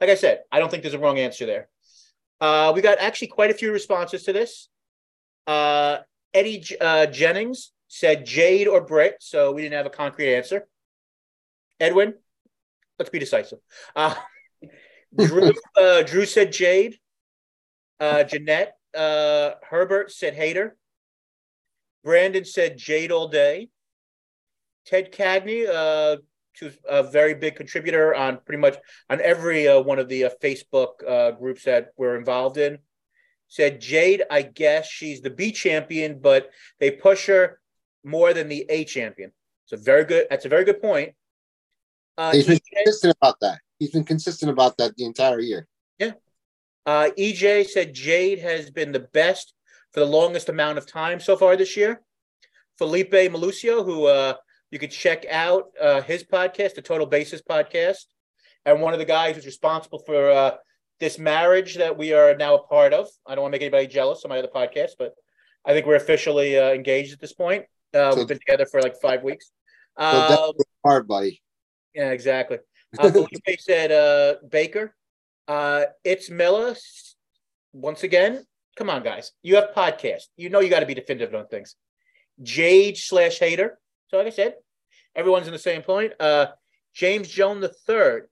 Like 0.00 0.10
I 0.10 0.14
said, 0.14 0.40
I 0.50 0.58
don't 0.58 0.70
think 0.70 0.82
there's 0.82 0.94
a 0.94 0.98
wrong 0.98 1.18
answer 1.18 1.46
there. 1.46 1.68
Uh, 2.40 2.72
we 2.74 2.80
got 2.80 2.98
actually 2.98 3.28
quite 3.28 3.50
a 3.50 3.54
few 3.54 3.70
responses 3.72 4.22
to 4.24 4.32
this. 4.32 4.68
Uh, 5.46 5.98
Eddie 6.32 6.64
uh, 6.80 7.06
Jennings 7.06 7.72
said 7.88 8.24
Jade 8.24 8.68
or 8.68 8.80
Britt, 8.80 9.16
so 9.20 9.52
we 9.52 9.62
didn't 9.62 9.74
have 9.74 9.86
a 9.86 9.90
concrete 9.90 10.34
answer. 10.34 10.66
Edwin, 11.78 12.14
let's 12.98 13.10
be 13.10 13.18
decisive. 13.18 13.58
Uh, 13.94 14.14
Drew, 15.18 15.52
uh, 15.76 16.02
Drew 16.02 16.24
said 16.24 16.52
Jade. 16.52 16.98
Uh, 17.98 18.24
Jeanette 18.24 18.76
uh, 18.96 19.52
Herbert 19.68 20.10
said 20.10 20.34
Hayter. 20.34 20.76
Brandon 22.04 22.44
said 22.44 22.78
Jade 22.78 23.12
all 23.12 23.28
day. 23.28 23.68
Ted 24.86 25.12
Cagney, 25.12 25.68
uh, 25.68 26.16
who's 26.58 26.76
a 26.88 27.02
very 27.02 27.34
big 27.34 27.56
contributor 27.56 28.14
on 28.14 28.38
pretty 28.44 28.60
much 28.60 28.76
on 29.08 29.20
every 29.20 29.68
uh, 29.68 29.80
one 29.80 29.98
of 29.98 30.08
the 30.08 30.24
uh, 30.24 30.30
Facebook 30.42 31.06
uh, 31.06 31.32
groups 31.32 31.64
that 31.64 31.88
we're 31.96 32.16
involved 32.16 32.58
in, 32.58 32.78
said 33.48 33.80
Jade. 33.80 34.22
I 34.30 34.42
guess 34.42 34.88
she's 34.88 35.20
the 35.20 35.30
B 35.30 35.52
champion, 35.52 36.18
but 36.20 36.50
they 36.78 36.90
push 36.90 37.26
her 37.26 37.60
more 38.04 38.32
than 38.32 38.48
the 38.48 38.66
A 38.68 38.84
champion. 38.84 39.32
It's 39.64 39.72
a 39.80 39.82
very 39.82 40.04
good. 40.04 40.26
That's 40.30 40.44
a 40.44 40.48
very 40.48 40.64
good 40.64 40.80
point. 40.80 41.14
Uh, 42.18 42.32
He's 42.32 42.46
been 42.46 42.56
EJ, 42.56 42.84
consistent 42.84 43.16
about 43.20 43.36
that. 43.40 43.58
He's 43.78 43.90
been 43.90 44.04
consistent 44.04 44.50
about 44.50 44.76
that 44.78 44.96
the 44.96 45.04
entire 45.04 45.40
year. 45.40 45.66
Yeah. 45.98 46.12
Uh, 46.84 47.10
EJ 47.18 47.68
said 47.68 47.94
Jade 47.94 48.40
has 48.40 48.70
been 48.70 48.92
the 48.92 49.00
best 49.00 49.54
for 49.92 50.00
the 50.00 50.06
longest 50.06 50.48
amount 50.48 50.78
of 50.78 50.86
time 50.86 51.20
so 51.20 51.36
far 51.36 51.56
this 51.56 51.76
year. 51.76 52.02
Felipe 52.78 53.12
Malucio, 53.12 53.84
who 53.84 54.06
uh, 54.06 54.34
you 54.70 54.78
could 54.78 54.90
check 54.90 55.26
out 55.30 55.70
uh, 55.80 56.00
his 56.02 56.24
podcast, 56.24 56.74
the 56.74 56.82
Total 56.82 57.06
Basis 57.06 57.42
podcast, 57.42 58.04
and 58.64 58.80
one 58.80 58.92
of 58.92 58.98
the 58.98 59.04
guys 59.04 59.34
who's 59.34 59.46
responsible 59.46 60.00
for 60.06 60.30
uh, 60.30 60.52
this 61.00 61.18
marriage 61.18 61.76
that 61.76 61.96
we 61.96 62.12
are 62.12 62.36
now 62.36 62.54
a 62.54 62.62
part 62.66 62.92
of. 62.92 63.08
I 63.26 63.34
don't 63.34 63.42
want 63.42 63.52
to 63.52 63.56
make 63.56 63.62
anybody 63.62 63.86
jealous 63.86 64.24
on 64.24 64.28
my 64.28 64.38
other 64.38 64.48
podcast, 64.54 64.92
but 64.98 65.14
I 65.64 65.72
think 65.72 65.86
we're 65.86 65.96
officially 65.96 66.58
uh, 66.58 66.70
engaged 66.72 67.12
at 67.12 67.20
this 67.20 67.32
point. 67.32 67.64
Uh, 67.92 68.12
so, 68.12 68.18
we've 68.18 68.28
been 68.28 68.38
together 68.38 68.66
for 68.66 68.80
like 68.80 68.96
five 69.00 69.22
weeks. 69.22 69.50
Um, 69.96 70.28
so 70.28 70.54
hard, 70.84 71.08
buddy. 71.08 71.42
Yeah, 71.94 72.10
exactly. 72.10 72.58
Uh, 72.98 73.08
Felipe 73.08 73.60
said 73.60 73.92
uh, 73.92 74.34
Baker. 74.50 74.92
Uh, 75.46 75.84
it's 76.02 76.28
Miller 76.28 76.74
once 77.72 78.02
again, 78.02 78.44
come 78.76 78.90
on, 78.90 79.02
guys. 79.02 79.32
You 79.42 79.56
have 79.56 79.70
podcast. 79.76 80.24
You 80.36 80.48
know 80.48 80.60
you 80.60 80.70
got 80.70 80.80
to 80.80 80.86
be 80.86 80.94
definitive 80.94 81.34
on 81.34 81.46
things. 81.46 81.76
Jade 82.42 82.96
slash 82.96 83.38
Hayter. 83.38 83.78
So, 84.10 84.16
like 84.16 84.26
I 84.26 84.30
said, 84.30 84.54
everyone's 85.14 85.46
in 85.46 85.52
the 85.52 85.58
same 85.58 85.82
point. 85.82 86.12
Uh, 86.18 86.46
James 86.94 87.28
Joan 87.28 87.60
the 87.60 87.68
third. 87.68 88.28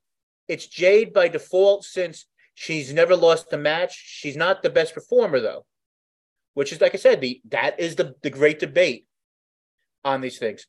It's 0.49 0.67
Jade 0.67 1.13
by 1.13 1.29
default 1.29 1.85
since 1.85 2.27
she's 2.55 2.93
never 2.93 3.15
lost 3.15 3.53
a 3.53 3.57
match. 3.57 3.93
She's 3.95 4.37
not 4.37 4.63
the 4.63 4.71
best 4.71 4.93
performer 4.93 5.39
though, 5.39 5.65
which 6.55 6.73
is 6.73 6.81
like 6.81 6.95
I 6.95 6.99
said, 6.99 7.21
the 7.21 7.41
that 7.51 7.79
is 7.79 7.95
the 7.95 8.15
the 8.23 8.31
great 8.31 8.59
debate 8.59 9.07
on 10.05 10.21
these 10.21 10.39
things. 10.39 10.67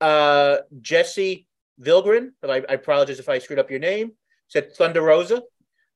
Uh, 0.00 0.58
Jesse 0.80 1.46
Vilgren, 1.80 2.30
I, 2.44 2.62
I 2.68 2.74
apologize 2.74 3.18
if 3.18 3.28
I 3.28 3.38
screwed 3.38 3.58
up 3.58 3.70
your 3.70 3.80
name. 3.80 4.12
Said 4.46 4.74
Thunder 4.76 5.02
Rosa. 5.02 5.42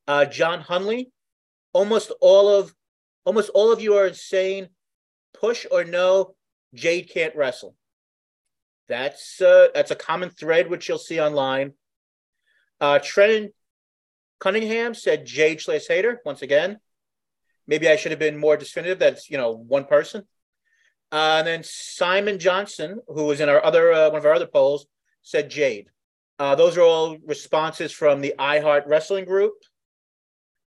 Uh, 0.07 0.25
John 0.25 0.61
Hunley. 0.61 1.11
Almost 1.71 2.11
all 2.19 2.49
of 2.49 2.73
almost 3.23 3.49
all 3.53 3.71
of 3.71 3.79
you 3.79 3.95
are 3.95 4.11
saying 4.11 4.67
push 5.33 5.65
or 5.71 5.85
no. 5.85 6.35
Jade 6.73 7.09
can't 7.09 7.35
wrestle. 7.35 7.75
That's 8.89 9.41
uh, 9.41 9.67
that's 9.73 9.91
a 9.91 9.95
common 9.95 10.29
thread 10.29 10.69
which 10.69 10.87
you'll 10.87 10.97
see 10.97 11.19
online. 11.19 11.73
Uh, 12.79 12.99
Trenton 12.99 13.51
Cunningham 14.39 14.93
said 14.93 15.25
Jade 15.25 15.61
Hayter 15.65 16.21
once 16.25 16.41
again. 16.41 16.79
Maybe 17.67 17.89
I 17.89 17.97
should 17.97 18.11
have 18.11 18.19
been 18.19 18.37
more 18.37 18.55
definitive. 18.55 18.99
That's 18.99 19.29
you 19.29 19.37
know 19.37 19.51
one 19.51 19.85
person. 19.85 20.23
Uh, 21.11 21.37
and 21.39 21.47
then 21.47 21.63
Simon 21.63 22.37
Johnson, 22.37 22.99
who 23.07 23.25
was 23.25 23.39
in 23.39 23.49
our 23.49 23.63
other 23.63 23.91
uh, 23.91 24.09
one 24.09 24.19
of 24.19 24.25
our 24.25 24.33
other 24.33 24.47
polls, 24.47 24.85
said 25.21 25.49
Jade. 25.49 25.87
Uh, 26.39 26.55
those 26.55 26.77
are 26.77 26.81
all 26.81 27.17
responses 27.25 27.91
from 27.91 28.21
the 28.21 28.35
iHeart 28.37 28.83
Wrestling 28.85 29.25
group. 29.25 29.53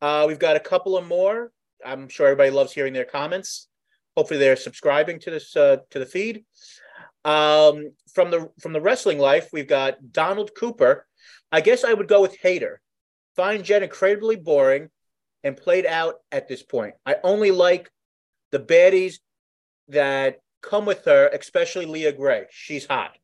Uh, 0.01 0.25
we've 0.27 0.39
got 0.39 0.55
a 0.55 0.59
couple 0.59 0.97
of 0.97 1.05
more. 1.05 1.51
I'm 1.85 2.07
sure 2.07 2.27
everybody 2.27 2.51
loves 2.51 2.71
hearing 2.71 2.93
their 2.93 3.05
comments. 3.05 3.67
Hopefully, 4.15 4.39
they're 4.39 4.55
subscribing 4.55 5.19
to 5.19 5.31
this 5.31 5.55
uh, 5.55 5.77
to 5.91 5.99
the 5.99 6.05
feed. 6.05 6.45
Um, 7.25 7.91
from 8.13 8.31
the 8.31 8.49
from 8.59 8.73
the 8.73 8.81
wrestling 8.81 9.19
life, 9.19 9.49
we've 9.51 9.67
got 9.67 10.11
Donald 10.11 10.51
Cooper. 10.55 11.05
I 11.51 11.61
guess 11.61 11.83
I 11.83 11.93
would 11.93 12.07
go 12.07 12.21
with 12.21 12.37
Hayter. 12.37 12.81
Find 13.35 13.63
Jen 13.63 13.83
incredibly 13.83 14.35
boring 14.35 14.89
and 15.43 15.57
played 15.57 15.85
out 15.85 16.15
at 16.31 16.47
this 16.47 16.63
point. 16.63 16.95
I 17.05 17.17
only 17.23 17.51
like 17.51 17.89
the 18.51 18.59
baddies 18.59 19.19
that 19.89 20.39
come 20.61 20.85
with 20.85 21.05
her, 21.05 21.27
especially 21.27 21.85
Leah 21.85 22.13
Gray. 22.13 22.45
She's 22.49 22.85
hot. 22.85 23.17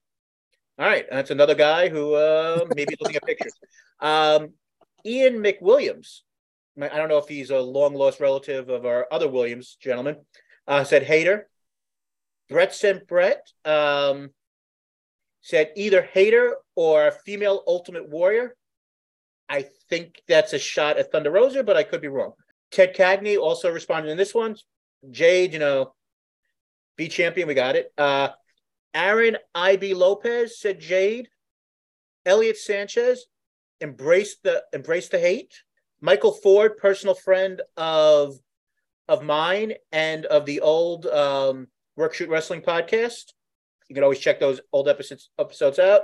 All 0.77 0.85
right, 0.85 1.05
that's 1.09 1.31
another 1.31 1.55
guy 1.55 1.89
who 1.89 2.15
uh, 2.15 2.65
maybe 2.75 2.95
looking 2.99 3.15
at 3.15 3.23
pictures. 3.23 3.53
Um, 3.99 4.49
Ian 5.05 5.41
McWilliams. 5.41 6.21
I 6.81 6.89
don't 6.89 7.07
know 7.07 7.17
if 7.17 7.29
he's 7.29 7.51
a 7.51 7.59
long 7.59 7.93
lost 7.93 8.19
relative 8.19 8.67
of 8.67 8.85
our 8.85 9.07
other 9.09 9.29
Williams 9.29 9.77
gentleman. 9.79 10.17
Uh, 10.67 10.83
said 10.83 11.03
Hayter. 11.03 11.47
Brett 12.49 12.73
sent 12.73 13.07
Brett 13.07 13.47
um, 13.63 14.29
said 15.41 15.71
either 15.75 16.01
Hayter 16.01 16.57
or 16.75 17.11
female 17.25 17.63
ultimate 17.67 18.09
warrior. 18.09 18.55
I 19.47 19.65
think 19.89 20.21
that's 20.27 20.53
a 20.53 20.59
shot 20.59 20.97
at 20.97 21.11
Thunder 21.11 21.31
Rosa, 21.31 21.63
but 21.63 21.77
I 21.77 21.83
could 21.83 22.01
be 22.01 22.07
wrong. 22.07 22.33
Ted 22.71 22.95
Cagney 22.95 23.37
also 23.37 23.71
responded 23.71 24.09
in 24.09 24.17
this 24.17 24.33
one. 24.33 24.55
Jade, 25.11 25.53
you 25.53 25.59
know, 25.59 25.93
be 26.97 27.07
champion, 27.07 27.47
we 27.47 27.53
got 27.53 27.75
it. 27.75 27.91
Uh, 27.97 28.29
Aaron 28.93 29.37
IB 29.53 29.93
Lopez 29.93 30.59
said 30.59 30.79
Jade. 30.79 31.29
Elliot 32.25 32.57
Sanchez 32.57 33.27
embraced 33.81 34.41
the 34.43 34.63
embrace 34.73 35.09
the 35.09 35.19
hate. 35.19 35.53
Michael 36.01 36.31
Ford, 36.31 36.77
personal 36.77 37.15
friend 37.15 37.61
of 37.77 38.35
of 39.07 39.23
mine 39.23 39.73
and 39.91 40.25
of 40.25 40.45
the 40.45 40.61
old 40.61 41.05
um, 41.05 41.67
Work 41.95 42.13
Shoot 42.13 42.29
Wrestling 42.29 42.61
podcast. 42.61 43.33
You 43.89 43.95
can 43.95 44.03
always 44.03 44.19
check 44.19 44.39
those 44.39 44.61
old 44.73 44.87
episodes 44.87 45.29
episodes 45.39 45.79
out. 45.79 46.01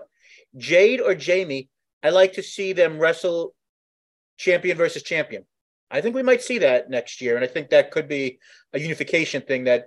Jade 0.58 1.02
or 1.02 1.16
Jamie, 1.16 1.70
I 2.04 2.10
like 2.10 2.34
to 2.34 2.44
see 2.44 2.74
them 2.74 3.00
wrestle 3.00 3.54
champion 4.38 4.78
versus 4.78 5.04
champion. 5.04 5.46
I 5.90 6.02
think 6.02 6.16
we 6.16 6.24
might 6.24 6.42
see 6.42 6.60
that 6.60 6.90
next 6.90 7.22
year, 7.22 7.36
and 7.36 7.44
I 7.44 7.48
think 7.48 7.70
that 7.70 7.92
could 7.92 8.08
be 8.08 8.40
a 8.74 8.80
unification 8.80 9.42
thing. 9.42 9.66
That 9.66 9.86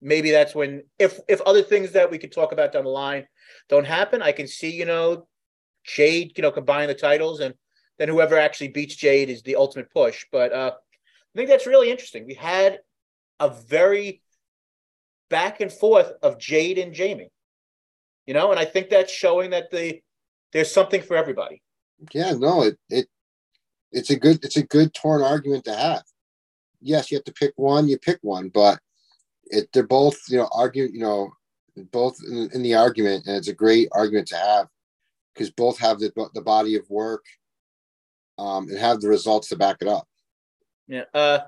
maybe 0.00 0.30
that's 0.30 0.54
when, 0.54 0.84
if 0.98 1.18
if 1.28 1.40
other 1.42 1.62
things 1.62 1.92
that 1.92 2.10
we 2.10 2.18
could 2.18 2.32
talk 2.32 2.52
about 2.52 2.72
down 2.72 2.84
the 2.84 2.90
line 2.90 3.26
don't 3.68 3.86
happen, 3.86 4.22
I 4.22 4.32
can 4.32 4.46
see 4.46 4.70
you 4.70 4.86
know 4.86 5.26
Jade, 5.84 6.32
you 6.36 6.42
know, 6.42 6.50
combine 6.50 6.88
the 6.88 6.94
titles, 6.94 7.40
and 7.40 7.54
then 7.98 8.08
whoever 8.08 8.38
actually 8.38 8.68
beats 8.68 8.96
Jade 8.96 9.30
is 9.30 9.42
the 9.42 9.56
ultimate 9.56 9.90
push. 9.92 10.24
But 10.32 10.52
uh, 10.52 10.72
I 10.74 11.38
think 11.38 11.48
that's 11.48 11.66
really 11.66 11.90
interesting. 11.90 12.26
We 12.26 12.34
had 12.34 12.78
a 13.38 13.50
very 13.50 14.22
back 15.30 15.60
and 15.60 15.72
forth 15.72 16.12
of 16.22 16.38
Jade 16.38 16.78
and 16.78 16.92
Jamie. 16.92 17.30
You 18.26 18.34
know, 18.34 18.50
and 18.50 18.60
I 18.60 18.64
think 18.64 18.90
that's 18.90 19.12
showing 19.12 19.50
that 19.50 19.70
the 19.70 20.00
there's 20.52 20.70
something 20.70 21.00
for 21.00 21.16
everybody. 21.16 21.62
Yeah, 22.12 22.32
no, 22.32 22.62
it 22.62 22.78
it 22.88 23.06
it's 23.92 24.10
a 24.10 24.16
good 24.16 24.44
it's 24.44 24.56
a 24.56 24.62
good 24.62 24.92
torn 24.92 25.22
argument 25.22 25.64
to 25.64 25.74
have. 25.74 26.02
Yes, 26.80 27.10
you 27.10 27.16
have 27.16 27.24
to 27.24 27.32
pick 27.32 27.52
one, 27.56 27.88
you 27.88 27.98
pick 27.98 28.18
one, 28.22 28.48
but 28.48 28.78
it 29.46 29.68
they're 29.72 29.86
both, 29.86 30.18
you 30.28 30.36
know, 30.36 30.48
argue, 30.52 30.88
you 30.92 31.00
know, 31.00 31.32
both 31.92 32.16
in, 32.28 32.50
in 32.52 32.62
the 32.62 32.74
argument, 32.74 33.26
and 33.26 33.36
it's 33.36 33.48
a 33.48 33.54
great 33.54 33.88
argument 33.92 34.28
to 34.28 34.36
have 34.36 34.68
because 35.34 35.50
both 35.50 35.78
have 35.78 35.98
the 35.98 36.12
the 36.34 36.42
body 36.42 36.76
of 36.76 36.88
work 36.90 37.24
um, 38.38 38.68
and 38.68 38.78
have 38.78 39.00
the 39.00 39.08
results 39.08 39.48
to 39.48 39.56
back 39.56 39.78
it 39.80 39.88
up. 39.88 40.06
Yeah. 40.86 41.04
Uh, 41.14 41.40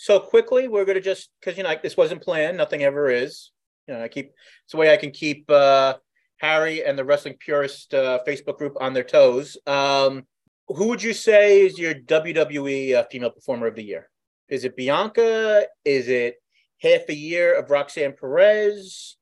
so 0.00 0.20
quickly, 0.20 0.68
we're 0.68 0.84
going 0.84 0.94
to 0.94 1.00
just 1.00 1.28
because 1.40 1.56
you 1.56 1.64
know 1.64 1.70
like, 1.70 1.82
this 1.82 1.96
wasn't 1.96 2.22
planned. 2.22 2.56
Nothing 2.56 2.84
ever 2.84 3.10
is. 3.10 3.50
You 3.88 3.94
know, 3.94 4.04
I 4.04 4.06
keep 4.06 4.26
it's 4.62 4.70
the 4.70 4.76
way 4.76 4.92
I 4.92 4.96
can 4.96 5.10
keep 5.10 5.50
uh, 5.50 5.94
Harry 6.36 6.84
and 6.84 6.96
the 6.96 7.04
Wrestling 7.04 7.34
Purist 7.40 7.92
uh, 7.94 8.20
Facebook 8.24 8.58
group 8.58 8.76
on 8.80 8.92
their 8.92 9.02
toes. 9.02 9.56
Um, 9.66 10.22
who 10.68 10.86
would 10.86 11.02
you 11.02 11.12
say 11.12 11.62
is 11.62 11.80
your 11.80 11.94
WWE 11.94 12.94
uh, 12.94 13.04
Female 13.10 13.30
Performer 13.30 13.66
of 13.66 13.74
the 13.74 13.82
Year? 13.82 14.08
Is 14.48 14.64
it 14.64 14.76
Bianca? 14.76 15.66
Is 15.84 16.06
it 16.06 16.36
half 16.80 17.08
a 17.08 17.14
year 17.14 17.58
of 17.58 17.68
Roxanne 17.68 18.14
Perez? 18.14 19.16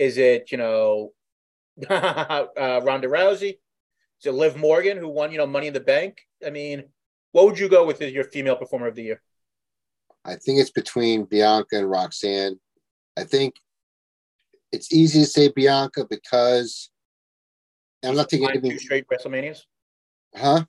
Is 0.00 0.18
it 0.18 0.50
you 0.50 0.58
know 0.58 1.12
uh, 1.88 2.46
Ronda 2.82 3.06
Rousey? 3.06 3.58
Is 4.20 4.26
it 4.26 4.32
Liv 4.32 4.56
Morgan 4.56 4.98
who 4.98 5.08
won 5.08 5.30
you 5.30 5.38
know 5.38 5.46
Money 5.46 5.68
in 5.68 5.72
the 5.72 5.78
Bank? 5.78 6.18
I 6.44 6.50
mean, 6.50 6.82
what 7.30 7.44
would 7.44 7.60
you 7.60 7.68
go 7.68 7.86
with 7.86 8.02
as 8.02 8.12
your 8.12 8.24
Female 8.24 8.56
Performer 8.56 8.88
of 8.88 8.96
the 8.96 9.04
Year? 9.04 9.22
I 10.26 10.34
think 10.34 10.60
it's 10.60 10.70
between 10.70 11.24
Bianca 11.24 11.76
and 11.78 11.88
Roxanne. 11.88 12.58
I 13.16 13.24
think 13.24 13.54
it's 14.72 14.92
easy 14.92 15.20
to 15.20 15.26
say 15.26 15.48
Bianca 15.48 16.04
because 16.08 16.90
I'm 18.04 18.16
not 18.16 18.28
taking 18.28 18.60
two 18.60 18.78
straight 18.78 19.06
WrestleManias. 19.08 19.60
Huh? 20.34 20.64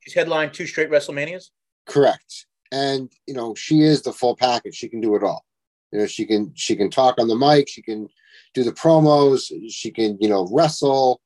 She's 0.00 0.14
headlined 0.14 0.54
two 0.54 0.66
straight 0.66 0.90
WrestleManias. 0.90 1.50
Correct, 1.86 2.46
and 2.72 3.12
you 3.26 3.34
know 3.34 3.54
she 3.54 3.82
is 3.82 4.02
the 4.02 4.12
full 4.12 4.34
package. 4.34 4.74
She 4.74 4.88
can 4.88 5.00
do 5.00 5.14
it 5.14 5.22
all. 5.22 5.44
You 5.92 6.00
know 6.00 6.06
she 6.06 6.24
can 6.24 6.52
she 6.54 6.74
can 6.74 6.90
talk 6.90 7.20
on 7.20 7.28
the 7.28 7.36
mic. 7.36 7.68
She 7.68 7.82
can 7.82 8.08
do 8.54 8.64
the 8.64 8.72
promos. 8.72 9.52
She 9.68 9.90
can 9.90 10.16
you 10.20 10.28
know 10.28 10.48
wrestle. 10.50 11.20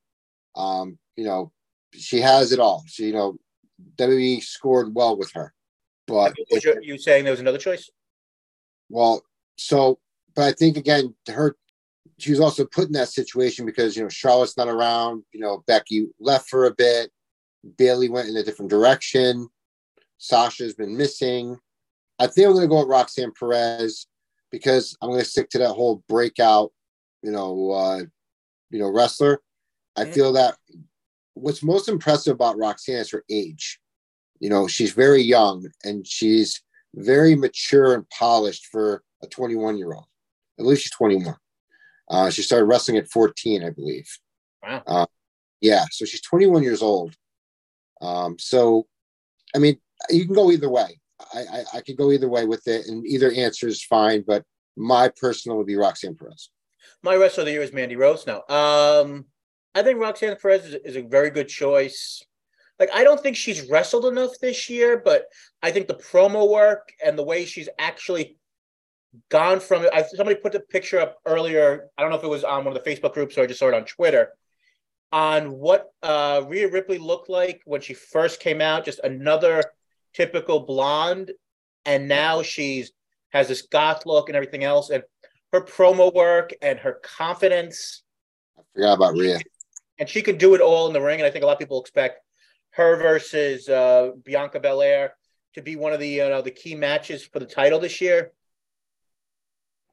Um, 0.56 0.98
you 1.16 1.24
know 1.24 1.52
she 1.94 2.20
has 2.20 2.52
it 2.52 2.58
all. 2.58 2.84
She 2.86 3.06
you 3.06 3.12
know 3.12 3.36
WWE 3.96 4.42
scored 4.42 4.94
well 4.94 5.16
with 5.16 5.30
her. 5.34 5.54
But 6.06 6.36
was 6.50 6.64
you, 6.64 6.78
you 6.82 6.98
saying 6.98 7.24
there 7.24 7.32
was 7.32 7.40
another 7.40 7.58
choice? 7.58 7.90
Well, 8.88 9.22
so, 9.56 9.98
but 10.34 10.44
I 10.44 10.52
think 10.52 10.76
again, 10.76 11.14
to 11.24 11.32
her, 11.32 11.56
she 12.18 12.30
was 12.30 12.40
also 12.40 12.64
put 12.64 12.86
in 12.86 12.92
that 12.92 13.08
situation 13.08 13.66
because 13.66 13.96
you 13.96 14.02
know 14.02 14.08
Charlotte's 14.08 14.56
not 14.56 14.68
around. 14.68 15.24
You 15.32 15.40
know, 15.40 15.64
Becky 15.66 16.06
left 16.20 16.48
for 16.48 16.66
a 16.66 16.74
bit. 16.74 17.10
Bayley 17.76 18.08
went 18.08 18.28
in 18.28 18.36
a 18.36 18.44
different 18.44 18.70
direction. 18.70 19.48
Sasha's 20.18 20.74
been 20.74 20.96
missing. 20.96 21.58
I 22.18 22.26
think 22.26 22.46
I'm 22.46 22.54
going 22.54 22.64
to 22.64 22.68
go 22.68 22.80
with 22.80 22.88
Roxanne 22.88 23.32
Perez 23.38 24.06
because 24.50 24.96
I'm 25.02 25.10
going 25.10 25.20
to 25.20 25.28
stick 25.28 25.50
to 25.50 25.58
that 25.58 25.74
whole 25.74 26.02
breakout, 26.08 26.72
you 27.22 27.30
know, 27.30 27.70
uh, 27.72 28.02
you 28.70 28.78
know, 28.78 28.90
wrestler. 28.90 29.42
I 29.96 30.04
feel 30.04 30.32
that 30.34 30.56
what's 31.34 31.62
most 31.62 31.88
impressive 31.88 32.34
about 32.34 32.58
Roxanne 32.58 32.96
is 32.96 33.10
her 33.10 33.24
age. 33.30 33.80
You 34.40 34.50
know, 34.50 34.66
she's 34.66 34.92
very 34.92 35.22
young 35.22 35.66
and 35.84 36.06
she's 36.06 36.62
very 36.94 37.34
mature 37.34 37.94
and 37.94 38.08
polished 38.10 38.66
for 38.66 39.02
a 39.22 39.26
21 39.26 39.78
year 39.78 39.92
old. 39.92 40.06
At 40.58 40.66
least 40.66 40.82
she's 40.82 40.92
21. 40.92 41.36
Uh, 42.08 42.30
she 42.30 42.42
started 42.42 42.66
wrestling 42.66 42.96
at 42.96 43.08
14, 43.08 43.64
I 43.64 43.70
believe. 43.70 44.08
Wow. 44.62 44.82
Uh, 44.86 45.06
yeah, 45.60 45.84
so 45.90 46.04
she's 46.04 46.20
21 46.22 46.62
years 46.62 46.82
old. 46.82 47.14
Um, 48.00 48.38
so, 48.38 48.86
I 49.54 49.58
mean, 49.58 49.78
you 50.10 50.24
can 50.26 50.34
go 50.34 50.50
either 50.50 50.68
way. 50.68 51.00
I, 51.34 51.38
I, 51.40 51.64
I 51.74 51.80
could 51.80 51.96
go 51.96 52.12
either 52.12 52.28
way 52.28 52.44
with 52.44 52.66
it, 52.68 52.86
and 52.86 53.06
either 53.06 53.32
answer 53.32 53.66
is 53.66 53.82
fine. 53.82 54.22
But 54.26 54.44
my 54.76 55.10
personal 55.20 55.56
would 55.58 55.66
be 55.66 55.76
Roxanne 55.76 56.14
Perez. 56.14 56.50
My 57.02 57.16
wrestler 57.16 57.42
of 57.42 57.46
the 57.46 57.52
year 57.52 57.62
is 57.62 57.72
Mandy 57.72 57.96
Rose. 57.96 58.26
Now, 58.26 58.42
um, 58.48 59.24
I 59.74 59.82
think 59.82 59.98
Roxanne 59.98 60.36
Perez 60.36 60.66
is, 60.66 60.74
is 60.84 60.96
a 60.96 61.02
very 61.02 61.30
good 61.30 61.48
choice. 61.48 62.22
Like 62.78 62.90
I 62.94 63.04
don't 63.04 63.20
think 63.20 63.36
she's 63.36 63.68
wrestled 63.68 64.06
enough 64.06 64.32
this 64.40 64.68
year, 64.68 65.00
but 65.04 65.26
I 65.62 65.70
think 65.70 65.88
the 65.88 65.94
promo 65.94 66.50
work 66.50 66.92
and 67.04 67.18
the 67.18 67.22
way 67.22 67.44
she's 67.44 67.68
actually 67.78 68.36
gone 69.30 69.60
from 69.60 69.84
it. 69.84 69.90
I, 69.92 70.02
somebody 70.02 70.38
put 70.38 70.52
the 70.52 70.60
picture 70.60 71.00
up 71.00 71.16
earlier. 71.24 71.88
I 71.96 72.02
don't 72.02 72.10
know 72.10 72.18
if 72.18 72.24
it 72.24 72.28
was 72.28 72.44
on 72.44 72.64
one 72.64 72.76
of 72.76 72.82
the 72.82 72.90
Facebook 72.90 73.14
groups 73.14 73.38
or 73.38 73.42
I 73.42 73.46
just 73.46 73.60
saw 73.60 73.68
it 73.68 73.74
on 73.74 73.84
Twitter 73.84 74.30
on 75.12 75.52
what 75.52 75.92
uh, 76.02 76.42
Rhea 76.46 76.68
Ripley 76.68 76.98
looked 76.98 77.28
like 77.28 77.62
when 77.64 77.80
she 77.80 77.94
first 77.94 78.40
came 78.40 78.60
out, 78.60 78.84
just 78.84 78.98
another 79.00 79.62
typical 80.14 80.60
blonde, 80.60 81.32
and 81.84 82.08
now 82.08 82.42
she's 82.42 82.92
has 83.30 83.48
this 83.48 83.62
goth 83.62 84.06
look 84.06 84.28
and 84.28 84.36
everything 84.36 84.64
else, 84.64 84.90
and 84.90 85.02
her 85.52 85.60
promo 85.60 86.12
work 86.12 86.52
and 86.62 86.78
her 86.78 87.00
confidence. 87.02 88.02
I 88.58 88.62
forgot 88.74 88.94
about 88.94 89.14
Rhea. 89.14 89.38
And 89.98 90.08
she 90.08 90.22
can 90.22 90.36
do 90.36 90.54
it 90.54 90.60
all 90.60 90.86
in 90.86 90.92
the 90.92 91.00
ring, 91.00 91.20
and 91.20 91.26
I 91.26 91.30
think 91.30 91.42
a 91.42 91.46
lot 91.46 91.54
of 91.54 91.58
people 91.58 91.80
expect 91.80 92.20
her 92.76 92.96
versus 92.96 93.68
uh, 93.68 94.10
Bianca 94.22 94.60
Belair 94.60 95.14
to 95.54 95.62
be 95.62 95.76
one 95.76 95.94
of 95.94 96.00
the 96.00 96.08
you 96.08 96.28
know 96.28 96.42
the 96.42 96.50
key 96.50 96.74
matches 96.74 97.24
for 97.24 97.38
the 97.40 97.46
title 97.46 97.80
this 97.80 98.00
year. 98.00 98.32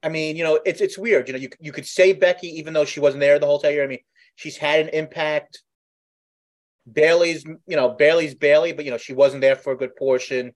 I 0.04 0.10
mean, 0.10 0.36
you 0.36 0.44
know, 0.44 0.60
it's 0.66 0.82
it's 0.82 0.98
weird. 0.98 1.28
You 1.28 1.34
know, 1.34 1.40
you 1.40 1.50
you 1.62 1.72
could 1.72 1.86
say 1.86 2.12
Becky 2.12 2.48
even 2.60 2.74
though 2.74 2.86
she 2.86 3.00
wasn't 3.00 3.22
there 3.22 3.40
the 3.40 3.46
whole 3.46 3.60
time. 3.60 3.80
I 3.82 3.88
mean, 3.88 4.00
she's 4.36 4.58
had 4.58 4.82
an 4.82 4.90
impact. 4.90 5.64
Bayley's, 6.92 7.46
you 7.46 7.78
know, 7.78 7.92
Bayley's 7.92 8.36
Bayley, 8.36 8.74
but 8.74 8.84
you 8.84 8.92
know, 8.92 8.98
she 8.98 9.14
wasn't 9.14 9.40
there 9.40 9.56
for 9.56 9.72
a 9.72 9.78
good 9.78 9.96
portion. 9.96 10.54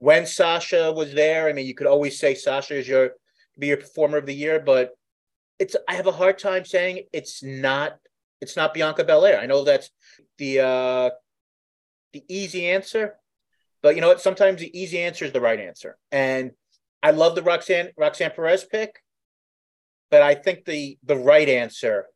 When 0.00 0.26
Sasha 0.26 0.92
was 0.92 1.14
there, 1.14 1.48
I 1.48 1.52
mean, 1.52 1.66
you 1.66 1.74
could 1.76 1.86
always 1.86 2.18
say 2.18 2.34
Sasha 2.34 2.76
is 2.76 2.88
your 2.88 3.12
be 3.56 3.68
your 3.68 3.76
performer 3.76 4.18
of 4.18 4.26
the 4.26 4.34
year, 4.34 4.58
but 4.58 4.90
it's 5.60 5.76
I 5.88 5.94
have 5.94 6.08
a 6.08 6.12
hard 6.12 6.38
time 6.38 6.64
saying 6.64 7.04
it's 7.12 7.44
not 7.44 7.96
it's 8.40 8.56
not 8.56 8.74
Bianca 8.74 9.04
Belair. 9.04 9.38
I 9.38 9.46
know 9.46 9.62
that's 9.62 9.90
the 10.38 10.60
uh 10.60 11.10
the 12.12 12.24
easy 12.28 12.66
answer, 12.66 13.16
but 13.82 13.94
you 13.94 14.00
know 14.00 14.08
what? 14.08 14.20
Sometimes 14.20 14.60
the 14.60 14.78
easy 14.78 14.98
answer 15.00 15.24
is 15.24 15.32
the 15.32 15.40
right 15.40 15.60
answer. 15.60 15.96
And 16.10 16.52
I 17.02 17.12
love 17.12 17.34
the 17.34 17.42
Roxanne 17.42 17.90
Roxanne 17.96 18.32
Perez 18.34 18.64
pick, 18.64 19.02
but 20.10 20.22
I 20.22 20.34
think 20.34 20.64
the 20.64 20.98
the 21.04 21.16
right 21.16 21.48
answer 21.48 22.06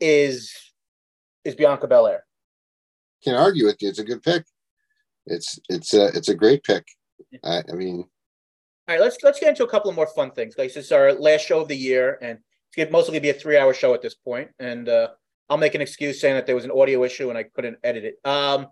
is 0.00 0.52
is 1.44 1.54
Bianca 1.54 1.86
Belair. 1.86 2.24
Can't 3.24 3.36
argue 3.36 3.66
with 3.66 3.82
you. 3.82 3.88
It's 3.88 3.98
a 3.98 4.04
good 4.04 4.22
pick. 4.22 4.44
It's 5.26 5.58
it's 5.68 5.94
a 5.94 6.06
it's 6.16 6.28
a 6.28 6.34
great 6.34 6.64
pick. 6.64 6.86
I, 7.44 7.62
I 7.70 7.74
mean, 7.74 7.98
all 7.98 8.06
right. 8.88 9.00
Let's 9.00 9.18
let's 9.22 9.38
get 9.38 9.50
into 9.50 9.64
a 9.64 9.68
couple 9.68 9.90
of 9.90 9.96
more 9.96 10.08
fun 10.08 10.32
things. 10.32 10.54
Guys, 10.54 10.74
this 10.74 10.86
is 10.86 10.92
our 10.92 11.12
last 11.12 11.46
show 11.46 11.60
of 11.60 11.68
the 11.68 11.76
year, 11.76 12.18
and 12.20 12.38
it's 12.76 12.76
mostly 12.76 12.84
gonna 12.84 12.90
mostly 12.90 13.20
be 13.20 13.30
a 13.30 13.34
three 13.34 13.58
hour 13.58 13.74
show 13.74 13.94
at 13.94 14.02
this 14.02 14.14
point. 14.14 14.50
And 14.58 14.88
uh, 14.88 15.08
I'll 15.48 15.58
make 15.58 15.74
an 15.74 15.82
excuse 15.82 16.20
saying 16.20 16.34
that 16.36 16.46
there 16.46 16.54
was 16.54 16.64
an 16.64 16.70
audio 16.70 17.04
issue 17.04 17.28
and 17.28 17.36
I 17.36 17.42
couldn't 17.42 17.76
edit 17.84 18.04
it. 18.04 18.28
Um, 18.28 18.68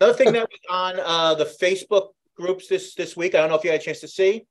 another 0.00 0.16
thing 0.16 0.32
that 0.32 0.48
was 0.48 0.60
on 0.70 1.00
uh, 1.00 1.34
the 1.34 1.44
Facebook 1.44 2.10
groups 2.36 2.68
this 2.68 2.94
this 2.94 3.16
week. 3.16 3.34
I 3.34 3.38
don't 3.38 3.50
know 3.50 3.56
if 3.56 3.64
you 3.64 3.70
had 3.70 3.80
a 3.80 3.84
chance 3.84 4.00
to 4.00 4.08
see. 4.08 4.46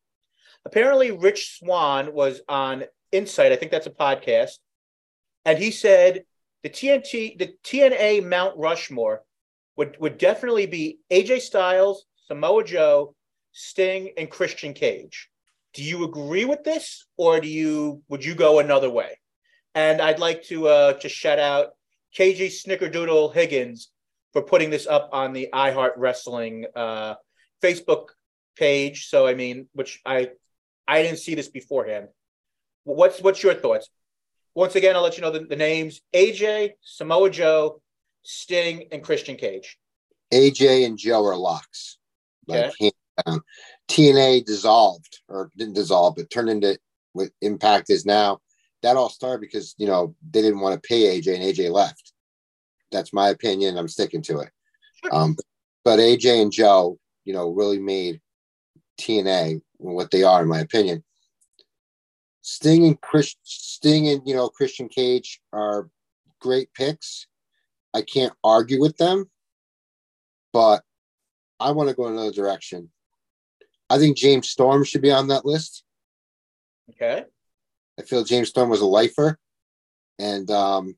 Apparently, 0.66 1.12
Rich 1.12 1.58
Swann 1.60 2.14
was 2.14 2.42
on 2.48 2.86
Insight. 3.12 3.52
I 3.52 3.56
think 3.56 3.72
that's 3.72 3.88
a 3.88 3.92
podcast, 3.92 4.60
and 5.46 5.58
he 5.58 5.72
said 5.72 6.24
the 6.64 6.70
TNT, 6.70 7.38
the 7.38 7.54
TNA 7.64 8.28
Mount 8.28 8.58
Rushmore 8.58 9.24
would 9.76 9.98
would 10.00 10.18
definitely 10.18 10.68
be 10.68 11.00
AJ 11.12 11.42
Styles, 11.42 12.06
Samoa 12.28 12.64
Joe, 12.64 13.16
Sting, 13.52 14.12
and 14.18 14.30
Christian 14.30 14.74
Cage. 14.74 15.30
Do 15.74 15.84
you 15.84 16.04
agree 16.04 16.46
with 16.46 16.64
this, 16.64 17.06
or 17.18 17.40
do 17.40 17.48
you 17.48 18.04
would 18.10 18.24
you 18.24 18.36
go 18.36 18.60
another 18.60 18.90
way? 18.90 19.20
And 19.74 20.02
I'd 20.02 20.20
like 20.20 20.44
to 20.44 20.68
uh, 20.68 21.00
just 21.00 21.16
shout 21.16 21.40
out 21.40 21.70
KG 22.18 22.48
Snickerdoodle 22.48 23.34
Higgins 23.34 23.90
for 24.34 24.42
putting 24.42 24.70
this 24.70 24.88
up 24.88 25.10
on 25.12 25.34
the 25.34 25.50
iHeart 25.54 25.92
Wrestling 25.98 26.66
uh, 26.76 27.16
Facebook 27.64 28.10
page. 28.56 29.08
So 29.08 29.28
I 29.28 29.34
mean, 29.34 29.68
which 29.74 30.02
I 30.06 30.30
I 30.88 31.04
didn't 31.04 31.20
see 31.20 31.36
this 31.36 31.50
beforehand. 31.50 32.08
What's 32.84 33.22
what's 33.22 33.44
your 33.44 33.54
thoughts? 33.54 33.90
Once 34.54 34.76
again, 34.76 34.96
I'll 34.96 35.02
let 35.02 35.18
you 35.18 35.22
know 35.22 35.32
the, 35.32 35.40
the 35.40 35.56
names: 35.56 36.02
AJ, 36.14 36.72
Samoa 36.82 37.30
Joe, 37.30 37.82
Sting, 38.24 38.88
and 38.92 39.04
Christian 39.04 39.36
Cage. 39.36 39.78
AJ 40.34 40.86
and 40.86 40.98
Joe 40.98 41.26
are 41.26 41.36
locks. 41.36 41.98
Like 42.48 42.74
okay. 42.82 42.92
TNA 43.90 44.46
dissolved 44.46 45.22
or 45.28 45.52
didn't 45.58 45.76
dissolve, 45.76 46.16
but 46.16 46.30
turned 46.30 46.50
into 46.50 46.78
what 47.14 47.30
Impact 47.42 47.90
is 47.90 48.06
now. 48.06 48.40
That 48.84 48.96
all 48.98 49.10
started 49.10 49.42
because 49.42 49.76
you 49.78 49.88
know 49.88 50.16
they 50.32 50.42
didn't 50.42 50.60
want 50.60 50.82
to 50.82 50.88
pay 50.88 51.20
AJ 51.20 51.36
and 51.36 51.44
AJ 51.44 51.72
left. 51.72 52.14
That's 52.92 53.14
my 53.14 53.30
opinion. 53.30 53.78
I'm 53.78 53.88
sticking 53.88 54.22
to 54.24 54.40
it. 54.40 54.50
Um, 55.12 55.36
but 55.84 56.00
AJ 56.00 56.42
and 56.42 56.52
Joe, 56.52 57.00
you 57.26 57.34
know, 57.34 57.50
really 57.50 57.80
made 57.80 58.22
TNA 59.00 59.62
what 59.78 60.12
they 60.12 60.24
are, 60.24 60.42
in 60.42 60.48
my 60.48 60.60
opinion. 60.60 61.04
Sting 62.42 62.86
and 62.86 63.00
Chris, 63.02 63.36
Sting 63.44 64.08
and 64.10 64.22
you 64.26 64.36
know 64.36 64.50
Christian 64.50 64.90
Cage 64.90 65.40
are 65.54 65.90
great 66.40 66.74
picks. 66.74 67.28
I 67.94 68.02
can't 68.02 68.34
argue 68.44 68.80
with 68.80 68.98
them, 68.98 69.30
but 70.54 70.84
I 71.60 71.72
want 71.72 71.90
to 71.90 71.96
go 71.96 72.08
another 72.08 72.32
direction. 72.32 72.90
I 73.90 73.98
think 73.98 74.18
James 74.18 74.50
Storm 74.50 74.84
should 74.84 75.02
be 75.02 75.12
on 75.12 75.28
that 75.28 75.46
list. 75.46 75.84
Okay. 76.92 77.26
I 78.00 78.04
feel 78.04 78.24
James 78.24 78.50
Storm 78.50 78.70
was 78.70 78.82
a 78.82 78.86
lifer, 78.86 79.38
and 80.18 80.50
um, 80.50 80.96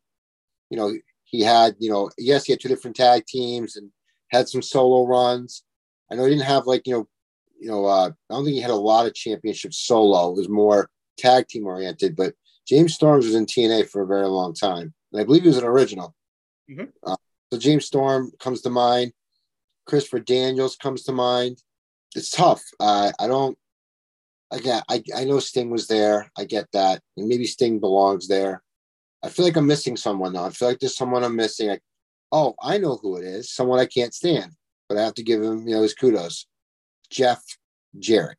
you 0.70 0.78
know 0.78 0.94
he 1.34 1.42
had 1.42 1.76
you 1.80 1.90
know 1.90 2.12
yes 2.18 2.46
he 2.46 2.54
had 2.54 2.62
two 2.62 2.70
different 2.70 2.96
tag 2.96 3.26
teams 3.26 3.76
and 3.76 3.90
had 4.30 4.48
some 4.48 4.62
solo 4.62 5.06
runs. 5.06 5.64
I 6.10 6.16
know 6.16 6.26
he 6.26 6.30
didn't 6.30 6.46
have 6.46 6.68
like 6.68 6.86
you 6.86 6.94
know 6.94 7.08
you 7.60 7.70
know 7.70 7.86
uh, 7.86 8.12
I 8.30 8.34
don't 8.34 8.46
think 8.46 8.56
he 8.56 8.62
had 8.62 8.72
a 8.72 8.76
lot 8.76 9.08
of 9.08 9.16
championships 9.16 9.80
solo. 9.80 10.32
It 10.32 10.38
was 10.38 10.48
more 10.48 10.90
tag 11.18 11.48
team 11.48 11.66
oriented, 11.66 12.16
but 12.16 12.36
James 12.68 12.94
Storms 12.94 13.26
was 13.26 13.36
in 13.36 13.48
TNA 13.48 13.90
for 13.90 14.04
a 14.04 14.08
very 14.08 14.28
long 14.28 14.54
time, 14.54 14.94
and 15.12 15.22
I 15.22 15.26
believe 15.26 15.42
he 15.42 15.48
was 15.48 15.58
an 15.58 15.66
original. 15.66 16.16
Mm-hmm. 16.70 16.86
Uh, 17.06 17.18
so 17.52 17.60
James 17.60 17.88
Storm 17.88 18.32
comes 18.40 18.62
to 18.62 18.70
mind. 18.70 19.12
Christopher 19.88 20.20
Daniels 20.20 20.76
comes 20.76 21.04
to 21.04 21.12
mind. 21.12 21.58
It's 22.16 22.30
tough. 22.30 22.64
Uh, 22.80 23.12
I 23.20 23.28
don't. 23.28 23.58
Again, 24.52 24.84
I 24.88 25.02
I 25.16 25.24
know 25.24 25.40
Sting 25.40 25.72
was 25.72 25.88
there. 25.88 26.32
I 26.38 26.46
get 26.46 26.68
that, 26.74 27.02
and 27.18 27.28
maybe 27.28 27.48
Sting 27.48 27.80
belongs 27.80 28.28
there. 28.28 28.62
I 29.24 29.30
feel 29.30 29.46
like 29.46 29.56
I'm 29.56 29.68
missing 29.68 29.96
someone 29.96 30.34
though. 30.34 30.44
I 30.44 30.50
feel 30.50 30.68
like 30.68 30.80
there's 30.80 30.98
someone 30.98 31.24
I'm 31.24 31.36
missing. 31.36 31.72
I, 31.72 31.80
oh, 32.32 32.56
I 32.62 32.78
know 32.78 32.98
who 33.02 33.18
it 33.18 33.24
is. 33.24 33.52
Someone 33.52 33.80
I 33.80 33.86
can't 33.86 34.14
stand, 34.14 34.52
but 34.90 34.98
I 34.98 35.04
have 35.04 35.14
to 35.16 35.24
give 35.24 35.42
him 35.42 35.68
you 35.68 35.76
know 35.76 35.82
his 35.82 35.94
kudos. 35.94 36.46
Jeff 37.10 37.42
Jarrett. 37.98 38.38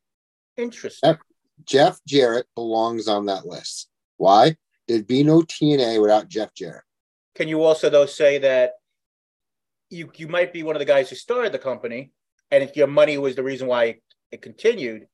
Interesting. 0.57 1.17
Jeff 1.65 1.99
Jarrett 2.07 2.47
belongs 2.55 3.07
on 3.07 3.25
that 3.25 3.45
list. 3.45 3.89
Why? 4.17 4.57
There'd 4.87 5.07
be 5.07 5.23
no 5.23 5.41
TNA 5.41 6.01
without 6.01 6.29
Jeff 6.29 6.53
Jarrett. 6.53 6.83
Can 7.33 7.47
you 7.47 7.63
also 7.63 7.89
though 7.89 8.05
say 8.05 8.37
that 8.39 8.73
you 9.89 10.11
you 10.15 10.27
might 10.27 10.53
be 10.53 10.63
one 10.63 10.75
of 10.75 10.79
the 10.79 10.85
guys 10.85 11.09
who 11.09 11.15
started 11.15 11.51
the 11.51 11.59
company, 11.59 12.11
and 12.51 12.63
if 12.63 12.75
your 12.75 12.87
money 12.87 13.17
was 13.17 13.35
the 13.35 13.43
reason 13.43 13.67
why 13.67 13.95
it 14.31 14.41
continued, 14.41 15.07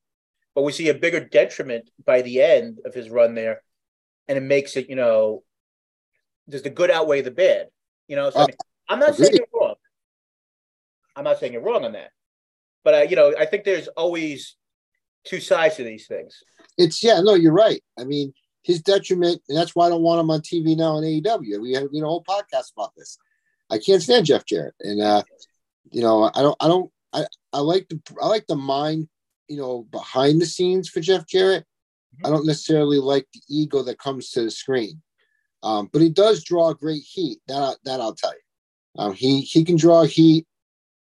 but 0.54 0.64
we 0.64 0.72
see 0.72 0.90
a 0.90 0.94
bigger 0.94 1.20
detriment 1.20 1.90
by 2.06 2.22
the 2.22 2.42
end 2.42 2.80
of 2.86 2.94
his 2.94 3.10
run 3.10 3.36
there, 3.36 3.62
and 4.28 4.38
it 4.38 4.42
makes 4.42 4.76
it 4.76 4.90
you 4.90 4.96
know, 4.96 5.44
does 6.52 6.62
the 6.62 6.70
good 6.70 6.92
outweigh 6.92 7.22
the 7.22 7.32
bad? 7.32 7.68
You 8.08 8.16
know, 8.16 8.30
so 8.30 8.40
uh, 8.40 8.44
I 8.44 8.48
mean, 8.48 8.56
I'm 8.90 9.00
not 9.00 9.16
saying 9.16 9.34
you're 9.34 9.48
wrong. 9.54 9.76
I'm 11.16 11.24
not 11.24 11.40
saying 11.40 11.54
you're 11.54 11.62
wrong 11.62 11.86
on 11.86 11.94
that, 11.94 12.12
but 12.84 12.94
uh, 12.94 13.02
you 13.10 13.16
know, 13.16 13.34
I 13.38 13.46
think 13.46 13.64
there's 13.64 13.88
always 13.90 14.56
two 15.26 15.40
sides 15.40 15.78
to 15.78 15.84
these 15.84 16.08
things. 16.08 16.44
It's 16.78 17.04
yeah, 17.04 17.22
no, 17.22 17.34
you're 17.34 17.54
right. 17.54 17.84
I 17.98 18.04
mean, 18.04 18.34
his 18.64 18.82
detriment, 18.82 19.42
and 19.50 19.58
that's 19.58 19.76
why 19.76 19.88
I 19.88 19.90
don't 19.90 20.02
want 20.02 20.22
him 20.22 20.30
on 20.30 20.42
TV 20.42 20.78
now 20.78 20.98
in 20.98 21.04
AEW. 21.04 21.62
We 21.62 21.74
had 21.74 21.88
you 21.92 22.02
know 22.02 22.08
a 22.08 22.10
whole 22.10 22.24
podcast 22.24 22.74
about 22.76 22.92
this. 22.96 23.18
I 23.70 23.78
can't 23.78 24.02
stand 24.02 24.26
Jeff 24.26 24.46
Jarrett, 24.46 24.76
and 24.82 25.02
uh, 25.02 25.24
you 25.92 26.02
know, 26.02 26.32
I 26.34 26.42
don't, 26.42 26.58
I 26.60 26.68
don't, 26.68 26.92
I, 27.14 27.26
I 27.54 27.60
like 27.60 27.88
the, 27.90 28.00
I 28.22 28.28
like 28.28 28.48
the 28.48 28.56
mind, 28.56 29.08
you 29.48 29.58
know, 29.58 29.84
behind 29.92 30.42
the 30.42 30.46
scenes 30.46 30.90
for 30.90 31.02
Jeff 31.02 31.28
Jarrett. 31.28 31.66
I 32.26 32.30
don't 32.30 32.46
necessarily 32.46 33.00
like 33.00 33.28
the 33.34 33.42
ego 33.50 33.84
that 33.84 34.00
comes 34.00 34.32
to 34.32 34.44
the 34.44 34.52
screen, 34.52 35.02
um, 35.64 35.90
but 35.92 36.02
he 36.02 36.10
does 36.10 36.44
draw 36.44 36.74
great 36.74 37.04
heat. 37.04 37.40
That 37.48 37.78
that 37.86 38.02
I'll 38.02 38.16
tell 38.16 38.34
you. 38.34 38.40
Um, 38.98 39.14
he 39.14 39.42
he 39.42 39.64
can 39.64 39.78
draw 39.78 40.04
heat, 40.04 40.46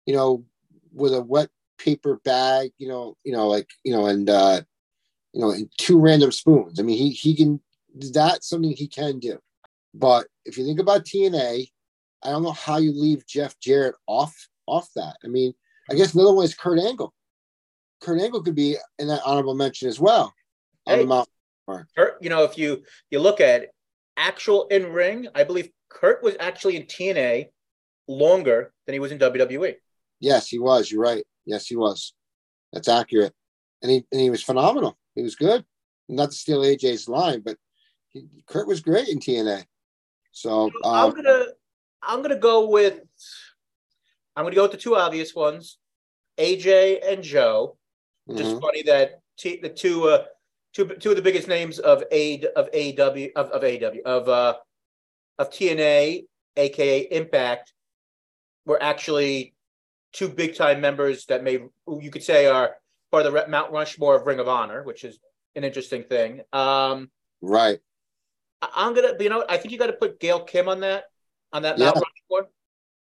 you 0.07 0.15
know, 0.15 0.45
with 0.93 1.15
a 1.15 1.23
wet 1.23 1.51
paper 1.79 2.21
bag, 2.25 2.73
you 2.79 2.89
know, 2.89 3.17
you 3.25 3.33
know, 3.33 3.49
like 3.49 3.69
you 3.85 3.93
know, 3.93 4.07
and 4.07 4.29
uh, 4.31 4.61
you 5.33 5.41
know, 5.41 5.51
and 5.51 5.71
two 5.77 5.99
random 5.99 6.33
spoons. 6.33 6.81
I 6.81 6.83
mean, 6.83 6.99
he 6.99 7.11
he 7.11 7.35
can. 7.35 7.61
That's 8.13 8.49
something 8.49 8.73
he 8.73 8.89
can 8.89 9.19
do. 9.19 9.39
But 9.95 10.27
if 10.45 10.59
you 10.59 10.65
think 10.65 10.81
about 10.81 11.05
TNA, 11.05 11.69
I 12.23 12.31
don't 12.31 12.43
know 12.43 12.53
how 12.53 12.77
you 12.77 12.93
leave 12.93 13.27
Jeff 13.27 13.59
Jarrett 13.59 13.95
off 14.07 14.35
off 14.67 14.89
that. 14.97 15.17
I 15.25 15.29
mean, 15.29 15.55
I 15.91 15.95
guess 15.95 16.15
another 16.15 16.35
one 16.35 16.45
is 16.45 16.55
Kurt 16.55 16.79
Angle. 16.79 17.13
Kurt 18.01 18.21
Angle 18.21 18.43
could 18.43 18.55
be 18.55 18.77
in 18.99 19.09
that 19.09 19.23
honorable 19.25 19.55
mention 19.55 19.89
as 19.89 19.99
well 19.99 20.35
on 20.87 20.99
hey, 20.99 21.05
the 21.05 21.27
Kurt, 21.97 22.23
you 22.23 22.29
know, 22.29 22.45
if 22.45 22.57
you 22.59 22.83
you 23.11 23.19
look 23.19 23.41
at 23.41 23.69
actual 24.17 24.67
in 24.69 24.93
ring, 24.93 25.29
I 25.35 25.45
believe 25.45 25.71
Kurt 25.89 26.23
was 26.23 26.37
actually 26.41 26.77
in 26.77 26.85
TNA 26.85 27.49
longer 28.09 28.73
than 28.87 28.93
he 28.93 28.99
was 28.99 29.13
in 29.13 29.19
WWE. 29.19 29.75
Yes, 30.21 30.49
he 30.49 30.59
was. 30.59 30.91
You're 30.91 31.03
right. 31.03 31.25
Yes, 31.45 31.67
he 31.67 31.77
was. 31.77 32.15
That's 32.73 32.89
accurate. 32.89 33.33
And 33.83 33.91
he 33.91 34.05
and 34.11 34.21
he 34.21 34.31
was 34.31 34.43
phenomenal. 34.43 34.97
He 35.15 35.23
was 35.23 35.37
good. 35.37 35.65
Not 36.09 36.31
to 36.31 36.37
steal 36.37 36.63
AJ's 36.63 37.09
line, 37.09 37.43
but 37.45 37.57
he, 38.11 38.27
Kurt 38.47 38.69
was 38.69 38.81
great 38.81 39.09
in 39.09 39.19
TNA. 39.19 39.65
So 40.33 40.71
um, 40.85 41.11
I'm 41.11 41.15
gonna 41.15 41.47
I'm 42.03 42.23
gonna 42.23 42.39
go 42.39 42.69
with 42.69 43.01
I'm 44.37 44.45
gonna 44.45 44.55
go 44.55 44.63
with 44.63 44.73
the 44.73 44.79
two 44.79 44.97
obvious 44.97 45.35
ones, 45.35 45.79
AJ 46.39 47.01
and 47.11 47.23
Joe. 47.23 47.77
Mm-hmm. 48.29 48.39
Just 48.39 48.61
funny 48.61 48.83
that 48.83 49.21
t- 49.39 49.61
the 49.63 49.69
two 49.69 50.09
uh, 50.09 50.25
two 50.77 50.87
two 50.87 51.11
of 51.11 51.17
the 51.17 51.23
biggest 51.23 51.49
names 51.49 51.79
of 51.79 52.05
A 52.13 52.45
of 52.55 52.69
AW 52.75 53.29
of 53.35 53.51
of 53.51 53.65
AW 53.65 53.99
of 54.05 54.29
uh 54.29 54.55
of 55.39 55.51
TNA, 55.51 56.25
aka 56.57 57.01
Impact, 57.11 57.73
were 58.67 58.83
actually 58.83 59.55
two 60.13 60.29
big 60.29 60.55
time 60.55 60.81
members 60.81 61.27
that 61.27 61.43
may 61.43 61.61
you 62.01 62.11
could 62.11 62.23
say 62.23 62.47
are 62.47 62.77
part 63.11 63.27
of 63.27 63.33
the 63.33 63.49
Mount 63.49 63.73
Rushmore 63.73 64.17
of 64.17 64.27
Ring 64.27 64.39
of 64.39 64.49
Honor, 64.49 64.83
which 64.83 65.05
is 65.05 65.19
an 65.55 65.65
interesting 65.65 66.05
thing. 66.05 66.43
Um, 66.53 67.11
right. 67.41 67.79
I'm 68.63 68.95
gonna, 68.95 69.13
you 69.21 69.29
know, 69.29 69.45
I 69.49 69.57
think 69.57 69.73
you 69.73 69.79
got 69.79 69.87
to 69.87 69.93
put 69.95 70.21
Gail 70.21 70.41
Kim 70.41 70.69
on 70.69 70.81
that 70.81 71.05
on 71.53 71.63
that 71.63 71.79
yeah. 71.79 71.87
Mount 71.87 71.97
Rushmore. 72.31 72.51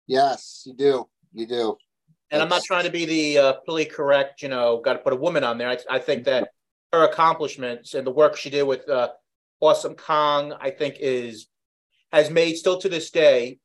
Yes, 0.06 0.64
you 0.66 0.74
do. 0.74 1.08
You 1.32 1.46
do. 1.46 1.76
And 2.30 2.40
That's... 2.40 2.42
I'm 2.42 2.48
not 2.48 2.64
trying 2.64 2.84
to 2.84 2.90
be 2.90 3.04
the 3.04 3.38
uh, 3.38 3.52
politically 3.64 3.94
correct, 3.94 4.42
you 4.42 4.48
know, 4.48 4.80
got 4.80 4.94
to 4.94 4.98
put 4.98 5.12
a 5.12 5.16
woman 5.16 5.44
on 5.44 5.58
there. 5.58 5.68
I, 5.68 5.78
I, 5.90 5.98
think 5.98 6.24
that 6.24 6.48
her 6.92 7.04
accomplishments 7.04 7.94
and 7.94 8.06
the 8.06 8.10
work 8.10 8.36
she 8.36 8.50
did 8.50 8.64
with 8.64 8.88
uh, 8.88 9.08
Awesome 9.60 9.94
Kong, 9.94 10.54
I 10.60 10.70
think, 10.70 10.96
is 11.00 11.46
has 12.12 12.30
made 12.30 12.56
still 12.56 12.78
to 12.78 12.88
this 12.88 13.10
day 13.10 13.58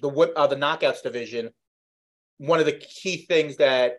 the 0.00 0.10
uh, 0.10 0.46
the 0.46 0.56
knockouts 0.56 1.02
division 1.02 1.50
one 2.38 2.60
of 2.60 2.66
the 2.66 2.72
key 2.72 3.26
things 3.26 3.56
that 3.56 3.98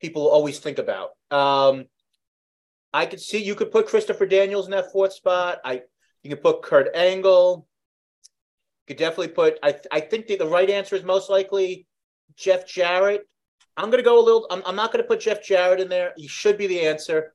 people 0.00 0.28
always 0.28 0.58
think 0.58 0.78
about. 0.78 1.10
Um, 1.30 1.86
I 2.92 3.06
could 3.06 3.20
see 3.20 3.42
you 3.42 3.56
could 3.56 3.72
put 3.72 3.88
Christopher 3.88 4.26
Daniels 4.26 4.66
in 4.66 4.70
that 4.70 4.92
fourth 4.92 5.12
spot. 5.12 5.58
I 5.64 5.82
you 6.22 6.30
could 6.30 6.42
put 6.42 6.62
Kurt 6.62 6.94
Angle. 6.94 7.66
You 8.82 8.94
could 8.94 8.96
definitely 8.96 9.28
put. 9.28 9.58
I 9.62 9.74
I 9.90 10.00
think 10.00 10.26
the, 10.26 10.36
the 10.36 10.46
right 10.46 10.70
answer 10.70 10.96
is 10.96 11.02
most 11.02 11.28
likely 11.28 11.86
Jeff 12.36 12.66
Jarrett. 12.66 13.28
I'm 13.76 13.90
gonna 13.90 14.04
go 14.04 14.20
a 14.20 14.24
little. 14.24 14.46
I'm, 14.50 14.62
I'm 14.64 14.76
not 14.76 14.92
gonna 14.92 15.04
put 15.04 15.20
Jeff 15.20 15.44
Jarrett 15.44 15.80
in 15.80 15.88
there. 15.88 16.12
He 16.16 16.28
should 16.28 16.56
be 16.56 16.68
the 16.68 16.80
answer, 16.82 17.34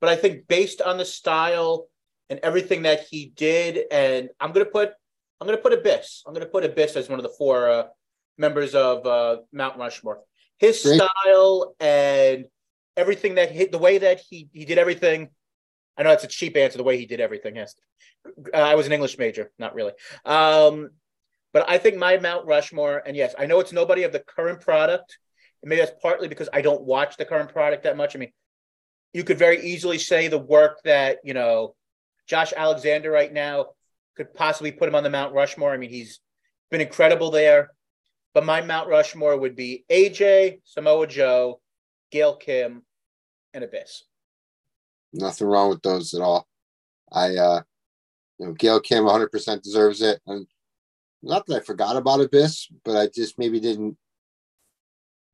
but 0.00 0.10
I 0.10 0.16
think 0.16 0.46
based 0.48 0.80
on 0.80 0.98
the 0.98 1.04
style 1.04 1.88
and 2.30 2.40
everything 2.42 2.82
that 2.82 3.06
he 3.08 3.32
did, 3.34 3.84
and 3.90 4.28
I'm 4.40 4.52
gonna 4.52 4.66
put 4.66 4.92
I'm 5.40 5.46
gonna 5.46 5.58
put 5.58 5.72
Abyss. 5.72 6.24
I'm 6.26 6.34
gonna 6.34 6.46
put 6.46 6.64
Abyss 6.64 6.96
as 6.96 7.08
one 7.08 7.18
of 7.18 7.22
the 7.22 7.34
four 7.36 7.68
uh, 7.70 7.84
members 8.36 8.74
of 8.74 9.06
uh, 9.06 9.38
Mount 9.52 9.78
Rushmore. 9.78 10.20
His 10.58 10.82
Great. 10.82 11.00
style 11.00 11.74
and 11.80 12.46
everything 12.96 13.36
that 13.36 13.52
he, 13.52 13.66
the 13.66 13.78
way 13.78 13.98
that 13.98 14.20
he 14.20 14.48
he 14.52 14.64
did 14.64 14.78
everything. 14.78 15.28
I 15.96 16.02
know 16.04 16.10
that's 16.10 16.24
a 16.24 16.28
cheap 16.28 16.56
answer. 16.56 16.78
The 16.78 16.84
way 16.84 16.96
he 16.96 17.06
did 17.06 17.20
everything. 17.20 17.56
Yes, 17.56 17.74
uh, 18.26 18.56
I 18.56 18.74
was 18.74 18.86
an 18.86 18.92
English 18.92 19.18
major, 19.18 19.50
not 19.58 19.74
really. 19.74 19.92
Um, 20.24 20.90
but 21.52 21.68
I 21.68 21.78
think 21.78 21.96
my 21.96 22.18
Mount 22.18 22.46
Rushmore, 22.46 23.02
and 23.04 23.16
yes, 23.16 23.34
I 23.38 23.46
know 23.46 23.60
it's 23.60 23.72
nobody 23.72 24.02
of 24.02 24.12
the 24.12 24.20
current 24.20 24.60
product. 24.60 25.18
And 25.62 25.70
maybe 25.70 25.80
that's 25.80 25.98
partly 26.00 26.28
because 26.28 26.48
I 26.52 26.60
don't 26.60 26.82
watch 26.82 27.16
the 27.16 27.24
current 27.24 27.52
product 27.52 27.82
that 27.84 27.96
much. 27.96 28.14
I 28.14 28.20
mean, 28.20 28.32
you 29.12 29.24
could 29.24 29.38
very 29.38 29.62
easily 29.62 29.98
say 29.98 30.28
the 30.28 30.38
work 30.38 30.80
that 30.84 31.18
you 31.24 31.34
know 31.34 31.74
Josh 32.26 32.52
Alexander 32.56 33.10
right 33.10 33.32
now 33.32 33.68
could 34.16 34.34
possibly 34.34 34.72
put 34.72 34.88
him 34.88 34.94
on 34.94 35.02
the 35.02 35.10
Mount 35.10 35.32
Rushmore. 35.32 35.72
I 35.72 35.76
mean, 35.76 35.90
he's 35.90 36.20
been 36.70 36.80
incredible 36.80 37.30
there. 37.30 37.70
But 38.34 38.44
my 38.44 38.60
Mount 38.60 38.88
Rushmore 38.88 39.36
would 39.36 39.56
be 39.56 39.84
AJ, 39.90 40.60
Samoa 40.64 41.06
Joe, 41.06 41.60
Gail 42.10 42.36
Kim, 42.36 42.82
and 43.54 43.64
Abyss. 43.64 44.04
Nothing 45.12 45.46
wrong 45.46 45.70
with 45.70 45.82
those 45.82 46.14
at 46.14 46.20
all. 46.20 46.46
I, 47.10 47.36
uh, 47.36 47.62
you 48.38 48.46
know, 48.46 48.52
Gail 48.52 48.80
Kim 48.80 49.04
100% 49.04 49.62
deserves 49.62 50.02
it. 50.02 50.20
And 50.26 50.46
not 51.22 51.46
that 51.46 51.56
I 51.56 51.64
forgot 51.64 51.96
about 51.96 52.20
Abyss, 52.20 52.68
but 52.84 52.96
I 52.96 53.08
just 53.08 53.38
maybe 53.38 53.60
didn't. 53.60 53.96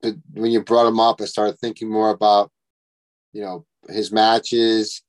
But 0.01 0.15
when 0.33 0.53
you 0.53 0.63
brought 0.63 0.87
him 0.87 1.01
up, 1.01 1.21
I 1.21 1.25
started 1.25 1.59
thinking 1.59 1.91
more 1.91 2.11
about, 2.11 2.53
you 3.35 3.43
know, 3.43 3.67
his 3.91 4.11
matches, 4.11 5.03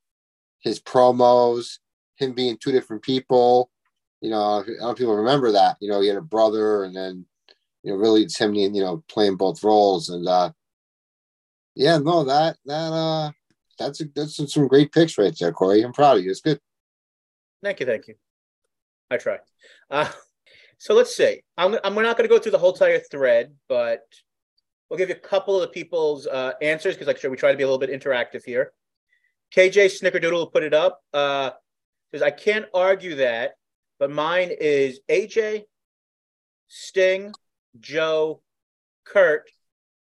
his 0.59 0.81
promos, 0.81 1.79
him 2.17 2.33
being 2.33 2.57
two 2.57 2.73
different 2.73 3.03
people. 3.03 3.69
You 4.19 4.31
know, 4.31 4.41
I 4.41 4.63
don't 4.79 4.97
people 4.97 5.15
remember 5.15 5.53
that. 5.53 5.77
You 5.79 5.89
know, 5.89 6.01
he 6.01 6.07
had 6.07 6.17
a 6.17 6.21
brother 6.21 6.83
and 6.83 6.93
then 6.93 7.25
you 7.83 7.91
know, 7.91 7.97
really 7.97 8.23
it's 8.23 8.37
him, 8.37 8.55
you 8.55 8.69
know, 8.71 9.03
playing 9.07 9.37
both 9.37 9.63
roles. 9.63 10.09
And 10.09 10.27
uh 10.27 10.51
yeah, 11.75 11.99
no, 11.99 12.23
that 12.25 12.57
that 12.65 12.91
uh 12.91 13.31
that's 13.77 14.01
a, 14.01 14.05
that's 14.15 14.53
some 14.53 14.67
great 14.67 14.91
picks 14.91 15.17
right 15.17 15.35
there, 15.39 15.51
Corey. 15.51 15.83
I'm 15.83 15.93
proud 15.93 16.17
of 16.17 16.23
you. 16.23 16.31
It's 16.31 16.41
good. 16.41 16.59
Thank 17.63 17.79
you, 17.79 17.85
thank 17.85 18.07
you. 18.07 18.15
I 19.11 19.17
try. 19.17 19.39
Uh, 19.89 20.09
so 20.77 20.93
let's 20.93 21.15
see. 21.15 21.41
I'm, 21.57 21.77
I'm 21.83 21.95
we're 21.95 22.03
not 22.03 22.17
going 22.17 22.27
to 22.27 22.33
go 22.33 22.39
through 22.39 22.53
the 22.53 22.57
whole 22.57 22.73
entire 22.73 22.99
thread, 22.99 23.53
but 23.67 24.01
we'll 24.89 24.97
give 24.97 25.09
you 25.09 25.15
a 25.15 25.19
couple 25.19 25.55
of 25.55 25.61
the 25.61 25.67
people's 25.67 26.27
uh, 26.27 26.53
answers 26.61 26.95
because, 26.95 27.07
like, 27.07 27.17
sure, 27.17 27.31
we 27.31 27.37
try 27.37 27.51
to 27.51 27.57
be 27.57 27.63
a 27.63 27.67
little 27.67 27.79
bit 27.79 27.89
interactive 27.89 28.43
here. 28.43 28.71
KJ 29.55 30.01
Snickerdoodle 30.01 30.31
will 30.31 30.47
put 30.47 30.63
it 30.63 30.73
up. 30.73 31.01
Uh, 31.13 31.51
says 32.11 32.21
I 32.21 32.31
can't 32.31 32.65
argue 32.73 33.15
that, 33.15 33.55
but 33.99 34.11
mine 34.11 34.51
is 34.59 34.99
AJ, 35.09 35.63
Sting, 36.67 37.33
Joe, 37.79 38.41
Kurt, 39.05 39.49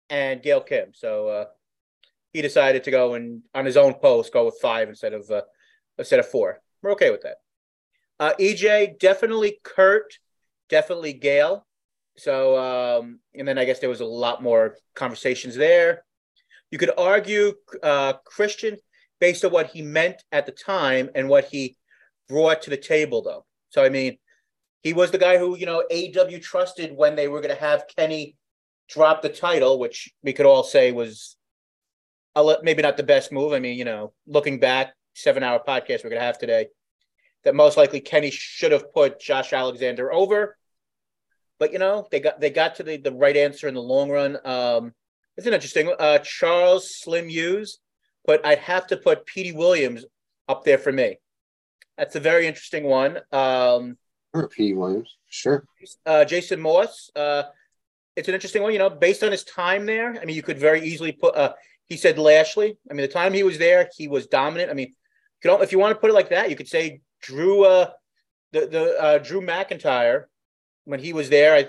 and 0.10 0.41
Gail 0.41 0.61
Kim. 0.61 0.93
So 0.93 1.27
uh, 1.27 1.45
he 2.34 2.41
decided 2.41 2.84
to 2.84 2.91
go 2.91 3.15
and 3.15 3.41
on 3.53 3.65
his 3.65 3.77
own 3.77 3.95
post 3.95 4.34
go 4.34 4.45
with 4.45 4.60
five 4.61 4.89
instead 4.89 5.14
of 5.14 5.30
uh, 5.30 5.41
instead 5.97 6.19
of 6.19 6.27
four. 6.27 6.61
We're 6.81 6.91
okay 6.93 7.11
with 7.11 7.22
that. 7.23 7.38
Uh, 8.19 8.34
EJ 8.39 8.99
definitely 8.99 9.60
Kurt, 9.64 10.14
definitely 10.69 11.14
Gail. 11.14 11.65
So 12.18 12.57
um, 12.57 13.19
and 13.34 13.48
then 13.48 13.57
I 13.57 13.65
guess 13.65 13.80
there 13.80 13.90
was 13.90 14.02
a 14.02 14.06
lot 14.06 14.44
more 14.44 14.77
conversations 14.95 15.56
there. 15.56 16.06
You 16.72 16.77
could 16.77 16.91
argue 16.98 17.53
uh, 17.81 18.14
Christian 18.26 18.77
based 19.19 19.45
on 19.45 19.52
what 19.52 19.68
he 19.68 19.81
meant 19.81 20.23
at 20.31 20.45
the 20.45 20.52
time 20.52 21.10
and 21.15 21.30
what 21.30 21.45
he 21.45 21.77
brought 22.27 22.64
to 22.64 22.69
the 22.69 22.77
table, 22.77 23.22
though. 23.22 23.45
So 23.69 23.84
I 23.84 23.90
mean, 23.90 24.18
he 24.81 24.94
was 24.94 25.11
the 25.11 25.18
guy 25.18 25.38
who, 25.38 25.57
you 25.57 25.65
know, 25.65 25.84
AW 25.91 26.38
trusted 26.41 26.95
when 26.95 27.15
they 27.15 27.27
were 27.27 27.41
going 27.41 27.56
to 27.56 27.61
have 27.61 27.85
Kenny 27.95 28.35
drop 28.90 29.22
the 29.22 29.30
title, 29.30 29.80
which 29.80 30.11
we 30.23 30.34
could 30.34 30.45
all 30.45 30.64
say 30.64 30.91
was 30.91 31.38
maybe 32.64 32.81
not 32.81 32.98
the 32.98 33.03
best 33.03 33.31
move. 33.31 33.53
I 33.53 33.60
mean, 33.60 33.77
you 33.77 33.85
know, 33.85 34.14
looking 34.27 34.60
back, 34.60 34.94
seven 35.14 35.44
hour 35.44 35.60
podcast 35.60 36.03
we're 36.03 36.10
going 36.10 36.19
to 36.19 36.26
have 36.26 36.38
today, 36.38 36.68
that 37.44 37.56
most 37.56 37.77
likely 37.77 38.02
Kenny 38.02 38.31
should 38.31 38.72
have 38.72 38.94
put 38.94 39.19
Josh 39.19 39.53
Alexander 39.53 40.11
over. 40.11 40.57
But 41.60 41.72
you 41.72 41.80
know, 41.80 42.08
they 42.12 42.20
got 42.20 42.40
they 42.40 42.50
got 42.50 42.76
to 42.76 42.84
the, 42.84 42.98
the 42.98 43.12
right 43.12 43.38
answer 43.38 43.68
in 43.68 43.74
the 43.74 43.82
long 43.82 44.10
run. 44.10 44.38
Um, 44.44 44.94
it's 45.38 45.48
an 45.48 45.54
interesting. 45.54 45.94
Uh, 45.98 46.20
Charles 46.20 47.00
Slim 47.00 47.30
Hughes, 47.30 47.80
but 48.26 48.46
I'd 48.46 48.60
have 48.60 48.88
to 48.88 48.98
put 48.98 49.26
Petey 49.26 49.52
Williams 49.52 50.06
up 50.48 50.64
there 50.64 50.78
for 50.78 50.92
me. 50.92 51.18
That's 51.98 52.16
a 52.16 52.20
very 52.20 52.48
interesting 52.48 52.84
one. 52.84 53.20
Um, 53.32 53.98
Sure, 54.36 54.48
P. 54.48 54.74
Williams. 54.74 55.16
Sure. 55.30 55.64
Uh, 56.08 56.26
Jason 56.26 56.60
Moss. 56.60 57.12
Uh, 57.16 57.44
it's 58.16 58.28
an 58.28 58.34
interesting 58.34 58.64
one. 58.64 58.74
You 58.74 58.80
know, 58.80 58.90
based 58.90 59.24
on 59.24 59.32
his 59.32 59.44
time 59.44 59.86
there. 59.86 60.20
I 60.20 60.26
mean, 60.26 60.36
you 60.36 60.42
could 60.42 60.58
very 60.58 60.82
easily 60.82 61.12
put. 61.12 61.36
Uh, 61.36 61.54
he 61.88 61.98
said 61.98 62.18
Lashley. 62.18 62.78
I 62.90 62.94
mean, 62.94 63.06
the 63.06 63.14
time 63.14 63.34
he 63.34 63.44
was 63.44 63.58
there, 63.60 63.90
he 63.96 64.08
was 64.08 64.26
dominant. 64.26 64.72
I 64.72 64.74
mean, 64.74 64.94
you 65.44 65.50
know, 65.50 65.62
if 65.62 65.72
you 65.72 65.78
want 65.78 65.96
to 65.96 66.00
put 66.00 66.10
it 66.10 66.14
like 66.14 66.30
that, 66.30 66.50
you 66.50 66.56
could 66.56 66.68
say 66.68 67.02
Drew. 67.22 67.66
Uh, 67.66 67.92
the 68.54 68.68
the 68.68 69.02
uh, 69.02 69.18
Drew 69.18 69.42
McIntyre 69.42 70.26
when 70.85 70.99
he 70.99 71.14
was 71.14 71.30
there, 71.30 71.55
I 71.55 71.68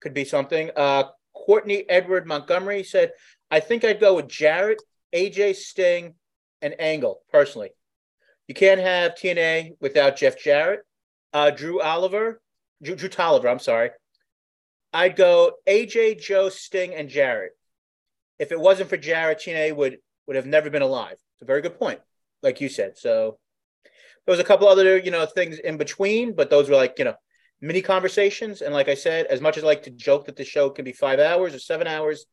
could 0.00 0.14
be 0.14 0.24
something. 0.24 0.70
Uh, 0.76 1.04
Courtney 1.34 1.88
Edward 1.88 2.26
Montgomery 2.26 2.82
said, 2.82 3.12
"I 3.50 3.60
think 3.60 3.84
I'd 3.84 4.00
go 4.00 4.14
with 4.14 4.28
Jarrett, 4.28 4.82
AJ 5.12 5.56
Sting, 5.56 6.14
and 6.62 6.74
Angle 6.80 7.22
personally. 7.30 7.70
You 8.48 8.54
can't 8.54 8.80
have 8.80 9.14
TNA 9.14 9.76
without 9.80 10.16
Jeff 10.16 10.38
Jarrett 10.38 10.86
uh, 11.36 11.50
Drew 11.50 11.82
Oliver, 11.82 12.40
Drew, 12.82 12.96
Drew 12.96 13.10
Tolliver, 13.10 13.48
I'm 13.48 13.58
sorry. 13.58 13.90
I'd 14.94 15.16
go 15.16 15.52
AJ, 15.66 16.20
Joe, 16.22 16.48
Sting, 16.48 16.94
and 16.94 17.10
Jarrett. 17.10 17.52
If 18.38 18.52
it 18.52 18.58
wasn't 18.58 18.88
for 18.88 18.96
Jarrett, 18.96 19.40
TNA 19.40 19.76
would 19.76 19.98
would 20.26 20.36
have 20.36 20.46
never 20.46 20.70
been 20.70 20.82
alive. 20.82 21.12
It's 21.12 21.42
a 21.42 21.44
very 21.44 21.60
good 21.60 21.78
point, 21.78 22.00
like 22.42 22.62
you 22.62 22.70
said. 22.70 22.96
So 22.96 23.38
there 23.84 24.32
was 24.32 24.40
a 24.40 24.44
couple 24.44 24.66
other, 24.66 24.96
you 24.96 25.10
know, 25.10 25.26
things 25.26 25.58
in 25.58 25.76
between, 25.76 26.34
but 26.34 26.48
those 26.48 26.70
were 26.70 26.76
like, 26.76 26.94
you 26.98 27.04
know, 27.04 27.14
mini 27.60 27.82
conversations. 27.82 28.60
And 28.62 28.74
like 28.74 28.88
I 28.88 28.94
said, 28.94 29.26
as 29.26 29.40
much 29.40 29.56
as 29.56 29.64
I 29.64 29.66
like 29.66 29.84
to 29.84 29.90
joke 29.90 30.26
that 30.26 30.36
the 30.36 30.44
show 30.44 30.70
can 30.70 30.84
be 30.84 30.92
five 30.92 31.18
hours 31.18 31.54
or 31.54 31.58
seven 31.58 31.86
hours, 31.86 32.26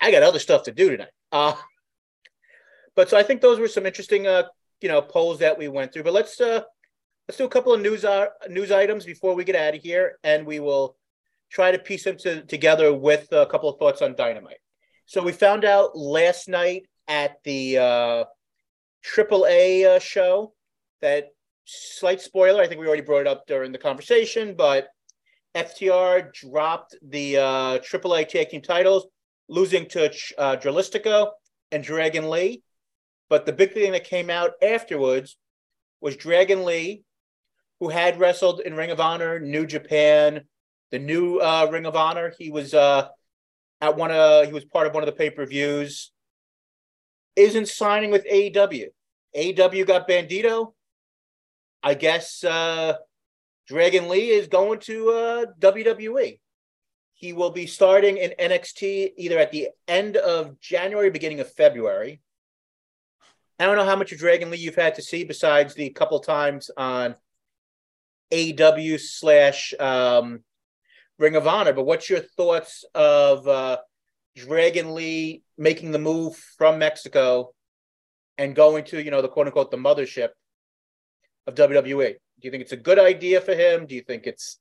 I 0.00 0.10
got 0.10 0.22
other 0.22 0.38
stuff 0.38 0.64
to 0.64 0.72
do 0.72 0.90
tonight. 0.90 1.08
Uh, 1.32 1.54
but 2.96 3.08
so 3.08 3.16
I 3.16 3.22
think 3.22 3.40
those 3.40 3.58
were 3.58 3.68
some 3.68 3.86
interesting, 3.86 4.26
uh, 4.26 4.44
you 4.80 4.88
know, 4.88 5.02
polls 5.02 5.40
that 5.40 5.58
we 5.58 5.68
went 5.68 5.92
through. 5.92 6.04
But 6.04 6.12
let's 6.12 6.40
uh, 6.40 6.62
let's 7.28 7.38
do 7.38 7.44
a 7.44 7.48
couple 7.48 7.72
of 7.72 7.80
news 7.80 8.04
uh, 8.04 8.26
news 8.48 8.70
items 8.72 9.04
before 9.04 9.34
we 9.34 9.44
get 9.44 9.56
out 9.56 9.74
of 9.74 9.82
here, 9.82 10.18
and 10.22 10.46
we 10.46 10.60
will 10.60 10.96
try 11.50 11.70
to 11.70 11.78
piece 11.78 12.04
them 12.04 12.16
to, 12.18 12.42
together 12.44 12.92
with 12.92 13.28
a 13.32 13.46
couple 13.46 13.68
of 13.68 13.78
thoughts 13.78 14.02
on 14.02 14.14
Dynamite. 14.14 14.58
So 15.06 15.22
we 15.22 15.32
found 15.32 15.64
out 15.64 15.96
last 15.96 16.48
night 16.48 16.82
at 17.06 17.42
the 17.42 17.78
uh, 17.78 18.24
AAA 19.04 19.86
uh, 19.86 19.98
show 19.98 20.52
that 21.00 21.28
slight 21.68 22.20
spoiler. 22.20 22.62
I 22.62 22.66
think 22.66 22.80
we 22.80 22.86
already 22.86 23.02
brought 23.02 23.22
it 23.22 23.26
up 23.26 23.46
during 23.46 23.72
the 23.72 23.78
conversation, 23.78 24.54
but 24.56 24.88
FTR 25.54 26.32
dropped 26.32 26.96
the 27.02 27.36
uh, 27.36 27.78
AAA 27.78 28.28
tag 28.28 28.48
team 28.48 28.62
titles, 28.62 29.06
losing 29.48 29.86
to 29.90 30.06
uh, 30.38 30.56
Dralistico 30.56 31.30
and 31.70 31.84
Dragon 31.84 32.30
Lee. 32.30 32.62
But 33.28 33.44
the 33.44 33.52
big 33.52 33.74
thing 33.74 33.92
that 33.92 34.04
came 34.04 34.30
out 34.30 34.52
afterwards 34.62 35.36
was 36.00 36.16
Dragon 36.16 36.64
Lee, 36.64 37.02
who 37.80 37.88
had 37.88 38.18
wrestled 38.18 38.60
in 38.60 38.74
Ring 38.74 38.90
of 38.90 39.00
Honor, 39.00 39.38
New 39.38 39.66
Japan, 39.66 40.42
the 40.90 40.98
new 40.98 41.38
uh, 41.38 41.68
Ring 41.70 41.84
of 41.84 41.96
Honor. 41.96 42.32
He 42.38 42.50
was 42.50 42.72
uh, 42.72 43.08
at 43.80 43.96
one 43.96 44.10
of 44.10 44.46
he 44.46 44.52
was 44.52 44.64
part 44.64 44.86
of 44.86 44.94
one 44.94 45.02
of 45.02 45.06
the 45.06 45.12
pay 45.12 45.28
per 45.28 45.44
views. 45.44 46.12
Isn't 47.36 47.68
signing 47.68 48.10
with 48.10 48.26
AEW. 48.26 48.86
AEW 49.36 49.86
got 49.86 50.08
Bandido. 50.08 50.72
I 51.82 51.94
guess 51.94 52.42
uh, 52.44 52.94
Dragon 53.66 54.08
Lee 54.08 54.30
is 54.30 54.48
going 54.48 54.80
to 54.80 55.10
uh, 55.10 55.46
WWE. 55.60 56.40
He 57.14 57.32
will 57.32 57.50
be 57.50 57.66
starting 57.66 58.16
in 58.16 58.32
NXT 58.38 59.12
either 59.16 59.38
at 59.38 59.50
the 59.50 59.68
end 59.86 60.16
of 60.16 60.60
January, 60.60 61.10
beginning 61.10 61.40
of 61.40 61.52
February. 61.52 62.20
I 63.58 63.66
don't 63.66 63.76
know 63.76 63.84
how 63.84 63.96
much 63.96 64.12
of 64.12 64.18
Dragon 64.18 64.50
Lee 64.50 64.58
you've 64.58 64.76
had 64.76 64.94
to 64.96 65.02
see 65.02 65.24
besides 65.24 65.74
the 65.74 65.90
couple 65.90 66.20
times 66.20 66.70
on 66.76 67.16
AW 68.32 68.96
slash 68.98 69.74
um, 69.80 70.44
Ring 71.18 71.34
of 71.34 71.48
Honor, 71.48 71.72
but 71.72 71.84
what's 71.84 72.08
your 72.08 72.20
thoughts 72.20 72.84
of 72.94 73.48
uh, 73.48 73.78
Dragon 74.36 74.94
Lee 74.94 75.42
making 75.56 75.90
the 75.90 75.98
move 75.98 76.36
from 76.36 76.78
Mexico 76.78 77.52
and 78.36 78.54
going 78.54 78.84
to, 78.84 79.02
you 79.02 79.10
know, 79.10 79.22
the 79.22 79.28
quote 79.28 79.46
unquote 79.46 79.72
the 79.72 79.76
mothership 79.76 80.28
of 81.48 81.54
WWE? 81.54 82.10
Do 82.10 82.46
you 82.46 82.50
think 82.50 82.62
it's 82.62 82.72
a 82.72 82.76
good 82.76 82.98
idea 82.98 83.40
for 83.40 83.54
him? 83.54 83.86
Do 83.86 83.94
you 83.94 84.02
think 84.02 84.26
it's 84.26 84.58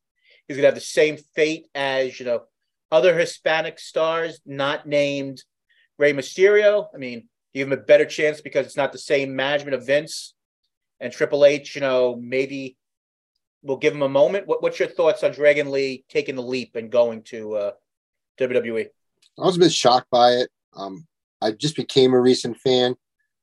he's 0.48 0.58
gonna 0.58 0.68
have 0.68 0.76
the 0.76 0.82
same 0.82 1.18
fate 1.36 1.68
as 1.76 2.20
you 2.20 2.26
know 2.26 2.44
other 2.92 3.18
Hispanic 3.18 3.78
stars 3.78 4.40
not 4.46 4.88
named 4.88 5.44
Rey 6.00 6.14
Mysterio? 6.14 6.88
I 6.96 6.98
mean, 6.98 7.28
give 7.54 7.68
him 7.68 7.74
a 7.74 7.78
better 7.78 8.06
chance 8.06 8.42
because 8.42 8.66
it's 8.66 8.78
not 8.78 8.94
the 8.94 8.98
same 8.98 9.36
management 9.36 9.76
of 9.76 9.86
Vince 9.86 10.34
and 11.00 11.14
Triple 11.14 11.46
H. 11.46 11.76
You 11.76 11.82
know, 11.82 12.16
maybe 12.16 12.78
we'll 13.62 13.78
give 13.78 13.94
him 13.94 14.02
a 14.02 14.10
moment. 14.10 14.48
What, 14.48 14.64
what's 14.64 14.80
your 14.80 14.88
thoughts 14.88 15.24
on 15.24 15.34
Dragon 15.34 15.70
Lee 15.70 16.06
taking 16.10 16.36
the 16.36 16.42
leap 16.42 16.76
and 16.76 16.90
going 16.90 17.24
to 17.24 17.54
uh, 17.56 17.72
WWE? 18.40 18.88
I 19.38 19.42
was 19.42 19.58
a 19.58 19.60
bit 19.60 19.74
shocked 19.74 20.10
by 20.10 20.32
it. 20.32 20.50
Um, 20.74 21.06
I 21.42 21.52
just 21.52 21.76
became 21.76 22.14
a 22.14 22.20
recent 22.20 22.58
fan 22.58 22.96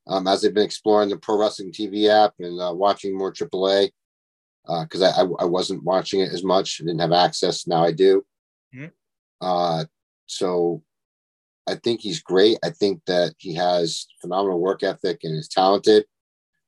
um, 0.06 0.26
as 0.26 0.44
I've 0.44 0.54
been 0.54 0.64
exploring 0.64 1.08
the 1.08 1.16
Pro 1.16 1.38
Wrestling 1.38 1.72
TV 1.72 2.08
app 2.08 2.34
and 2.38 2.60
uh, 2.60 2.72
watching 2.74 3.16
more 3.16 3.32
AAA 3.32 3.90
because 4.82 5.02
uh, 5.02 5.12
I, 5.16 5.42
I 5.42 5.46
wasn't 5.46 5.84
watching 5.84 6.20
it 6.20 6.32
as 6.32 6.42
much. 6.42 6.80
I 6.80 6.84
didn't 6.84 7.00
have 7.00 7.12
access. 7.12 7.66
Now 7.66 7.84
I 7.84 7.92
do. 7.92 8.24
Mm-hmm. 8.74 8.86
Uh, 9.40 9.84
so 10.26 10.82
I 11.66 11.76
think 11.76 12.00
he's 12.00 12.22
great. 12.22 12.58
I 12.62 12.70
think 12.70 13.02
that 13.06 13.34
he 13.38 13.54
has 13.54 14.06
phenomenal 14.20 14.60
work 14.60 14.82
ethic 14.82 15.20
and 15.22 15.36
is 15.36 15.48
talented. 15.48 16.04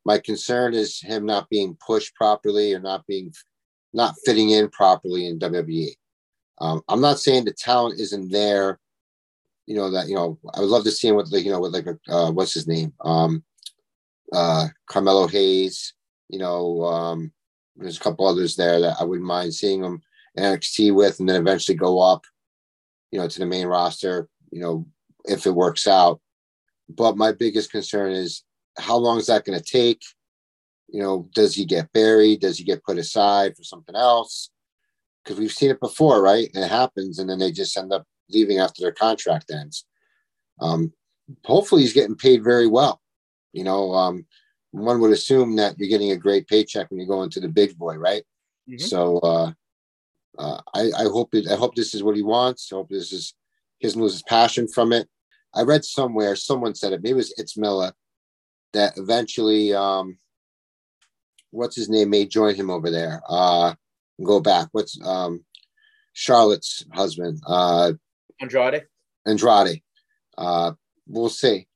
My 0.04 0.18
concern 0.18 0.74
is 0.74 1.00
him 1.00 1.26
not 1.26 1.48
being 1.48 1.76
pushed 1.84 2.14
properly 2.14 2.72
or 2.72 2.80
not 2.80 3.06
being 3.06 3.32
not 3.92 4.14
fitting 4.24 4.50
in 4.50 4.68
properly 4.68 5.26
in 5.26 5.38
WWE. 5.38 5.90
Um, 6.60 6.82
I'm 6.88 7.00
not 7.00 7.18
saying 7.18 7.44
the 7.44 7.52
talent 7.52 7.98
isn't 8.00 8.30
there. 8.30 8.78
You 9.66 9.76
know 9.76 9.90
that 9.90 10.08
you 10.08 10.14
know 10.14 10.38
I 10.54 10.60
would 10.60 10.68
love 10.68 10.84
to 10.84 10.92
see 10.92 11.08
him 11.08 11.16
with 11.16 11.32
like 11.32 11.44
you 11.44 11.50
know 11.50 11.60
with 11.60 11.74
like 11.74 11.86
a 11.86 11.98
uh, 12.12 12.30
what's 12.30 12.54
his 12.54 12.68
name 12.68 12.92
um, 13.04 13.42
uh, 14.32 14.68
Carmelo 14.86 15.26
Hayes. 15.26 15.94
You 16.28 16.38
know 16.38 16.84
um, 16.84 17.32
there's 17.76 17.96
a 17.96 18.00
couple 18.00 18.26
others 18.26 18.56
there 18.56 18.80
that 18.80 18.96
I 19.00 19.04
wouldn't 19.04 19.26
mind 19.26 19.54
seeing 19.54 19.82
them 19.82 20.02
NXT 20.38 20.94
with, 20.94 21.20
and 21.20 21.28
then 21.28 21.40
eventually 21.40 21.76
go 21.76 22.00
up, 22.00 22.24
you 23.10 23.18
know, 23.18 23.28
to 23.28 23.38
the 23.38 23.46
main 23.46 23.66
roster. 23.66 24.28
You 24.50 24.60
know, 24.60 24.86
if 25.24 25.46
it 25.46 25.54
works 25.54 25.86
out. 25.86 26.20
But 26.88 27.16
my 27.16 27.32
biggest 27.32 27.72
concern 27.72 28.12
is 28.12 28.44
how 28.78 28.96
long 28.96 29.18
is 29.18 29.26
that 29.26 29.44
going 29.44 29.58
to 29.58 29.64
take? 29.64 30.02
You 30.88 31.02
know, 31.02 31.28
does 31.34 31.54
he 31.54 31.64
get 31.64 31.92
buried? 31.92 32.40
Does 32.40 32.58
he 32.58 32.64
get 32.64 32.84
put 32.84 32.98
aside 32.98 33.56
for 33.56 33.64
something 33.64 33.96
else? 33.96 34.50
Because 35.24 35.40
we've 35.40 35.52
seen 35.52 35.70
it 35.70 35.80
before, 35.80 36.22
right? 36.22 36.48
And 36.54 36.62
it 36.62 36.70
happens, 36.70 37.18
and 37.18 37.28
then 37.28 37.40
they 37.40 37.50
just 37.50 37.76
end 37.76 37.92
up 37.92 38.06
leaving 38.30 38.58
after 38.58 38.82
their 38.82 38.92
contract 38.92 39.50
ends. 39.50 39.84
Um, 40.60 40.92
hopefully, 41.44 41.82
he's 41.82 41.92
getting 41.92 42.16
paid 42.16 42.42
very 42.42 42.66
well. 42.66 43.00
You 43.52 43.64
know, 43.64 43.92
um, 43.92 44.26
one 44.70 45.00
would 45.00 45.12
assume 45.12 45.56
that 45.56 45.78
you're 45.78 45.88
getting 45.88 46.12
a 46.12 46.16
great 46.16 46.46
paycheck 46.46 46.90
when 46.90 47.00
you 47.00 47.06
go 47.06 47.22
into 47.22 47.40
the 47.40 47.48
big 47.48 47.76
boy, 47.76 47.96
right? 47.96 48.24
Mm-hmm. 48.68 48.84
So 48.84 49.18
uh, 49.18 49.52
uh, 50.38 50.60
I, 50.74 50.90
I 50.98 51.04
hope 51.04 51.34
it, 51.34 51.48
I 51.48 51.56
hope 51.56 51.74
this 51.74 51.94
is 51.94 52.02
what 52.02 52.16
he 52.16 52.22
wants. 52.22 52.70
I 52.72 52.76
hope 52.76 52.88
this 52.88 53.12
is 53.12 53.34
his 53.78 53.96
loses 53.96 54.22
passion 54.22 54.68
from 54.68 54.92
it. 54.92 55.08
I 55.54 55.62
read 55.62 55.84
somewhere 55.84 56.36
someone 56.36 56.74
said 56.74 56.92
it. 56.92 57.02
Maybe 57.02 57.12
it 57.12 57.16
was 57.16 57.34
it's 57.38 57.56
Miller 57.56 57.92
that 58.72 58.98
eventually, 58.98 59.72
um, 59.72 60.18
what's 61.50 61.76
his 61.76 61.88
name 61.88 62.10
may 62.10 62.26
join 62.26 62.54
him 62.54 62.70
over 62.70 62.90
there. 62.90 63.22
Uh, 63.28 63.74
go 64.22 64.40
back. 64.40 64.68
What's 64.72 65.00
um, 65.02 65.44
Charlotte's 66.12 66.84
husband? 66.92 67.40
Uh, 67.46 67.92
Andrade. 68.40 68.86
Andrade. 69.26 69.82
Uh, 70.36 70.72
we'll 71.06 71.28
see. 71.28 71.66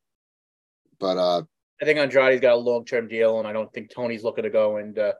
But 0.99 1.17
uh, 1.17 1.43
I 1.81 1.85
think 1.85 1.99
Andrade's 1.99 2.41
got 2.41 2.55
a 2.55 2.57
long 2.57 2.85
term 2.85 3.09
deal, 3.09 3.39
and 3.39 3.49
I 3.49 3.53
don't 3.53 3.73
think 3.73 3.91
Tony's 3.91 4.23
looking 4.23 4.45
to 4.45 4.51
go 4.51 4.77
and 4.77 4.99
uh, 4.99 5.13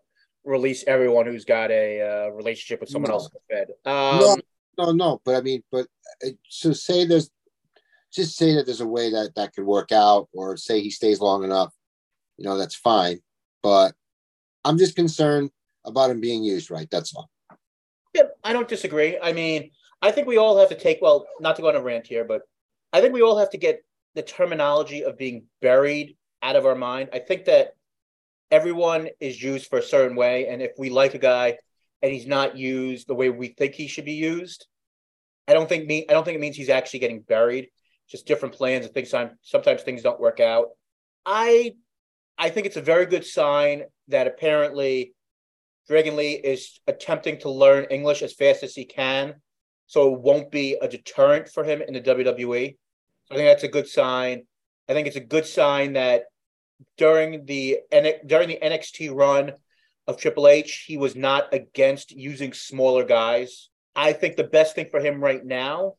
release 0.45 0.85
everyone 0.87 1.27
who's 1.27 1.45
got 1.45 1.71
a 1.71 2.01
uh, 2.01 2.31
relationship 2.31 2.81
with 2.81 2.91
someone 2.91 3.11
no. 3.11 3.15
else 3.15 3.27
in 3.27 3.31
the 3.35 3.55
Fed. 3.55 3.91
Um, 3.91 4.19
no, 4.21 4.37
no, 4.79 4.93
no. 4.93 5.21
But 5.25 5.37
I 5.37 5.41
mean, 5.41 5.63
but 5.71 5.87
uh, 6.25 6.31
so 6.49 6.73
say 6.73 7.07
there's 7.07 7.31
just 8.13 8.37
say 8.37 8.55
that 8.55 8.67
there's 8.67 8.81
a 8.81 8.87
way 8.87 9.11
that 9.11 9.35
that 9.37 9.55
could 9.55 9.65
work 9.65 9.93
out, 9.93 10.29
or 10.33 10.57
say 10.57 10.81
he 10.81 10.91
stays 10.91 11.21
long 11.21 11.45
enough. 11.45 11.73
You 12.37 12.45
know, 12.45 12.59
that's 12.59 12.75
fine. 12.75 13.21
But 13.63 13.95
I'm 14.65 14.79
just 14.79 14.97
concerned 14.97 15.51
about 15.85 16.11
him 16.11 16.21
being 16.21 16.45
used 16.45 16.71
right. 16.71 16.89
That's 16.91 17.15
all. 17.15 17.31
Yeah, 18.15 18.25
I 18.43 18.53
don't 18.53 18.69
disagree. 18.69 19.19
I 19.23 19.33
mean, 19.33 19.71
I 20.03 20.11
think 20.11 20.27
we 20.27 20.39
all 20.39 20.59
have 20.59 20.71
to 20.71 20.75
take 20.75 21.01
well, 21.03 21.27
not 21.41 21.57
to 21.57 21.63
go 21.63 21.69
on 21.69 21.77
a 21.77 21.83
rant 21.83 22.07
here, 22.07 22.25
but 22.25 22.43
I 22.93 23.01
think 23.01 23.13
we 23.13 23.23
all 23.23 23.39
have 23.39 23.51
to 23.51 23.59
get 23.59 23.85
the 24.15 24.23
terminology 24.23 25.05
of 25.05 25.19
being 25.19 25.45
buried 25.61 26.17
out 26.43 26.57
of 26.57 26.67
our 26.67 26.75
mind. 26.75 27.11
I 27.13 27.19
think 27.19 27.45
that 27.45 27.75
everyone 28.51 29.09
is 29.21 29.43
used 29.43 29.69
for 29.69 29.79
a 29.79 29.83
certain 29.83 30.17
way, 30.17 30.49
and 30.49 30.63
if 30.63 30.73
we 30.79 30.91
like 30.91 31.15
a 31.15 31.19
guy 31.19 31.59
and 32.03 32.13
he's 32.13 32.27
not 32.27 32.57
used 32.57 33.07
the 33.07 33.15
way 33.15 33.29
we 33.29 33.49
think 33.49 33.75
he 33.75 33.87
should 33.87 34.07
be 34.07 34.15
used, 34.15 34.67
I 35.47 35.53
don't 35.53 35.69
think 35.69 35.87
me 35.87 36.07
I 36.09 36.13
don't 36.13 36.25
think 36.25 36.37
it 36.37 36.41
means 36.41 36.57
he's 36.57 36.69
actually 36.69 37.01
getting 37.01 37.21
buried. 37.21 37.69
Just 38.09 38.27
different 38.27 38.55
plans 38.55 38.87
and 38.87 38.95
things. 38.95 39.15
Sometimes 39.43 39.83
things 39.83 40.03
don't 40.03 40.21
work 40.21 40.41
out. 40.41 40.69
I 41.27 41.75
I 42.39 42.49
think 42.49 42.67
it's 42.67 42.77
a 42.77 42.83
very 42.83 43.07
good 43.07 43.27
sign 43.27 43.85
that 44.09 44.27
apparently 44.27 45.15
Dragon 45.89 46.17
Lee 46.17 46.33
is 46.33 46.81
attempting 46.87 47.39
to 47.41 47.51
learn 47.51 47.85
English 47.91 48.23
as 48.23 48.33
fast 48.33 48.63
as 48.63 48.75
he 48.75 48.85
can, 48.85 49.35
so 49.91 50.15
it 50.15 50.21
won't 50.21 50.53
be 50.53 50.77
a 50.81 50.87
deterrent 50.87 51.49
for 51.49 51.65
him 51.65 51.83
in 51.83 51.95
the 51.95 52.01
WWE. 52.01 52.77
I 53.29 53.35
think 53.35 53.49
that's 53.49 53.65
a 53.65 53.69
good 53.69 53.89
sign. 53.89 54.45
I 54.89 54.93
think 54.93 55.09
it's 55.09 55.17
a 55.17 55.21
good 55.35 55.45
sign 55.45 55.95
that 55.95 56.27
during 56.97 57.45
the 57.45 57.81
during 57.91 58.49
the 58.49 58.59
NXT 58.63 59.13
run 59.13 59.51
of 60.07 60.17
Triple 60.17 60.47
H, 60.47 60.85
he 60.87 60.97
was 60.97 61.17
not 61.17 61.53
against 61.53 62.13
using 62.13 62.53
smaller 62.53 63.03
guys. 63.03 63.69
I 63.97 64.13
think 64.13 64.37
the 64.37 64.45
best 64.45 64.77
thing 64.77 64.87
for 64.93 65.01
him 65.01 65.21
right 65.21 65.45
now 65.45 65.95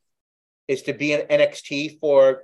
is 0.70 0.84
to 0.84 0.94
be 0.94 1.12
in 1.12 1.28
NXT 1.28 2.00
for 2.00 2.44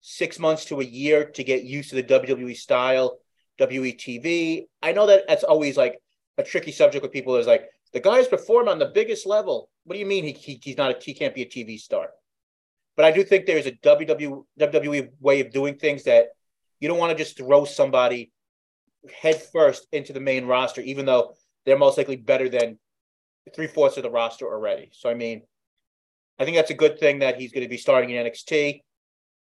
six 0.00 0.40
months 0.40 0.64
to 0.66 0.80
a 0.80 0.84
year 0.84 1.24
to 1.24 1.44
get 1.44 1.62
used 1.62 1.90
to 1.90 2.02
the 2.02 2.02
WWE 2.02 2.56
style, 2.56 3.20
WETV. 3.60 4.64
I 4.82 4.90
know 4.90 5.06
that 5.06 5.28
that's 5.28 5.44
always 5.44 5.76
like 5.76 6.00
a 6.36 6.42
tricky 6.42 6.72
subject 6.72 7.04
with 7.04 7.12
people. 7.12 7.36
Is 7.36 7.46
like 7.46 7.68
the 7.92 8.00
guys 8.00 8.28
perform 8.28 8.68
on 8.68 8.78
the 8.78 8.86
biggest 8.86 9.26
level. 9.26 9.68
What 9.84 9.94
do 9.94 10.00
you 10.00 10.06
mean 10.06 10.24
he, 10.24 10.32
he 10.32 10.60
he's 10.62 10.76
not 10.76 10.90
a, 10.90 10.98
he 11.02 11.14
can't 11.14 11.34
be 11.34 11.42
a 11.42 11.46
TV 11.46 11.78
star? 11.78 12.08
But 12.96 13.04
I 13.04 13.12
do 13.12 13.24
think 13.24 13.46
there's 13.46 13.66
a 13.66 13.72
WWE, 13.72 14.44
WWE 14.58 15.08
way 15.20 15.40
of 15.40 15.52
doing 15.52 15.76
things 15.76 16.04
that 16.04 16.28
you 16.80 16.88
don't 16.88 16.98
want 16.98 17.16
to 17.16 17.16
just 17.16 17.36
throw 17.36 17.64
somebody 17.64 18.30
head 19.22 19.42
first 19.52 19.86
into 19.92 20.12
the 20.12 20.20
main 20.20 20.46
roster, 20.46 20.80
even 20.82 21.06
though 21.06 21.34
they're 21.64 21.78
most 21.78 21.96
likely 21.96 22.16
better 22.16 22.48
than 22.48 22.78
three 23.54 23.66
fourths 23.66 23.96
of 23.96 24.02
the 24.02 24.10
roster 24.10 24.46
already. 24.46 24.90
So 24.92 25.08
I 25.10 25.14
mean, 25.14 25.42
I 26.38 26.44
think 26.44 26.56
that's 26.56 26.70
a 26.70 26.74
good 26.74 26.98
thing 26.98 27.20
that 27.20 27.40
he's 27.40 27.52
going 27.52 27.64
to 27.64 27.68
be 27.68 27.76
starting 27.76 28.10
in 28.10 28.26
NXT, 28.26 28.82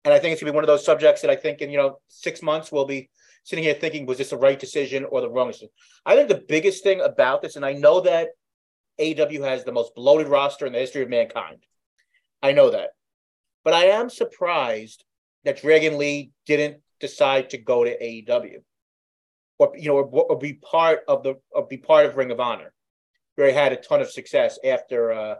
and 0.06 0.14
I 0.14 0.20
think 0.20 0.34
it's 0.34 0.42
going 0.42 0.48
to 0.48 0.54
be 0.54 0.56
one 0.56 0.64
of 0.64 0.68
those 0.68 0.86
subjects 0.86 1.22
that 1.22 1.32
I 1.32 1.36
think 1.36 1.62
in 1.62 1.70
you 1.70 1.78
know 1.78 2.00
six 2.08 2.42
months 2.42 2.72
we'll 2.72 2.86
be 2.86 3.10
sitting 3.50 3.64
here 3.64 3.74
thinking 3.74 4.06
was 4.06 4.20
this 4.20 4.30
the 4.30 4.38
right 4.38 4.60
decision 4.60 5.06
or 5.06 5.22
the 5.22 5.30
wrong 5.30 5.48
decision. 5.48 5.70
I 6.06 6.16
think 6.16 6.30
the 6.30 6.46
biggest 6.48 6.84
thing 6.84 7.02
about 7.02 7.42
this, 7.42 7.56
and 7.56 7.66
I 7.66 7.74
know 7.74 8.02
that 8.02 8.30
AEW 9.00 9.42
has 9.42 9.64
the 9.64 9.72
most 9.72 9.96
bloated 9.96 10.28
roster 10.28 10.68
in 10.68 10.74
the 10.74 10.78
history 10.78 11.02
of 11.02 11.10
mankind. 11.10 11.66
I 12.44 12.52
know 12.52 12.70
that. 12.70 12.92
But 13.64 13.74
I 13.74 13.86
am 13.86 14.12
surprised 14.12 15.04
that 15.46 15.62
Dragon 15.62 15.98
Lee 15.98 16.30
didn't 16.46 16.78
decide 17.00 17.50
to 17.50 17.58
go 17.58 17.84
to 17.84 17.98
AEW 17.98 18.60
or 19.58 19.74
you 19.76 19.90
know 19.90 19.96
or, 19.96 20.06
or 20.06 20.38
be 20.38 20.54
part 20.54 21.00
of 21.08 21.24
the 21.24 21.36
or 21.50 21.66
be 21.66 21.78
part 21.78 22.06
of 22.06 22.18
Ring 22.18 22.30
of 22.30 22.40
Honor, 22.40 22.72
where 23.34 23.48
he 23.48 23.54
had 23.54 23.74
a 23.74 23.78
ton 23.78 24.00
of 24.00 24.12
success 24.12 24.60
after 24.64 25.12
uh 25.12 25.36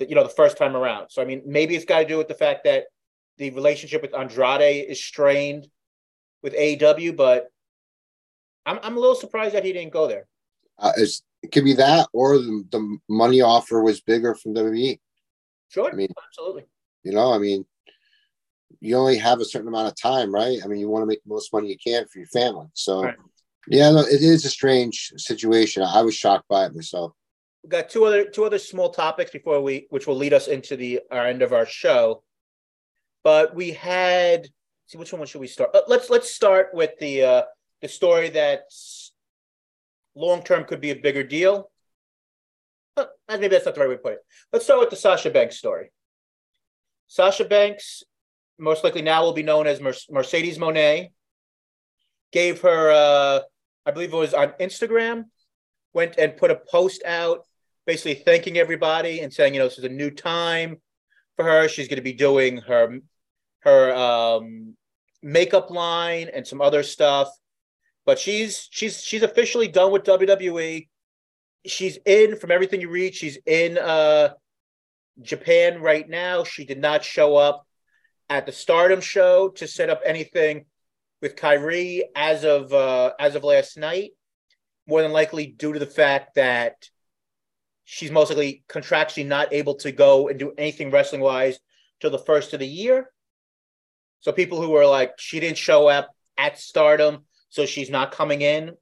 the, 0.00 0.08
you 0.08 0.16
know 0.16 0.24
the 0.24 0.30
first 0.30 0.56
time 0.56 0.74
around. 0.74 1.10
So 1.10 1.22
I 1.22 1.26
mean 1.26 1.42
maybe 1.46 1.76
it's 1.76 1.84
got 1.84 2.00
to 2.00 2.06
do 2.06 2.18
with 2.18 2.28
the 2.28 2.34
fact 2.34 2.64
that 2.64 2.86
the 3.36 3.50
relationship 3.50 4.02
with 4.02 4.16
Andrade 4.16 4.86
is 4.88 5.04
strained 5.04 5.68
with 6.42 6.54
AEW, 6.54 7.16
but 7.16 7.50
I'm 8.66 8.78
I'm 8.82 8.96
a 8.96 9.00
little 9.00 9.14
surprised 9.14 9.54
that 9.54 9.64
he 9.64 9.72
didn't 9.72 9.92
go 9.92 10.06
there. 10.06 10.26
Uh, 10.78 10.92
it 11.42 11.52
could 11.52 11.64
be 11.64 11.74
that, 11.74 12.08
or 12.12 12.38
the, 12.38 12.64
the 12.70 12.98
money 13.08 13.40
offer 13.40 13.82
was 13.82 14.00
bigger 14.00 14.34
from 14.34 14.54
WWE. 14.54 14.98
Sure, 15.68 15.90
I 15.90 15.94
mean, 15.94 16.08
absolutely. 16.26 16.64
You 17.04 17.12
know, 17.12 17.32
I 17.32 17.38
mean, 17.38 17.64
you 18.80 18.96
only 18.96 19.16
have 19.18 19.40
a 19.40 19.44
certain 19.44 19.68
amount 19.68 19.88
of 19.88 20.00
time, 20.00 20.32
right? 20.32 20.58
I 20.62 20.66
mean, 20.66 20.80
you 20.80 20.88
want 20.88 21.02
to 21.02 21.06
make 21.06 21.22
the 21.24 21.32
most 21.32 21.52
money 21.52 21.68
you 21.68 21.76
can 21.78 22.06
for 22.06 22.18
your 22.18 22.28
family. 22.28 22.66
So, 22.74 23.04
right. 23.04 23.16
yeah, 23.68 23.90
no, 23.90 24.00
it 24.00 24.22
is 24.22 24.44
a 24.44 24.50
strange 24.50 25.12
situation. 25.16 25.82
I 25.82 26.02
was 26.02 26.14
shocked 26.14 26.48
by 26.48 26.66
it 26.66 26.74
myself. 26.74 27.12
We've 27.62 27.70
got 27.70 27.88
two 27.88 28.04
other 28.04 28.24
two 28.24 28.44
other 28.44 28.58
small 28.58 28.90
topics 28.90 29.30
before 29.30 29.60
we, 29.60 29.86
which 29.90 30.06
will 30.06 30.16
lead 30.16 30.32
us 30.32 30.48
into 30.48 30.76
the 30.76 31.00
our 31.10 31.26
end 31.26 31.42
of 31.42 31.52
our 31.52 31.66
show. 31.66 32.22
But 33.24 33.54
we 33.54 33.72
had 33.72 34.48
see 34.88 34.98
which 34.98 35.12
one 35.12 35.26
should 35.26 35.40
we 35.40 35.46
start? 35.46 35.70
Uh, 35.74 35.82
let's 35.86 36.10
let's 36.10 36.30
start 36.30 36.70
with 36.72 36.98
the 36.98 37.22
uh, 37.22 37.42
the 37.80 37.88
story 37.88 38.30
that's 38.30 39.12
long 40.16 40.42
term 40.42 40.64
could 40.64 40.80
be 40.80 40.90
a 40.90 40.96
bigger 40.96 41.22
deal. 41.22 41.70
Uh, 42.96 43.04
maybe 43.28 43.48
that's 43.48 43.66
not 43.66 43.74
the 43.74 43.80
right 43.80 43.88
way 43.88 43.94
to 43.94 44.02
put 44.02 44.12
it. 44.14 44.18
Let's 44.52 44.64
start 44.64 44.80
with 44.80 44.90
the 44.90 44.96
Sasha 44.96 45.30
Banks 45.30 45.56
story. 45.56 45.92
Sasha 47.06 47.44
Banks, 47.44 48.02
most 48.58 48.82
likely 48.82 49.02
now 49.02 49.22
will 49.22 49.32
be 49.32 49.42
known 49.42 49.66
as 49.66 49.80
Mercedes 50.10 50.58
Monet, 50.58 51.12
gave 52.32 52.60
her, 52.62 52.90
uh, 52.90 53.40
I 53.86 53.90
believe 53.92 54.12
it 54.12 54.16
was 54.16 54.34
on 54.34 54.48
Instagram, 54.60 55.24
went 55.94 56.18
and 56.18 56.36
put 56.36 56.50
a 56.50 56.56
post 56.56 57.02
out 57.06 57.46
basically 57.86 58.14
thanking 58.14 58.58
everybody 58.58 59.20
and 59.20 59.32
saying, 59.32 59.54
you 59.54 59.60
know, 59.60 59.66
this 59.68 59.78
is 59.78 59.84
a 59.84 59.88
new 59.88 60.10
time 60.10 60.78
for 61.36 61.44
her. 61.44 61.68
She's 61.68 61.88
going 61.88 61.96
to 61.96 62.02
be 62.02 62.12
doing 62.12 62.58
her 62.58 62.98
her 63.60 63.94
um, 63.94 64.76
makeup 65.22 65.70
line 65.70 66.28
and 66.32 66.46
some 66.46 66.60
other 66.60 66.82
stuff. 66.82 67.28
But 68.06 68.18
she's 68.18 68.68
she's 68.70 69.02
she's 69.02 69.22
officially 69.22 69.68
done 69.68 69.92
with 69.92 70.04
WWE. 70.04 70.88
She's 71.66 71.98
in 72.06 72.36
from 72.36 72.50
everything 72.50 72.80
you 72.80 72.88
read. 72.88 73.14
She's 73.14 73.38
in 73.44 73.76
uh, 73.76 74.30
Japan 75.20 75.82
right 75.82 76.08
now. 76.08 76.44
She 76.44 76.64
did 76.64 76.80
not 76.80 77.04
show 77.04 77.36
up 77.36 77.66
at 78.30 78.46
the 78.46 78.52
Stardom 78.52 79.00
show 79.00 79.50
to 79.50 79.66
set 79.66 79.90
up 79.90 80.00
anything 80.04 80.64
with 81.20 81.36
Kairi 81.36 82.02
as 82.14 82.44
of 82.44 82.72
uh, 82.72 83.12
as 83.18 83.34
of 83.34 83.44
last 83.44 83.76
night. 83.76 84.12
More 84.86 85.02
than 85.02 85.12
likely 85.12 85.46
due 85.46 85.74
to 85.74 85.78
the 85.78 85.86
fact 85.86 86.36
that 86.36 86.88
she's 87.84 88.10
most 88.10 88.30
likely 88.30 88.64
contractually 88.68 89.26
not 89.26 89.52
able 89.52 89.74
to 89.74 89.92
go 89.92 90.28
and 90.28 90.38
do 90.38 90.52
anything 90.56 90.90
wrestling 90.90 91.20
wise 91.20 91.58
till 92.00 92.10
the 92.10 92.18
first 92.18 92.54
of 92.54 92.60
the 92.60 92.66
year. 92.66 93.10
So 94.20 94.32
people 94.32 94.60
who 94.60 94.70
were 94.70 94.86
like, 94.86 95.14
she 95.18 95.40
didn't 95.40 95.58
show 95.58 95.88
up 95.88 96.10
at 96.36 96.58
stardom, 96.58 97.24
so 97.48 97.66
she's 97.66 97.90
not 97.90 98.12
coming 98.12 98.42
in. 98.42 98.72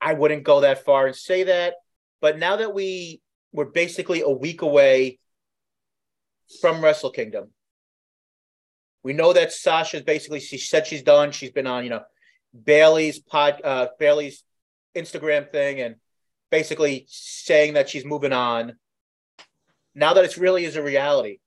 I 0.00 0.14
wouldn't 0.14 0.44
go 0.44 0.60
that 0.60 0.84
far 0.84 1.06
and 1.06 1.14
say 1.14 1.44
that. 1.44 1.74
But 2.20 2.38
now 2.38 2.56
that 2.56 2.74
we 2.74 3.20
we're 3.52 3.66
basically 3.66 4.20
a 4.20 4.30
week 4.30 4.62
away 4.62 5.18
from 6.60 6.82
Wrestle 6.82 7.10
Kingdom, 7.10 7.50
we 9.02 9.12
know 9.12 9.32
that 9.32 9.52
Sasha's 9.52 10.02
basically 10.02 10.40
she 10.40 10.58
said 10.58 10.86
she's 10.86 11.02
done. 11.02 11.32
She's 11.32 11.50
been 11.50 11.66
on, 11.66 11.84
you 11.84 11.90
know, 11.90 12.02
Bayley's 12.64 13.18
pod 13.18 13.60
uh 13.64 13.88
Bayley's 13.98 14.42
Instagram 14.94 15.50
thing 15.50 15.80
and 15.80 15.96
basically 16.50 17.06
saying 17.08 17.74
that 17.74 17.88
she's 17.88 18.04
moving 18.04 18.32
on. 18.32 18.76
Now 19.94 20.14
that 20.14 20.24
it 20.24 20.36
really 20.36 20.64
is 20.64 20.76
a 20.76 20.82
reality, 20.82 21.38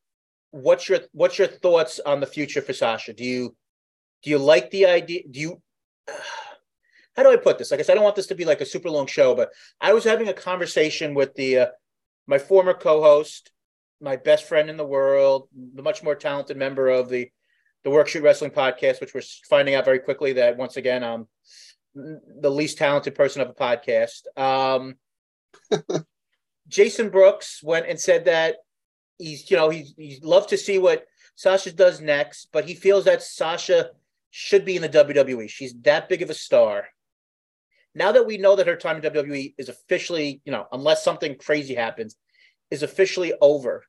what's 0.54 0.88
your 0.88 1.00
what's 1.14 1.40
your 1.40 1.48
thoughts 1.48 2.00
on 2.06 2.20
the 2.20 2.28
future 2.28 2.62
for 2.62 2.74
Sasha? 2.74 3.12
Do 3.12 3.24
you 3.24 3.56
do 4.24 4.30
you 4.30 4.38
like 4.38 4.70
the 4.70 4.86
idea? 4.86 5.24
Do 5.30 5.40
you 5.40 5.62
how 7.16 7.24
do 7.24 7.32
I 7.32 7.38
put 7.38 7.58
this? 7.58 7.72
Like 7.72 7.80
I 7.80 7.84
said, 7.84 7.94
I 7.94 7.96
don't 7.96 8.04
want 8.04 8.16
this 8.16 8.28
to 8.28 8.36
be 8.36 8.46
like 8.46 8.62
a 8.62 8.66
super 8.66 8.90
long 8.90 9.08
show, 9.08 9.36
but 9.36 9.50
I 9.82 9.94
was 9.94 10.04
having 10.04 10.30
a 10.30 10.34
conversation 10.34 11.16
with 11.16 11.34
the 11.34 11.58
uh, 11.58 11.68
my 12.28 12.38
former 12.38 12.74
co-host, 12.74 13.52
my 14.00 14.16
best 14.16 14.46
friend 14.46 14.70
in 14.70 14.78
the 14.78 14.86
world, 14.86 15.50
the 15.74 15.82
much 15.82 16.04
more 16.04 16.16
talented 16.16 16.56
member 16.56 16.88
of 16.88 17.10
the 17.10 17.30
the 17.84 17.90
Workshoot 17.90 18.22
Wrestling 18.22 18.52
podcast, 18.52 19.02
which 19.02 19.14
we're 19.14 19.22
finding 19.50 19.76
out 19.76 19.86
very 19.86 20.00
quickly 20.00 20.34
that 20.34 20.56
once 20.56 20.78
again 20.78 21.04
I'm 21.04 21.28
the 21.96 22.52
least 22.52 22.78
talented 22.78 23.16
person 23.16 23.42
of 23.42 23.50
a 23.50 23.54
podcast. 23.54 24.28
Um, 24.38 24.96
Jason 26.68 27.10
Brooks 27.10 27.62
went 27.64 27.88
and 27.88 28.00
said 28.00 28.26
that 28.26 28.58
he's 29.18 29.50
you 29.50 29.58
know 29.58 29.70
he's 29.70 29.94
he'd 29.98 30.24
love 30.24 30.48
to 30.48 30.58
see 30.58 30.78
what 30.78 31.06
Sasha 31.36 31.72
does 31.72 32.02
next, 32.02 32.50
but 32.52 32.66
he 32.66 32.76
feels 32.76 33.06
that 33.06 33.24
Sasha 33.24 33.92
should 34.30 34.66
be 34.66 34.76
in 34.76 34.82
the 34.82 34.90
WWE. 34.90 35.50
She's 35.50 35.74
that 35.82 36.10
big 36.10 36.22
of 36.22 36.30
a 36.30 36.34
star. 36.34 36.88
Now 37.96 38.12
that 38.12 38.26
we 38.26 38.38
know 38.38 38.56
that 38.56 38.68
her 38.68 38.76
time 38.76 38.98
in 38.98 39.04
WWE 39.04 39.54
is 39.58 39.70
officially, 39.70 40.42
you 40.46 40.52
know, 40.52 40.66
unless 40.72 41.04
something 41.04 41.36
crazy 41.36 41.76
happens, 41.76 42.16
is 42.72 42.82
officially 42.82 43.34
over. 43.40 43.84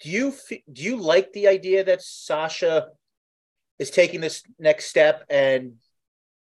Do 0.00 0.10
you 0.10 0.34
do 0.72 0.82
you 0.82 0.96
like 0.96 1.32
the 1.32 1.48
idea 1.48 1.84
that 1.84 2.02
Sasha 2.02 2.88
is 3.78 3.90
taking 3.90 4.20
this 4.20 4.42
next 4.58 4.86
step 4.86 5.24
and 5.30 5.74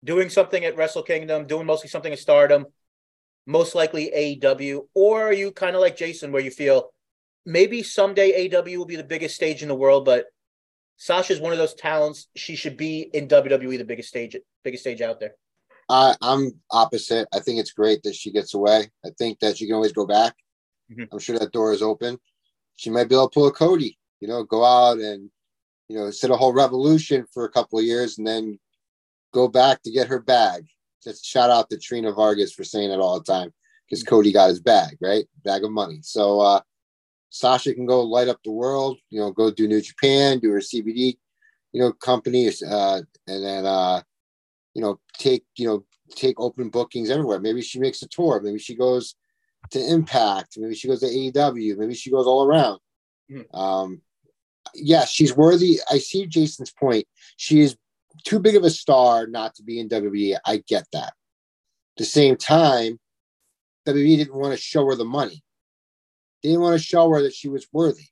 doing 0.05 0.29
something 0.29 0.65
at 0.65 0.77
Wrestle 0.77 1.03
Kingdom, 1.03 1.47
doing 1.47 1.67
mostly 1.67 1.89
something 1.89 2.13
at 2.13 2.19
Stardom, 2.19 2.67
most 3.47 3.75
likely 3.75 4.13
AEW, 4.15 4.87
or 4.95 5.23
are 5.29 5.33
you 5.33 5.51
kind 5.53 5.75
of 5.75 5.83
like 5.83 5.97
Jason, 5.97 6.33
where 6.33 6.43
you 6.43 6.51
feel 6.51 6.93
maybe 7.45 7.83
someday 7.83 8.49
AW 8.49 8.79
will 8.79 8.85
be 8.85 8.97
the 8.97 9.05
biggest 9.05 9.35
stage 9.35 9.63
in 9.63 9.69
the 9.69 9.75
world, 9.75 10.05
but 10.05 10.27
Sasha's 10.97 11.41
one 11.41 11.53
of 11.53 11.59
those 11.59 11.75
talents. 11.75 12.29
She 12.37 12.57
should 12.57 12.77
be 12.77 13.01
in 13.13 13.29
WWE, 13.29 13.79
the 13.79 13.85
biggest 13.85 14.09
stage, 14.09 14.37
biggest 14.63 14.85
stage 14.85 15.01
out 15.01 15.21
there. 15.21 15.35
Uh, 15.89 16.15
I'm 16.23 16.53
opposite. 16.71 17.29
I 17.35 17.41
think 17.41 17.59
it's 17.59 17.73
great 17.73 18.03
that 18.05 18.15
she 18.15 18.31
gets 18.31 18.55
away. 18.55 18.91
I 19.05 19.11
think 19.19 19.41
that 19.41 19.57
she 19.57 19.67
can 19.67 19.75
always 19.75 19.93
go 19.93 20.07
back. 20.07 20.35
Mm-hmm. 20.91 21.13
I'm 21.13 21.19
sure 21.19 21.39
that 21.39 21.53
door 21.53 21.73
is 21.73 21.83
open. 21.83 22.19
She 22.77 22.91
might 22.91 23.09
be 23.09 23.15
able 23.15 23.29
to 23.29 23.35
pull 23.35 23.47
a 23.47 23.53
Cody, 23.53 23.99
you 24.21 24.29
know, 24.29 24.45
go 24.45 24.65
out 24.65 24.99
and, 24.99 25.31
you 25.89 25.99
know, 25.99 26.11
set 26.11 26.31
a 26.31 26.37
whole 26.37 26.53
revolution 26.53 27.27
for 27.33 27.45
a 27.45 27.51
couple 27.51 27.79
of 27.79 27.85
years 27.85 28.19
and 28.19 28.27
then 28.27 28.59
go 29.33 29.49
back 29.49 29.83
to 29.83 29.91
get 29.91 30.09
her 30.09 30.21
bag. 30.21 30.67
Just 31.03 31.27
shout 31.27 31.51
out 31.51 31.69
to 31.71 31.79
Trina 31.79 32.13
Vargas 32.13 32.53
for 32.53 32.65
saying 32.65 32.91
it 32.91 33.01
all 33.01 33.19
the 33.19 33.25
time 33.25 33.53
because 33.87 34.05
mm-hmm. 34.05 34.15
Cody 34.15 34.33
got 34.33 34.49
his 34.49 34.61
bag, 34.61 34.97
right? 35.01 35.25
Bag 35.45 35.65
of 35.65 35.73
money. 35.73 35.99
So, 36.03 36.41
uh, 36.41 36.61
Sasha 37.33 37.73
can 37.73 37.87
go 37.87 38.03
light 38.03 38.29
up 38.29 38.39
the 38.45 38.53
world, 38.53 38.99
you 39.09 39.19
know, 39.19 39.31
go 39.31 39.51
do 39.51 39.67
New 39.67 39.81
Japan, 39.81 40.39
do 40.39 40.51
her 40.51 40.59
CBD, 40.59 41.17
you 41.73 41.81
know, 41.81 41.91
company, 41.91 42.47
uh, 42.49 43.01
and 43.27 43.45
then, 43.45 43.65
uh, 43.65 44.03
you 44.75 44.83
know, 44.83 45.01
take, 45.19 45.43
you 45.57 45.67
know, 45.67 45.83
take 46.15 46.39
open 46.39 46.69
bookings 46.69 47.09
everywhere. 47.09 47.41
Maybe 47.41 47.63
she 47.63 47.81
makes 47.81 48.03
a 48.03 48.09
tour. 48.09 48.43
Maybe 48.43 48.59
she 48.59 48.77
goes 48.77 49.15
to 49.71 49.83
Impact. 49.83 50.59
Maybe 50.59 50.75
she 50.75 50.89
goes 50.89 51.01
to 51.01 51.07
AEW. 51.07 51.79
Maybe 51.79 51.95
she 51.95 52.11
goes 52.11 52.27
all 52.27 52.45
around. 52.45 52.81
Mm. 53.31 53.55
Um, 53.55 54.03
yes, 54.75 55.09
she's 55.09 55.35
worthy. 55.35 55.81
I 55.91 55.99
see 55.99 56.27
Jason's 56.27 56.71
point. 56.71 57.07
She 57.39 57.61
is 57.61 57.79
too 58.25 58.41
big 58.41 58.57
of 58.57 58.65
a 58.65 58.71
star 58.71 59.27
not 59.27 59.55
to 59.55 59.63
be 59.63 59.81
in 59.81 59.89
WWE. 59.89 60.37
I 60.45 60.63
get 60.69 60.85
that. 60.93 61.09
At 61.09 61.97
the 61.97 62.05
same 62.05 62.37
time, 62.37 63.01
WWE 63.89 64.19
didn't 64.19 64.39
want 64.39 64.53
to 64.53 64.61
show 64.61 64.85
her 64.85 64.97
the 64.97 65.07
money. 65.07 65.43
They 66.43 66.51
didn't 66.51 66.63
want 66.63 66.79
to 66.79 66.85
show 66.85 67.09
her 67.11 67.23
that 67.23 67.35
she 67.35 67.49
was 67.49 67.67
worthy. 67.73 68.07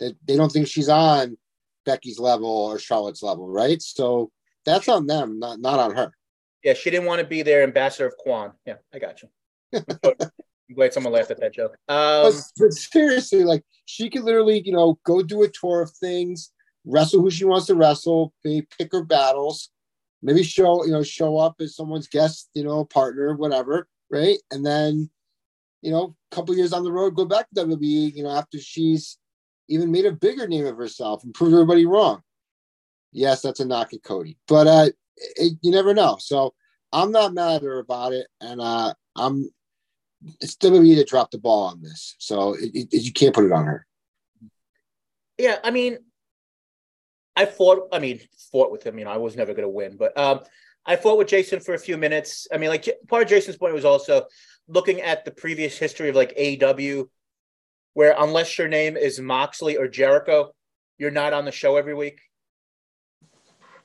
That 0.00 0.16
they 0.26 0.36
don't 0.36 0.50
think 0.50 0.66
she's 0.66 0.88
on 0.88 1.36
Becky's 1.84 2.18
level 2.18 2.48
or 2.48 2.78
Charlotte's 2.78 3.22
level, 3.22 3.48
right? 3.48 3.80
So 3.80 4.30
that's 4.64 4.88
on 4.88 5.06
them, 5.06 5.38
not 5.38 5.60
not 5.60 5.78
on 5.78 5.94
her. 5.96 6.12
Yeah, 6.62 6.74
she 6.74 6.90
didn't 6.90 7.06
want 7.06 7.20
to 7.20 7.26
be 7.26 7.42
their 7.42 7.62
ambassador 7.62 8.06
of 8.06 8.16
Kwan. 8.18 8.52
Yeah, 8.66 8.76
I 8.94 8.98
got 8.98 9.22
you. 9.22 9.28
I'm 10.72 10.76
glad 10.76 10.92
someone 10.92 11.12
laughed 11.12 11.30
at 11.30 11.40
that 11.40 11.52
joke. 11.52 11.76
Um, 11.88 12.32
but, 12.32 12.34
but 12.56 12.72
seriously, 12.72 13.44
like 13.44 13.62
she 13.84 14.08
could 14.08 14.22
literally, 14.22 14.62
you 14.64 14.72
know, 14.72 14.98
go 15.04 15.22
do 15.22 15.42
a 15.42 15.48
tour 15.48 15.82
of 15.82 15.90
things, 15.90 16.52
wrestle 16.84 17.20
who 17.20 17.30
she 17.30 17.44
wants 17.44 17.66
to 17.66 17.74
wrestle, 17.74 18.32
maybe 18.44 18.66
pick 18.78 18.92
her 18.92 19.02
battles, 19.02 19.70
maybe 20.22 20.42
show, 20.42 20.84
you 20.84 20.92
know, 20.92 21.02
show 21.02 21.36
up 21.36 21.56
as 21.60 21.76
someone's 21.76 22.08
guest, 22.08 22.48
you 22.54 22.64
know, 22.64 22.84
partner, 22.84 23.34
whatever, 23.34 23.88
right? 24.10 24.38
And 24.50 24.64
then 24.64 25.10
you 25.82 25.90
know, 25.90 26.14
a 26.30 26.34
couple 26.34 26.56
years 26.56 26.72
on 26.72 26.84
the 26.84 26.92
road, 26.92 27.16
go 27.16 27.24
back 27.24 27.46
to 27.54 27.66
WWE, 27.66 28.14
you 28.14 28.22
know, 28.22 28.30
after 28.30 28.58
she's 28.58 29.18
even 29.68 29.90
made 29.90 30.06
a 30.06 30.12
bigger 30.12 30.46
name 30.46 30.66
of 30.66 30.76
herself 30.76 31.24
and 31.24 31.34
proved 31.34 31.52
everybody 31.52 31.86
wrong. 31.86 32.22
Yes, 33.12 33.42
that's 33.42 33.60
a 33.60 33.66
knock 33.66 33.92
at 33.92 34.02
Cody, 34.02 34.38
but 34.48 34.66
uh, 34.66 34.88
it, 35.16 35.58
you 35.60 35.70
never 35.70 35.92
know. 35.92 36.16
So 36.18 36.54
I'm 36.92 37.12
not 37.12 37.34
mad 37.34 37.56
at 37.56 37.62
her 37.62 37.78
about 37.78 38.12
it, 38.12 38.26
and 38.40 38.60
uh, 38.60 38.94
I'm 39.16 39.50
it's 40.40 40.56
WWE 40.56 40.96
that 40.96 41.08
dropped 41.08 41.32
the 41.32 41.38
ball 41.38 41.64
on 41.64 41.82
this, 41.82 42.14
so 42.18 42.54
it, 42.54 42.70
it, 42.74 43.02
you 43.02 43.12
can't 43.12 43.34
put 43.34 43.44
it 43.44 43.52
on 43.52 43.66
her. 43.66 43.86
Yeah, 45.36 45.58
I 45.62 45.70
mean, 45.70 45.98
I 47.36 47.44
fought. 47.44 47.88
I 47.92 47.98
mean, 47.98 48.20
fought 48.50 48.70
with 48.70 48.86
him. 48.86 48.98
You 48.98 49.04
know, 49.04 49.10
I 49.10 49.16
was 49.18 49.36
never 49.36 49.52
going 49.52 49.64
to 49.64 49.68
win, 49.68 49.96
but 49.96 50.16
um, 50.16 50.40
I 50.84 50.96
fought 50.96 51.18
with 51.18 51.28
Jason 51.28 51.60
for 51.60 51.74
a 51.74 51.78
few 51.78 51.96
minutes. 51.96 52.48
I 52.52 52.58
mean, 52.58 52.70
like 52.70 52.88
part 53.08 53.22
of 53.22 53.28
Jason's 53.28 53.56
point 53.56 53.74
was 53.74 53.84
also 53.84 54.26
looking 54.68 55.00
at 55.00 55.24
the 55.24 55.30
previous 55.30 55.78
history 55.78 56.08
of 56.08 56.16
like 56.16 56.36
AEW, 56.36 57.08
where 57.94 58.14
unless 58.18 58.58
your 58.58 58.68
name 58.68 58.96
is 58.96 59.20
Moxley 59.20 59.76
or 59.76 59.86
Jericho, 59.86 60.52
you're 60.98 61.10
not 61.10 61.32
on 61.32 61.44
the 61.44 61.52
show 61.52 61.76
every 61.76 61.94
week. 61.94 62.20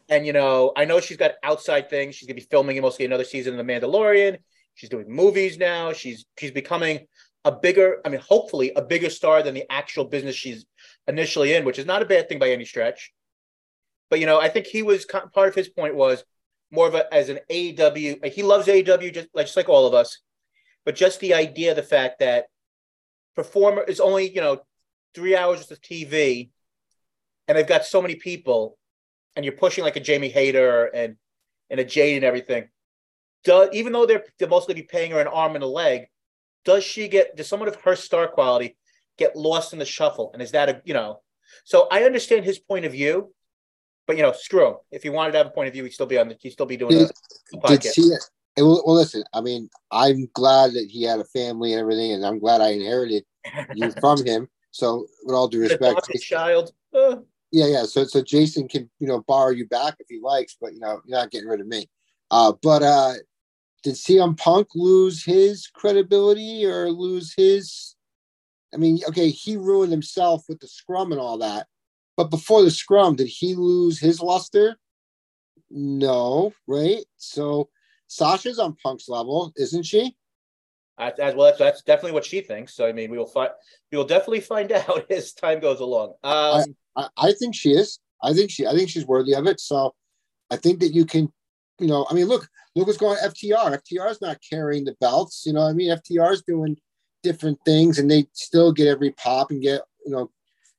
And 0.10 0.26
you 0.26 0.34
know, 0.34 0.72
I 0.76 0.86
know 0.86 1.00
she's 1.00 1.18
got 1.18 1.34
outside 1.44 1.90
things. 1.90 2.16
She's 2.16 2.28
gonna 2.28 2.36
be 2.36 2.42
filming 2.42 2.82
mostly 2.82 3.06
another 3.06 3.26
season 3.26 3.60
of 3.60 3.66
The 3.66 3.72
Mandalorian. 3.72 4.38
She's 4.74 4.90
doing 4.90 5.10
movies 5.10 5.58
now. 5.58 5.94
She's 5.94 6.26
she's 6.38 6.52
becoming 6.52 7.08
a 7.46 7.52
bigger, 7.52 8.02
I 8.06 8.10
mean, 8.10 8.20
hopefully 8.20 8.72
a 8.76 8.82
bigger 8.82 9.10
star 9.10 9.42
than 9.42 9.54
the 9.54 9.66
actual 9.72 10.06
business 10.06 10.36
she's 10.36 10.66
initially 11.08 11.54
in, 11.54 11.64
which 11.64 11.80
is 11.80 11.86
not 11.86 12.02
a 12.02 12.06
bad 12.06 12.28
thing 12.28 12.40
by 12.40 12.50
any 12.50 12.66
stretch. 12.66 13.14
But 14.10 14.20
you 14.20 14.26
know, 14.26 14.40
I 14.40 14.50
think 14.50 14.66
he 14.66 14.84
was 14.84 15.06
part 15.06 15.50
of 15.50 15.56
his 15.56 15.70
point 15.70 15.96
was 15.96 16.24
more 16.72 16.88
of 16.88 16.96
a 16.96 17.14
as 17.14 17.30
an 17.30 17.40
AEW. 17.50 18.26
He 18.32 18.44
loves 18.44 18.68
AEW 18.68 19.14
just 19.14 19.30
like 19.34 19.46
just 19.46 19.58
like 19.58 19.70
all 19.70 19.88
of 19.88 19.94
us, 19.94 20.20
but 20.86 20.96
just 20.96 21.20
the 21.20 21.34
idea, 21.34 21.74
the 21.74 21.84
fact 21.84 22.20
that 22.20 22.46
performer 23.36 23.84
is 23.84 24.00
only 24.00 24.30
you 24.30 24.42
know 24.42 24.62
three 25.14 25.36
hours 25.36 25.70
of 25.72 25.82
TV, 25.82 26.50
and 27.48 27.58
they've 27.58 27.68
got 27.68 27.86
so 27.86 28.02
many 28.02 28.16
people, 28.16 28.78
and 29.36 29.46
you're 29.46 29.56
pushing 29.56 29.84
like 29.84 29.96
a 29.96 30.02
Jamie 30.02 30.30
Hayter 30.30 30.86
and 30.86 31.16
and 31.70 31.80
a 31.80 31.86
Jade 31.86 32.18
and 32.18 32.26
everything. 32.26 32.70
Does 33.44 33.70
even 33.74 33.94
though 33.94 34.06
they're 34.06 34.26
they're 34.40 34.48
mostly 34.48 34.74
be 34.74 34.84
paying 34.84 35.12
her 35.12 35.22
an 35.22 35.28
arm 35.28 35.56
and 35.56 35.64
a 35.64 35.68
leg, 35.68 36.08
does 36.66 36.84
she 36.84 37.08
get 37.08 37.36
does 37.36 37.48
someone 37.48 37.70
of 37.70 37.76
her 37.82 37.96
star 37.96 38.28
quality 38.28 38.78
get 39.18 39.36
lost 39.36 39.74
in 39.74 39.80
the 39.80 39.86
shuffle? 39.86 40.32
And 40.34 40.42
is 40.42 40.52
that 40.52 40.70
a 40.70 40.82
you 40.86 40.94
know? 40.94 41.22
So 41.64 41.88
I 41.92 42.04
understand 42.04 42.46
his 42.46 42.60
point 42.60 42.86
of 42.86 42.92
view, 42.92 43.34
but 44.08 44.16
you 44.16 44.24
know, 44.24 44.32
screw 44.32 44.68
him. 44.68 44.76
If 44.90 45.04
he 45.04 45.10
wanted 45.10 45.34
to 45.34 45.38
have 45.40 45.48
a 45.48 45.52
point 45.52 45.68
of 45.68 45.74
view, 45.74 45.84
he'd 45.84 45.92
still 45.92 46.08
be 46.08 46.18
on 46.18 46.30
the 46.30 46.38
he'd 46.40 46.52
still 46.52 46.66
be 46.66 46.78
doing 46.78 46.98
did, 46.98 47.12
a, 47.54 47.58
a 47.58 47.60
podcast. 47.60 47.96
Did 47.96 48.20
well, 48.58 48.82
well, 48.86 48.96
listen. 48.96 49.24
I 49.34 49.42
mean, 49.42 49.70
I'm 49.92 50.30
glad 50.34 50.72
that 50.74 50.88
he 50.90 51.04
had 51.04 51.20
a 51.20 51.26
family 51.26 51.74
and 51.74 51.82
everything, 51.82 52.14
and 52.14 52.26
I'm 52.26 52.40
glad 52.40 52.62
I 52.62 52.70
inherited 52.70 53.24
you 53.76 53.92
from 54.00 54.26
him. 54.26 54.48
So, 54.72 55.06
with 55.24 55.36
all 55.36 55.48
due 55.48 55.62
respect, 55.62 56.10
child. 56.22 56.72
Uh. 56.94 57.18
Yeah, 57.52 57.68
yeah. 57.68 57.84
So, 57.84 58.04
so 58.06 58.22
Jason 58.24 58.68
can 58.68 58.90
you 59.00 59.08
know 59.08 59.22
borrow 59.28 59.52
you 59.52 59.68
back 59.68 59.96
if 60.00 60.08
he 60.10 60.20
likes, 60.22 60.58
but 60.60 60.74
you 60.74 60.80
know 60.80 61.02
you're 61.06 61.18
not 61.18 61.32
getting 61.32 61.48
rid 61.48 61.62
of 61.62 61.68
me. 61.68 61.88
Uh, 62.32 62.54
but 62.62 62.82
uh, 62.84 63.14
did 63.84 63.96
CM 63.96 64.38
Punk 64.38 64.70
lose 64.76 65.24
his 65.24 65.68
credibility 65.68 66.66
or 66.66 66.90
lose 66.90 67.34
his? 67.36 67.96
I 68.74 68.78
mean, 68.78 69.00
okay, 69.08 69.30
he 69.30 69.56
ruined 69.56 69.92
himself 69.92 70.44
with 70.50 70.60
the 70.60 70.68
scrum 70.68 71.12
and 71.12 71.22
all 71.22 71.38
that. 71.38 71.68
But 72.18 72.32
before 72.32 72.64
the 72.64 72.72
scrum, 72.72 73.16
did 73.16 73.28
he 73.28 73.54
lose 73.54 74.00
his 74.00 74.20
luster? 74.20 74.76
No, 75.70 76.52
right? 76.66 77.06
So 77.18 77.70
Sasha's 78.08 78.60
on 78.60 78.76
Punk's 78.84 79.08
level, 79.08 79.54
isn't 79.56 79.84
she? 79.84 80.16
As, 80.98 81.14
as 81.20 81.36
well, 81.36 81.46
that's, 81.46 81.60
that's 81.60 81.84
definitely 81.84 82.14
what 82.14 82.26
she 82.26 82.42
thinks. 82.42 82.74
So 82.74 82.88
I 82.88 82.92
mean, 82.92 83.12
we 83.12 83.20
will 83.20 83.28
find 83.28 83.52
we 83.92 83.98
will 83.98 84.06
definitely 84.06 84.40
find 84.40 84.72
out 84.90 85.10
as 85.12 85.34
time 85.34 85.60
goes 85.60 85.80
along. 85.80 86.16
Um, 86.24 86.76
I, 86.96 87.08
I, 87.18 87.32
think 87.34 87.54
she 87.54 87.72
is. 87.72 88.00
I 88.24 88.34
think 88.34 88.50
she. 88.50 88.66
I 88.66 88.74
think 88.74 88.90
she's 88.90 89.06
worthy 89.06 89.36
of 89.36 89.46
it. 89.46 89.60
So 89.60 89.94
I 90.50 90.56
think 90.56 90.80
that 90.80 90.94
you 90.94 91.06
can, 91.06 91.32
you 91.80 91.88
know, 91.88 92.08
I 92.10 92.16
mean, 92.16 92.26
look, 92.26 92.48
look 92.76 92.88
what's 92.88 92.98
going 92.98 93.18
on 93.20 93.30
FTR. 93.30 93.80
FTR 93.80 94.10
is 94.10 94.22
not 94.22 94.40
carrying 94.48 94.86
the 94.86 94.96
belts. 95.00 95.44
You 95.46 95.54
know, 95.54 95.62
I 95.62 95.74
mean, 95.74 95.92
FTR 95.92 96.34
is 96.34 96.42
doing 96.42 96.78
different 97.22 97.60
things, 97.64 98.00
and 98.00 98.10
they 98.10 98.26
still 98.34 98.72
get 98.72 98.88
every 98.88 99.12
pop 99.12 99.52
and 99.52 99.62
get, 99.62 99.82
you 100.04 100.12
know, 100.12 100.32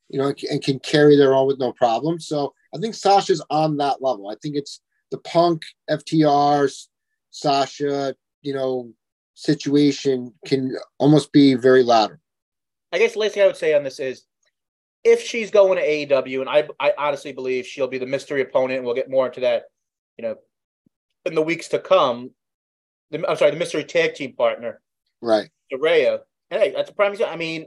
you 0.08 0.18
know, 0.18 0.32
and 0.50 0.62
can 0.62 0.78
carry 0.80 1.16
their 1.16 1.34
own 1.34 1.46
with 1.46 1.58
no 1.58 1.72
problem. 1.72 2.18
So 2.20 2.54
I 2.74 2.78
think 2.78 2.94
Sasha's 2.94 3.44
on 3.50 3.76
that 3.78 4.02
level. 4.02 4.28
I 4.28 4.36
think 4.42 4.56
it's 4.56 4.80
the 5.10 5.18
Punk, 5.18 5.62
FTRs, 5.90 6.86
Sasha, 7.30 8.14
you 8.42 8.54
know, 8.54 8.90
situation 9.34 10.32
can 10.46 10.76
almost 10.98 11.32
be 11.32 11.54
very 11.54 11.82
lateral. 11.82 12.18
I 12.92 12.98
guess 12.98 13.12
the 13.12 13.20
last 13.20 13.34
thing 13.34 13.42
I 13.42 13.46
would 13.46 13.56
say 13.56 13.74
on 13.74 13.84
this 13.84 14.00
is 14.00 14.24
if 15.04 15.22
she's 15.22 15.50
going 15.50 15.78
to 15.78 15.86
AEW, 15.86 16.40
and 16.40 16.48
I, 16.48 16.68
I 16.80 16.92
honestly 16.98 17.32
believe 17.32 17.66
she'll 17.66 17.86
be 17.86 17.98
the 17.98 18.06
mystery 18.06 18.42
opponent, 18.42 18.78
and 18.78 18.84
we'll 18.84 18.94
get 18.94 19.10
more 19.10 19.26
into 19.26 19.40
that, 19.40 19.64
you 20.16 20.22
know, 20.22 20.36
in 21.24 21.34
the 21.34 21.42
weeks 21.42 21.68
to 21.68 21.78
come. 21.78 22.30
The, 23.10 23.28
I'm 23.28 23.36
sorry, 23.36 23.52
the 23.52 23.56
mystery 23.56 23.84
tag 23.84 24.14
team 24.14 24.34
partner, 24.34 24.80
right? 25.22 25.48
Saraya. 25.72 26.20
Hey, 26.50 26.72
that's 26.74 26.90
a 26.90 26.94
prime 26.94 27.12
example. 27.12 27.34
I 27.34 27.38
mean, 27.38 27.66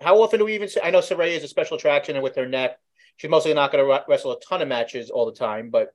how 0.00 0.22
often 0.22 0.38
do 0.38 0.46
we 0.46 0.54
even 0.54 0.68
say? 0.68 0.80
I 0.82 0.90
know 0.90 1.00
Saraya 1.00 1.36
is 1.36 1.44
a 1.44 1.48
special 1.48 1.76
attraction, 1.76 2.16
and 2.16 2.22
with 2.22 2.36
her 2.36 2.48
neck, 2.48 2.78
she's 3.16 3.30
mostly 3.30 3.52
not 3.52 3.70
going 3.70 3.84
to 3.84 4.04
wrestle 4.08 4.32
a 4.32 4.40
ton 4.40 4.62
of 4.62 4.68
matches 4.68 5.10
all 5.10 5.26
the 5.26 5.38
time. 5.38 5.70
But 5.70 5.90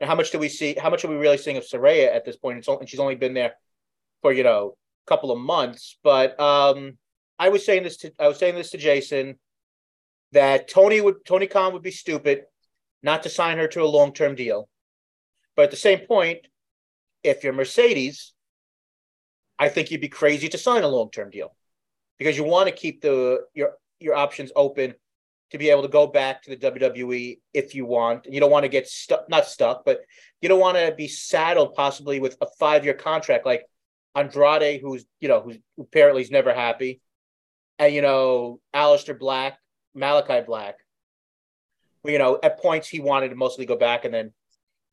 how 0.00 0.14
much 0.14 0.30
do 0.30 0.38
we 0.38 0.48
see? 0.48 0.74
How 0.74 0.90
much 0.90 1.04
are 1.04 1.08
we 1.08 1.16
really 1.16 1.36
seeing 1.36 1.56
of 1.56 1.64
Saraya 1.64 2.14
at 2.14 2.24
this 2.24 2.36
point? 2.36 2.58
It's 2.58 2.68
only, 2.68 2.86
she's 2.86 3.00
only 3.00 3.14
been 3.14 3.34
there 3.34 3.54
for 4.22 4.32
you 4.32 4.42
know 4.42 4.76
a 5.06 5.10
couple 5.10 5.30
of 5.30 5.38
months. 5.38 5.98
But 6.02 6.38
um, 6.40 6.96
I 7.38 7.50
was 7.50 7.64
saying 7.64 7.82
this 7.82 7.98
to 7.98 8.12
I 8.18 8.28
was 8.28 8.38
saying 8.38 8.54
this 8.54 8.70
to 8.70 8.78
Jason 8.78 9.38
that 10.32 10.68
Tony 10.68 11.00
would 11.00 11.24
Tony 11.26 11.46
Khan 11.46 11.74
would 11.74 11.82
be 11.82 11.90
stupid 11.90 12.44
not 13.02 13.22
to 13.24 13.28
sign 13.28 13.58
her 13.58 13.68
to 13.68 13.82
a 13.82 13.84
long 13.84 14.14
term 14.14 14.34
deal. 14.34 14.68
But 15.56 15.64
at 15.64 15.70
the 15.70 15.76
same 15.76 16.00
point, 16.00 16.46
if 17.22 17.44
you're 17.44 17.52
Mercedes, 17.52 18.32
I 19.58 19.68
think 19.68 19.90
you'd 19.90 20.00
be 20.00 20.08
crazy 20.08 20.48
to 20.48 20.58
sign 20.58 20.84
a 20.84 20.88
long 20.88 21.10
term 21.10 21.28
deal 21.28 21.54
because 22.18 22.36
you 22.36 22.44
want 22.44 22.68
to 22.68 22.74
keep 22.74 23.00
the 23.00 23.44
your 23.54 23.72
your 24.00 24.14
options 24.14 24.52
open 24.56 24.94
to 25.50 25.58
be 25.58 25.70
able 25.70 25.82
to 25.82 25.88
go 25.88 26.06
back 26.06 26.42
to 26.42 26.50
the 26.50 26.70
WWE 26.70 27.38
if 27.54 27.74
you 27.74 27.86
want. 27.86 28.26
You 28.26 28.40
don't 28.40 28.50
want 28.50 28.64
to 28.64 28.68
get 28.68 28.88
stuck, 28.88 29.28
not 29.28 29.46
stuck, 29.46 29.84
but 29.84 30.00
you 30.40 30.48
don't 30.48 30.60
want 30.60 30.76
to 30.76 30.92
be 30.96 31.08
saddled 31.08 31.74
possibly 31.74 32.18
with 32.18 32.36
a 32.40 32.46
five 32.58 32.84
year 32.84 32.94
contract 32.94 33.46
like 33.46 33.64
Andrade, 34.14 34.80
who's 34.80 35.04
you 35.20 35.28
know 35.28 35.40
who's 35.40 35.58
who 35.76 35.82
apparently 35.82 36.22
is 36.22 36.30
never 36.30 36.54
happy, 36.54 37.00
and 37.78 37.94
you 37.94 38.02
know 38.02 38.60
Aleister 38.74 39.18
Black, 39.18 39.58
Malakai 39.96 40.46
Black. 40.46 40.76
You 42.04 42.18
know, 42.18 42.38
at 42.42 42.60
points 42.60 42.88
he 42.88 43.00
wanted 43.00 43.30
to 43.30 43.34
mostly 43.34 43.66
go 43.66 43.76
back, 43.76 44.04
and 44.04 44.14
then 44.14 44.32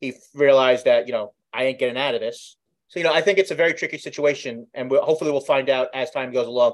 he 0.02 0.14
realized 0.34 0.86
that 0.86 1.08
you 1.08 1.14
know 1.14 1.34
I 1.54 1.66
ain't 1.66 1.80
getting 1.80 1.98
out 1.98 2.16
of 2.16 2.22
this. 2.22 2.58
So 2.90 3.00
you 3.00 3.06
know, 3.06 3.14
I 3.14 3.22
think 3.22 3.40
it's 3.40 3.52
a 3.52 3.56
very 3.56 3.74
tricky 3.74 3.98
situation, 3.98 4.68
and 4.74 4.92
we'll, 4.92 5.04
hopefully 5.04 5.32
we'll 5.32 5.42
find 5.42 5.70
out 5.70 5.88
as 5.94 6.12
time 6.12 6.32
goes 6.32 6.48
along 6.48 6.74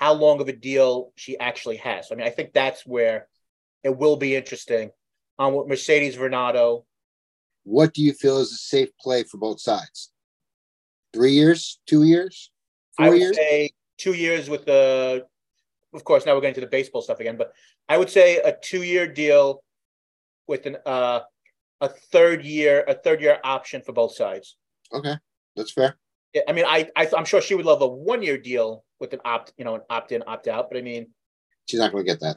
how 0.00 0.14
long 0.14 0.40
of 0.40 0.48
a 0.48 0.52
deal 0.52 1.12
she 1.14 1.38
actually 1.38 1.76
has. 1.76 2.08
I 2.10 2.14
mean, 2.14 2.26
I 2.26 2.30
think 2.30 2.54
that's 2.54 2.86
where 2.86 3.28
it 3.84 3.94
will 3.94 4.16
be 4.16 4.34
interesting 4.34 4.90
on 5.38 5.52
what 5.52 5.68
Mercedes 5.68 6.16
Varnado. 6.16 6.84
What 7.64 7.92
do 7.92 8.02
you 8.02 8.14
feel 8.14 8.38
is 8.38 8.50
a 8.50 8.56
safe 8.56 8.88
play 8.98 9.24
for 9.24 9.36
both 9.36 9.60
sides? 9.60 10.10
Three 11.12 11.32
years, 11.32 11.80
two 11.86 12.04
years, 12.04 12.50
four 12.96 13.06
I 13.06 13.10
would 13.10 13.20
years? 13.20 13.36
say 13.36 13.70
two 13.98 14.14
years 14.14 14.48
with 14.48 14.64
the. 14.64 15.26
Of 15.92 16.04
course, 16.04 16.24
now 16.24 16.34
we're 16.34 16.40
getting 16.40 16.54
to 16.54 16.60
the 16.60 16.66
baseball 16.68 17.02
stuff 17.02 17.20
again, 17.20 17.36
but 17.36 17.52
I 17.88 17.98
would 17.98 18.08
say 18.08 18.36
a 18.36 18.56
two-year 18.56 19.08
deal 19.08 19.64
with 20.46 20.64
an 20.66 20.76
uh, 20.86 21.20
a 21.80 21.88
third 21.88 22.44
year, 22.44 22.84
a 22.86 22.94
third 22.94 23.20
year 23.20 23.38
option 23.42 23.82
for 23.82 23.92
both 23.92 24.14
sides. 24.14 24.56
Okay, 24.92 25.14
that's 25.56 25.72
fair. 25.72 25.96
Yeah, 26.32 26.42
I 26.48 26.52
mean, 26.52 26.64
I, 26.64 26.88
I 26.94 27.08
I'm 27.14 27.24
sure 27.24 27.42
she 27.42 27.56
would 27.56 27.66
love 27.66 27.82
a 27.82 27.88
one-year 27.88 28.38
deal 28.38 28.84
with 29.00 29.12
an 29.12 29.20
opt, 29.24 29.52
you 29.56 29.64
know, 29.64 29.74
an 29.76 29.80
opt-in, 29.88 30.22
opt-out. 30.26 30.68
But 30.70 30.78
I 30.78 30.82
mean, 30.82 31.08
she's 31.66 31.80
not 31.80 31.92
going 31.92 32.04
to 32.04 32.10
get 32.10 32.20
that. 32.20 32.36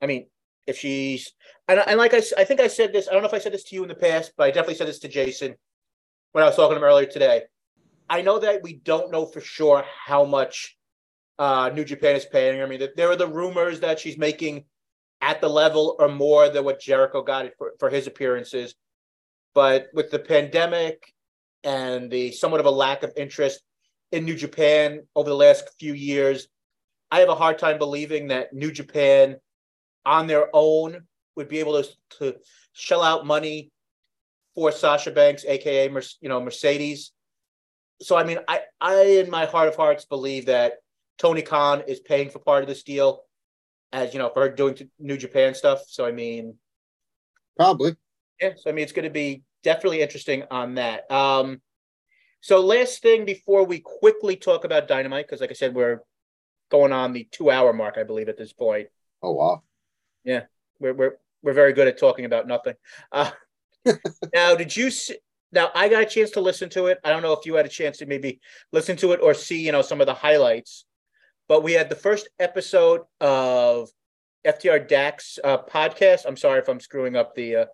I 0.00 0.06
mean, 0.06 0.26
if 0.66 0.78
she's 0.78 1.32
and, 1.66 1.80
and 1.86 1.98
like 1.98 2.14
I, 2.14 2.22
I 2.36 2.44
think 2.44 2.60
I 2.60 2.68
said 2.68 2.92
this. 2.92 3.08
I 3.08 3.12
don't 3.12 3.22
know 3.22 3.28
if 3.28 3.34
I 3.34 3.38
said 3.38 3.52
this 3.52 3.64
to 3.64 3.74
you 3.74 3.82
in 3.82 3.88
the 3.88 3.94
past, 3.94 4.32
but 4.36 4.44
I 4.44 4.50
definitely 4.50 4.74
said 4.74 4.88
this 4.88 5.00
to 5.00 5.08
Jason 5.08 5.56
when 6.32 6.44
I 6.44 6.46
was 6.46 6.56
talking 6.56 6.74
to 6.74 6.76
him 6.76 6.84
earlier 6.84 7.06
today. 7.06 7.42
I 8.10 8.22
know 8.22 8.38
that 8.38 8.62
we 8.62 8.74
don't 8.74 9.10
know 9.10 9.26
for 9.26 9.40
sure 9.40 9.84
how 10.06 10.24
much 10.24 10.76
uh, 11.38 11.70
New 11.74 11.84
Japan 11.84 12.16
is 12.16 12.24
paying. 12.24 12.62
I 12.62 12.66
mean, 12.66 12.80
there 12.96 13.10
are 13.10 13.16
the 13.16 13.26
rumors 13.26 13.80
that 13.80 13.98
she's 13.98 14.18
making 14.18 14.64
at 15.20 15.40
the 15.40 15.48
level 15.48 15.96
or 15.98 16.08
more 16.08 16.48
than 16.48 16.64
what 16.64 16.80
Jericho 16.80 17.22
got 17.22 17.46
for, 17.58 17.72
for 17.78 17.90
his 17.90 18.06
appearances. 18.06 18.74
But 19.54 19.88
with 19.92 20.10
the 20.10 20.18
pandemic 20.18 21.12
and 21.64 22.10
the 22.10 22.32
somewhat 22.32 22.60
of 22.60 22.66
a 22.66 22.70
lack 22.70 23.02
of 23.02 23.12
interest 23.16 23.60
in 24.12 24.24
New 24.24 24.34
Japan 24.34 25.02
over 25.14 25.28
the 25.28 25.36
last 25.36 25.68
few 25.78 25.92
years, 25.92 26.48
I 27.10 27.20
have 27.20 27.28
a 27.28 27.34
hard 27.34 27.58
time 27.58 27.78
believing 27.78 28.28
that 28.28 28.52
New 28.52 28.70
Japan 28.70 29.36
on 30.04 30.26
their 30.26 30.48
own 30.52 31.02
would 31.36 31.48
be 31.48 31.58
able 31.60 31.82
to, 31.82 31.88
to 32.18 32.36
shell 32.72 33.02
out 33.02 33.26
money 33.26 33.70
for 34.54 34.72
Sasha 34.72 35.10
Banks, 35.10 35.44
aka 35.46 35.90
you 36.20 36.28
know 36.28 36.40
Mercedes. 36.40 37.12
So 38.02 38.16
I 38.16 38.24
mean, 38.24 38.38
I 38.48 38.60
I 38.80 39.02
in 39.02 39.30
my 39.30 39.46
heart 39.46 39.68
of 39.68 39.76
hearts 39.76 40.04
believe 40.04 40.46
that 40.46 40.74
Tony 41.18 41.42
Khan 41.42 41.82
is 41.86 42.00
paying 42.00 42.30
for 42.30 42.38
part 42.38 42.62
of 42.62 42.68
this 42.68 42.82
deal, 42.82 43.22
as 43.92 44.12
you 44.12 44.18
know, 44.18 44.30
for 44.30 44.42
her 44.42 44.48
doing 44.48 44.90
New 44.98 45.16
Japan 45.16 45.54
stuff. 45.54 45.82
So 45.86 46.04
I 46.04 46.12
mean, 46.12 46.56
probably. 47.56 47.96
Yeah. 48.40 48.52
So 48.56 48.70
I 48.70 48.72
mean, 48.72 48.82
it's 48.82 48.92
going 48.92 49.04
to 49.04 49.10
be 49.10 49.42
definitely 49.62 50.00
interesting 50.00 50.44
on 50.50 50.74
that. 50.74 51.10
Um, 51.10 51.60
So 52.40 52.60
last 52.60 53.02
thing 53.02 53.24
before 53.24 53.64
we 53.64 53.80
quickly 53.80 54.36
talk 54.36 54.64
about 54.64 54.88
Dynamite, 54.88 55.26
because 55.26 55.40
like 55.40 55.50
I 55.50 55.54
said, 55.54 55.74
we're 55.74 56.00
going 56.70 56.92
on 56.92 57.12
the 57.12 57.28
two 57.30 57.50
hour 57.50 57.72
mark, 57.72 57.96
I 57.98 58.04
believe, 58.04 58.28
at 58.28 58.36
this 58.36 58.52
point. 58.52 58.88
Oh 59.22 59.32
wow. 59.32 59.62
Yeah, 60.24 60.44
we're 60.78 60.94
we're 60.94 61.16
we're 61.42 61.52
very 61.52 61.72
good 61.72 61.88
at 61.88 61.98
talking 61.98 62.24
about 62.24 62.46
nothing. 62.46 62.74
Uh, 63.12 63.30
now, 64.34 64.54
did 64.54 64.76
you 64.76 64.90
see? 64.90 65.16
Now, 65.50 65.70
I 65.74 65.88
got 65.88 66.02
a 66.02 66.06
chance 66.06 66.30
to 66.32 66.40
listen 66.40 66.68
to 66.70 66.86
it. 66.86 66.98
I 67.02 67.10
don't 67.10 67.22
know 67.22 67.32
if 67.32 67.46
you 67.46 67.54
had 67.54 67.64
a 67.64 67.70
chance 67.70 67.98
to 67.98 68.06
maybe 68.06 68.40
listen 68.70 68.96
to 68.98 69.12
it 69.12 69.20
or 69.22 69.32
see, 69.32 69.64
you 69.64 69.72
know, 69.72 69.80
some 69.80 70.00
of 70.00 70.06
the 70.06 70.14
highlights. 70.14 70.84
But 71.48 71.62
we 71.62 71.72
had 71.72 71.88
the 71.88 71.96
first 71.96 72.28
episode 72.38 73.02
of 73.20 73.88
FTR 74.46 74.86
Dax 74.86 75.38
uh, 75.42 75.58
podcast. 75.58 76.26
I'm 76.26 76.36
sorry 76.36 76.58
if 76.58 76.68
I'm 76.68 76.80
screwing 76.80 77.16
up 77.16 77.34
the 77.34 77.56
uh, 77.56 77.66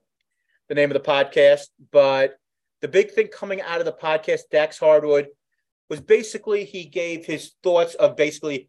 the 0.68 0.74
name 0.74 0.90
of 0.90 0.94
the 0.94 1.10
podcast, 1.10 1.66
but 1.90 2.36
the 2.84 2.88
big 2.88 3.12
thing 3.12 3.28
coming 3.28 3.62
out 3.62 3.78
of 3.78 3.86
the 3.86 3.94
podcast, 3.94 4.50
Dax 4.50 4.78
Harwood, 4.78 5.28
was 5.88 6.02
basically 6.02 6.66
he 6.66 6.84
gave 6.84 7.24
his 7.24 7.52
thoughts 7.62 7.94
of 7.94 8.14
basically 8.14 8.68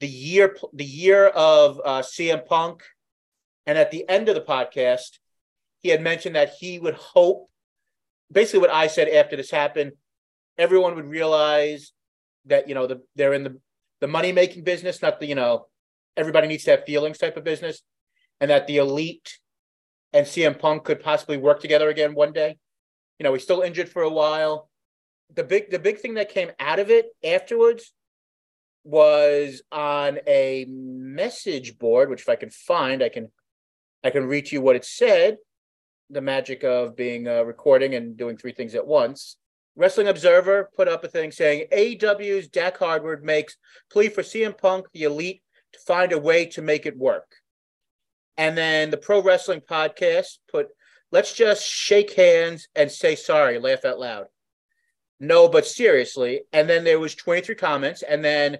the 0.00 0.08
year 0.08 0.56
the 0.72 0.82
year 0.82 1.26
of 1.26 1.78
uh, 1.84 2.00
CM 2.00 2.46
Punk, 2.46 2.82
and 3.66 3.76
at 3.76 3.90
the 3.90 4.08
end 4.08 4.30
of 4.30 4.34
the 4.34 4.40
podcast, 4.40 5.18
he 5.80 5.90
had 5.90 6.00
mentioned 6.00 6.36
that 6.36 6.54
he 6.58 6.78
would 6.78 6.94
hope, 6.94 7.50
basically 8.32 8.60
what 8.60 8.70
I 8.70 8.86
said 8.86 9.10
after 9.10 9.36
this 9.36 9.50
happened, 9.50 9.92
everyone 10.56 10.94
would 10.94 11.10
realize 11.10 11.92
that 12.46 12.66
you 12.66 12.74
know 12.74 12.86
the, 12.86 13.02
they're 13.14 13.34
in 13.34 13.44
the 13.44 13.60
the 14.00 14.08
money 14.08 14.32
making 14.32 14.64
business, 14.64 15.02
not 15.02 15.20
the 15.20 15.26
you 15.26 15.34
know 15.34 15.66
everybody 16.16 16.48
needs 16.48 16.64
to 16.64 16.70
have 16.70 16.86
feelings 16.86 17.18
type 17.18 17.36
of 17.36 17.44
business, 17.44 17.82
and 18.40 18.50
that 18.50 18.66
the 18.66 18.78
elite 18.78 19.38
and 20.14 20.26
CM 20.26 20.58
Punk 20.58 20.84
could 20.84 21.00
possibly 21.00 21.36
work 21.36 21.60
together 21.60 21.90
again 21.90 22.14
one 22.14 22.32
day. 22.32 22.56
You 23.20 23.24
know, 23.24 23.34
he's 23.34 23.42
still 23.42 23.60
injured 23.60 23.90
for 23.90 24.00
a 24.00 24.08
while. 24.08 24.70
The 25.34 25.44
big 25.44 25.70
the 25.70 25.78
big 25.78 25.98
thing 25.98 26.14
that 26.14 26.30
came 26.30 26.50
out 26.58 26.78
of 26.78 26.90
it 26.90 27.10
afterwards 27.22 27.92
was 28.82 29.60
on 29.70 30.20
a 30.26 30.64
message 30.66 31.78
board, 31.78 32.08
which 32.08 32.22
if 32.22 32.30
I 32.30 32.36
can 32.36 32.48
find, 32.48 33.02
I 33.02 33.10
can 33.10 33.30
I 34.02 34.08
can 34.08 34.24
read 34.24 34.46
to 34.46 34.56
you 34.56 34.62
what 34.62 34.74
it 34.74 34.86
said. 34.86 35.36
The 36.08 36.22
magic 36.22 36.64
of 36.64 36.96
being 36.96 37.28
uh, 37.28 37.42
recording 37.42 37.94
and 37.94 38.16
doing 38.16 38.38
three 38.38 38.52
things 38.52 38.74
at 38.74 38.86
once. 38.86 39.36
Wrestling 39.76 40.08
Observer 40.08 40.70
put 40.74 40.88
up 40.88 41.04
a 41.04 41.08
thing 41.08 41.30
saying 41.30 41.66
AEW's 41.72 42.48
Dax 42.48 42.78
Harwood 42.78 43.22
makes 43.22 43.58
plea 43.92 44.08
for 44.08 44.22
CM 44.22 44.56
Punk, 44.56 44.86
the 44.94 45.02
elite, 45.02 45.42
to 45.74 45.78
find 45.86 46.12
a 46.12 46.18
way 46.18 46.46
to 46.46 46.62
make 46.62 46.86
it 46.86 46.96
work. 46.96 47.30
And 48.38 48.56
then 48.56 48.90
the 48.90 48.96
Pro 48.96 49.22
Wrestling 49.22 49.60
Podcast 49.60 50.38
put, 50.50 50.68
let's 51.12 51.34
just 51.34 51.64
shake 51.64 52.14
hands 52.14 52.68
and 52.74 52.90
say 52.90 53.14
sorry, 53.14 53.58
laugh 53.58 53.84
out 53.84 53.98
loud. 53.98 54.26
No, 55.18 55.48
but 55.48 55.66
seriously. 55.66 56.42
And 56.52 56.68
then 56.68 56.84
there 56.84 56.98
was 56.98 57.14
23 57.14 57.54
comments, 57.54 58.02
and 58.02 58.24
then 58.24 58.58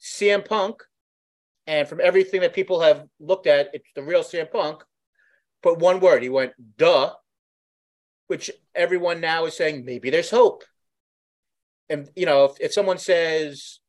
CM 0.00 0.46
Punk, 0.46 0.82
and 1.66 1.88
from 1.88 2.00
everything 2.00 2.40
that 2.42 2.54
people 2.54 2.80
have 2.80 3.06
looked 3.18 3.46
at, 3.46 3.70
it's 3.72 3.88
the 3.94 4.02
real 4.02 4.22
CM 4.22 4.50
Punk. 4.50 4.82
Put 5.62 5.78
one 5.78 6.00
word. 6.00 6.22
He 6.22 6.28
went, 6.28 6.52
duh, 6.78 7.12
which 8.28 8.50
everyone 8.74 9.20
now 9.20 9.46
is 9.46 9.56
saying 9.56 9.84
maybe 9.84 10.10
there's 10.10 10.30
hope. 10.30 10.64
And 11.88 12.08
you 12.14 12.24
know, 12.24 12.44
if, 12.44 12.60
if 12.60 12.72
someone 12.72 12.98
says, 12.98 13.80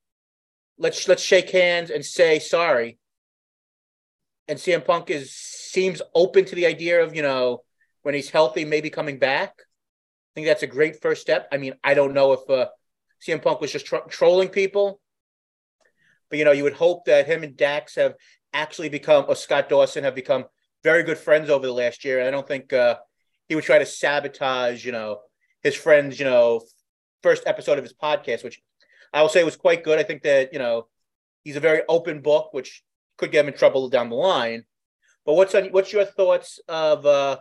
let's 0.77 1.07
let's 1.07 1.21
shake 1.21 1.51
hands 1.51 1.91
and 1.91 2.03
say 2.03 2.39
sorry, 2.39 2.97
and 4.47 4.57
CM 4.57 4.83
Punk 4.83 5.11
is 5.11 5.31
seems 5.33 6.01
open 6.15 6.43
to 6.45 6.55
the 6.55 6.65
idea 6.65 7.03
of 7.03 7.15
you 7.15 7.21
know 7.21 7.61
when 8.03 8.15
he's 8.15 8.29
healthy, 8.29 8.65
maybe 8.65 8.89
coming 8.89 9.19
back. 9.19 9.53
I 9.59 10.31
think 10.35 10.47
that's 10.47 10.63
a 10.63 10.67
great 10.67 11.01
first 11.01 11.21
step. 11.21 11.47
I 11.51 11.57
mean, 11.57 11.73
I 11.83 11.93
don't 11.93 12.13
know 12.13 12.33
if 12.33 12.49
uh, 12.49 12.67
CM 13.25 13.41
Punk 13.41 13.61
was 13.61 13.71
just 13.71 13.85
tro- 13.85 14.05
trolling 14.09 14.49
people, 14.49 14.99
but 16.29 16.39
you 16.39 16.45
know, 16.45 16.51
you 16.51 16.63
would 16.63 16.73
hope 16.73 17.05
that 17.05 17.27
him 17.27 17.43
and 17.43 17.57
Dax 17.57 17.95
have 17.95 18.15
actually 18.53 18.89
become, 18.89 19.25
or 19.27 19.35
Scott 19.35 19.69
Dawson 19.69 20.03
have 20.03 20.15
become 20.15 20.45
very 20.83 21.03
good 21.03 21.17
friends 21.17 21.49
over 21.49 21.65
the 21.65 21.73
last 21.73 22.03
year. 22.05 22.19
And 22.19 22.27
I 22.27 22.31
don't 22.31 22.47
think 22.47 22.73
uh, 22.73 22.95
he 23.47 23.55
would 23.55 23.63
try 23.63 23.77
to 23.79 23.85
sabotage, 23.85 24.85
you 24.85 24.91
know, 24.91 25.19
his 25.61 25.75
friends, 25.75 26.17
you 26.19 26.25
know, 26.25 26.61
first 27.21 27.43
episode 27.45 27.77
of 27.77 27.83
his 27.83 27.93
podcast, 27.93 28.43
which 28.43 28.61
I 29.13 29.21
will 29.21 29.29
say 29.29 29.43
was 29.43 29.55
quite 29.55 29.83
good. 29.83 29.99
I 29.99 30.03
think 30.03 30.23
that 30.23 30.53
you 30.53 30.59
know 30.59 30.87
he's 31.43 31.55
a 31.55 31.61
very 31.61 31.81
open 31.87 32.21
book, 32.21 32.53
which 32.53 32.83
could 33.17 33.31
get 33.31 33.45
him 33.45 33.53
in 33.53 33.57
trouble 33.57 33.89
down 33.89 34.09
the 34.09 34.15
line. 34.15 34.65
But 35.25 35.33
what's 35.33 35.53
on, 35.53 35.65
what's 35.65 35.93
your 35.93 36.05
thoughts 36.05 36.59
of 36.67 37.05
uh, 37.05 37.39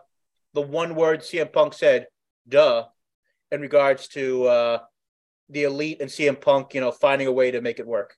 the 0.55 0.61
one 0.61 0.95
word 0.95 1.21
CM 1.21 1.53
Punk 1.53 1.75
said, 1.75 2.07
"Duh," 2.49 2.87
in 3.51 3.61
regards 3.61 4.09
to 4.09 4.45
uh, 4.45 4.79
the 5.49 5.65
elite 5.65 6.01
and 6.01 6.11
CM 6.11 6.41
Punk, 6.41 6.75
you 6.75 6.81
know, 6.81 6.93
finding 6.93 7.27
a 7.27 7.33
way 7.33 7.51
to 7.51 7.61
make 7.61 7.79
it 7.79 7.87
work? 7.87 8.17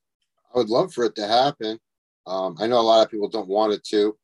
I 0.54 0.58
would 0.58 0.68
love 0.68 0.92
for 0.92 1.04
it 1.04 1.14
to 1.16 1.26
happen. 1.26 1.78
Um, 2.26 2.56
I 2.60 2.66
know 2.66 2.78
a 2.78 2.82
lot 2.82 3.04
of 3.04 3.10
people 3.10 3.28
don't 3.28 3.48
want 3.48 3.72
it 3.72 3.84
to. 3.84 4.16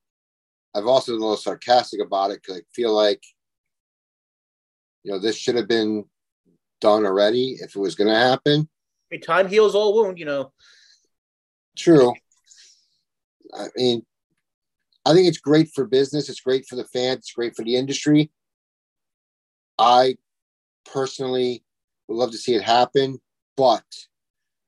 I've 0.74 0.86
also 0.86 1.12
been 1.12 1.20
a 1.20 1.24
little 1.24 1.36
sarcastic 1.36 2.00
about 2.00 2.30
it 2.30 2.42
because 2.42 2.58
I 2.58 2.62
feel 2.72 2.94
like, 2.94 3.22
you 5.02 5.10
know, 5.10 5.18
this 5.18 5.36
should 5.36 5.56
have 5.56 5.68
been 5.68 6.04
done 6.80 7.06
already 7.06 7.56
if 7.60 7.74
it 7.74 7.80
was 7.80 7.94
going 7.94 8.08
to 8.08 8.14
happen. 8.14 8.68
I 9.10 9.14
mean, 9.14 9.20
time 9.22 9.48
heals 9.48 9.74
all 9.74 9.94
wound, 9.94 10.18
you 10.18 10.26
know. 10.26 10.52
True. 11.76 12.12
I 13.54 13.68
mean, 13.74 14.04
I 15.08 15.14
think 15.14 15.26
it's 15.26 15.38
great 15.38 15.70
for 15.74 15.86
business. 15.86 16.28
It's 16.28 16.42
great 16.42 16.66
for 16.66 16.76
the 16.76 16.84
fans. 16.84 17.20
It's 17.20 17.32
great 17.32 17.56
for 17.56 17.64
the 17.64 17.76
industry. 17.76 18.30
I 19.78 20.16
personally 20.84 21.64
would 22.08 22.16
love 22.16 22.30
to 22.32 22.36
see 22.36 22.54
it 22.54 22.62
happen, 22.62 23.18
but 23.56 23.84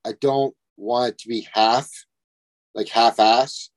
I 0.03 0.13
don't 0.19 0.55
want 0.79 1.11
it 1.11 1.19
to 1.19 1.29
be 1.29 1.47
half, 1.53 1.91
like 2.75 2.89
half 2.89 3.21
ass, 3.21 3.69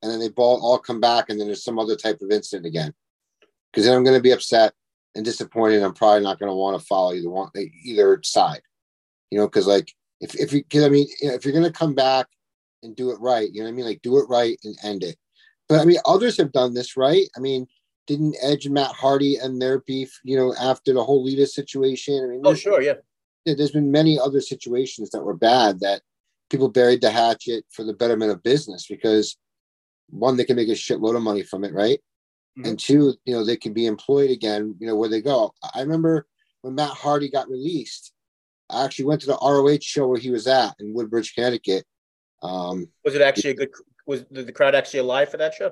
and 0.00 0.12
then 0.12 0.20
they 0.20 0.28
all, 0.36 0.78
come 0.78 1.00
back 1.00 1.28
and 1.28 1.40
then 1.40 1.48
there's 1.48 1.64
some 1.64 1.80
other 1.80 1.96
type 1.96 2.20
of 2.22 2.30
incident 2.30 2.66
again. 2.66 2.94
Because 3.72 3.84
then 3.84 3.96
I'm 3.96 4.04
going 4.04 4.16
to 4.16 4.22
be 4.22 4.30
upset 4.30 4.74
and 5.16 5.24
disappointed. 5.24 5.82
I'm 5.82 5.92
probably 5.92 6.22
not 6.22 6.38
going 6.38 6.50
to 6.50 6.54
want 6.54 6.80
to 6.80 6.86
follow 6.86 7.14
either 7.14 7.30
one, 7.30 7.50
either 7.84 8.20
side, 8.22 8.62
you 9.32 9.38
know, 9.38 9.46
because 9.48 9.66
like 9.66 9.92
if, 10.20 10.36
if 10.36 10.52
you, 10.52 10.62
cause 10.70 10.84
I 10.84 10.88
mean, 10.88 11.08
if 11.20 11.44
you're 11.44 11.52
going 11.52 11.64
to 11.64 11.72
come 11.72 11.96
back 11.96 12.28
and 12.82 12.96
do 12.96 13.10
it 13.10 13.20
right. 13.20 13.50
You 13.52 13.60
know 13.60 13.66
what 13.66 13.72
I 13.72 13.76
mean? 13.76 13.84
Like 13.84 14.02
do 14.02 14.18
it 14.18 14.28
right 14.28 14.58
and 14.64 14.76
end 14.84 15.02
it. 15.02 15.16
But 15.70 15.80
I 15.80 15.84
mean, 15.84 15.98
others 16.04 16.36
have 16.38 16.50
done 16.50 16.74
this, 16.74 16.96
right? 16.96 17.28
I 17.36 17.40
mean, 17.40 17.68
didn't 18.08 18.36
Edge 18.42 18.66
and 18.66 18.74
Matt 18.74 18.90
Hardy 18.90 19.36
and 19.36 19.62
their 19.62 19.78
beef, 19.78 20.18
you 20.24 20.36
know, 20.36 20.52
after 20.60 20.92
the 20.92 21.04
whole 21.04 21.22
Lita 21.22 21.46
situation? 21.46 22.24
I 22.24 22.26
mean, 22.26 22.40
oh 22.44 22.54
sure, 22.54 22.82
yeah. 22.82 22.94
yeah. 23.44 23.54
There's 23.56 23.70
been 23.70 23.92
many 23.92 24.18
other 24.18 24.40
situations 24.40 25.10
that 25.10 25.22
were 25.22 25.36
bad 25.36 25.78
that 25.80 26.02
people 26.50 26.68
buried 26.68 27.02
the 27.02 27.10
hatchet 27.12 27.64
for 27.70 27.84
the 27.84 27.92
betterment 27.92 28.32
of 28.32 28.42
business 28.42 28.88
because 28.88 29.36
one, 30.08 30.36
they 30.36 30.44
can 30.44 30.56
make 30.56 30.68
a 30.68 30.72
shitload 30.72 31.14
of 31.14 31.22
money 31.22 31.44
from 31.44 31.62
it, 31.62 31.72
right? 31.72 32.00
Mm-hmm. 32.58 32.68
And 32.68 32.78
two, 32.78 33.14
you 33.24 33.32
know, 33.32 33.44
they 33.44 33.56
can 33.56 33.72
be 33.72 33.86
employed 33.86 34.32
again, 34.32 34.74
you 34.80 34.88
know, 34.88 34.96
where 34.96 35.08
they 35.08 35.22
go. 35.22 35.54
I 35.72 35.82
remember 35.82 36.26
when 36.62 36.74
Matt 36.74 36.90
Hardy 36.90 37.30
got 37.30 37.48
released, 37.48 38.12
I 38.68 38.84
actually 38.84 39.04
went 39.04 39.20
to 39.20 39.28
the 39.28 39.38
ROH 39.40 39.78
show 39.82 40.08
where 40.08 40.18
he 40.18 40.32
was 40.32 40.48
at 40.48 40.74
in 40.80 40.94
Woodbridge, 40.94 41.32
Connecticut, 41.32 41.84
um, 42.42 42.88
was 43.04 43.14
it 43.14 43.22
actually 43.22 43.50
a 43.50 43.54
good? 43.54 43.70
Was 44.10 44.24
the 44.28 44.50
crowd 44.50 44.74
actually 44.74 44.98
alive 44.98 45.30
for 45.30 45.36
that 45.36 45.54
show? 45.54 45.70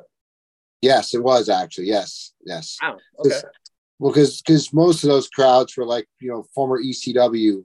Yes, 0.80 1.12
it 1.12 1.24
was 1.24 1.48
actually. 1.48 1.88
Yes, 1.88 2.34
yes. 2.46 2.78
Wow. 2.80 2.98
Okay. 3.18 3.34
Well, 3.98 4.12
because 4.12 4.40
because 4.40 4.72
most 4.72 5.02
of 5.02 5.10
those 5.10 5.28
crowds 5.28 5.76
were 5.76 5.84
like 5.84 6.06
you 6.20 6.30
know 6.30 6.44
former 6.54 6.80
ECW, 6.80 7.64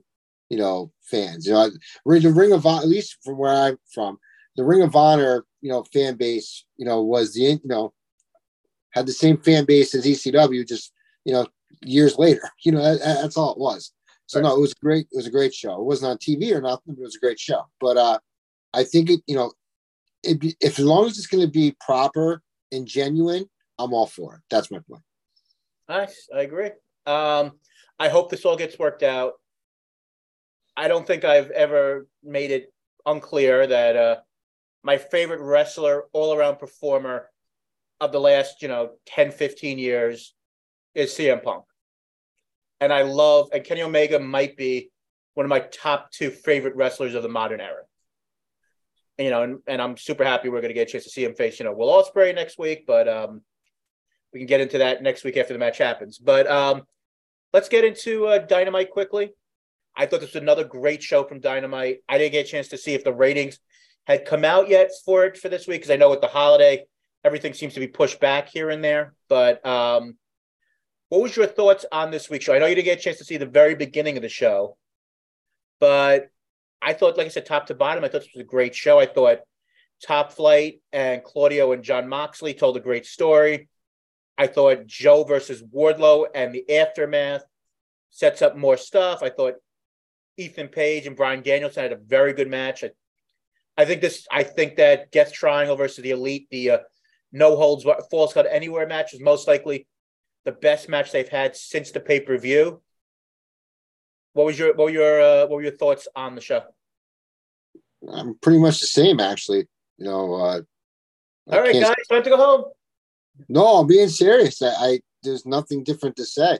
you 0.50 0.58
know 0.58 0.90
fans. 1.04 1.46
You 1.46 1.52
know, 1.52 1.70
the 1.70 2.32
Ring 2.32 2.52
of 2.52 2.66
Honor, 2.66 2.82
at 2.82 2.88
least 2.88 3.18
from 3.24 3.38
where 3.38 3.52
I'm 3.54 3.78
from, 3.94 4.18
the 4.56 4.64
Ring 4.64 4.82
of 4.82 4.96
Honor, 4.96 5.44
you 5.60 5.70
know, 5.70 5.84
fan 5.92 6.16
base, 6.16 6.64
you 6.76 6.84
know, 6.84 7.04
was 7.04 7.34
the 7.34 7.42
you 7.42 7.60
know 7.66 7.92
had 8.90 9.06
the 9.06 9.12
same 9.12 9.36
fan 9.36 9.66
base 9.66 9.94
as 9.94 10.04
ECW, 10.04 10.66
just 10.66 10.90
you 11.24 11.34
know 11.34 11.46
years 11.82 12.18
later. 12.18 12.50
You 12.64 12.72
know, 12.72 12.82
that, 12.82 12.98
that's 12.98 13.36
all 13.36 13.52
it 13.52 13.58
was. 13.58 13.92
So 14.26 14.40
right. 14.40 14.48
no, 14.48 14.56
it 14.56 14.60
was 14.60 14.74
great. 14.74 15.06
It 15.12 15.16
was 15.16 15.28
a 15.28 15.30
great 15.30 15.54
show. 15.54 15.74
It 15.74 15.84
wasn't 15.84 16.10
on 16.10 16.18
TV 16.18 16.52
or 16.52 16.60
nothing, 16.60 16.94
but 16.94 16.98
it 16.98 17.04
was 17.04 17.14
a 17.14 17.20
great 17.20 17.38
show. 17.38 17.62
But 17.80 17.96
uh, 17.96 18.18
I 18.72 18.82
think 18.82 19.10
it, 19.10 19.20
you 19.28 19.36
know, 19.36 19.52
be, 20.40 20.56
if 20.60 20.78
as 20.78 20.84
long 20.84 21.06
as 21.06 21.18
it's 21.18 21.26
going 21.26 21.44
to 21.44 21.50
be 21.50 21.76
proper 21.80 22.42
and 22.72 22.86
genuine, 22.86 23.46
I'm 23.78 23.92
all 23.92 24.06
for 24.06 24.36
it. 24.36 24.40
That's 24.50 24.70
my 24.70 24.78
point. 24.88 25.02
Nice, 25.88 26.28
I 26.34 26.42
agree. 26.42 26.70
Um, 27.06 27.52
I 27.98 28.08
hope 28.08 28.30
this 28.30 28.44
all 28.44 28.56
gets 28.56 28.78
worked 28.78 29.02
out. 29.02 29.34
I 30.76 30.88
don't 30.88 31.06
think 31.06 31.24
I've 31.24 31.50
ever 31.50 32.06
made 32.22 32.50
it 32.50 32.72
unclear 33.06 33.66
that 33.66 33.96
uh, 33.96 34.16
my 34.82 34.98
favorite 34.98 35.40
wrestler, 35.40 36.04
all 36.12 36.34
around 36.34 36.58
performer 36.58 37.28
of 38.00 38.12
the 38.12 38.20
last, 38.20 38.62
you 38.62 38.68
know, 38.68 38.92
10, 39.06 39.30
15 39.30 39.78
years 39.78 40.34
is 40.94 41.12
CM 41.12 41.42
Punk. 41.42 41.64
And 42.80 42.92
I 42.92 43.02
love, 43.02 43.48
and 43.52 43.64
Kenny 43.64 43.82
Omega 43.82 44.18
might 44.18 44.56
be 44.56 44.90
one 45.34 45.46
of 45.46 45.50
my 45.50 45.60
top 45.60 46.10
two 46.10 46.30
favorite 46.30 46.76
wrestlers 46.76 47.14
of 47.14 47.22
the 47.22 47.28
modern 47.28 47.60
era 47.60 47.82
you 49.18 49.30
know, 49.30 49.42
and, 49.42 49.58
and 49.66 49.80
I'm 49.80 49.96
super 49.96 50.24
happy 50.24 50.48
we're 50.48 50.60
going 50.60 50.70
to 50.70 50.74
get 50.74 50.88
a 50.88 50.92
chance 50.92 51.04
to 51.04 51.10
see 51.10 51.24
him 51.24 51.34
face, 51.34 51.58
you 51.58 51.64
know, 51.64 51.72
Will 51.72 51.88
Ospreay 51.88 52.34
next 52.34 52.58
week, 52.58 52.84
but 52.86 53.08
um, 53.08 53.42
we 54.32 54.40
can 54.40 54.46
get 54.46 54.60
into 54.60 54.78
that 54.78 55.02
next 55.02 55.24
week 55.24 55.36
after 55.36 55.52
the 55.52 55.58
match 55.58 55.78
happens. 55.78 56.18
But 56.18 56.50
um, 56.50 56.82
let's 57.52 57.68
get 57.68 57.84
into 57.84 58.26
uh, 58.26 58.38
Dynamite 58.38 58.90
quickly. 58.90 59.32
I 59.96 60.06
thought 60.06 60.20
this 60.20 60.34
was 60.34 60.42
another 60.42 60.64
great 60.64 61.02
show 61.02 61.22
from 61.22 61.40
Dynamite. 61.40 61.98
I 62.08 62.18
didn't 62.18 62.32
get 62.32 62.46
a 62.46 62.50
chance 62.50 62.68
to 62.68 62.76
see 62.76 62.94
if 62.94 63.04
the 63.04 63.12
ratings 63.12 63.60
had 64.06 64.24
come 64.24 64.44
out 64.44 64.68
yet 64.68 64.90
for 65.04 65.24
it 65.24 65.38
for 65.38 65.48
this 65.48 65.66
week 65.66 65.80
because 65.80 65.90
I 65.90 65.96
know 65.96 66.10
with 66.10 66.20
the 66.20 66.26
holiday, 66.26 66.84
everything 67.22 67.54
seems 67.54 67.74
to 67.74 67.80
be 67.80 67.86
pushed 67.86 68.20
back 68.20 68.48
here 68.48 68.70
and 68.70 68.82
there. 68.82 69.14
But 69.28 69.64
um, 69.64 70.16
what 71.08 71.22
was 71.22 71.36
your 71.36 71.46
thoughts 71.46 71.86
on 71.92 72.10
this 72.10 72.28
week's 72.28 72.44
show? 72.44 72.54
I 72.54 72.58
know 72.58 72.66
you 72.66 72.74
didn't 72.74 72.86
get 72.86 72.98
a 72.98 73.02
chance 73.02 73.18
to 73.18 73.24
see 73.24 73.36
the 73.36 73.46
very 73.46 73.76
beginning 73.76 74.16
of 74.16 74.22
the 74.22 74.28
show, 74.28 74.76
but 75.78 76.28
I 76.84 76.92
thought, 76.92 77.16
like 77.16 77.26
I 77.26 77.30
said, 77.30 77.46
top 77.46 77.66
to 77.66 77.74
bottom, 77.74 78.04
I 78.04 78.08
thought 78.08 78.22
this 78.22 78.34
was 78.34 78.42
a 78.42 78.44
great 78.44 78.74
show. 78.74 78.98
I 78.98 79.06
thought 79.06 79.38
Top 80.02 80.32
Flight 80.32 80.82
and 80.92 81.24
Claudio 81.24 81.72
and 81.72 81.82
Jon 81.82 82.08
Moxley 82.08 82.54
told 82.54 82.76
a 82.76 82.80
great 82.80 83.06
story. 83.06 83.68
I 84.36 84.46
thought 84.48 84.86
Joe 84.86 85.24
versus 85.24 85.62
Wardlow 85.62 86.26
and 86.34 86.54
the 86.54 86.78
aftermath 86.78 87.44
sets 88.10 88.42
up 88.42 88.56
more 88.56 88.76
stuff. 88.76 89.22
I 89.22 89.30
thought 89.30 89.54
Ethan 90.36 90.68
Page 90.68 91.06
and 91.06 91.16
Bryan 91.16 91.42
Danielson 91.42 91.84
had 91.84 91.92
a 91.92 91.96
very 91.96 92.32
good 92.32 92.48
match. 92.48 92.84
I, 92.84 92.90
I 93.76 93.84
think 93.84 94.00
this. 94.00 94.26
I 94.30 94.42
think 94.42 94.76
that 94.76 95.10
Death 95.10 95.32
Triangle 95.32 95.76
versus 95.76 96.02
the 96.02 96.10
Elite, 96.10 96.48
the 96.50 96.70
uh, 96.70 96.78
no 97.32 97.56
holds 97.56 97.86
falls 98.10 98.32
count 98.32 98.46
anywhere 98.50 98.86
match 98.86 99.14
is 99.14 99.20
most 99.20 99.48
likely 99.48 99.86
the 100.44 100.52
best 100.52 100.88
match 100.88 101.12
they've 101.12 101.28
had 101.28 101.56
since 101.56 101.90
the 101.90 102.00
pay 102.00 102.20
per 102.20 102.36
view. 102.38 102.82
What 104.34 104.46
was 104.46 104.58
your 104.58 104.74
what 104.74 104.84
were 104.84 104.90
your 104.90 105.20
uh, 105.20 105.40
what 105.42 105.56
were 105.56 105.62
your 105.62 105.76
thoughts 105.76 106.06
on 106.14 106.34
the 106.34 106.40
show? 106.40 106.62
I'm 108.12 108.34
pretty 108.42 108.58
much 108.58 108.80
the 108.80 108.86
same, 108.86 109.20
actually. 109.20 109.66
You 109.96 110.04
know. 110.04 110.34
Uh, 110.34 110.60
All 111.50 111.60
right, 111.60 111.72
guys, 111.72 111.94
time 112.10 112.22
to 112.22 112.30
go 112.30 112.36
home. 112.36 112.64
No, 113.48 113.78
I'm 113.78 113.86
being 113.86 114.08
serious. 114.08 114.60
I, 114.60 114.68
I 114.68 115.00
there's 115.22 115.46
nothing 115.46 115.84
different 115.84 116.16
to 116.16 116.24
say. 116.24 116.58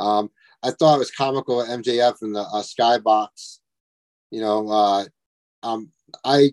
Um, 0.00 0.30
I 0.62 0.70
thought 0.70 0.96
it 0.96 0.98
was 0.98 1.10
comical 1.10 1.62
MJF 1.62 2.22
in 2.22 2.32
the 2.32 2.40
uh, 2.40 2.62
skybox. 2.62 3.58
You 4.30 4.40
know, 4.40 4.68
uh, 4.68 5.04
um, 5.62 5.90
I 6.24 6.52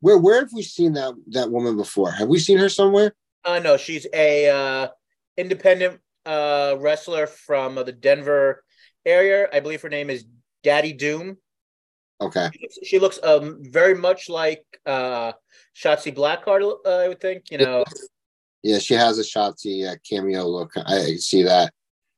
where 0.00 0.18
where 0.18 0.40
have 0.40 0.52
we 0.52 0.62
seen 0.62 0.92
that 0.94 1.14
that 1.28 1.50
woman 1.50 1.76
before? 1.76 2.10
Have 2.10 2.28
we 2.28 2.38
seen 2.38 2.58
her 2.58 2.68
somewhere? 2.68 3.14
Uh 3.44 3.58
no, 3.58 3.78
she's 3.78 4.06
a 4.12 4.50
uh, 4.50 4.88
independent 5.38 6.00
uh, 6.26 6.76
wrestler 6.78 7.26
from 7.26 7.78
uh, 7.78 7.84
the 7.84 7.92
Denver 7.92 8.64
area. 9.04 9.48
I 9.52 9.60
believe 9.60 9.82
her 9.82 9.88
name 9.88 10.10
is 10.10 10.24
Daddy 10.62 10.92
Doom. 10.92 11.36
Okay. 12.20 12.48
She 12.84 12.98
looks 12.98 13.18
um 13.22 13.58
very 13.60 13.94
much 13.94 14.28
like 14.28 14.64
uh 14.86 15.32
Shotzi 15.76 16.14
Blackheart, 16.14 16.78
uh, 16.84 16.88
I 16.88 17.08
would 17.08 17.20
think. 17.20 17.50
You 17.50 17.58
know. 17.58 17.84
Yeah, 18.62 18.78
she 18.78 18.94
has 18.94 19.18
a 19.18 19.22
Shotzi 19.22 19.88
uh, 19.88 19.96
cameo 20.08 20.46
look. 20.46 20.72
I 20.76 21.14
see 21.16 21.44
that. 21.44 21.72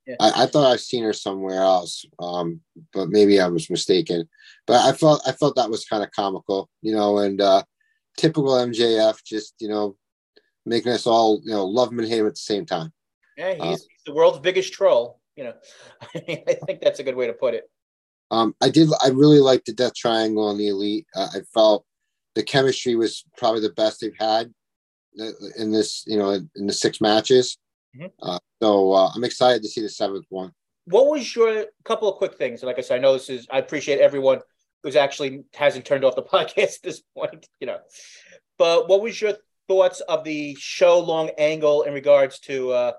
Yeah. 0.06 0.16
I, 0.18 0.44
I, 0.44 0.46
thought 0.46 0.72
I've 0.72 0.80
seen 0.80 1.04
her 1.04 1.12
somewhere 1.12 1.60
else, 1.60 2.06
um, 2.18 2.62
but 2.94 3.10
maybe 3.10 3.38
I 3.38 3.48
was 3.48 3.68
mistaken. 3.68 4.28
But 4.66 4.84
I 4.84 4.92
felt 4.92 5.22
I 5.26 5.32
felt 5.32 5.56
that 5.56 5.70
was 5.70 5.84
kind 5.84 6.02
of 6.02 6.10
comical, 6.10 6.70
you 6.80 6.94
know, 6.94 7.18
and 7.18 7.40
uh, 7.40 7.62
typical 8.16 8.52
MJF, 8.52 9.22
just 9.24 9.54
you 9.60 9.68
know, 9.68 9.96
making 10.64 10.92
us 10.92 11.06
all 11.06 11.42
you 11.44 11.52
know 11.52 11.66
love 11.66 11.92
him 11.92 11.98
and 11.98 12.08
hate 12.08 12.20
him 12.20 12.26
at 12.26 12.34
the 12.34 12.40
same 12.40 12.64
time. 12.64 12.92
Yeah, 13.36 13.52
he's, 13.54 13.62
uh, 13.62 13.66
he's 13.66 13.86
the 14.06 14.14
world's 14.14 14.38
biggest 14.38 14.72
troll. 14.72 15.19
You 15.40 15.46
know, 15.46 15.54
I 16.14 16.54
think 16.66 16.82
that's 16.82 16.98
a 16.98 17.02
good 17.02 17.16
way 17.16 17.26
to 17.26 17.32
put 17.32 17.54
it. 17.54 17.64
Um, 18.30 18.54
I 18.60 18.68
did. 18.68 18.90
I 19.02 19.08
really 19.08 19.40
liked 19.40 19.64
the 19.64 19.72
Death 19.72 19.94
Triangle 19.94 20.46
on 20.46 20.58
the 20.58 20.68
Elite. 20.68 21.06
Uh, 21.16 21.28
I 21.34 21.40
felt 21.54 21.86
the 22.34 22.42
chemistry 22.42 22.94
was 22.94 23.24
probably 23.38 23.62
the 23.62 23.70
best 23.70 24.02
they've 24.02 24.12
had 24.20 24.52
in 25.56 25.72
this, 25.72 26.04
you 26.06 26.18
know, 26.18 26.32
in 26.56 26.66
the 26.66 26.74
six 26.74 27.00
matches. 27.00 27.56
Mm-hmm. 27.96 28.08
Uh, 28.22 28.38
so 28.62 28.92
uh, 28.92 29.10
I'm 29.14 29.24
excited 29.24 29.62
to 29.62 29.68
see 29.70 29.80
the 29.80 29.88
seventh 29.88 30.26
one. 30.28 30.52
What 30.84 31.06
was 31.06 31.34
your 31.34 31.64
couple 31.84 32.10
of 32.10 32.18
quick 32.18 32.34
things? 32.34 32.62
Like 32.62 32.76
I 32.76 32.82
said, 32.82 32.98
I 32.98 33.02
know 33.02 33.14
this 33.14 33.30
is. 33.30 33.46
I 33.50 33.60
appreciate 33.60 33.98
everyone 33.98 34.40
who's 34.82 34.94
actually 34.94 35.44
hasn't 35.54 35.86
turned 35.86 36.04
off 36.04 36.16
the 36.16 36.22
podcast 36.34 36.76
at 36.76 36.82
this 36.82 37.02
point. 37.16 37.48
You 37.60 37.68
know, 37.68 37.78
but 38.58 38.90
what 38.90 39.00
was 39.00 39.18
your 39.18 39.38
thoughts 39.68 40.00
of 40.00 40.22
the 40.22 40.54
show 40.60 40.98
long 40.98 41.30
angle 41.38 41.84
in 41.84 41.94
regards 41.94 42.40
to 42.40 42.72
uh, 42.72 42.92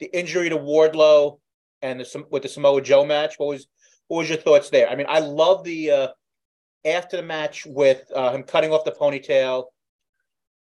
the 0.00 0.06
injury 0.06 0.48
to 0.48 0.58
Wardlow 0.58 1.38
and 1.84 2.00
the 2.00 2.24
with 2.30 2.42
the 2.42 2.48
Samoa 2.48 2.80
Joe 2.80 3.04
match? 3.04 3.34
What 3.36 3.50
was 3.50 3.66
what 4.08 4.18
was 4.18 4.28
your 4.28 4.38
thoughts 4.38 4.70
there? 4.70 4.88
I 4.88 4.96
mean, 4.96 5.06
I 5.08 5.20
love 5.20 5.62
the 5.62 5.90
uh, 5.90 6.08
after 6.84 7.16
the 7.16 7.22
match 7.22 7.66
with 7.66 8.02
uh, 8.14 8.32
him 8.32 8.42
cutting 8.42 8.72
off 8.72 8.84
the 8.84 8.92
ponytail, 8.92 9.66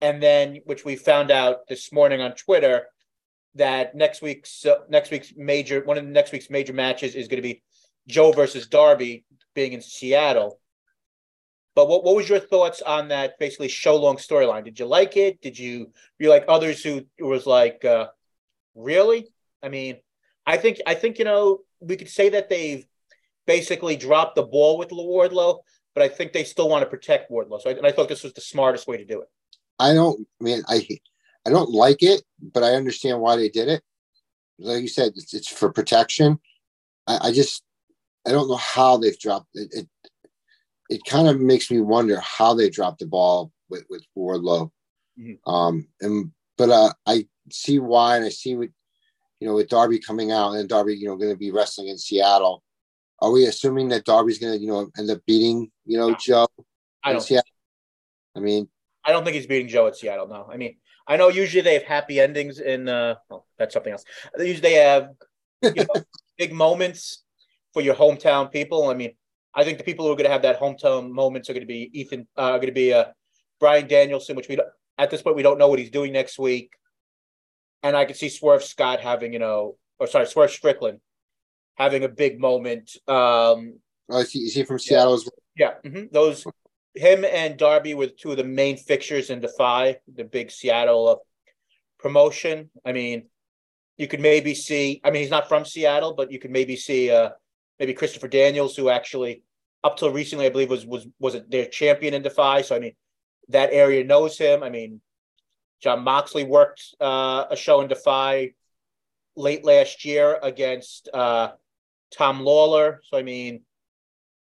and 0.01 0.21
then 0.21 0.59
which 0.65 0.85
we 0.85 0.95
found 0.95 1.31
out 1.31 1.67
this 1.67 1.91
morning 1.91 2.21
on 2.21 2.35
Twitter 2.35 2.87
that 3.55 3.95
next 3.95 4.21
week's 4.21 4.65
uh, 4.65 4.75
next 4.89 5.11
week's 5.11 5.33
major 5.37 5.83
one 5.83 5.97
of 5.97 6.03
the 6.03 6.11
next 6.11 6.31
week's 6.31 6.49
major 6.49 6.73
matches 6.73 7.15
is 7.15 7.27
going 7.27 7.41
to 7.41 7.47
be 7.47 7.63
Joe 8.07 8.33
versus 8.33 8.67
Darby 8.67 9.25
being 9.55 9.73
in 9.73 9.81
Seattle. 9.81 10.59
But 11.75 11.87
what, 11.87 12.03
what 12.03 12.15
was 12.15 12.29
your 12.29 12.39
thoughts 12.39 12.83
on 12.83 13.07
that 13.07 13.39
basically 13.39 13.67
show 13.67 13.95
long 13.95 14.17
storyline? 14.17 14.63
Did 14.63 14.77
you 14.77 14.85
like 14.85 15.17
it? 15.17 15.41
Did 15.41 15.57
you 15.57 15.91
you 16.19 16.29
like 16.29 16.45
others 16.47 16.83
who 16.83 17.05
was 17.19 17.45
like 17.45 17.85
uh, 17.85 18.07
really? 18.75 19.29
I 19.61 19.69
mean, 19.69 19.97
I 20.45 20.57
think 20.57 20.79
I 20.85 20.93
think 20.93 21.19
you 21.19 21.25
know 21.25 21.59
we 21.79 21.95
could 21.95 22.09
say 22.09 22.29
that 22.29 22.49
they've 22.49 22.85
basically 23.45 23.95
dropped 23.95 24.35
the 24.35 24.43
ball 24.43 24.77
with 24.77 24.89
Wardlow, 24.89 25.59
but 25.93 26.03
I 26.03 26.07
think 26.07 26.33
they 26.33 26.43
still 26.43 26.69
want 26.69 26.83
to 26.83 26.89
protect 26.89 27.31
Wardlow. 27.31 27.61
So 27.61 27.69
I, 27.69 27.73
and 27.73 27.85
I 27.85 27.91
thought 27.91 28.09
this 28.09 28.23
was 28.23 28.33
the 28.33 28.41
smartest 28.41 28.87
way 28.87 28.97
to 28.97 29.05
do 29.05 29.21
it. 29.21 29.27
I 29.79 29.93
don't. 29.93 30.27
I 30.39 30.43
mean, 30.43 30.63
I 30.67 30.87
I 31.45 31.49
don't 31.49 31.69
like 31.69 32.01
it, 32.01 32.23
but 32.41 32.63
I 32.63 32.73
understand 32.73 33.19
why 33.19 33.35
they 33.35 33.49
did 33.49 33.67
it. 33.67 33.83
Like 34.59 34.81
you 34.81 34.87
said, 34.87 35.13
it's, 35.15 35.33
it's 35.33 35.49
for 35.49 35.71
protection. 35.71 36.39
I, 37.07 37.19
I, 37.23 37.31
just 37.31 37.63
I 38.25 38.31
don't 38.31 38.47
know 38.47 38.55
how 38.55 38.97
they've 38.97 39.17
dropped 39.19 39.49
it. 39.55 39.69
It, 39.71 39.87
it 40.89 41.01
kind 41.05 41.27
of 41.27 41.41
makes 41.41 41.69
me 41.71 41.81
wonder 41.81 42.19
how 42.19 42.53
they 42.53 42.69
dropped 42.69 42.99
the 42.99 43.07
ball 43.07 43.51
with 43.69 43.83
with 43.89 44.03
Wardlow. 44.17 44.69
Mm-hmm. 45.19 45.49
Um, 45.51 45.87
and 46.01 46.31
but 46.57 46.69
uh, 46.69 46.93
I 47.05 47.27
see 47.51 47.79
why, 47.79 48.17
and 48.17 48.25
I 48.25 48.29
see 48.29 48.55
what 48.55 48.69
you 49.39 49.47
know 49.47 49.55
with 49.55 49.69
Darby 49.69 49.99
coming 49.99 50.31
out 50.31 50.53
and 50.53 50.69
Darby, 50.69 50.95
you 50.95 51.07
know, 51.07 51.15
going 51.15 51.31
to 51.31 51.37
be 51.37 51.51
wrestling 51.51 51.87
in 51.87 51.97
Seattle. 51.97 52.63
Are 53.19 53.31
we 53.31 53.45
assuming 53.45 53.89
that 53.89 54.05
Darby's 54.05 54.39
going 54.39 54.53
to, 54.53 54.59
you 54.59 54.67
know, 54.67 54.89
end 54.97 55.09
up 55.09 55.19
beating, 55.25 55.71
you 55.85 55.97
know, 55.97 56.15
Joe? 56.15 56.47
I 57.03 57.13
don't. 57.13 57.21
Seattle? 57.21 57.49
I 58.35 58.39
mean, 58.39 58.67
I 59.05 59.11
don't 59.11 59.23
think 59.23 59.35
he's 59.35 59.47
beating 59.47 59.67
Joe 59.67 59.87
at 59.87 59.95
Seattle. 59.95 60.27
No, 60.27 60.47
I 60.51 60.57
mean, 60.57 60.77
I 61.07 61.17
know 61.17 61.29
usually 61.29 61.61
they 61.61 61.73
have 61.75 61.83
happy 61.83 62.19
endings 62.19 62.59
in. 62.59 62.89
Uh, 62.89 63.15
well, 63.29 63.45
that's 63.57 63.73
something 63.73 63.93
else. 63.93 64.03
Usually 64.37 64.61
they 64.61 64.73
have 64.73 65.09
you 65.61 65.73
know, 65.75 66.03
big 66.37 66.53
moments 66.53 67.23
for 67.73 67.81
your 67.81 67.95
hometown 67.95 68.51
people. 68.51 68.89
I 68.89 68.93
mean, 68.93 69.13
I 69.55 69.63
think 69.63 69.77
the 69.77 69.83
people 69.83 70.05
who 70.05 70.11
are 70.11 70.15
going 70.15 70.25
to 70.25 70.31
have 70.31 70.41
that 70.43 70.59
hometown 70.59 71.11
moments 71.11 71.49
are 71.49 71.53
going 71.53 71.61
to 71.61 71.67
be 71.67 71.89
Ethan, 71.93 72.27
uh, 72.37 72.55
going 72.57 72.67
to 72.67 72.73
be 72.73 72.93
uh, 72.93 73.05
Bryan 73.59 73.87
Danielson, 73.87 74.35
which 74.35 74.47
we 74.47 74.57
at 74.97 75.09
this 75.09 75.21
point 75.21 75.35
we 75.35 75.43
don't 75.43 75.57
know 75.57 75.67
what 75.67 75.79
he's 75.79 75.89
doing 75.89 76.13
next 76.13 76.39
week, 76.39 76.71
and 77.83 77.95
I 77.95 78.05
could 78.05 78.15
see 78.15 78.29
Swerve 78.29 78.63
Scott 78.63 79.01
having 79.01 79.33
you 79.33 79.39
know, 79.39 79.75
or 79.99 80.07
sorry, 80.07 80.25
Swerve 80.25 80.51
Strickland 80.51 80.99
having 81.75 82.03
a 82.03 82.09
big 82.09 82.39
moment. 82.39 82.95
Um, 83.07 83.79
oh, 84.09 84.19
is 84.19 84.31
he, 84.31 84.39
is 84.39 84.55
he 84.55 84.63
from 84.63 84.79
Seattle 84.79 85.11
yeah. 85.11 85.15
as 85.15 85.25
well? 85.25 85.81
Yeah, 85.83 85.89
mm-hmm. 85.89 86.05
those 86.11 86.45
him 86.95 87.25
and 87.25 87.57
Darby 87.57 87.93
were 87.93 88.07
two 88.07 88.31
of 88.31 88.37
the 88.37 88.43
main 88.43 88.77
fixtures 88.77 89.29
in 89.29 89.41
Defy, 89.41 89.97
the 90.13 90.23
big 90.23 90.51
Seattle 90.51 91.07
uh, 91.07 91.15
promotion. 91.99 92.69
I 92.85 92.91
mean, 92.91 93.25
you 93.97 94.07
could 94.07 94.19
maybe 94.19 94.53
see. 94.55 95.01
I 95.03 95.11
mean, 95.11 95.21
he's 95.21 95.31
not 95.31 95.47
from 95.47 95.65
Seattle, 95.65 96.13
but 96.13 96.31
you 96.31 96.39
could 96.39 96.51
maybe 96.51 96.75
see 96.75 97.11
uh, 97.11 97.31
maybe 97.79 97.93
Christopher 97.93 98.27
Daniels, 98.27 98.75
who 98.75 98.89
actually 98.89 99.43
up 99.83 99.97
till 99.97 100.11
recently, 100.11 100.45
I 100.45 100.49
believe, 100.49 100.69
was 100.69 100.85
was 100.85 101.07
was 101.19 101.37
their 101.49 101.65
champion 101.65 102.13
in 102.13 102.21
Defy. 102.21 102.61
So 102.61 102.75
I 102.75 102.79
mean, 102.79 102.93
that 103.49 103.69
area 103.71 104.03
knows 104.03 104.37
him. 104.37 104.63
I 104.63 104.69
mean, 104.69 105.01
Jon 105.83 106.03
Moxley 106.03 106.45
worked 106.45 106.95
uh, 107.01 107.45
a 107.51 107.57
show 107.57 107.81
in 107.81 107.89
Defy 107.89 108.53
late 109.35 109.65
last 109.65 110.05
year 110.05 110.39
against 110.41 111.09
uh, 111.13 111.51
Tom 112.17 112.41
Lawlor. 112.41 112.99
So 113.03 113.17
I 113.17 113.23
mean, 113.23 113.61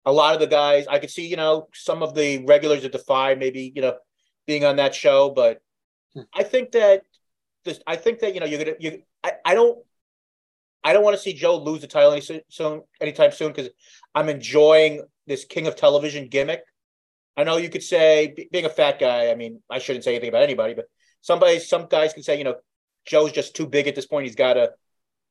a 0.03 0.11
lot 0.11 0.33
of 0.33 0.39
the 0.39 0.47
guys 0.47 0.87
I 0.87 0.97
could 0.97 1.11
see, 1.11 1.27
you 1.27 1.35
know, 1.35 1.67
some 1.73 2.01
of 2.01 2.15
the 2.15 2.43
regulars 2.45 2.83
of 2.85 2.91
Defy 2.91 3.35
maybe, 3.35 3.71
you 3.75 3.83
know, 3.83 3.97
being 4.47 4.65
on 4.65 4.77
that 4.77 4.95
show, 4.95 5.29
but 5.29 5.61
hmm. 6.15 6.21
I 6.33 6.41
think 6.43 6.71
that 6.71 7.03
this 7.65 7.79
I 7.85 7.97
think 7.97 8.19
that, 8.19 8.33
you 8.33 8.39
know, 8.39 8.47
you're 8.47 8.63
gonna 8.63 8.77
you 8.79 9.03
I, 9.23 9.33
I 9.45 9.53
don't 9.53 9.77
I 10.83 10.93
don't 10.93 11.03
want 11.03 11.17
to 11.17 11.21
see 11.21 11.33
Joe 11.33 11.57
lose 11.57 11.81
the 11.81 11.87
title 11.87 12.13
any 12.13 12.21
soon 12.49 12.81
anytime 12.99 13.31
soon 13.31 13.51
because 13.51 13.69
I'm 14.15 14.29
enjoying 14.29 15.03
this 15.27 15.45
King 15.45 15.67
of 15.67 15.75
Television 15.75 16.29
gimmick. 16.29 16.61
I 17.35 17.43
know 17.43 17.57
you 17.57 17.69
could 17.69 17.83
say 17.83 18.47
being 18.51 18.65
a 18.65 18.69
fat 18.69 18.99
guy, 18.99 19.29
I 19.29 19.35
mean, 19.35 19.61
I 19.69 19.77
shouldn't 19.77 20.03
say 20.03 20.11
anything 20.11 20.29
about 20.29 20.41
anybody, 20.41 20.73
but 20.73 20.85
somebody 21.27 21.59
some 21.59 21.87
guys 21.89 22.13
can 22.13 22.23
say, 22.23 22.37
you 22.37 22.45
know, 22.45 22.55
Joe's 23.05 23.33
just 23.33 23.53
too 23.53 23.67
big 23.67 23.87
at 23.87 23.95
this 23.95 24.05
point. 24.05 24.25
He's 24.25 24.35
gotta 24.35 24.71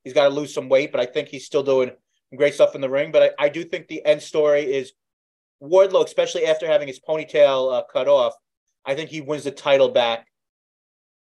he's 0.04 0.12
gotta 0.12 0.28
lose 0.28 0.52
some 0.52 0.68
weight, 0.68 0.92
but 0.92 1.00
I 1.00 1.06
think 1.06 1.28
he's 1.28 1.46
still 1.46 1.62
doing 1.62 1.90
great 2.36 2.54
stuff 2.54 2.74
in 2.74 2.82
the 2.82 2.90
ring. 2.90 3.10
But 3.12 3.22
I, 3.22 3.46
I 3.46 3.48
do 3.48 3.64
think 3.64 3.88
the 3.88 4.04
end 4.04 4.20
story 4.22 4.62
is 4.62 4.92
Wardlow, 5.62 6.04
especially 6.04 6.44
after 6.44 6.66
having 6.66 6.86
his 6.86 7.00
ponytail 7.00 7.72
uh, 7.72 7.82
cut 7.90 8.08
off. 8.08 8.34
I 8.84 8.94
think 8.94 9.08
he 9.08 9.22
wins 9.22 9.44
the 9.44 9.50
title 9.50 9.88
back 9.88 10.26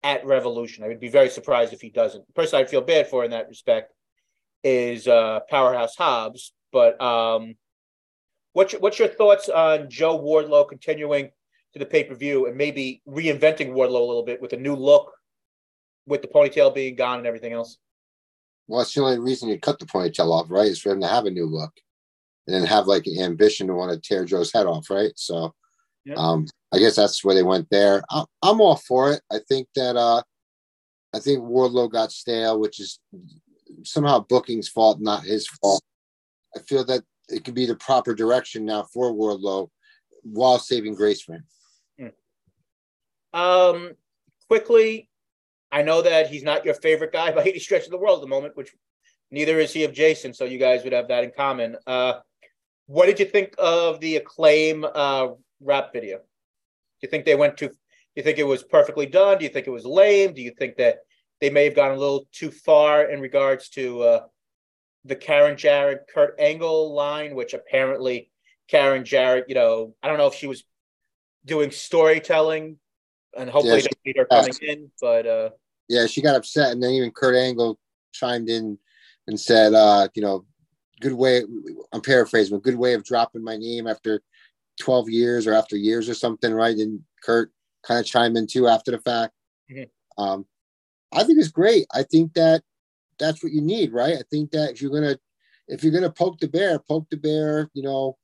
at 0.02 0.24
Revolution. 0.24 0.82
I 0.82 0.88
would 0.88 0.98
be 0.98 1.08
very 1.08 1.28
surprised 1.28 1.74
if 1.74 1.82
he 1.82 1.90
doesn't. 1.90 2.26
The 2.26 2.32
person 2.32 2.58
I'd 2.58 2.70
feel 2.70 2.80
bad 2.80 3.08
for 3.08 3.22
in 3.22 3.30
that 3.32 3.48
respect 3.48 3.92
is 4.62 5.06
uh, 5.06 5.40
Powerhouse 5.50 5.94
Hobbs. 5.94 6.52
But 6.72 7.00
um, 7.00 7.54
What's 8.54 8.72
your, 8.72 8.80
what's 8.80 9.00
your 9.00 9.08
thoughts 9.08 9.48
on 9.48 9.90
Joe 9.90 10.16
Wardlow 10.16 10.68
continuing 10.68 11.30
to 11.74 11.78
the 11.78 11.86
pay 11.86 12.04
per 12.04 12.14
view 12.14 12.46
and 12.46 12.56
maybe 12.56 13.02
reinventing 13.06 13.70
Wardlow 13.70 14.00
a 14.00 14.08
little 14.08 14.24
bit 14.24 14.40
with 14.40 14.52
a 14.52 14.56
new 14.56 14.74
look, 14.74 15.12
with 16.06 16.22
the 16.22 16.28
ponytail 16.28 16.74
being 16.74 16.94
gone 16.94 17.18
and 17.18 17.26
everything 17.26 17.52
else? 17.52 17.78
Well, 18.66 18.80
it's 18.80 18.94
the 18.94 19.02
only 19.02 19.18
reason 19.18 19.48
you 19.48 19.58
cut 19.58 19.78
the 19.78 19.86
ponytail 19.86 20.30
off, 20.30 20.50
right? 20.50 20.68
Is 20.68 20.80
for 20.80 20.92
him 20.92 21.00
to 21.00 21.08
have 21.08 21.26
a 21.26 21.30
new 21.30 21.46
look, 21.46 21.72
and 22.46 22.54
then 22.54 22.64
have 22.64 22.86
like 22.86 23.06
an 23.06 23.20
ambition 23.20 23.66
to 23.66 23.74
want 23.74 23.92
to 23.92 24.00
tear 24.00 24.24
Joe's 24.24 24.52
head 24.52 24.66
off, 24.66 24.88
right? 24.88 25.12
So, 25.16 25.52
yep. 26.04 26.16
um, 26.16 26.46
I 26.72 26.78
guess 26.78 26.96
that's 26.96 27.22
where 27.24 27.34
they 27.34 27.42
went 27.42 27.68
there. 27.70 28.02
I, 28.08 28.24
I'm 28.42 28.60
all 28.60 28.76
for 28.76 29.12
it. 29.12 29.20
I 29.30 29.40
think 29.48 29.68
that 29.74 29.96
uh, 29.96 30.22
I 31.12 31.18
think 31.18 31.40
Wardlow 31.40 31.90
got 31.90 32.12
stale, 32.12 32.58
which 32.58 32.80
is 32.80 33.00
somehow 33.82 34.20
booking's 34.20 34.68
fault, 34.68 35.00
not 35.00 35.24
his 35.24 35.46
fault. 35.46 35.82
I 36.56 36.60
feel 36.60 36.84
that 36.84 37.02
it 37.28 37.44
could 37.44 37.54
be 37.54 37.66
the 37.66 37.76
proper 37.76 38.14
direction 38.14 38.64
now 38.64 38.84
for 38.92 39.12
Wardlow 39.12 39.68
while 40.22 40.58
saving 40.58 40.94
grace 40.94 41.20
for 41.20 41.34
him. 41.34 41.44
Um, 43.34 43.92
quickly, 44.48 45.10
I 45.70 45.82
know 45.82 46.02
that 46.02 46.28
he's 46.28 46.44
not 46.44 46.64
your 46.64 46.74
favorite 46.74 47.12
guy 47.12 47.30
by 47.34 47.42
any 47.42 47.58
stretch 47.58 47.84
of 47.84 47.90
the 47.90 47.98
world 47.98 48.20
at 48.20 48.22
the 48.22 48.28
moment, 48.28 48.56
which 48.56 48.72
neither 49.30 49.58
is 49.58 49.72
he 49.72 49.84
of 49.84 49.92
Jason. 49.92 50.32
So 50.32 50.44
you 50.44 50.58
guys 50.58 50.84
would 50.84 50.92
have 50.92 51.08
that 51.08 51.24
in 51.24 51.32
common. 51.36 51.76
Uh, 51.86 52.20
what 52.86 53.06
did 53.06 53.18
you 53.18 53.26
think 53.26 53.54
of 53.58 54.00
the 54.00 54.16
acclaim 54.16 54.86
uh, 54.94 55.28
rap 55.60 55.92
video? 55.92 56.18
Do 56.18 56.22
you 57.02 57.08
think 57.08 57.24
they 57.24 57.34
went 57.34 57.56
too? 57.56 57.68
Do 57.68 57.74
you 58.20 58.22
think 58.22 58.38
it 58.38 58.46
was 58.46 58.62
perfectly 58.62 59.06
done? 59.06 59.38
Do 59.38 59.44
you 59.44 59.50
think 59.50 59.66
it 59.66 59.70
was 59.70 59.84
lame? 59.84 60.32
Do 60.32 60.42
you 60.42 60.52
think 60.52 60.76
that 60.76 60.98
they 61.40 61.50
may 61.50 61.64
have 61.64 61.74
gone 61.74 61.90
a 61.90 61.96
little 61.96 62.28
too 62.32 62.50
far 62.50 63.10
in 63.10 63.20
regards 63.20 63.68
to 63.70 64.02
uh, 64.02 64.20
the 65.04 65.16
Karen 65.16 65.56
Jarrett 65.56 66.06
Kurt 66.12 66.36
Angle 66.38 66.94
line, 66.94 67.34
which 67.34 67.54
apparently 67.54 68.30
Karen 68.68 69.04
Jarrett, 69.04 69.46
you 69.48 69.54
know, 69.54 69.94
I 70.02 70.08
don't 70.08 70.18
know 70.18 70.28
if 70.28 70.34
she 70.34 70.46
was 70.46 70.64
doing 71.44 71.70
storytelling 71.70 72.78
and 73.36 73.50
hopefully 73.50 73.82
yeah, 73.82 73.88
they 74.04 74.14
her 74.16 74.24
coming 74.26 74.52
in, 74.62 74.90
but 75.00 75.26
uh 75.26 75.50
yeah, 75.88 76.06
she 76.06 76.22
got 76.22 76.36
upset 76.36 76.72
and 76.72 76.82
then 76.82 76.90
even 76.90 77.10
Kurt 77.10 77.34
Angle 77.34 77.78
chimed 78.12 78.48
in 78.48 78.78
and 79.26 79.38
said, 79.38 79.74
uh, 79.74 80.08
you 80.14 80.22
know, 80.22 80.44
good 81.00 81.12
way 81.12 81.42
I'm 81.92 82.00
paraphrasing, 82.00 82.56
a 82.56 82.60
good 82.60 82.76
way 82.76 82.94
of 82.94 83.04
dropping 83.04 83.44
my 83.44 83.56
name 83.56 83.86
after 83.86 84.22
12 84.80 85.10
years 85.10 85.46
or 85.46 85.54
after 85.54 85.76
years 85.76 86.08
or 86.08 86.14
something, 86.14 86.52
right? 86.52 86.76
And 86.76 87.00
Kurt 87.22 87.50
kind 87.86 88.00
of 88.00 88.06
chimed 88.06 88.36
in 88.36 88.46
too 88.46 88.66
after 88.66 88.90
the 88.90 88.98
fact. 88.98 89.32
Mm-hmm. 89.70 90.22
Um, 90.22 90.46
I 91.12 91.24
think 91.24 91.38
it's 91.38 91.48
great. 91.48 91.86
I 91.92 92.02
think 92.02 92.34
that 92.34 92.62
that's 93.18 93.42
what 93.42 93.52
you 93.52 93.60
need, 93.60 93.92
right? 93.92 94.16
I 94.16 94.22
think 94.30 94.50
that 94.52 94.72
if 94.72 94.82
you're 94.82 94.90
gonna 94.90 95.18
if 95.68 95.82
you're 95.82 95.92
gonna 95.92 96.10
poke 96.10 96.38
the 96.40 96.48
bear, 96.48 96.78
poke 96.78 97.08
the 97.10 97.16
bear, 97.16 97.70
you 97.74 97.82
know, 97.82 98.16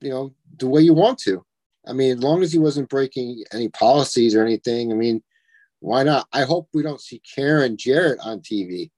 you 0.00 0.10
know, 0.10 0.34
the 0.58 0.68
way 0.68 0.80
you 0.82 0.94
want 0.94 1.18
to. 1.20 1.44
I 1.86 1.92
mean, 1.92 2.18
as 2.18 2.22
long 2.22 2.42
as 2.42 2.52
he 2.52 2.58
wasn't 2.58 2.88
breaking 2.88 3.44
any 3.52 3.68
policies 3.68 4.34
or 4.34 4.42
anything, 4.42 4.92
I 4.92 4.94
mean, 4.94 5.22
why 5.80 6.02
not? 6.02 6.26
I 6.32 6.42
hope 6.42 6.68
we 6.74 6.82
don't 6.82 7.00
see 7.00 7.20
Karen 7.34 7.76
Jarrett 7.76 8.18
on 8.20 8.40
TV. 8.40 8.90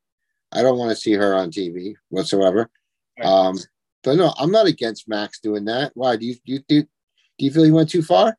I 0.52 0.62
don't 0.62 0.78
want 0.78 0.90
to 0.90 0.97
see 0.97 1.12
her 1.12 1.35
on 1.35 1.51
TV 1.51 1.94
whatsoever. 2.09 2.69
Right. 3.19 3.27
Um, 3.27 3.57
but 4.02 4.16
no, 4.16 4.32
I'm 4.39 4.51
not 4.51 4.66
against 4.66 5.09
Max 5.09 5.40
doing 5.40 5.66
that. 5.66 5.93
Why 5.94 6.16
do 6.16 6.27
you 6.27 6.35
do 6.35 6.52
you 6.52 6.59
do, 6.66 6.82
do 6.82 6.89
you 7.44 7.51
feel 7.51 7.65
he 7.65 7.70
went 7.70 7.90
too 7.90 8.02
far? 8.02 8.36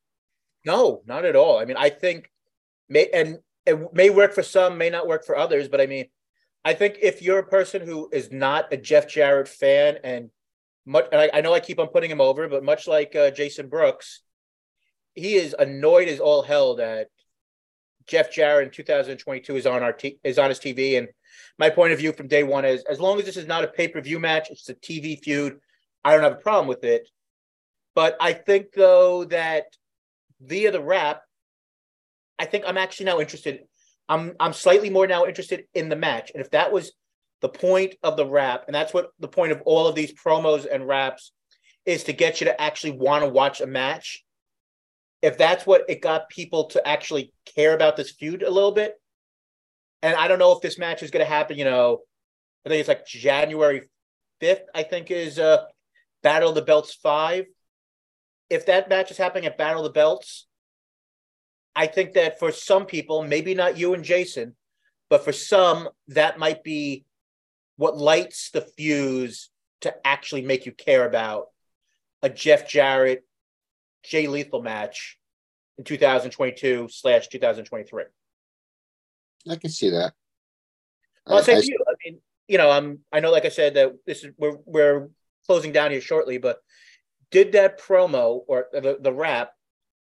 No, 0.65 1.01
not 1.05 1.25
at 1.25 1.35
all. 1.35 1.59
I 1.59 1.65
mean, 1.65 1.77
I 1.77 1.89
think 1.89 2.29
may 2.89 3.07
and 3.13 3.39
it 3.65 3.93
may 3.93 4.09
work 4.09 4.33
for 4.33 4.43
some, 4.43 4.77
may 4.77 4.89
not 4.89 5.07
work 5.07 5.25
for 5.25 5.37
others, 5.37 5.67
but 5.67 5.79
I 5.79 5.85
mean, 5.85 6.07
I 6.65 6.73
think 6.73 6.97
if 7.01 7.21
you're 7.21 7.39
a 7.39 7.47
person 7.47 7.85
who 7.85 8.09
is 8.11 8.31
not 8.31 8.73
a 8.73 8.77
Jeff 8.77 9.07
Jarrett 9.07 9.47
fan 9.47 9.97
and 10.03 10.29
much, 10.85 11.05
and 11.11 11.21
I, 11.21 11.29
I 11.33 11.41
know 11.41 11.53
I 11.53 11.59
keep 11.59 11.79
on 11.79 11.87
putting 11.87 12.11
him 12.11 12.21
over, 12.21 12.47
but 12.47 12.63
much 12.63 12.87
like 12.87 13.15
uh, 13.15 13.31
Jason 13.31 13.67
Brooks, 13.67 14.21
he 15.15 15.35
is 15.35 15.55
annoyed 15.57 16.07
as 16.07 16.19
all 16.19 16.41
hell 16.41 16.75
that 16.75 17.07
Jeff 18.07 18.31
Jarrett 18.31 18.67
in 18.67 18.73
2022 18.73 19.55
is 19.55 19.65
on 19.65 19.83
our 19.83 19.93
t- 19.93 20.19
is 20.23 20.39
on 20.39 20.49
his 20.49 20.59
TV. 20.59 20.97
And 20.97 21.07
my 21.57 21.69
point 21.69 21.93
of 21.93 21.99
view 21.99 22.13
from 22.13 22.27
day 22.27 22.43
one 22.43 22.65
is, 22.65 22.83
as 22.89 22.99
long 22.99 23.19
as 23.19 23.25
this 23.25 23.37
is 23.37 23.47
not 23.47 23.63
a 23.63 23.67
pay 23.67 23.87
per 23.87 24.01
view 24.01 24.19
match, 24.19 24.49
it's 24.49 24.69
a 24.69 24.75
TV 24.75 25.21
feud. 25.21 25.59
I 26.03 26.13
don't 26.13 26.23
have 26.23 26.33
a 26.33 26.35
problem 26.37 26.67
with 26.67 26.83
it. 26.83 27.07
But 27.93 28.17
I 28.19 28.33
think 28.33 28.73
though 28.73 29.25
that 29.25 29.65
via 30.41 30.71
the 30.71 30.81
rap, 30.81 31.21
I 32.39 32.45
think 32.45 32.63
I'm 32.65 32.77
actually 32.77 33.07
now 33.07 33.19
interested 33.19 33.61
I'm 34.11 34.35
I'm 34.41 34.51
slightly 34.51 34.89
more 34.89 35.07
now 35.07 35.25
interested 35.25 35.65
in 35.73 35.87
the 35.87 35.95
match. 35.95 36.31
And 36.33 36.41
if 36.41 36.51
that 36.51 36.73
was 36.73 36.91
the 37.39 37.47
point 37.47 37.95
of 38.03 38.17
the 38.17 38.25
rap, 38.25 38.65
and 38.67 38.75
that's 38.75 38.93
what 38.93 39.11
the 39.19 39.29
point 39.29 39.53
of 39.53 39.61
all 39.65 39.87
of 39.87 39.95
these 39.95 40.13
promos 40.13 40.67
and 40.69 40.85
raps 40.85 41.31
is 41.85 42.03
to 42.03 42.13
get 42.13 42.41
you 42.41 42.45
to 42.45 42.61
actually 42.61 42.91
want 42.91 43.23
to 43.23 43.29
watch 43.29 43.61
a 43.61 43.65
match. 43.65 44.23
If 45.21 45.37
that's 45.37 45.65
what 45.65 45.85
it 45.87 46.01
got 46.01 46.29
people 46.29 46.65
to 46.65 46.87
actually 46.87 47.33
care 47.45 47.73
about 47.73 47.95
this 47.95 48.11
feud 48.11 48.43
a 48.43 48.49
little 48.49 48.71
bit, 48.71 48.95
and 50.01 50.15
I 50.15 50.27
don't 50.27 50.39
know 50.39 50.51
if 50.53 50.61
this 50.61 50.79
match 50.79 51.03
is 51.03 51.11
going 51.11 51.25
to 51.25 51.31
happen, 51.31 51.57
you 51.57 51.65
know, 51.65 51.99
I 52.65 52.69
think 52.69 52.79
it's 52.79 52.89
like 52.89 53.05
January 53.05 53.83
5th, 54.41 54.63
I 54.73 54.83
think 54.83 55.11
is 55.11 55.37
uh 55.39 55.65
Battle 56.23 56.49
of 56.49 56.55
the 56.55 56.61
Belts 56.61 56.93
5. 56.95 57.45
If 58.49 58.65
that 58.67 58.89
match 58.89 59.11
is 59.11 59.17
happening 59.17 59.45
at 59.45 59.57
Battle 59.57 59.85
of 59.85 59.85
the 59.85 59.97
Belts, 59.99 60.47
I 61.75 61.87
think 61.87 62.13
that 62.13 62.37
for 62.37 62.51
some 62.51 62.85
people, 62.85 63.23
maybe 63.23 63.55
not 63.55 63.77
you 63.77 63.93
and 63.93 64.03
Jason, 64.03 64.55
but 65.09 65.23
for 65.23 65.31
some, 65.31 65.89
that 66.09 66.37
might 66.37 66.63
be 66.63 67.05
what 67.77 67.97
lights 67.97 68.51
the 68.51 68.61
fuse 68.61 69.49
to 69.81 69.93
actually 70.05 70.41
make 70.41 70.65
you 70.65 70.71
care 70.71 71.05
about 71.05 71.47
a 72.21 72.29
Jeff 72.29 72.67
Jarrett, 72.69 73.25
Jay 74.03 74.27
Lethal 74.27 74.61
match 74.61 75.17
in 75.77 75.83
2022 75.83 76.87
slash 76.91 77.27
2023. 77.27 78.03
I 79.49 79.55
can 79.55 79.69
see 79.69 79.89
that. 79.89 80.13
Well, 81.25 81.37
I'll 81.37 81.43
say 81.43 81.55
I, 81.55 81.59
you. 81.59 81.77
I 81.87 81.93
mean, 82.05 82.19
you 82.47 82.57
know, 82.57 82.69
I'm. 82.69 82.99
I 83.11 83.19
know, 83.19 83.31
like 83.31 83.45
I 83.45 83.49
said, 83.49 83.75
that 83.75 83.93
this 84.05 84.23
is 84.23 84.33
we're 84.37 84.57
we're 84.65 85.09
closing 85.45 85.71
down 85.71 85.91
here 85.91 86.01
shortly, 86.01 86.37
but 86.37 86.59
did 87.31 87.53
that 87.53 87.79
promo 87.79 88.41
or 88.47 88.67
the 88.71 88.97
the 88.99 89.13
rap 89.13 89.51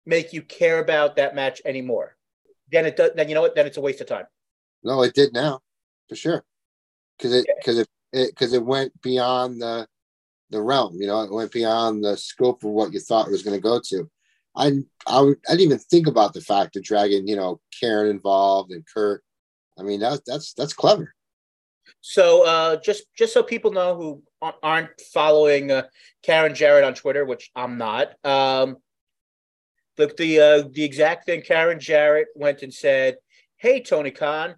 make 0.06 0.32
you 0.32 0.42
care 0.42 0.78
about 0.78 1.16
that 1.16 1.34
match 1.34 1.60
anymore. 1.64 2.16
Then 2.70 2.86
it 2.86 2.96
does. 2.96 3.10
Then 3.14 3.28
you 3.28 3.34
know 3.34 3.42
what? 3.42 3.54
Then 3.54 3.66
it's 3.66 3.76
a 3.76 3.80
waste 3.80 4.00
of 4.00 4.06
time. 4.06 4.26
No, 4.82 5.02
it 5.02 5.14
did 5.14 5.32
now, 5.32 5.60
for 6.08 6.16
sure, 6.16 6.44
because 7.18 7.32
it 7.32 7.46
because 7.58 7.78
it 7.78 7.88
because 8.12 8.52
it, 8.52 8.58
it 8.58 8.64
went 8.64 9.00
beyond 9.02 9.60
the 9.60 9.86
the 10.50 10.62
realm. 10.62 10.96
You 11.00 11.06
know, 11.06 11.22
it 11.22 11.32
went 11.32 11.52
beyond 11.52 12.04
the 12.04 12.16
scope 12.16 12.62
of 12.64 12.70
what 12.70 12.92
you 12.92 13.00
thought 13.00 13.28
it 13.28 13.32
was 13.32 13.42
going 13.42 13.56
to 13.56 13.62
go 13.62 13.80
to. 13.88 14.10
I 14.56 14.72
I, 15.06 15.20
I 15.20 15.32
didn't 15.48 15.60
even 15.60 15.78
think 15.78 16.06
about 16.06 16.32
the 16.32 16.40
fact 16.40 16.76
of 16.76 16.82
dragging 16.82 17.28
you 17.28 17.36
know 17.36 17.60
Karen 17.78 18.08
involved 18.08 18.72
and 18.72 18.84
Kurt. 18.92 19.22
I 19.78 19.82
mean 19.82 20.00
that's 20.00 20.22
that's 20.26 20.54
that's 20.54 20.72
clever. 20.72 21.14
So 22.00 22.46
uh, 22.46 22.76
just 22.76 23.04
just 23.16 23.32
so 23.32 23.42
people 23.42 23.72
know 23.72 23.96
who 23.96 24.22
aren't 24.62 25.00
following 25.12 25.70
uh, 25.70 25.82
Karen 26.22 26.54
Jarrett 26.54 26.84
on 26.84 26.94
Twitter, 26.94 27.24
which 27.24 27.50
I'm 27.54 27.78
not. 27.78 28.12
Um, 28.24 28.76
the 29.96 30.12
the 30.16 30.40
uh, 30.40 30.68
the 30.72 30.84
exact 30.84 31.26
thing 31.26 31.42
Karen 31.42 31.80
Jarrett 31.80 32.28
went 32.34 32.62
and 32.62 32.72
said, 32.72 33.16
"Hey 33.56 33.82
Tony 33.82 34.10
Khan, 34.10 34.54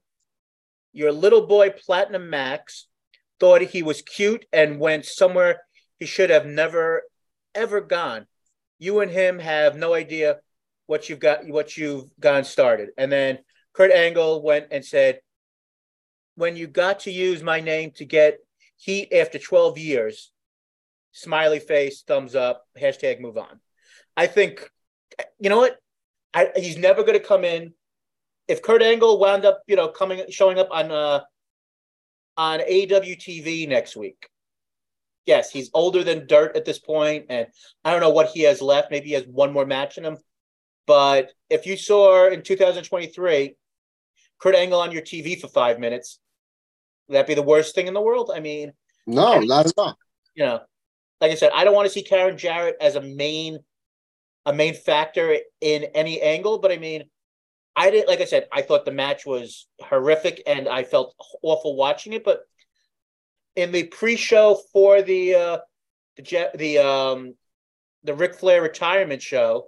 your 0.92 1.12
little 1.12 1.46
boy 1.46 1.70
Platinum 1.70 2.30
Max 2.30 2.86
thought 3.40 3.62
he 3.62 3.82
was 3.82 4.02
cute 4.02 4.44
and 4.52 4.80
went 4.80 5.04
somewhere 5.04 5.60
he 5.98 6.06
should 6.06 6.30
have 6.30 6.46
never 6.46 7.02
ever 7.54 7.80
gone. 7.80 8.26
You 8.78 9.00
and 9.00 9.10
him 9.10 9.38
have 9.38 9.76
no 9.76 9.94
idea 9.94 10.38
what 10.86 11.08
you've 11.08 11.20
got 11.20 11.46
what 11.46 11.76
you've 11.76 12.10
gone 12.20 12.44
started." 12.44 12.90
And 12.96 13.10
then 13.10 13.38
Kurt 13.72 13.90
Angle 13.90 14.42
went 14.42 14.68
and 14.70 14.84
said, 14.84 15.20
"When 16.36 16.56
you 16.56 16.66
got 16.66 17.00
to 17.00 17.10
use 17.10 17.42
my 17.42 17.60
name 17.60 17.92
to 17.96 18.04
get 18.04 18.38
heat 18.76 19.12
after 19.12 19.38
12 19.38 19.78
years." 19.78 20.32
Smiley 21.12 21.58
face, 21.58 22.02
thumbs 22.02 22.36
up, 22.36 22.64
hashtag 22.78 23.18
move 23.18 23.38
on. 23.38 23.60
I 24.16 24.26
think 24.26 24.70
you 25.38 25.50
know 25.50 25.58
what? 25.58 25.78
I, 26.34 26.50
he's 26.56 26.76
never 26.76 27.02
going 27.02 27.18
to 27.18 27.24
come 27.24 27.44
in. 27.44 27.72
If 28.46 28.62
Kurt 28.62 28.82
Angle 28.82 29.18
wound 29.18 29.44
up, 29.44 29.62
you 29.66 29.76
know, 29.76 29.88
coming 29.88 30.22
showing 30.30 30.58
up 30.58 30.68
on 30.70 30.90
uh 30.90 31.20
on 32.36 32.60
AWTV 32.60 33.68
next 33.68 33.96
week, 33.96 34.28
yes, 35.28 35.50
he's 35.50 35.70
older 35.74 36.02
than 36.02 36.26
dirt 36.26 36.56
at 36.56 36.64
this 36.64 36.78
point, 36.78 37.26
and 37.28 37.46
I 37.84 37.92
don't 37.92 38.00
know 38.00 38.10
what 38.10 38.30
he 38.30 38.40
has 38.42 38.62
left. 38.62 38.90
Maybe 38.90 39.08
he 39.08 39.12
has 39.12 39.26
one 39.26 39.52
more 39.52 39.66
match 39.66 39.98
in 39.98 40.04
him. 40.04 40.16
But 40.86 41.30
if 41.50 41.66
you 41.66 41.76
saw 41.76 42.28
in 42.28 42.42
2023 42.42 43.54
Kurt 44.40 44.54
Angle 44.54 44.80
on 44.80 44.90
your 44.90 45.02
TV 45.02 45.38
for 45.38 45.48
five 45.48 45.78
minutes, 45.78 46.18
would 47.06 47.16
that 47.16 47.26
be 47.26 47.34
the 47.34 47.42
worst 47.42 47.74
thing 47.74 47.86
in 47.86 47.94
the 47.94 48.00
world? 48.00 48.32
I 48.34 48.40
mean, 48.40 48.72
no, 49.06 49.38
not 49.40 49.66
at 49.66 49.72
all. 49.76 49.98
You 50.34 50.46
know, 50.46 50.60
like 51.20 51.30
I 51.30 51.34
said, 51.34 51.52
I 51.54 51.64
don't 51.64 51.74
want 51.74 51.86
to 51.86 51.92
see 51.92 52.02
Karen 52.02 52.38
Jarrett 52.38 52.76
as 52.80 52.96
a 52.96 53.02
main 53.02 53.58
a 54.46 54.52
main 54.52 54.72
factor 54.72 55.36
in 55.60 55.84
any 55.94 56.22
angle. 56.22 56.58
But 56.58 56.72
I 56.72 56.78
mean, 56.78 57.04
I 57.76 57.90
didn't 57.90 58.08
like 58.08 58.22
I 58.22 58.24
said, 58.24 58.48
I 58.50 58.62
thought 58.62 58.86
the 58.86 58.92
match 58.92 59.26
was 59.26 59.66
horrific 59.82 60.42
and 60.46 60.68
I 60.68 60.84
felt 60.84 61.14
awful 61.42 61.76
watching 61.76 62.14
it. 62.14 62.24
But 62.24 62.40
in 63.58 63.72
the 63.72 63.82
pre-show 63.82 64.60
for 64.72 65.02
the 65.02 65.34
uh, 65.34 65.58
the 66.16 66.50
the 66.54 66.78
um 66.78 67.34
the 68.04 68.14
Ric 68.14 68.36
Flair 68.36 68.62
retirement 68.62 69.20
show, 69.20 69.66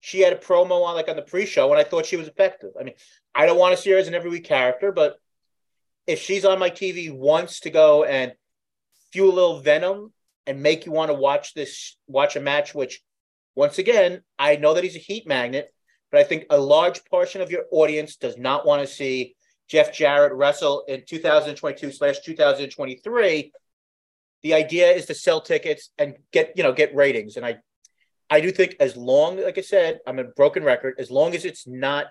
she 0.00 0.20
had 0.20 0.32
a 0.32 0.36
promo 0.36 0.84
on 0.84 0.94
like 0.94 1.08
on 1.08 1.16
the 1.16 1.22
pre-show, 1.22 1.68
and 1.70 1.80
I 1.80 1.82
thought 1.82 2.06
she 2.06 2.16
was 2.16 2.28
effective. 2.28 2.70
I 2.78 2.84
mean, 2.84 2.94
I 3.34 3.46
don't 3.46 3.58
want 3.58 3.74
to 3.74 3.82
see 3.82 3.90
her 3.90 3.98
as 3.98 4.06
an 4.06 4.14
every 4.14 4.30
week 4.30 4.44
character, 4.44 4.92
but 4.92 5.16
if 6.06 6.20
she's 6.20 6.44
on 6.44 6.60
my 6.60 6.70
TV 6.70 7.12
once 7.12 7.58
to 7.60 7.70
go 7.70 8.04
and 8.04 8.34
fuel 9.12 9.32
a 9.32 9.34
little 9.34 9.60
venom 9.60 10.12
and 10.46 10.62
make 10.62 10.86
you 10.86 10.92
want 10.92 11.10
to 11.10 11.14
watch 11.14 11.54
this 11.54 11.96
watch 12.06 12.36
a 12.36 12.40
match, 12.40 12.72
which 12.72 13.02
once 13.56 13.78
again, 13.78 14.22
I 14.38 14.56
know 14.56 14.74
that 14.74 14.84
he's 14.84 14.94
a 14.94 15.00
heat 15.00 15.26
magnet, 15.26 15.74
but 16.12 16.20
I 16.20 16.24
think 16.24 16.46
a 16.50 16.58
large 16.58 17.04
portion 17.06 17.40
of 17.40 17.50
your 17.50 17.64
audience 17.72 18.14
does 18.14 18.38
not 18.38 18.64
want 18.64 18.82
to 18.82 18.94
see 18.94 19.34
Jeff 19.68 19.92
Jarrett 19.92 20.32
wrestle 20.32 20.84
in 20.88 21.02
2022 21.06 21.92
slash 21.92 22.20
2023. 22.20 23.52
The 24.42 24.54
idea 24.54 24.90
is 24.90 25.06
to 25.06 25.14
sell 25.14 25.40
tickets 25.40 25.90
and 25.98 26.16
get 26.32 26.52
you 26.56 26.62
know 26.62 26.72
get 26.72 26.94
ratings, 26.94 27.36
and 27.36 27.46
I 27.46 27.58
I 28.28 28.40
do 28.40 28.50
think 28.50 28.76
as 28.78 28.96
long 28.96 29.42
like 29.42 29.58
I 29.58 29.62
said, 29.62 30.00
I'm 30.06 30.18
a 30.18 30.24
broken 30.24 30.64
record. 30.64 30.94
As 30.98 31.10
long 31.10 31.34
as 31.34 31.44
it's 31.44 31.66
not 31.66 32.06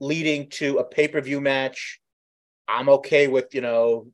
leading 0.00 0.50
to 0.50 0.78
a 0.78 0.84
pay 0.84 1.08
per 1.08 1.20
view 1.20 1.40
match, 1.40 2.00
I'm 2.68 2.88
okay 2.88 3.28
with 3.28 3.54
you 3.54 3.62
know 3.62 4.08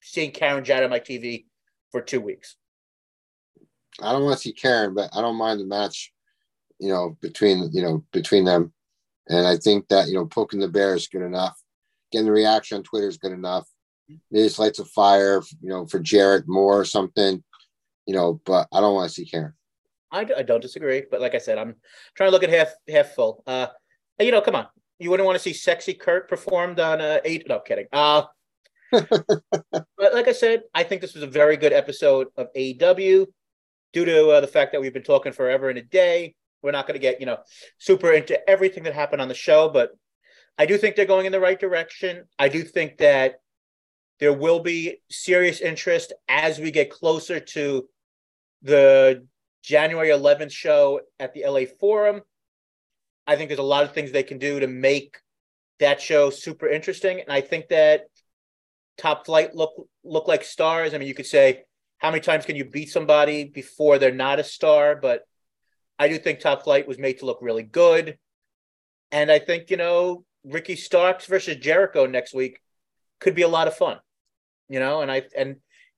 seeing 0.00 0.30
Karen 0.30 0.64
Jarrett 0.64 0.84
on 0.84 0.90
my 0.90 1.00
TV 1.00 1.44
for 1.90 2.00
two 2.00 2.20
weeks. 2.20 2.56
I 4.00 4.12
don't 4.12 4.24
want 4.24 4.36
to 4.36 4.42
see 4.42 4.52
Karen, 4.52 4.94
but 4.94 5.10
I 5.14 5.20
don't 5.20 5.36
mind 5.36 5.60
the 5.60 5.66
match, 5.66 6.12
you 6.78 6.88
know, 6.88 7.16
between 7.20 7.70
you 7.72 7.82
know 7.82 8.04
between 8.10 8.44
them, 8.44 8.72
and 9.28 9.46
I 9.46 9.58
think 9.58 9.88
that 9.88 10.08
you 10.08 10.14
know 10.14 10.24
poking 10.24 10.60
the 10.60 10.68
bear 10.68 10.94
is 10.94 11.08
good 11.08 11.22
enough. 11.22 11.61
Getting 12.12 12.26
the 12.26 12.32
reaction 12.32 12.76
on 12.76 12.82
Twitter 12.82 13.08
is 13.08 13.18
good 13.18 13.32
enough. 13.32 13.66
Maybe 14.30 14.46
it's 14.46 14.58
lights 14.58 14.78
a 14.78 14.84
fire, 14.84 15.42
you 15.60 15.70
know, 15.70 15.86
for 15.86 15.98
Jared 15.98 16.46
Moore 16.46 16.80
or 16.80 16.84
something, 16.84 17.42
you 18.06 18.14
know. 18.14 18.40
But 18.44 18.68
I 18.72 18.80
don't 18.80 18.94
want 18.94 19.08
to 19.08 19.14
see 19.14 19.24
Karen. 19.24 19.54
I, 20.10 20.26
I 20.36 20.42
don't 20.42 20.60
disagree, 20.60 21.04
but 21.10 21.20
like 21.20 21.34
I 21.34 21.38
said, 21.38 21.56
I'm 21.56 21.74
trying 22.14 22.28
to 22.28 22.32
look 22.32 22.42
at 22.42 22.50
half 22.50 22.72
half 22.88 23.14
full. 23.14 23.42
Uh, 23.46 23.68
you 24.20 24.30
know, 24.30 24.42
come 24.42 24.54
on, 24.54 24.66
you 24.98 25.10
wouldn't 25.10 25.26
want 25.26 25.36
to 25.36 25.42
see 25.42 25.52
sexy 25.52 25.94
Kurt 25.94 26.28
performed 26.28 26.78
on 26.78 27.00
uh, 27.00 27.20
eight. 27.24 27.48
No, 27.48 27.60
kidding. 27.60 27.86
Uh, 27.92 28.24
but 28.90 30.14
like 30.14 30.28
I 30.28 30.32
said, 30.32 30.62
I 30.74 30.82
think 30.82 31.00
this 31.00 31.14
was 31.14 31.22
a 31.22 31.28
very 31.28 31.56
good 31.56 31.72
episode 31.72 32.28
of 32.36 32.52
AEW 32.54 33.26
due 33.92 34.04
to 34.04 34.28
uh, 34.30 34.40
the 34.40 34.46
fact 34.46 34.72
that 34.72 34.80
we've 34.80 34.92
been 34.92 35.02
talking 35.02 35.32
forever 35.32 35.70
in 35.70 35.78
a 35.78 35.82
day. 35.82 36.34
We're 36.62 36.72
not 36.72 36.86
going 36.86 36.94
to 36.94 37.00
get, 37.00 37.18
you 37.18 37.26
know, 37.26 37.38
super 37.78 38.12
into 38.12 38.38
everything 38.48 38.84
that 38.84 38.94
happened 38.94 39.20
on 39.20 39.28
the 39.28 39.34
show, 39.34 39.68
but 39.68 39.90
I 40.58 40.66
do 40.66 40.76
think 40.78 40.96
they're 40.96 41.06
going 41.06 41.26
in 41.26 41.32
the 41.32 41.40
right 41.40 41.58
direction. 41.58 42.24
I 42.38 42.48
do 42.48 42.62
think 42.62 42.98
that 42.98 43.40
there 44.20 44.32
will 44.32 44.60
be 44.60 44.98
serious 45.10 45.60
interest 45.60 46.12
as 46.28 46.58
we 46.58 46.70
get 46.70 46.90
closer 46.90 47.40
to 47.40 47.88
the 48.62 49.26
January 49.62 50.08
11th 50.08 50.52
show 50.52 51.00
at 51.18 51.32
the 51.34 51.44
LA 51.46 51.62
Forum. 51.80 52.20
I 53.26 53.36
think 53.36 53.48
there's 53.48 53.58
a 53.58 53.64
lot 53.64 53.84
of 53.84 53.92
things 53.92 54.12
they 54.12 54.22
can 54.22 54.38
do 54.38 54.60
to 54.60 54.66
make 54.66 55.16
that 55.80 56.00
show 56.00 56.30
super 56.30 56.68
interesting. 56.68 57.20
And 57.20 57.30
I 57.30 57.40
think 57.40 57.68
that 57.68 58.02
top 58.98 59.26
flight 59.26 59.54
look 59.54 59.72
look 60.04 60.28
like 60.28 60.44
stars. 60.44 60.94
I 60.94 60.98
mean, 60.98 61.08
you 61.08 61.14
could 61.14 61.26
say 61.26 61.64
how 61.98 62.10
many 62.10 62.20
times 62.20 62.44
can 62.44 62.56
you 62.56 62.64
beat 62.64 62.90
somebody 62.90 63.44
before 63.44 63.98
they're 63.98 64.12
not 64.12 64.40
a 64.40 64.44
star? 64.44 64.96
But 64.96 65.22
I 65.98 66.08
do 66.08 66.18
think 66.18 66.40
Top 66.40 66.64
Flight 66.64 66.88
was 66.88 66.98
made 66.98 67.20
to 67.20 67.26
look 67.26 67.38
really 67.40 67.62
good. 67.62 68.18
And 69.12 69.30
I 69.30 69.38
think, 69.38 69.70
you 69.70 69.76
know, 69.76 70.24
Ricky 70.44 70.76
Starks 70.76 71.26
versus 71.26 71.56
Jericho 71.56 72.06
next 72.06 72.34
week 72.34 72.60
could 73.20 73.34
be 73.34 73.42
a 73.42 73.48
lot 73.48 73.68
of 73.68 73.76
fun. 73.76 73.98
You 74.68 74.80
know, 74.80 75.02
and 75.02 75.10
I 75.10 75.22
and 75.36 75.56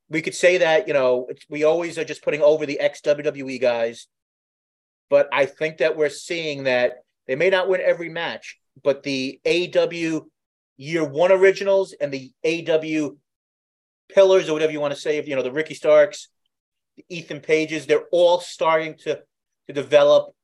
we 0.08 0.22
could 0.22 0.34
say 0.34 0.58
that, 0.58 0.86
you 0.88 0.94
know, 0.94 1.28
we 1.48 1.64
always 1.64 1.98
are 1.98 2.04
just 2.04 2.22
putting 2.22 2.42
over 2.42 2.66
the 2.66 2.80
ex 2.80 3.00
WWE 3.00 3.60
guys. 3.60 4.06
But 5.10 5.28
I 5.32 5.46
think 5.46 5.78
that 5.78 5.96
we're 5.96 6.08
seeing 6.08 6.64
that 6.64 7.04
they 7.26 7.36
may 7.36 7.50
not 7.50 7.68
win 7.68 7.80
every 7.80 8.08
match, 8.08 8.58
but 8.82 9.02
the 9.02 9.40
AW 9.46 10.22
year 10.76 11.04
one 11.04 11.30
originals 11.30 11.94
and 12.00 12.12
the 12.12 12.32
AW 12.44 13.14
pillars 14.08 14.48
or 14.48 14.52
whatever 14.52 14.72
you 14.72 14.80
want 14.80 14.94
to 14.94 15.00
say, 15.00 15.18
of, 15.18 15.28
you 15.28 15.36
know, 15.36 15.42
the 15.42 15.52
Ricky 15.52 15.74
Starks, 15.74 16.28
the 16.96 17.04
Ethan 17.08 17.40
Pages, 17.40 17.86
they're 17.86 18.06
all 18.12 18.40
starting 18.40 18.96
to 19.04 19.20
to 19.66 19.72
develop 19.72 20.34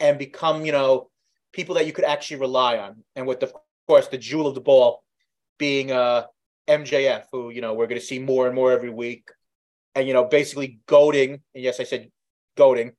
and 0.00 0.18
become, 0.18 0.64
you 0.64 0.72
know, 0.72 1.10
people 1.54 1.76
that 1.76 1.86
you 1.86 1.92
could 1.92 2.04
actually 2.04 2.40
rely 2.40 2.76
on. 2.78 3.02
And 3.16 3.26
with 3.26 3.40
the, 3.40 3.46
of 3.46 3.54
course 3.88 4.08
the 4.08 4.18
jewel 4.18 4.46
of 4.46 4.54
the 4.54 4.60
ball 4.60 5.02
being 5.58 5.92
uh 5.92 6.24
MJF, 6.68 7.24
who, 7.30 7.50
you 7.50 7.60
know, 7.60 7.74
we're 7.74 7.86
gonna 7.86 8.00
see 8.00 8.18
more 8.18 8.46
and 8.46 8.54
more 8.54 8.72
every 8.72 8.90
week. 8.90 9.30
And 9.94 10.06
you 10.06 10.12
know, 10.12 10.24
basically 10.24 10.80
goading, 10.86 11.40
and 11.54 11.64
yes, 11.64 11.78
I 11.78 11.84
said 11.84 12.10
goading, 12.56 12.92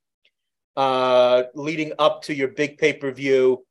uh, 0.76 1.44
leading 1.54 1.92
up 1.98 2.22
to 2.22 2.34
your 2.34 2.48
big 2.48 2.78
pay-per-view 2.78 3.64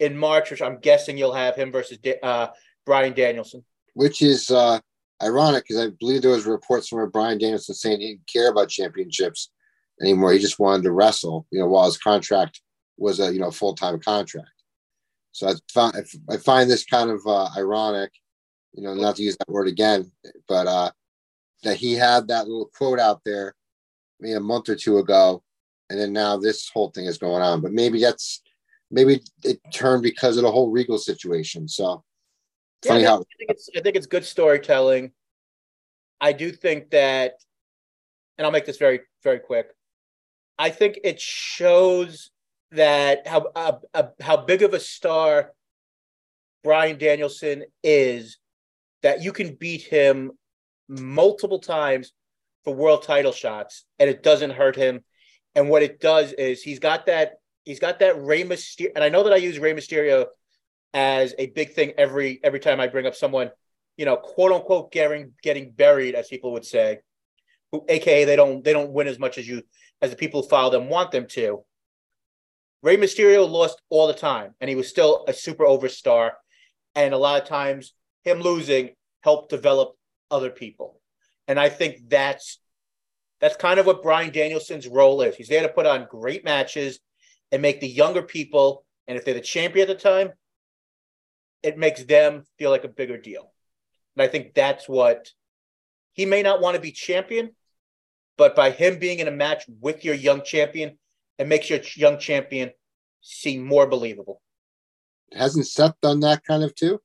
in 0.00 0.16
March, 0.16 0.50
which 0.50 0.62
I'm 0.62 0.78
guessing 0.78 1.18
you'll 1.18 1.34
have 1.34 1.54
him 1.54 1.70
versus 1.70 1.98
uh, 2.22 2.48
Bryan 2.86 3.12
Danielson. 3.12 3.64
Which 3.94 4.22
is 4.22 4.50
uh 4.50 4.80
ironic 5.22 5.64
because 5.64 5.86
I 5.86 5.90
believe 6.00 6.22
there 6.22 6.30
was 6.30 6.46
reports 6.46 6.88
from 6.88 7.08
Bryan 7.10 7.38
Danielson 7.38 7.74
saying 7.74 8.00
he 8.00 8.08
didn't 8.14 8.26
care 8.26 8.50
about 8.50 8.68
championships 8.68 9.50
anymore. 10.00 10.32
He 10.32 10.38
just 10.38 10.58
wanted 10.58 10.82
to 10.84 10.92
wrestle, 10.92 11.46
you 11.50 11.60
know, 11.60 11.66
while 11.66 11.86
his 11.86 11.98
contract 11.98 12.60
was 13.02 13.20
a 13.20 13.32
you 13.32 13.40
know 13.40 13.50
full 13.50 13.74
time 13.74 14.00
contract. 14.00 14.48
So 15.32 15.48
I 15.48 15.54
find 15.72 15.94
I 16.30 16.36
find 16.36 16.70
this 16.70 16.84
kind 16.84 17.10
of 17.10 17.20
uh, 17.26 17.48
ironic, 17.56 18.12
you 18.72 18.82
know, 18.82 18.94
not 18.94 19.16
to 19.16 19.22
use 19.22 19.36
that 19.38 19.48
word 19.48 19.68
again, 19.68 20.10
but 20.46 20.66
uh, 20.66 20.90
that 21.64 21.76
he 21.76 21.94
had 21.94 22.28
that 22.28 22.46
little 22.46 22.70
quote 22.76 23.00
out 23.00 23.20
there, 23.24 23.54
maybe 24.20 24.34
a 24.34 24.40
month 24.40 24.68
or 24.68 24.76
two 24.76 24.98
ago, 24.98 25.42
and 25.90 25.98
then 25.98 26.12
now 26.12 26.36
this 26.36 26.68
whole 26.68 26.90
thing 26.90 27.06
is 27.06 27.18
going 27.18 27.42
on. 27.42 27.60
But 27.60 27.72
maybe 27.72 28.00
that's 28.00 28.42
maybe 28.90 29.20
it 29.42 29.58
turned 29.72 30.02
because 30.02 30.36
of 30.36 30.44
the 30.44 30.52
whole 30.52 30.70
Regal 30.70 30.98
situation. 30.98 31.68
So 31.68 32.04
Funny 32.84 33.02
yeah, 33.02 33.08
how 33.08 33.14
I 33.20 33.36
think 33.38 33.50
it's 33.50 33.68
I 33.76 33.80
think 33.80 33.96
it's 33.96 34.06
good 34.06 34.24
storytelling. 34.24 35.12
I 36.20 36.32
do 36.32 36.52
think 36.52 36.90
that, 36.90 37.34
and 38.36 38.44
I'll 38.44 38.52
make 38.52 38.66
this 38.66 38.78
very 38.78 39.00
very 39.22 39.38
quick. 39.38 39.68
I 40.58 40.70
think 40.70 40.98
it 41.04 41.20
shows 41.20 42.30
that 42.72 43.26
how 43.26 43.50
uh, 43.54 43.78
uh, 43.94 44.02
how 44.20 44.36
big 44.36 44.62
of 44.62 44.74
a 44.74 44.80
star 44.80 45.52
Bryan 46.64 46.98
Danielson 46.98 47.64
is 47.82 48.38
that 49.02 49.22
you 49.22 49.32
can 49.32 49.54
beat 49.54 49.82
him 49.82 50.32
multiple 50.88 51.58
times 51.58 52.12
for 52.64 52.74
world 52.74 53.02
title 53.02 53.32
shots 53.32 53.84
and 53.98 54.08
it 54.08 54.22
doesn't 54.22 54.50
hurt 54.50 54.76
him. 54.76 55.00
And 55.54 55.68
what 55.68 55.82
it 55.82 56.00
does 56.00 56.32
is 56.32 56.62
he's 56.62 56.78
got 56.78 57.06
that 57.06 57.34
he's 57.64 57.80
got 57.80 57.98
that 57.98 58.22
Rey 58.22 58.44
Mysterio, 58.44 58.90
and 58.94 59.04
I 59.04 59.08
know 59.08 59.22
that 59.24 59.32
I 59.32 59.36
use 59.36 59.58
Rey 59.58 59.74
Mysterio 59.74 60.26
as 60.94 61.34
a 61.38 61.46
big 61.46 61.72
thing 61.72 61.92
every 61.98 62.40
every 62.42 62.60
time 62.60 62.80
I 62.80 62.86
bring 62.86 63.06
up 63.06 63.14
someone, 63.14 63.50
you 63.96 64.04
know, 64.04 64.16
quote 64.16 64.52
unquote 64.52 64.92
getting 64.92 65.32
getting 65.42 65.72
buried, 65.72 66.14
as 66.14 66.28
people 66.28 66.52
would 66.52 66.64
say, 66.64 67.00
who 67.70 67.84
aka 67.88 68.24
they 68.24 68.36
don't 68.36 68.64
they 68.64 68.72
don't 68.72 68.92
win 68.92 69.08
as 69.08 69.18
much 69.18 69.36
as 69.36 69.46
you 69.46 69.62
as 70.00 70.10
the 70.10 70.16
people 70.16 70.42
who 70.42 70.48
follow 70.48 70.70
them 70.70 70.88
want 70.88 71.10
them 71.10 71.26
to. 71.28 71.64
Rey 72.82 72.96
Mysterio 72.96 73.48
lost 73.48 73.80
all 73.90 74.06
the 74.06 74.14
time, 74.14 74.54
and 74.60 74.68
he 74.68 74.76
was 74.76 74.88
still 74.88 75.24
a 75.28 75.32
super 75.32 75.64
overstar. 75.64 76.32
And 76.94 77.14
a 77.14 77.18
lot 77.18 77.40
of 77.40 77.48
times, 77.48 77.94
him 78.24 78.40
losing 78.40 78.90
helped 79.20 79.50
develop 79.50 79.96
other 80.30 80.50
people. 80.50 81.00
And 81.46 81.58
I 81.58 81.68
think 81.68 82.08
that's 82.08 82.58
that's 83.40 83.56
kind 83.56 83.80
of 83.80 83.86
what 83.86 84.02
Bryan 84.02 84.30
Danielson's 84.30 84.86
role 84.86 85.20
is. 85.22 85.34
He's 85.34 85.48
there 85.48 85.62
to 85.62 85.68
put 85.68 85.86
on 85.86 86.06
great 86.08 86.44
matches 86.44 87.00
and 87.50 87.60
make 87.60 87.80
the 87.80 87.88
younger 87.88 88.22
people, 88.22 88.84
and 89.06 89.18
if 89.18 89.24
they're 89.24 89.34
the 89.34 89.40
champion 89.40 89.88
at 89.88 89.96
the 89.96 90.00
time, 90.00 90.30
it 91.62 91.78
makes 91.78 92.04
them 92.04 92.44
feel 92.58 92.70
like 92.70 92.84
a 92.84 92.88
bigger 92.88 93.18
deal. 93.18 93.52
And 94.16 94.22
I 94.22 94.28
think 94.28 94.54
that's 94.54 94.88
what 94.88 95.30
he 96.12 96.26
may 96.26 96.42
not 96.42 96.60
want 96.60 96.76
to 96.76 96.80
be 96.80 96.92
champion, 96.92 97.50
but 98.36 98.54
by 98.54 98.70
him 98.70 98.98
being 98.98 99.18
in 99.18 99.28
a 99.28 99.32
match 99.32 99.64
with 99.80 100.04
your 100.04 100.14
young 100.14 100.42
champion, 100.42 100.98
it 101.38 101.46
makes 101.46 101.70
your 101.70 101.80
young 101.96 102.18
champion 102.18 102.70
seem 103.20 103.64
more 103.64 103.86
believable. 103.86 104.40
Hasn't 105.32 105.66
Seth 105.66 105.94
done 106.02 106.20
that 106.20 106.44
kind 106.44 106.62
of 106.62 106.74
too? 106.74 107.00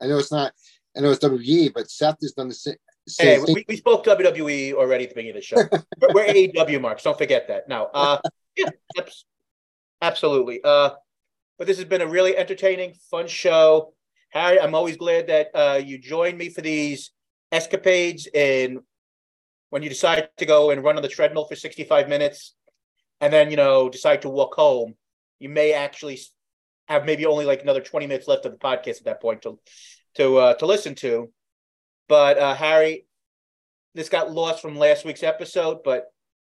I 0.00 0.06
know 0.06 0.18
it's 0.18 0.32
not, 0.32 0.52
I 0.96 1.00
know 1.00 1.10
it's 1.10 1.24
WWE, 1.24 1.72
but 1.74 1.90
Seth 1.90 2.18
has 2.22 2.32
done 2.32 2.48
the 2.48 2.54
same. 2.54 2.76
Hey, 3.18 3.40
we, 3.40 3.64
we, 3.68 3.76
spoke 3.76 4.04
WWE 4.04 4.74
already 4.74 5.04
at 5.04 5.10
the 5.10 5.14
beginning 5.16 5.36
of 5.36 5.42
the 5.42 5.46
show. 5.46 5.56
we're, 6.00 6.14
we're 6.14 6.26
AEW 6.26 6.80
marks. 6.80 7.02
Don't 7.02 7.18
forget 7.18 7.48
that. 7.48 7.68
Now, 7.68 7.86
uh, 7.92 8.18
yeah, 8.56 8.68
absolutely. 10.00 10.60
Uh, 10.62 10.90
but 11.58 11.66
this 11.66 11.76
has 11.78 11.86
been 11.86 12.02
a 12.02 12.06
really 12.06 12.36
entertaining, 12.36 12.94
fun 13.10 13.26
show. 13.26 13.94
Harry, 14.30 14.60
I'm 14.60 14.74
always 14.74 14.96
glad 14.96 15.26
that 15.26 15.48
uh, 15.54 15.80
you 15.84 15.98
joined 15.98 16.38
me 16.38 16.50
for 16.50 16.60
these 16.60 17.10
escapades 17.50 18.28
and 18.32 18.78
when 19.70 19.82
you 19.82 19.88
decide 19.88 20.28
to 20.36 20.46
go 20.46 20.70
and 20.70 20.84
run 20.84 20.96
on 20.96 21.02
the 21.02 21.08
treadmill 21.08 21.46
for 21.46 21.56
65 21.56 22.08
minutes 22.08 22.54
and 23.20 23.32
then, 23.32 23.50
you 23.50 23.56
know, 23.56 23.88
decide 23.88 24.22
to 24.22 24.28
walk 24.28 24.54
home, 24.54 24.94
you 25.38 25.48
may 25.48 25.72
actually 25.72 26.20
have 26.88 27.04
maybe 27.04 27.26
only 27.26 27.44
like 27.44 27.62
another 27.62 27.80
20 27.80 28.06
minutes 28.06 28.28
left 28.28 28.46
of 28.46 28.52
the 28.52 28.58
podcast 28.58 28.98
at 28.98 29.04
that 29.04 29.22
point 29.22 29.42
to 29.42 29.58
to 30.16 30.36
uh, 30.38 30.54
to 30.54 30.66
listen 30.66 30.94
to. 30.96 31.30
But 32.08 32.38
uh, 32.38 32.54
Harry, 32.54 33.06
this 33.94 34.08
got 34.08 34.32
lost 34.32 34.60
from 34.60 34.76
last 34.76 35.04
week's 35.04 35.22
episode, 35.22 35.78
but 35.84 36.06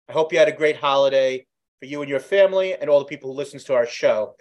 I 0.08 0.12
hope 0.12 0.32
you 0.32 0.38
had 0.38 0.48
a 0.48 0.56
great 0.56 0.76
holiday 0.76 1.46
for 1.80 1.86
you 1.86 2.00
and 2.00 2.08
your 2.08 2.20
family 2.20 2.74
and 2.74 2.88
all 2.88 3.00
the 3.00 3.04
people 3.04 3.30
who 3.30 3.36
listens 3.36 3.64
to 3.64 3.74
our 3.74 3.86
show. 3.86 4.34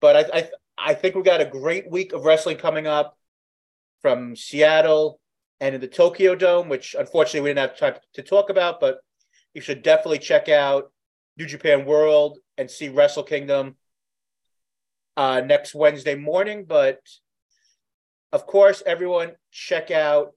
But 0.00 0.16
I, 0.16 0.38
I, 0.38 0.48
I 0.78 0.94
think 0.94 1.14
we 1.14 1.22
got 1.22 1.40
a 1.40 1.46
great 1.46 1.90
week 1.90 2.12
of 2.12 2.24
wrestling 2.24 2.56
coming 2.56 2.86
up 2.86 3.16
from 4.00 4.36
Seattle 4.36 5.20
and 5.60 5.74
in 5.74 5.80
the 5.80 5.86
Tokyo 5.86 6.34
Dome, 6.34 6.68
which 6.68 6.96
unfortunately 6.98 7.40
we 7.40 7.50
didn't 7.50 7.70
have 7.70 7.78
time 7.78 8.00
to 8.14 8.22
talk 8.22 8.50
about, 8.50 8.80
but 8.80 8.98
you 9.54 9.60
should 9.60 9.82
definitely 9.82 10.18
check 10.18 10.48
out 10.48 10.92
New 11.36 11.46
Japan 11.46 11.84
World 11.84 12.38
and 12.58 12.70
see 12.70 12.88
Wrestle 12.88 13.22
Kingdom 13.22 13.76
uh, 15.16 15.40
next 15.40 15.74
Wednesday 15.74 16.14
morning. 16.14 16.64
But 16.64 17.00
of 18.32 18.46
course, 18.46 18.82
everyone 18.84 19.32
check 19.50 19.90
out 19.90 20.32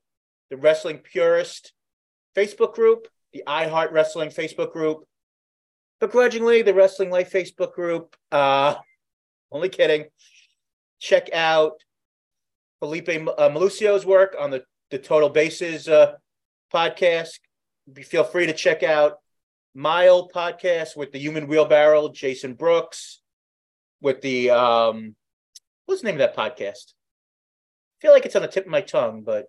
the 0.49 0.57
Wrestling 0.57 0.99
Purist 0.99 1.73
Facebook 2.35 2.73
group, 2.73 3.07
the 3.34 3.43
iHeart 3.47 3.91
Wrestling 3.91 4.30
Facebook 4.30 4.72
group, 4.72 5.05
begrudgingly 5.99 6.61
the 6.61 6.73
Wrestling 6.73 7.09
Life 7.09 7.31
Facebook 7.31 7.73
group. 7.73 8.15
Uh, 8.31 8.76
only 9.51 9.69
kidding. 9.69 10.05
Check 10.99 11.30
out 11.34 11.84
Felipe 12.80 13.09
uh, 13.09 13.49
Malucio's 13.49 14.05
work 14.05 14.35
on 14.39 14.51
the, 14.51 14.63
the 14.91 14.97
Total 14.97 15.30
Bases 15.30 15.88
uh, 15.88 16.13
podcast. 16.73 17.39
Feel 18.03 18.23
free 18.23 18.47
to 18.47 18.53
check 18.53 18.84
out 18.84 19.17
my 19.76 20.07
old 20.07 20.31
podcast 20.31 20.95
with 20.95 21.11
the 21.11 21.19
Human 21.19 21.47
Wheelbarrow, 21.47 22.10
Jason 22.10 22.53
Brooks, 22.53 23.22
with 24.02 24.22
the 24.22 24.49
um, 24.49 25.15
what's 25.85 26.02
the 26.02 26.07
name 26.07 26.15
of 26.15 26.19
that 26.19 26.35
podcast? 26.35 26.93
I 26.93 28.02
feel 28.02 28.14
like 28.14 28.26
it's 28.26 28.35
on 28.35 28.41
the 28.41 28.47
tip 28.47 28.65
of 28.65 28.72
my 28.72 28.81
tongue, 28.81 29.22
but 29.22 29.47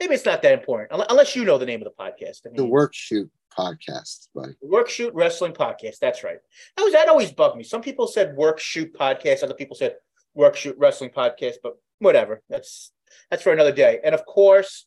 maybe 0.00 0.14
it's 0.14 0.24
not 0.24 0.42
that 0.42 0.54
important 0.54 0.90
unless 1.10 1.36
you 1.36 1.44
know 1.44 1.58
the 1.58 1.66
name 1.66 1.82
of 1.82 1.88
the 1.88 2.02
podcast. 2.02 2.40
I 2.46 2.48
mean, 2.48 2.56
the 2.56 2.64
Work 2.64 2.94
Shoot 2.94 3.30
podcast, 3.56 4.28
buddy. 4.34 4.54
Work 4.62 4.88
Shoot 4.88 5.12
Wrestling 5.12 5.52
Podcast. 5.52 5.98
That's 6.00 6.24
right. 6.24 6.38
That 6.76 6.84
was 6.84 6.94
that 6.94 7.08
always 7.08 7.30
bugged 7.30 7.56
me. 7.56 7.64
Some 7.64 7.82
people 7.82 8.06
said 8.06 8.34
Work 8.34 8.58
Shoot 8.58 8.94
Podcast. 8.94 9.42
Other 9.42 9.54
people 9.54 9.76
said 9.76 9.96
Work 10.34 10.56
Shoot 10.56 10.76
Wrestling 10.78 11.10
Podcast. 11.10 11.56
But 11.62 11.74
whatever. 11.98 12.42
That's 12.48 12.92
that's 13.30 13.42
for 13.42 13.52
another 13.52 13.72
day. 13.72 14.00
And 14.02 14.14
of 14.14 14.24
course, 14.24 14.86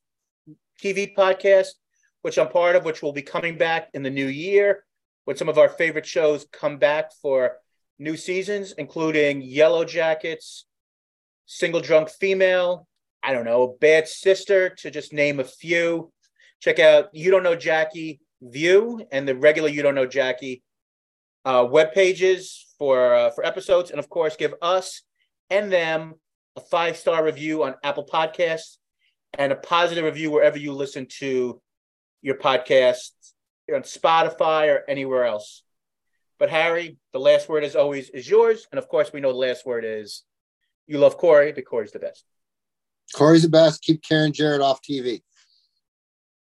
TV 0.81 1.13
podcast, 1.15 1.73
which 2.22 2.38
I'm 2.38 2.49
part 2.49 2.76
of, 2.76 2.85
which 2.85 3.02
will 3.02 3.14
be 3.14 3.22
coming 3.22 3.57
back 3.57 3.89
in 3.93 4.03
the 4.03 4.10
new 4.10 4.27
year 4.27 4.84
when 5.26 5.38
some 5.38 5.49
of 5.49 5.57
our 5.57 5.69
favorite 5.69 6.06
shows 6.06 6.45
come 6.52 6.77
back 6.77 7.11
for 7.22 7.57
new 7.99 8.18
seasons, 8.18 8.73
including 8.77 9.41
Yellowjackets, 9.41 10.64
Single 11.45 11.81
Drunk 11.81 12.10
Female, 12.10 12.88
I 13.23 13.34
don't 13.34 13.45
know, 13.45 13.77
Bad 13.80 14.07
Sister, 14.07 14.69
to 14.80 14.89
just 14.89 15.14
name 15.14 15.39
a 15.39 15.43
few. 15.43 16.11
Check 16.60 16.80
out 16.80 17.10
You 17.14 17.31
Don't 17.31 17.43
Know 17.43 17.56
Jackie 17.56 18.19
View 18.41 19.06
and 19.11 19.27
the 19.27 19.35
regular 19.35 19.69
You 19.69 19.84
Don't 19.84 19.95
Know 19.95 20.07
Jackie 20.07 20.64
uh, 21.45 21.68
web 21.69 21.93
pages 21.93 22.68
for 22.77 23.14
uh, 23.14 23.30
for 23.31 23.45
episodes, 23.45 23.91
and 23.91 23.99
of 23.99 24.10
course, 24.10 24.35
give 24.35 24.53
us 24.61 25.02
and 25.49 25.72
them 25.72 26.15
a 26.56 26.61
five 26.61 26.98
star 26.98 27.23
review 27.23 27.64
on 27.64 27.76
Apple 27.84 28.06
Podcasts 28.06 28.77
and 29.38 29.52
a 29.52 29.56
positive 29.56 30.03
review 30.03 30.31
wherever 30.31 30.57
you 30.57 30.73
listen 30.73 31.07
to 31.19 31.61
your 32.22 32.35
podcasts 32.35 33.11
on 33.73 33.81
Spotify 33.81 34.73
or 34.73 34.84
anywhere 34.88 35.26
else. 35.26 35.64
But 36.39 36.49
Harry, 36.49 36.98
the 37.14 37.19
last 37.19 37.48
word 37.49 37.64
as 37.64 37.76
always 37.76 38.10
is 38.10 38.30
yours, 38.30 38.68
and 38.72 38.80
of 38.80 38.88
course, 38.88 39.14
we 39.14 39.22
know 39.22 39.31
the 39.31 39.38
last 39.38 39.65
word 39.65 39.85
is 39.85 40.23
you 40.88 40.98
love 40.98 41.18
Corey, 41.18 41.52
but 41.52 41.65
Corey's 41.65 41.91
the 41.91 41.99
best. 41.99 42.26
Corey's 43.14 43.43
the 43.43 43.49
best. 43.49 43.81
Keep 43.81 44.03
Karen 44.03 44.34
Jarrett 44.34 44.61
off 44.61 44.81
TV. 44.81 45.22